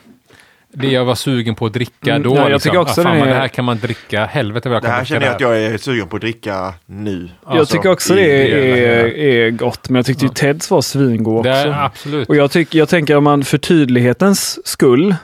det 0.72 0.88
jag 0.88 1.04
var 1.04 1.14
sugen 1.14 1.54
på 1.54 1.66
att 1.66 1.72
dricka 1.72 2.10
Mm, 2.10 2.22
då. 2.22 2.30
ja, 2.36 2.40
jag 2.42 2.52
liksom. 2.52 2.70
tycker 2.70 2.80
också 2.80 3.00
ah, 3.00 3.04
fan, 3.04 3.16
det 3.16 3.22
är- 3.22 3.26
det 3.26 3.34
här 3.34 3.48
kan 3.48 3.64
man 3.64 3.78
dricka. 3.78 4.24
Helvete 4.26 4.68
vad 4.68 4.76
jag 4.76 4.82
Det 4.82 4.86
kan 4.86 4.94
här 4.94 5.00
dricka 5.04 5.14
känner 5.14 5.26
jag 5.26 5.32
att 5.32 5.38
det 5.38 5.44
jag 5.64 5.74
är 5.74 5.78
sugen 5.78 6.06
på 6.08 6.16
att 6.16 6.22
dricka 6.22 6.74
nu. 6.86 7.28
jag 7.46 7.58
Alltså, 7.58 7.76
tycker 7.76 7.90
också 7.90 8.14
det 8.14 8.52
är, 8.52 9.06
är 9.18 9.50
gott, 9.50 9.88
men 9.88 9.96
jag 9.96 10.06
tyckte 10.06 10.24
Ja. 10.24 10.28
ju 10.28 10.34
Teds 10.34 10.70
var 10.70 10.80
svingod 10.82 11.44
Det 11.44 11.50
också. 11.50 11.68
är 11.68 11.84
absolut. 11.84 12.28
Och 12.28 12.36
jag, 12.36 12.50
tycker, 12.50 12.78
jag 12.78 12.88
tänker 12.88 13.16
om 13.16 13.24
man 13.24 13.44
för 13.44 13.58
tydlighetens 13.58 14.66
skull 14.66 15.14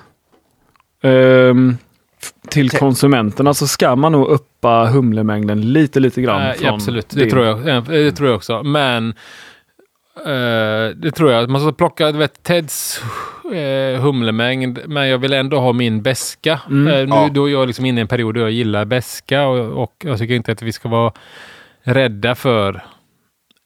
f- 1.03 2.31
till 2.49 2.71
Te- 2.71 2.79
konsumenterna 2.79 3.55
så 3.55 3.67
ska 3.67 3.97
man 3.97 4.13
nog 4.13 4.27
uppa 4.29 4.85
humlemängden 4.87 5.73
lite, 5.73 6.01
lite 6.01 6.23
grann. 6.23 6.55
Från 6.55 6.75
absolut, 6.75 7.09
det 7.11 7.21
din. 7.21 7.31
tror, 7.31 7.47
jag, 7.69 7.85
det 7.85 8.13
tror 8.13 8.29
jag 8.29 8.37
också. 8.37 8.63
Men 8.63 9.15
eh, 10.17 10.97
det 10.97 11.11
tror 11.17 11.33
jag. 11.33 11.51
Man 11.51 11.61
ska 11.61 11.73
plocka 11.73 12.13
du 12.13 12.19
vet, 12.19 12.43
Teds 12.43 13.01
eh, 13.55 14.01
humlemängd, 14.01 14.79
men 14.87 15.09
jag 15.09 15.19
vill 15.19 15.33
ändå 15.33 15.59
ha 15.59 15.73
min 15.73 16.03
beska. 16.03 16.61
Mm. 16.71 16.87
Eh, 16.87 16.95
nu, 16.95 17.15
Ja. 17.15 17.29
Då 17.33 17.49
är 17.49 17.53
jag 17.53 17.67
liksom 17.67 17.85
inne 17.87 18.01
i 18.01 18.03
en 18.03 18.09
period 18.09 18.35
då 18.35 18.41
jag 18.41 18.51
gillar 18.51 18.85
beska 18.85 19.47
och, 19.47 19.83
och 19.83 19.95
jag 20.05 20.19
tycker 20.19 20.35
inte 20.35 20.53
att 20.53 20.63
vi 20.63 20.73
ska 20.73 20.89
vara 20.89 21.13
rädda 21.83 22.35
för 22.35 22.85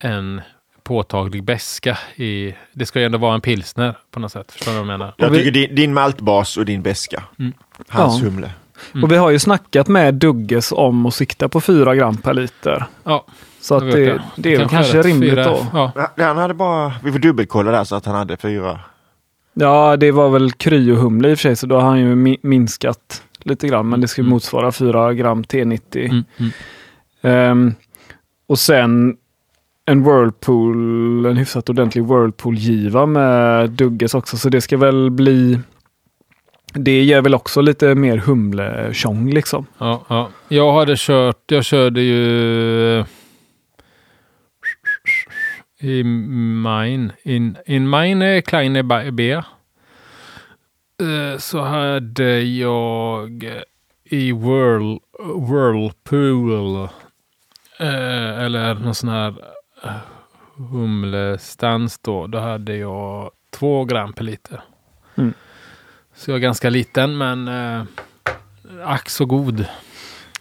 en 0.02 0.40
påtaglig 0.82 1.44
beska. 1.44 1.98
I, 2.16 2.54
det 2.72 2.86
ska 2.86 2.98
ju 3.00 3.06
ändå 3.06 3.18
vara 3.18 3.34
en 3.34 3.40
pilsner 3.40 3.98
på 4.10 4.20
något 4.20 4.32
sätt. 4.32 4.52
Förstår 4.52 4.72
du 4.72 4.78
vad 4.78 4.80
jag 4.80 4.98
menar? 4.98 5.14
Jag 5.16 5.34
tycker 5.34 5.50
din, 5.50 5.74
din 5.74 5.94
maltbas 5.94 6.56
och 6.56 6.64
din 6.64 6.82
beska. 6.82 7.22
Mm. 7.38 7.52
Hans 7.88 8.22
Ja. 8.22 8.24
humle. 8.28 8.50
Mm. 8.92 9.04
Och 9.04 9.12
vi 9.12 9.16
har 9.16 9.30
ju 9.30 9.38
snackat 9.38 9.88
med 9.88 10.14
Dugges 10.14 10.72
om 10.72 11.06
att 11.06 11.14
sikta 11.14 11.48
på 11.48 11.60
4 11.60 11.94
gram 11.94 12.16
per 12.16 12.34
liter. 12.34 12.84
Ja, 13.04 13.26
Så 13.60 13.74
att 13.74 13.82
vet 13.82 13.92
det, 13.94 14.22
det 14.36 14.54
är 14.54 14.58
väl 14.58 14.68
kanske 14.68 14.98
rätt. 14.98 15.06
rimligt 15.06 15.30
Fyra- 15.30 15.44
då. 15.44 15.90
Ja, 16.16 16.24
Han 16.24 16.36
hade 16.38 16.54
bara, 16.54 16.92
vi 17.04 17.12
får 17.12 17.18
dubbelkolla 17.18 17.70
där 17.70 17.84
så 17.84 17.96
att 17.96 18.06
han 18.06 18.14
hade 18.14 18.36
fyra. 18.36 18.80
Ja, 19.54 19.96
det 19.96 20.10
var 20.12 20.28
väl 20.30 20.52
kryohumle 20.52 21.30
i 21.30 21.34
och 21.34 21.38
för 21.38 21.42
sig, 21.42 21.56
så 21.56 21.66
då 21.66 21.74
har 21.74 21.82
han 21.88 22.00
ju 22.00 22.14
mi- 22.14 22.38
minskat 22.42 23.22
lite 23.42 23.68
grann. 23.68 23.88
Men 23.88 24.00
det 24.00 24.08
ska 24.08 24.22
Mm. 24.22 24.30
motsvara 24.30 24.72
4 24.72 25.14
gram 25.14 25.42
T90. 25.44 26.04
mm, 26.10 26.24
mm. 26.38 26.50
Ehm, 27.22 27.74
och 28.46 28.58
sen 28.58 29.16
en 29.84 30.04
Whirlpool, 30.04 31.26
en 31.26 31.36
hyfsat 31.36 31.68
ordentlig 31.70 32.04
Whirlpool-giva 32.04 33.06
med 33.06 33.70
Dugges 33.70 34.14
också. 34.14 34.36
Så 34.36 34.48
det 34.48 34.60
ska 34.60 34.76
väl 34.76 35.10
bli... 35.10 35.58
Det 36.72 37.02
ger 37.02 37.22
väl 37.22 37.34
också 37.34 37.60
lite 37.60 37.94
mer 37.94 38.16
humle-tjong 38.16 39.30
liksom. 39.30 39.66
Ja, 39.78 40.04
ja. 40.08 40.28
Jag 40.48 40.72
hade 40.72 40.94
kört, 40.98 41.42
jag 41.46 41.64
körde 41.64 42.00
ju 42.00 43.04
i 45.80 46.02
mine, 46.04 47.12
in, 47.22 47.56
in 47.66 47.88
meine 47.88 48.42
kleine 48.42 48.82
B. 49.12 49.30
Eh, 49.32 49.42
Så 51.38 51.60
hade 51.60 52.40
jag 52.42 53.44
i 54.04 54.32
Whirl, 54.32 54.98
Whirlpool. 55.50 56.88
Eh, 57.78 58.38
eller 58.44 58.74
någon 58.74 58.94
sån 58.94 59.08
här 59.08 59.34
eh, 59.84 59.90
humlestans 60.56 61.98
då. 61.98 62.26
Då 62.26 62.38
hade 62.38 62.76
jag 62.76 63.30
två 63.50 63.84
gram 63.84 64.12
per 64.12 64.24
liter. 64.24 64.60
Mm. 65.16 65.34
Så 66.14 66.30
jag 66.30 66.36
är 66.36 66.40
ganska 66.40 66.70
liten 66.70 67.18
men 67.18 67.48
eh, 67.48 67.82
ack 68.84 69.08
så 69.08 69.24
god. 69.24 69.64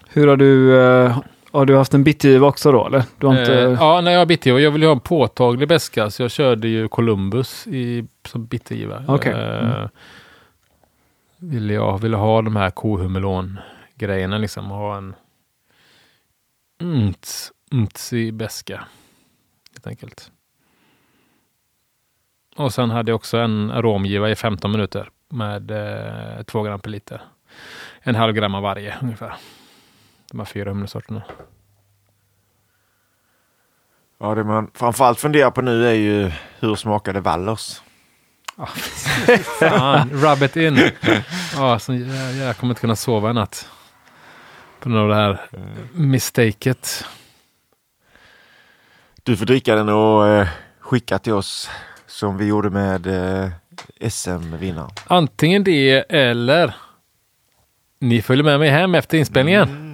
Hur 0.09 0.27
har 0.27 0.37
du, 0.37 0.79
eh, 0.81 1.17
har 1.51 1.65
du 1.65 1.75
haft 1.77 1.93
en 1.93 2.03
bitgiva 2.03 2.47
också 2.47 2.71
då 2.71 2.87
eller? 2.87 3.03
Du 3.17 3.27
har 3.27 3.39
inte... 3.39 3.53
Eh, 3.61 3.71
ja, 3.71 4.01
när 4.01 4.11
jag 4.11 4.19
har 4.19 4.25
bittergiva. 4.25 4.59
Jag 4.59 4.71
vill 4.71 4.81
ju 4.81 4.87
ha 4.87 4.93
en 4.95 4.99
påtaglig 4.99 5.67
beska 5.69 6.09
så 6.09 6.21
jag 6.21 6.31
körde 6.31 6.67
ju 6.67 6.87
Columbus 6.87 7.67
i, 7.67 8.07
som 8.27 8.45
bittergiva. 8.45 9.03
Okej. 9.07 9.31
Eh, 9.33 9.89
Mm. 11.41 11.51
ville 11.51 11.73
jag 11.73 11.97
ville 12.01 12.17
ha 12.17 12.41
de 12.41 12.55
här 12.55 12.69
kohumelon-grejerna 12.69 14.37
liksom. 14.37 14.65
Ha 14.65 14.97
en 14.97 15.15
unts, 16.81 17.51
untsig 17.71 18.33
beska. 18.33 18.83
Helt 19.73 19.87
enkelt. 19.87 20.31
Och 22.55 22.73
sen 22.73 22.89
hade 22.89 23.11
jag 23.11 23.15
också 23.15 23.37
en 23.37 23.71
aromgiva 23.71 24.29
i 24.29 24.35
15 24.35 24.71
minuter 24.71 25.09
med 25.29 25.71
eh, 25.71 26.43
2 26.43 26.61
gram 26.63 26.79
per 26.79 26.89
liter. 26.89 27.21
En 28.01 28.15
halv 28.15 28.33
gram 28.33 28.55
av 28.55 28.63
varje 28.63 28.95
ungefär. 29.01 29.33
De 30.31 30.39
här 30.39 30.45
fyra 30.45 30.69
humlesorterna. 30.69 31.23
Ja, 34.19 34.35
det 34.35 34.43
man 34.43 34.71
framförallt 34.73 35.19
funderar 35.19 35.51
på 35.51 35.61
nu 35.61 35.87
är 35.87 35.93
ju 35.93 36.31
hur 36.59 36.75
smakade 36.75 37.19
Wallers? 37.19 37.81
Fan, 39.59 40.09
rub 40.09 40.43
it 40.43 40.55
in. 40.55 40.91
Ja, 41.55 41.79
så 41.79 41.93
jag, 41.93 42.33
jag 42.35 42.57
kommer 42.57 42.71
inte 42.71 42.81
kunna 42.81 42.95
sova 42.95 43.29
i 43.29 43.33
natt. 43.33 43.69
På 44.79 44.89
grund 44.89 45.01
av 45.01 45.09
det 45.09 45.15
här 45.15 45.39
mistaket. 45.93 47.05
Du 49.23 49.37
får 49.37 49.45
dricka 49.45 49.75
den 49.75 49.89
och 49.89 50.27
eh, 50.27 50.47
skicka 50.79 51.19
till 51.19 51.33
oss 51.33 51.69
som 52.07 52.37
vi 52.37 52.45
gjorde 52.45 52.69
med 52.69 53.07
eh, 53.07 53.49
SM-vinnaren. 54.09 54.91
Antingen 55.07 55.63
det 55.63 56.05
eller 56.09 56.75
ni 57.99 58.21
följer 58.21 58.43
med 58.43 58.59
mig 58.59 58.69
hem 58.69 58.95
efter 58.95 59.17
inspelningen. 59.17 59.69
Mm, 59.69 59.88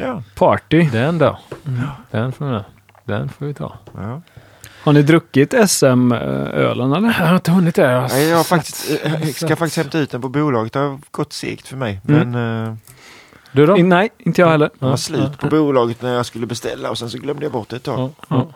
Ja. 0.00 0.22
party. 0.34 0.88
Den 0.92 1.18
då. 1.18 1.38
Den 2.10 2.32
får 2.32 2.46
vi. 2.52 2.60
Den 3.04 3.28
får 3.28 3.46
vi 3.46 3.54
ta. 3.54 3.78
ja. 3.94 4.22
Har 4.84 4.92
ni 4.92 5.02
druckit 5.02 5.54
SM-ölen 5.70 6.92
eller? 6.92 7.08
Jag 7.20 7.26
har 7.26 7.34
inte 7.34 7.50
hunnit 7.50 7.74
det. 7.74 7.90
Jag, 7.92 8.22
jag, 8.22 8.36
har 8.36 8.44
faktiskt, 8.44 8.90
jag 9.04 9.34
ska 9.34 9.56
faktiskt 9.56 9.76
hämta 9.76 9.98
ut 9.98 10.10
den 10.10 10.20
på 10.20 10.28
bolaget. 10.28 10.72
Det 10.72 10.78
har 10.78 10.98
gått 11.10 11.32
segt 11.32 11.68
för 11.68 11.76
mig. 11.76 12.00
Mm. 12.08 12.30
Men 12.30 12.66
eh, 12.68 12.74
Du 13.52 13.66
då? 13.66 13.74
Nej, 13.76 14.08
inte 14.18 14.40
jag 14.40 14.48
heller. 14.48 14.70
det 14.78 14.86
var 14.86 14.96
slut 14.96 15.38
på 15.38 15.46
bolaget 15.48 16.02
när 16.02 16.14
jag 16.14 16.26
skulle 16.26 16.46
beställa 16.46 16.90
och 16.90 16.98
sen 16.98 17.10
så 17.10 17.18
glömde 17.18 17.44
jag 17.44 17.52
bort 17.52 17.68
det 17.68 17.76
ett 17.76 17.82
tag. 17.82 17.98
Ja, 18.00 18.10
ja. 18.28 18.46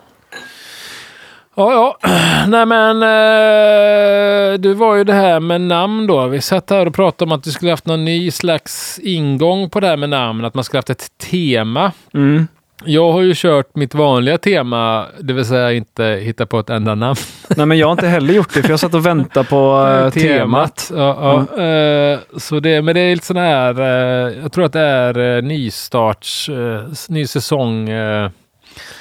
Ja, 1.59 1.73
ja. 1.73 1.99
Nej 2.49 2.67
men 2.67 2.97
eh, 3.03 4.59
det 4.59 4.75
var 4.75 4.97
ju 4.97 5.05
det 5.05 5.13
här 5.13 5.41
med 5.41 5.61
namn 5.61 6.07
då. 6.07 6.27
Vi 6.27 6.41
satt 6.41 6.71
här 6.71 6.87
och 6.87 6.95
pratade 6.95 7.29
om 7.29 7.33
att 7.33 7.45
du 7.45 7.51
skulle 7.51 7.71
haft 7.71 7.87
någon 7.87 8.05
ny 8.05 8.31
slags 8.31 9.01
ingång 9.03 9.71
på 9.71 9.81
det 9.81 9.87
här 9.87 9.97
med 9.97 10.09
namn. 10.09 10.45
Att 10.45 10.55
man 10.55 10.65
skulle 10.65 10.79
haft 10.79 10.91
ett 10.91 11.19
tema. 11.31 11.93
Mm. 12.15 12.47
Jag 12.85 13.13
har 13.13 13.21
ju 13.21 13.33
kört 13.37 13.77
mitt 13.77 13.95
vanliga 13.95 14.39
tema, 14.39 15.07
det 15.21 15.33
vill 15.33 15.45
säga 15.45 15.73
inte 15.73 16.05
hitta 16.05 16.47
på 16.47 16.59
ett 16.59 16.71
enda 16.71 16.95
namn. 16.95 17.17
Nej, 17.57 17.67
men 17.67 17.79
jag 17.79 17.87
har 17.87 17.93
inte 17.93 18.09
heller 18.09 18.35
gjort 18.35 18.55
det 18.55 18.63
för 18.63 18.71
jag 18.71 18.81
satt 18.81 18.95
och 18.95 19.07
väntade 19.07 19.49
på 19.49 19.87
eh, 20.05 20.11
temat. 20.11 20.93
Ja, 20.97 21.47
ja. 21.57 21.63
Eh, 21.63 22.19
så 22.37 22.61
det, 22.61 22.83
men 22.83 22.95
det 22.95 23.01
är 23.01 23.15
lite 23.15 23.27
sån 23.27 23.37
här, 23.37 23.81
eh, 23.81 24.39
jag 24.43 24.53
tror 24.53 24.65
att 24.65 24.73
det 24.73 24.81
är 24.81 25.19
uh, 25.19 25.43
nystarts, 25.43 26.51
ny 27.09 27.27
säsong 27.27 27.89
eh, 27.89 28.31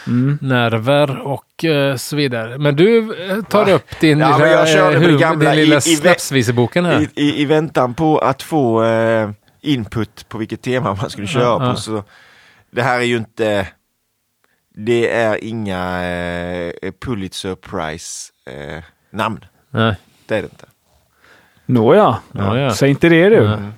Mm. 0.08 0.38
nerver 0.42 1.18
och 1.20 1.66
eh, 1.66 1.96
så 1.96 2.16
vidare. 2.16 2.58
Men 2.58 2.76
du 2.76 2.98
eh, 3.30 3.42
tar 3.44 3.70
upp 3.70 4.00
din 4.00 4.20
Ja, 4.20 4.38
lilla, 4.38 4.50
jag 4.52 4.68
körde 4.68 4.96
eh, 4.96 5.00
det 5.02 5.06
huvud- 5.06 5.20
gamla 5.20 5.50
din 5.52 5.60
i- 5.60 5.64
lilla 5.64 5.78
i 5.78 5.82
snapsviseboken 5.82 6.86
här. 6.86 7.02
I, 7.02 7.10
i, 7.16 7.42
I 7.42 7.46
väntan 7.46 7.94
på 7.94 8.18
att 8.18 8.44
få 8.44 8.84
eh, 8.84 9.30
input 9.62 10.30
på 10.30 10.38
vilket 10.38 10.62
tema 10.62 10.94
man 11.02 11.10
skulle 11.10 11.28
köra 11.28 11.44
Ja, 11.66 11.72
på. 11.74 11.80
Så 11.80 12.04
det 12.72 12.82
här 12.82 13.00
är 13.00 13.04
ju 13.04 13.18
inte, 13.18 13.68
det 14.76 15.12
är 15.12 15.44
inga 15.44 16.04
eh, 16.04 16.92
Pulitzer 17.06 17.56
Prize 17.56 18.32
eh, 18.46 18.84
namn. 19.12 19.46
Nej. 19.70 19.96
Det 20.26 20.36
är 20.36 20.42
det 20.42 20.46
inte. 20.52 20.66
Nåja, 21.66 22.18
Ja, 22.32 22.60
ja. 22.60 22.74
säg 22.74 22.90
inte 22.90 23.10
det 23.10 23.30
du. 23.30 23.48
Nej. 23.48 23.70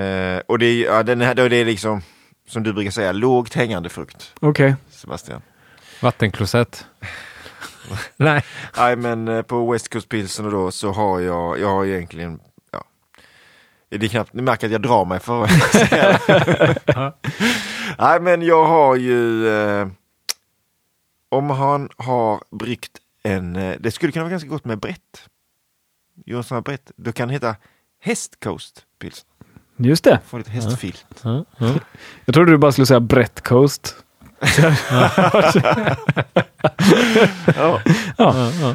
Eh, 0.00 0.40
och 0.46 0.58
det, 0.58 0.80
ja, 0.80 1.02
den 1.02 1.20
här, 1.20 1.34
då 1.34 1.48
det 1.48 1.56
är 1.56 1.64
liksom, 1.64 2.02
som 2.46 2.62
du 2.62 2.72
brukar 2.72 2.90
säga, 2.90 3.12
lågt 3.12 3.54
hängande 3.54 3.88
frukt. 3.88 4.34
Okej. 4.40 4.76
Sebastian. 4.90 5.42
Vattenklosett. 6.00 6.86
Nej. 8.16 8.44
Nej 8.76 8.96
men 8.96 9.28
eh, 9.28 9.42
på 9.42 9.72
West 9.72 9.92
Coast 9.92 10.08
Pilsen 10.08 10.44
och 10.46 10.52
då 10.52 10.70
så 10.70 10.92
har 10.92 11.20
jag, 11.20 11.58
jag 11.60 11.68
har 11.68 11.84
egentligen, 11.84 12.40
ja. 12.70 12.84
Det 13.88 14.06
är 14.06 14.08
knappt, 14.08 14.32
ni 14.32 14.42
märker 14.42 14.66
att 14.66 14.72
jag 14.72 14.82
drar 14.82 15.04
mig 15.04 15.20
för 15.20 15.44
att 15.44 15.72
säga. 15.72 16.20
Nej 17.98 18.20
men 18.20 18.42
jag 18.42 18.64
har 18.64 18.96
ju, 18.96 19.48
eh, 19.48 19.88
om 21.28 21.50
han 21.50 21.88
har 21.96 22.42
bryggt 22.50 22.98
en, 23.22 23.56
eh, 23.56 23.76
det 23.80 23.90
skulle 23.90 24.12
kunna 24.12 24.24
vara 24.24 24.30
ganska 24.30 24.48
gott 24.48 24.64
med 24.64 24.78
brett. 24.78 25.28
Jonsson 26.26 26.62
brett, 26.62 26.90
då 26.96 27.12
kan 27.12 27.28
det 27.28 27.34
heta 27.34 27.56
Häst 28.00 28.40
Coast 28.40 28.84
Pilsen. 28.98 29.28
Just 29.76 30.04
det. 30.04 30.20
Få 30.26 30.38
lite 30.38 30.50
hästfil. 30.50 30.96
Ja, 31.22 31.44
ja. 31.58 31.74
Jag 32.24 32.34
trodde 32.34 32.50
du 32.52 32.58
bara 32.58 32.72
skulle 32.72 32.86
säga 32.86 33.00
Brett 33.00 33.40
Coast. 33.48 33.96
Ja. 37.56 37.80
Ja, 38.18 38.50
ja. 38.60 38.74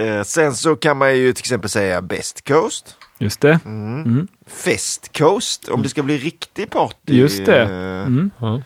Eh, 0.00 0.22
sen 0.22 0.54
så 0.54 0.76
kan 0.76 0.96
man 0.98 1.16
ju 1.18 1.32
till 1.32 1.42
exempel 1.42 1.70
säga 1.70 2.02
Best 2.02 2.48
Coast. 2.48 2.96
Just 3.18 3.40
det. 3.40 3.60
Mm. 3.64 4.02
Mm. 4.04 4.28
Fest 4.46 5.18
Coast 5.18 5.68
om 5.68 5.82
det 5.82 5.88
ska 5.88 6.02
bli 6.02 6.18
riktig 6.18 6.70
party. 6.70 7.14
Just 7.18 7.46
det. 7.46 7.62
eh, 7.62 7.68
Mm. 8.06 8.30
ja. 8.40 8.62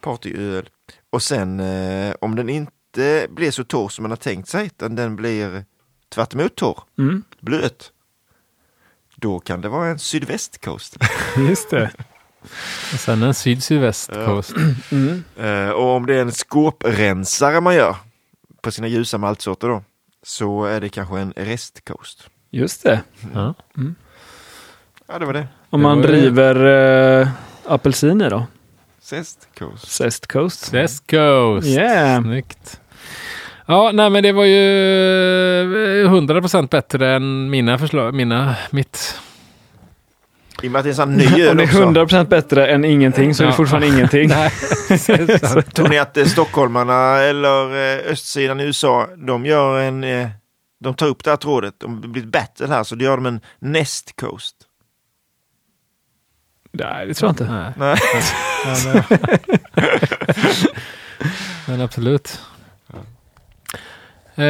partyöl. 0.00 0.68
Och 1.10 1.22
sen 1.22 1.60
eh, 1.60 2.14
om 2.20 2.34
den 2.36 2.48
inte 2.48 3.26
blir 3.30 3.50
så 3.50 3.64
torr 3.64 3.88
som 3.88 4.02
man 4.02 4.10
har 4.10 4.16
tänkt 4.16 4.48
sig, 4.48 4.66
utan 4.66 4.94
den 4.94 5.16
blir 5.16 5.64
tvärt 6.14 6.34
emot 6.34 6.54
torr, 6.56 6.78
Mm. 6.98 7.22
blöt. 7.40 7.90
Då 9.24 9.38
kan 9.40 9.60
det 9.60 9.68
vara 9.68 9.88
en 9.88 9.98
sydvästcoast. 9.98 10.96
Just 11.48 11.70
det. 11.70 11.90
Och 12.92 13.00
sen 13.00 13.22
en 13.22 13.34
syd-sydväst 13.34 14.10
Ja. 14.14 14.26
coast. 14.26 14.52
Mm. 14.92 15.24
eh, 15.38 15.70
och 15.70 15.84
om 15.96 16.06
det 16.06 16.14
är 16.14 16.20
en 16.20 16.30
skåprensare 16.32 17.60
man 17.60 17.74
gör 17.74 17.96
på 18.62 18.70
sina 18.70 18.88
ljusa 18.88 19.18
maltsorter 19.18 19.68
då, 19.68 19.82
så 20.22 20.64
är 20.64 20.80
det 20.80 20.88
kanske 20.88 21.18
en 21.18 21.32
restcoast. 21.36 22.28
Just 22.50 22.82
det. 22.82 23.00
Ja. 23.34 23.54
Ja, 25.08 25.18
det 25.18 25.26
var 25.26 25.32
det. 25.32 25.48
Om 25.70 25.82
man 25.82 26.02
driver 26.02 26.64
eh, 27.20 27.28
apelsin 27.66 28.20
i 28.20 28.28
då? 28.28 28.46
Zestcoast. 29.00 29.90
Zest 29.92 30.26
Coast. 30.26 30.72
West 30.74 31.10
coast. 31.10 31.66
Yeah. 31.66 32.22
Snyggt. 32.22 32.80
Ja, 33.66 33.90
nej 33.94 34.10
men 34.10 34.22
det 34.22 34.32
var 34.32 34.44
ju 34.44 36.04
eh, 36.04 36.10
100% 36.10 36.68
bättre 36.68 37.14
än 37.16 37.50
mina 37.50 37.78
förslag. 37.78 38.14
Mina, 38.14 38.56
mitt. 38.70 39.18
I 40.62 40.68
och 40.68 40.72
med 40.72 40.78
att 40.78 40.84
det 40.84 40.88
är 40.88 40.90
en 40.90 40.96
sån 40.96 41.14
ny 41.14 41.26
Om 41.26 41.32
öl 41.40 41.56
det 41.56 41.62
är 41.62 41.66
också. 41.66 41.82
100% 41.84 42.24
bättre 42.28 42.66
än 42.66 42.84
ingenting 42.84 43.34
så 43.34 43.42
är 43.42 43.46
det 43.46 43.52
Ja. 43.52 43.56
fortfarande 43.56 43.86
ingenting. 43.96 44.28
Tror 45.74 45.88
ni 45.88 45.98
att 45.98 46.16
eh, 46.16 46.24
stockholmarna 46.24 47.18
eller 47.18 47.70
eh, 47.96 48.12
östsidan 48.12 48.60
i 48.60 48.64
USA, 48.64 49.08
de 49.16 49.46
gör 49.46 49.80
en, 49.80 50.04
eh, 50.04 50.28
de 50.80 50.94
tar 50.94 51.06
upp 51.06 51.24
det 51.24 51.30
här 51.30 51.36
trådet, 51.36 51.82
om 51.82 52.00
det 52.00 52.08
blir 52.08 52.22
battle 52.26 52.66
här 52.68 52.84
så 52.84 52.96
gör 52.96 53.16
de 53.16 53.26
en 53.26 53.40
Nest 53.58 54.16
Coast. 54.16 54.56
Nej, 56.72 57.06
det 57.06 57.14
tror 57.14 57.28
jag 57.28 57.32
inte. 57.32 57.72
Nej. 57.78 57.96
Nej. 58.84 59.02
Men 61.68 61.80
absolut. 61.80 62.40
Eh, 64.36 64.44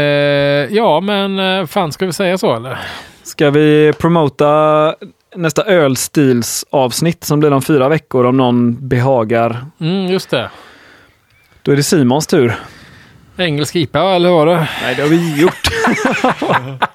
ja, 0.75 1.01
men 1.01 1.39
eh, 1.39 1.67
fan 1.67 1.93
ska 1.93 2.07
vi 2.07 2.13
säga 2.13 2.39
så 2.39 2.57
eller? 2.57 2.79
Ska 3.23 3.51
vi 3.51 3.93
promota 3.99 4.95
nästa 5.37 5.65
ölstilsavsnitt 5.65 7.25
som 7.25 7.41
blir 7.41 7.53
om 7.53 7.63
fyra 7.63 7.89
veckor 7.89 8.25
om 8.27 8.37
någon 8.37 8.89
behagar? 8.89 9.67
Mm, 9.81 10.07
just 10.07 10.31
det. 10.31 10.51
Då 11.63 11.73
är 11.73 11.77
det 11.77 11.83
Simons 11.83 12.27
tur. 12.27 12.55
Engelsk 13.37 13.77
IPA, 13.77 14.15
eller 14.15 14.31
vad 14.31 14.47
var 14.47 14.55
det? 14.55 14.69
Nej, 14.83 14.95
det 14.95 15.03
har 15.03 15.09
vi 15.09 15.41
gjort. 15.41 15.71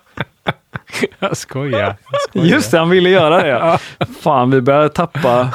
Jag 1.20 1.38
skojar. 1.38 1.96
Jag 2.12 2.22
skojar. 2.30 2.46
Just 2.46 2.72
det, 2.72 2.78
han 2.80 2.90
ville 2.90 3.10
göra 3.10 3.44
det. 3.44 3.80
Fan, 4.22 4.52
vi 4.52 4.62
börjar 4.62 4.90
tappa. 4.90 5.50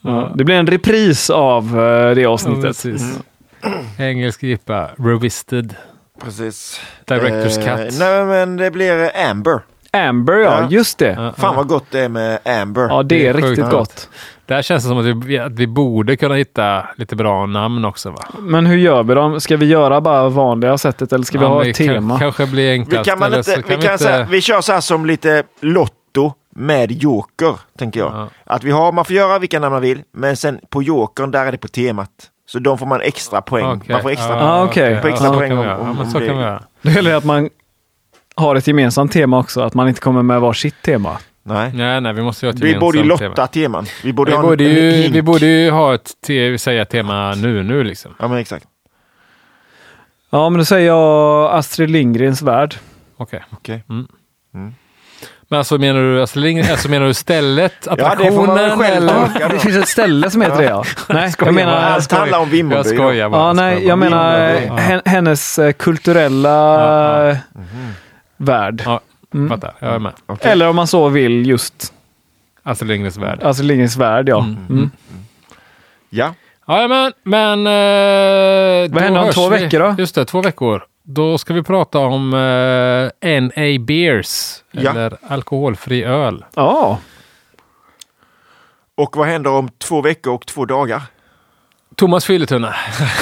Ja, 0.00 0.30
det 0.34 0.44
blir 0.44 0.54
en 0.54 0.66
repris 0.66 1.30
av 1.30 1.64
eh, 1.80 2.14
det 2.14 2.20
Ja, 2.20 2.28
avsnittet. 2.30 2.62
precis. 2.62 3.18
Engelsk 3.98 4.42
IPA, 4.42 4.90
Revisted, 4.98 5.74
Precis. 6.24 6.80
Director's 7.06 7.58
Eh, 7.68 7.76
Cut. 7.86 7.98
nej 7.98 8.24
men 8.24 8.56
det 8.56 8.70
blir 8.70 9.10
Amber. 9.30 9.60
Amber 9.92 10.32
ja, 10.34 10.60
Ja. 10.60 10.68
just 10.70 10.98
det. 10.98 11.12
Ja, 11.18 11.32
Fan 11.36 11.56
vad 11.56 11.66
gott 11.68 11.84
det 11.90 12.00
är 12.00 12.08
med 12.08 12.38
Amber. 12.62 12.82
Ja, 12.88 13.02
det 13.02 13.08
Det 13.16 13.26
är 13.26 13.30
är 13.30 13.32
sjukt 13.34 13.46
riktigt 13.58 13.70
gott. 13.70 14.08
Där 14.46 14.62
känns 14.62 14.82
det 14.84 14.88
som 14.88 14.98
att 14.98 15.26
vi, 15.26 15.38
att 15.38 15.52
vi 15.52 15.66
borde 15.66 16.16
kunna 16.16 16.34
hitta 16.34 16.86
lite 16.96 17.16
bra 17.16 17.46
namn 17.46 17.84
också. 17.84 18.10
Va? 18.10 18.24
Men 18.38 18.66
hur 18.66 18.76
gör 18.76 19.02
vi 19.02 19.14
då? 19.14 19.40
Ska 19.40 19.56
vi 19.56 19.66
göra 19.66 20.00
bara 20.00 20.28
vanliga 20.28 20.78
sättet 20.78 21.12
eller 21.12 21.24
ska 21.24 21.38
vi 21.38 21.44
Ja, 21.44 21.48
ha 21.50 21.58
men 21.58 21.70
ett 21.70 21.76
kan- 21.76 21.86
tema? 21.86 22.18
kanske 22.18 22.46
blir 22.46 22.62
vi, 22.64 22.70
enklast. 22.72 23.08
kan 23.10 23.18
man 23.18 23.34
inte, 23.34 23.42
så 23.50 23.56
vi, 23.56 23.62
kan 23.62 23.82
kan 23.82 23.98
Säga, 23.98 24.26
vi 24.30 24.40
kör 24.40 24.60
så 24.60 24.72
här 24.72 24.80
som 24.80 25.06
lite 25.06 25.42
Lotto 25.60 26.32
med 26.54 26.92
Joker, 26.92 27.54
tänker 27.78 28.00
jag. 28.00 28.12
Ja. 28.12 28.28
Att 28.44 28.64
vi 28.64 28.70
har, 28.70 28.92
man 28.92 29.04
får 29.04 29.16
göra 29.16 29.38
vilka 29.38 29.60
namn 29.60 29.72
man 29.72 29.82
vill, 29.82 30.02
men 30.12 30.36
sen 30.36 30.60
på 30.70 30.82
Jokern, 30.82 31.30
där 31.30 31.46
är 31.46 31.52
det 31.52 31.58
på 31.58 31.68
temat. 31.68 32.10
Så 32.46 32.58
de 32.58 32.78
får 32.78 32.86
man 32.86 33.00
extra 33.00 33.40
poäng. 33.42 33.66
Okej. 33.66 33.92
Man 33.92 34.02
får 34.02 34.10
extra 34.10 34.28
Ja, 34.36 34.42
Ah, 34.42 34.64
okej. 34.64 35.00
På 35.00 35.08
extra 35.08 35.26
så 35.28 35.34
poäng 35.34 35.52
om-. 35.58 35.64
Ja, 35.64 35.76
om- 35.76 35.98
om 36.00 36.10
så 36.10 36.18
det- 36.18 36.26
göra. 36.26 36.62
Det 36.82 36.90
gäller 36.92 37.14
att 37.14 37.24
man 37.24 37.48
har 38.34 38.56
ett 38.56 38.66
gemensamt 38.66 39.12
tema 39.12 39.38
också, 39.38 39.60
att 39.60 39.74
man 39.74 39.88
inte 39.88 40.00
kommer 40.00 40.22
med 40.22 40.40
var 40.40 40.52
sitt 40.52 40.82
tema. 40.82 41.18
Nej. 41.42 41.72
Nej, 41.74 42.00
nej, 42.00 42.12
vi 42.12 42.22
måste 42.22 42.46
ju 42.46 42.52
ha 42.52 42.56
ett 42.56 42.62
Vi 42.64 42.78
borde 42.78 42.98
ju 42.98 43.04
lotta 43.04 43.18
tema. 43.34 43.46
teman. 43.46 43.86
Vi 44.04 44.12
borde 44.12 44.30
Vi 44.30 44.38
borde, 44.38 44.64
en, 44.64 44.70
en 44.70 44.76
ju, 44.76 44.90
hink. 44.90 45.14
vi 45.14 45.22
borde 45.22 45.46
ju 45.46 45.70
ha 45.70 45.94
ett 45.94 46.10
te, 46.26 46.58
säga 46.58 46.84
tema 46.84 47.34
nu, 47.34 47.62
nu 47.62 47.84
liksom. 47.84 48.14
Ja, 48.18 48.28
men 48.28 48.38
exakt. 48.38 48.66
Ja, 50.30 50.48
men 50.50 50.58
då 50.58 50.64
säger 50.64 50.86
jag 50.86 51.50
Astrid 51.54 51.90
Lindgrens 51.90 52.42
värld. 52.42 52.74
Okej. 53.16 53.44
Okej. 53.50 53.84
Mm. 53.88 54.06
Mm. 54.54 54.74
Men 55.48 55.58
alltså 55.58 55.78
menar 55.78 56.00
du, 56.00 56.20
alltså, 56.20 56.40
alltså 56.70 56.88
menar 56.88 57.06
du 57.06 57.14
stället, 57.14 57.72
Ja, 57.86 57.94
det 57.96 58.02
får 58.02 58.06
man 58.46 58.50
attraktionen 58.50 58.54
väl 58.56 58.70
själv 58.70 58.96
eller? 59.08 59.26
tolka 59.26 59.48
Det 59.48 59.58
finns 59.58 59.76
ett 59.76 59.88
ställe 59.88 60.30
som 60.30 60.42
heter 60.42 60.56
det 60.56 60.64
ja. 60.64 60.84
Nej, 61.08 61.32
Skojar 61.32 61.48
jag 61.48 61.54
menar... 61.54 61.76
Allt 61.82 62.12
handlar 62.12 62.38
om 62.38 62.48
Vimmerby. 62.50 62.76
Jag 62.76 62.86
skojar 62.86 63.28
bara. 63.28 63.40
Ja, 63.40 63.46
jag 63.48 63.56
nej, 63.56 63.86
jag 63.86 63.98
menar 63.98 65.08
hennes 65.08 65.58
eh, 65.58 65.72
kulturella 65.72 66.48
Ja, 66.48 67.28
eh, 67.30 67.36
värld. 68.36 68.82
Ja, 68.86 69.00
Mm. 69.34 69.48
fattar. 69.48 69.74
Jag 69.78 69.94
är 69.94 69.98
med. 69.98 70.12
Okej. 70.26 70.52
Eller 70.52 70.68
om 70.68 70.76
man 70.76 70.86
så 70.86 71.08
vill 71.08 71.46
just 71.46 71.92
Astrid 72.62 72.88
Lindgrens 72.88 73.16
värld. 73.16 73.38
Astrid 73.42 73.66
Lindgrens 73.68 73.96
värld, 73.96 74.28
ja. 74.28 74.38
Mm. 74.40 74.56
Mm. 74.70 74.90
Ja. 76.10 76.34
Ja, 76.66 76.88
men, 76.88 77.12
men 77.22 77.58
eh, 77.66 78.90
Vad 78.94 79.02
händer 79.02 79.20
om 79.22 79.32
två 79.32 79.48
vi. 79.48 79.58
veckor 79.64 79.78
då? 79.78 79.94
Just 79.98 80.14
det, 80.14 80.24
två 80.24 80.42
veckor. 80.42 80.82
Då 81.08 81.38
ska 81.38 81.54
vi 81.54 81.62
prata 81.62 81.98
om 81.98 82.34
eh, 82.34 83.40
NA 83.40 83.84
Beers, 83.84 84.62
Ja. 84.70 84.90
eller 84.90 85.16
alkoholfri 85.28 86.04
öl. 86.04 86.44
Ja. 86.54 86.98
Och 88.94 89.16
vad 89.16 89.26
händer 89.26 89.50
om 89.50 89.68
två 89.68 90.02
veckor 90.02 90.32
och 90.34 90.46
två 90.46 90.64
dagar? 90.64 91.02
Thomas 91.96 92.24
Fylletunna. 92.24 92.74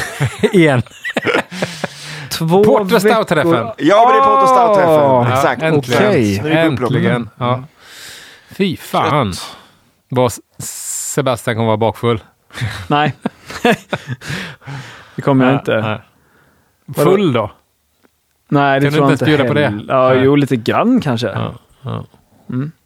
Igen. 0.52 0.82
Två 2.31 2.65
Porter 2.65 2.98
Stout-träffen. 2.98 3.70
Ja, 3.78 4.05
men 4.05 4.15
det 4.15 4.20
är 4.20 4.24
Porter 4.24 4.47
Stout-träffen. 4.47 5.11
Ah, 5.11 5.28
Exakt. 5.35 5.62
äntligen. 5.62 6.02
Okej. 6.09 6.39
Äntligen. 6.59 7.28
Ja. 7.36 7.65
Fy 8.51 8.77
fan. 8.77 9.32
Vad 10.09 10.32
Sebastian 10.59 11.56
kommer 11.56 11.66
vara 11.66 11.77
bakfull. 11.77 12.20
Nej. 12.89 13.15
det 15.16 15.23
kommer 15.23 15.44
jag 15.47 15.55
inte. 15.55 15.81
nej. 15.81 16.01
Full 17.05 17.32
då? 17.32 17.51
Nej, 18.49 18.81
det 18.81 18.87
Kan 18.87 18.93
du 18.93 18.97
tror 18.99 19.05
jag 19.09 19.15
inte 19.15 19.25
inte 19.25 19.37
bjuda 19.37 19.45
på 19.49 19.55
det? 19.55 19.65
heller. 19.69 19.95
Ja, 19.95 20.09
Nej. 20.09 20.25
jo, 20.25 20.37
lite 20.37 20.57
grann 20.57 21.01
kanske. 21.01 21.27
Ja. 21.27 21.55
Ja. 21.83 22.05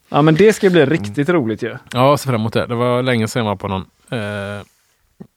Ja, 0.08 0.22
men 0.22 0.34
det 0.34 0.52
ska 0.52 0.70
bli 0.70 0.86
riktigt 0.86 1.28
roligt 1.28 1.62
ju. 1.62 1.68
ja, 1.68 1.78
jag 2.08 2.20
ser 2.20 2.26
fram 2.30 2.40
emot 2.40 2.52
det. 2.52 2.66
Det 2.66 2.74
var 2.74 3.02
länge 3.02 3.28
sedan 3.28 3.40
jag 3.40 3.50
var 3.50 3.56
på 3.56 3.68
någon 3.68 3.86
eh, 4.10 4.64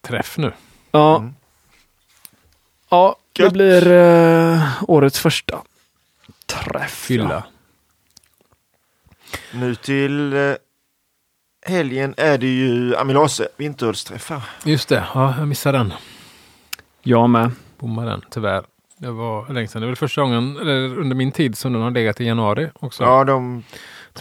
träff 0.01 0.37
nu. 0.37 0.51
Ja. 0.91 1.17
Mm. 1.17 1.33
Ja, 2.89 3.15
det 3.33 3.43
Gött. 3.43 3.53
blir 3.53 3.87
eh, 3.91 4.83
årets 4.87 5.19
första 5.19 5.61
träff. 6.45 6.91
Fylla. 6.91 7.43
Nu 9.53 9.75
till 9.75 10.33
eh, 10.33 10.53
helgen 11.65 12.13
är 12.17 12.37
det 12.37 12.47
ju 12.47 12.95
Amylase 12.95 13.47
vinterölsträffar. 13.57 14.41
Just 14.65 14.89
det, 14.89 15.03
ja, 15.13 15.35
jag 15.37 15.47
missade 15.47 15.77
den. 15.77 15.93
Jag 17.01 17.29
med. 17.29 17.51
Bommade 17.79 18.09
den, 18.09 18.21
tyvärr. 18.29 18.63
Det 19.01 19.11
var 19.11 19.53
länge 19.53 19.67
sedan. 19.67 19.81
Det 19.81 19.87
var 19.87 19.95
första 19.95 20.21
gången, 20.21 20.57
eller 20.61 20.97
under 20.99 21.15
min 21.15 21.31
tid, 21.31 21.57
som 21.57 21.73
den 21.73 21.81
har 21.81 21.91
legat 21.91 22.21
i 22.21 22.25
januari 22.25 22.69
också. 22.79 23.03
Ja, 23.03 23.23
de 23.23 23.63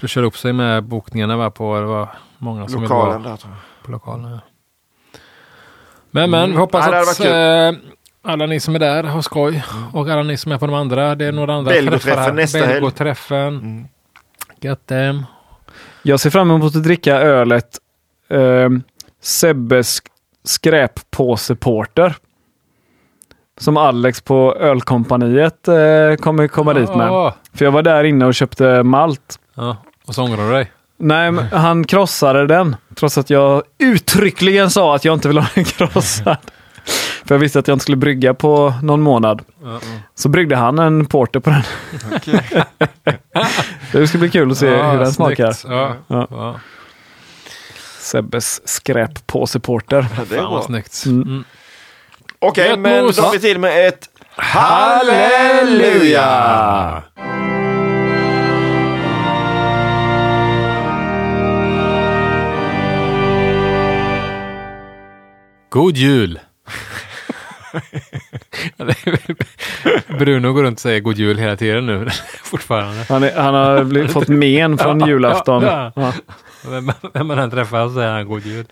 det 0.00 0.08
körde 0.08 0.26
upp 0.26 0.36
sig 0.36 0.52
med 0.52 0.84
bokningarna 0.84 1.36
var 1.36 1.50
på, 1.50 1.80
det 1.80 1.86
var 1.86 2.08
många 2.38 2.68
som 2.68 2.80
ville 2.82 2.94
lokalen 2.94 3.22
vara 3.22 3.30
där 3.30 3.36
tror 3.36 3.52
jag. 3.52 3.84
på 3.86 3.92
lokalen. 3.92 4.30
Ja. 4.30 4.40
Men 6.10 6.30
men, 6.30 6.40
Mm. 6.40 6.50
vi 6.50 6.56
hoppas 6.56 6.84
hade 6.84 7.00
att 7.00 7.20
eh, 7.74 7.80
alla 8.22 8.46
ni 8.46 8.60
som 8.60 8.74
är 8.74 8.78
där 8.78 9.04
har 9.04 9.22
skoj. 9.22 9.64
Och 9.92 10.08
alla 10.08 10.22
ni 10.22 10.36
som 10.36 10.52
är 10.52 10.58
på 10.58 10.66
de 10.66 10.74
andra, 10.74 11.14
det 11.14 11.24
är 11.26 11.32
några 11.32 11.54
andra 11.54 11.72
Belgoträffen 11.72 12.36
nästa 12.36 12.58
helg. 12.58 12.72
Belgoträffen. 12.72 13.48
Mm. 13.58 13.84
Gött 14.60 14.86
dem. 14.86 15.26
Jag 16.02 16.20
ser 16.20 16.30
fram 16.30 16.50
emot 16.50 16.76
att 16.76 16.82
dricka 16.82 17.16
ölet 17.16 17.78
eh, 18.28 18.68
Sebbes 19.22 20.02
skräppåseporter. 20.44 22.16
Som 23.60 23.76
Alex 23.76 24.20
på 24.20 24.54
Ölkompaniet 24.54 25.68
eh, 25.68 25.74
kommer 26.20 26.48
komma 26.48 26.74
dit 26.74 26.94
med. 26.94 27.32
För 27.54 27.64
jag 27.64 27.72
var 27.72 27.82
där 27.82 28.04
inne 28.04 28.26
och 28.26 28.34
köpte 28.34 28.82
malt. 28.82 29.38
Ja. 29.54 29.76
Och 30.06 30.14
så 30.14 30.22
ångrar 30.22 30.46
du 30.46 30.52
dig. 30.52 30.70
Nej, 30.98 31.30
men 31.30 31.44
han 31.52 31.84
krossade 31.84 32.46
den. 32.46 32.76
Trots 32.94 33.18
att 33.18 33.30
jag 33.30 33.62
uttryckligen 33.78 34.70
sa 34.70 34.94
att 34.94 35.04
jag 35.04 35.14
inte 35.14 35.28
vill 35.28 35.38
ha 35.38 35.46
den 35.54 35.64
krossad. 35.64 36.36
För 37.24 37.34
jag 37.34 37.38
visste 37.40 37.58
att 37.58 37.68
jag 37.68 37.74
inte 37.74 37.82
skulle 37.82 37.96
brygga 37.96 38.34
på 38.34 38.74
någon 38.82 39.00
månad. 39.00 39.42
Ja, 39.62 39.80
Så 40.14 40.28
bryggde 40.28 40.56
han 40.56 40.78
en 40.78 41.06
porter 41.06 41.40
på 41.40 41.50
den. 41.50 41.62
Okej. 42.16 42.64
Det 43.92 44.06
ska 44.08 44.18
bli 44.18 44.30
kul 44.30 44.50
att 44.50 44.58
se 44.58 44.66
Ja, 44.66 44.90
hur 44.90 44.98
den 44.98 45.12
smakar. 45.12 45.52
snyggt. 45.52 45.74
Ja. 46.08 46.26
Ja. 46.30 46.54
Sebbes 47.98 48.68
skräppåseporter. 48.68 50.06
Ja, 50.16 50.22
det 50.28 50.34
är 50.34 50.38
Fan 50.38 50.50
vad 50.50 50.60
bra. 50.60 50.66
snyggt. 50.66 51.02
Mm. 51.06 51.44
Okej, 52.42 52.68
Gött 52.68 52.78
men 52.78 53.04
mos. 53.04 53.16
då 53.16 53.22
har 53.22 53.32
vi 53.32 53.38
till 53.40 53.58
med 53.58 53.88
ett 53.88 54.08
halleluja! 54.36 55.82
God 65.68 65.96
jul! 65.96 66.40
Bruno 70.18 70.52
går 70.52 70.62
runt 70.62 70.76
och 70.78 70.80
säger 70.80 71.00
god 71.00 71.16
jul 71.18 71.38
hela 71.38 71.56
tiden 71.56 71.86
nu. 71.86 72.08
Fortfarande. 72.42 73.04
Han, 73.08 73.22
är, 73.22 73.32
han 73.36 73.54
har 73.54 73.84
blivit, 73.84 74.12
fått 74.12 74.28
men 74.38 74.78
från 74.78 75.00
Ja, 75.00 75.06
julafton. 75.08 75.62
ja, 75.62 75.92
Ja. 75.96 76.12
Vem, 76.70 76.92
vem 77.14 77.26
man 77.26 77.38
än 77.38 77.50
träffar 77.50 77.88
så 77.88 77.94
säger 77.94 78.10
han 78.12 78.26
god 78.28 78.46
jul. 78.46 78.66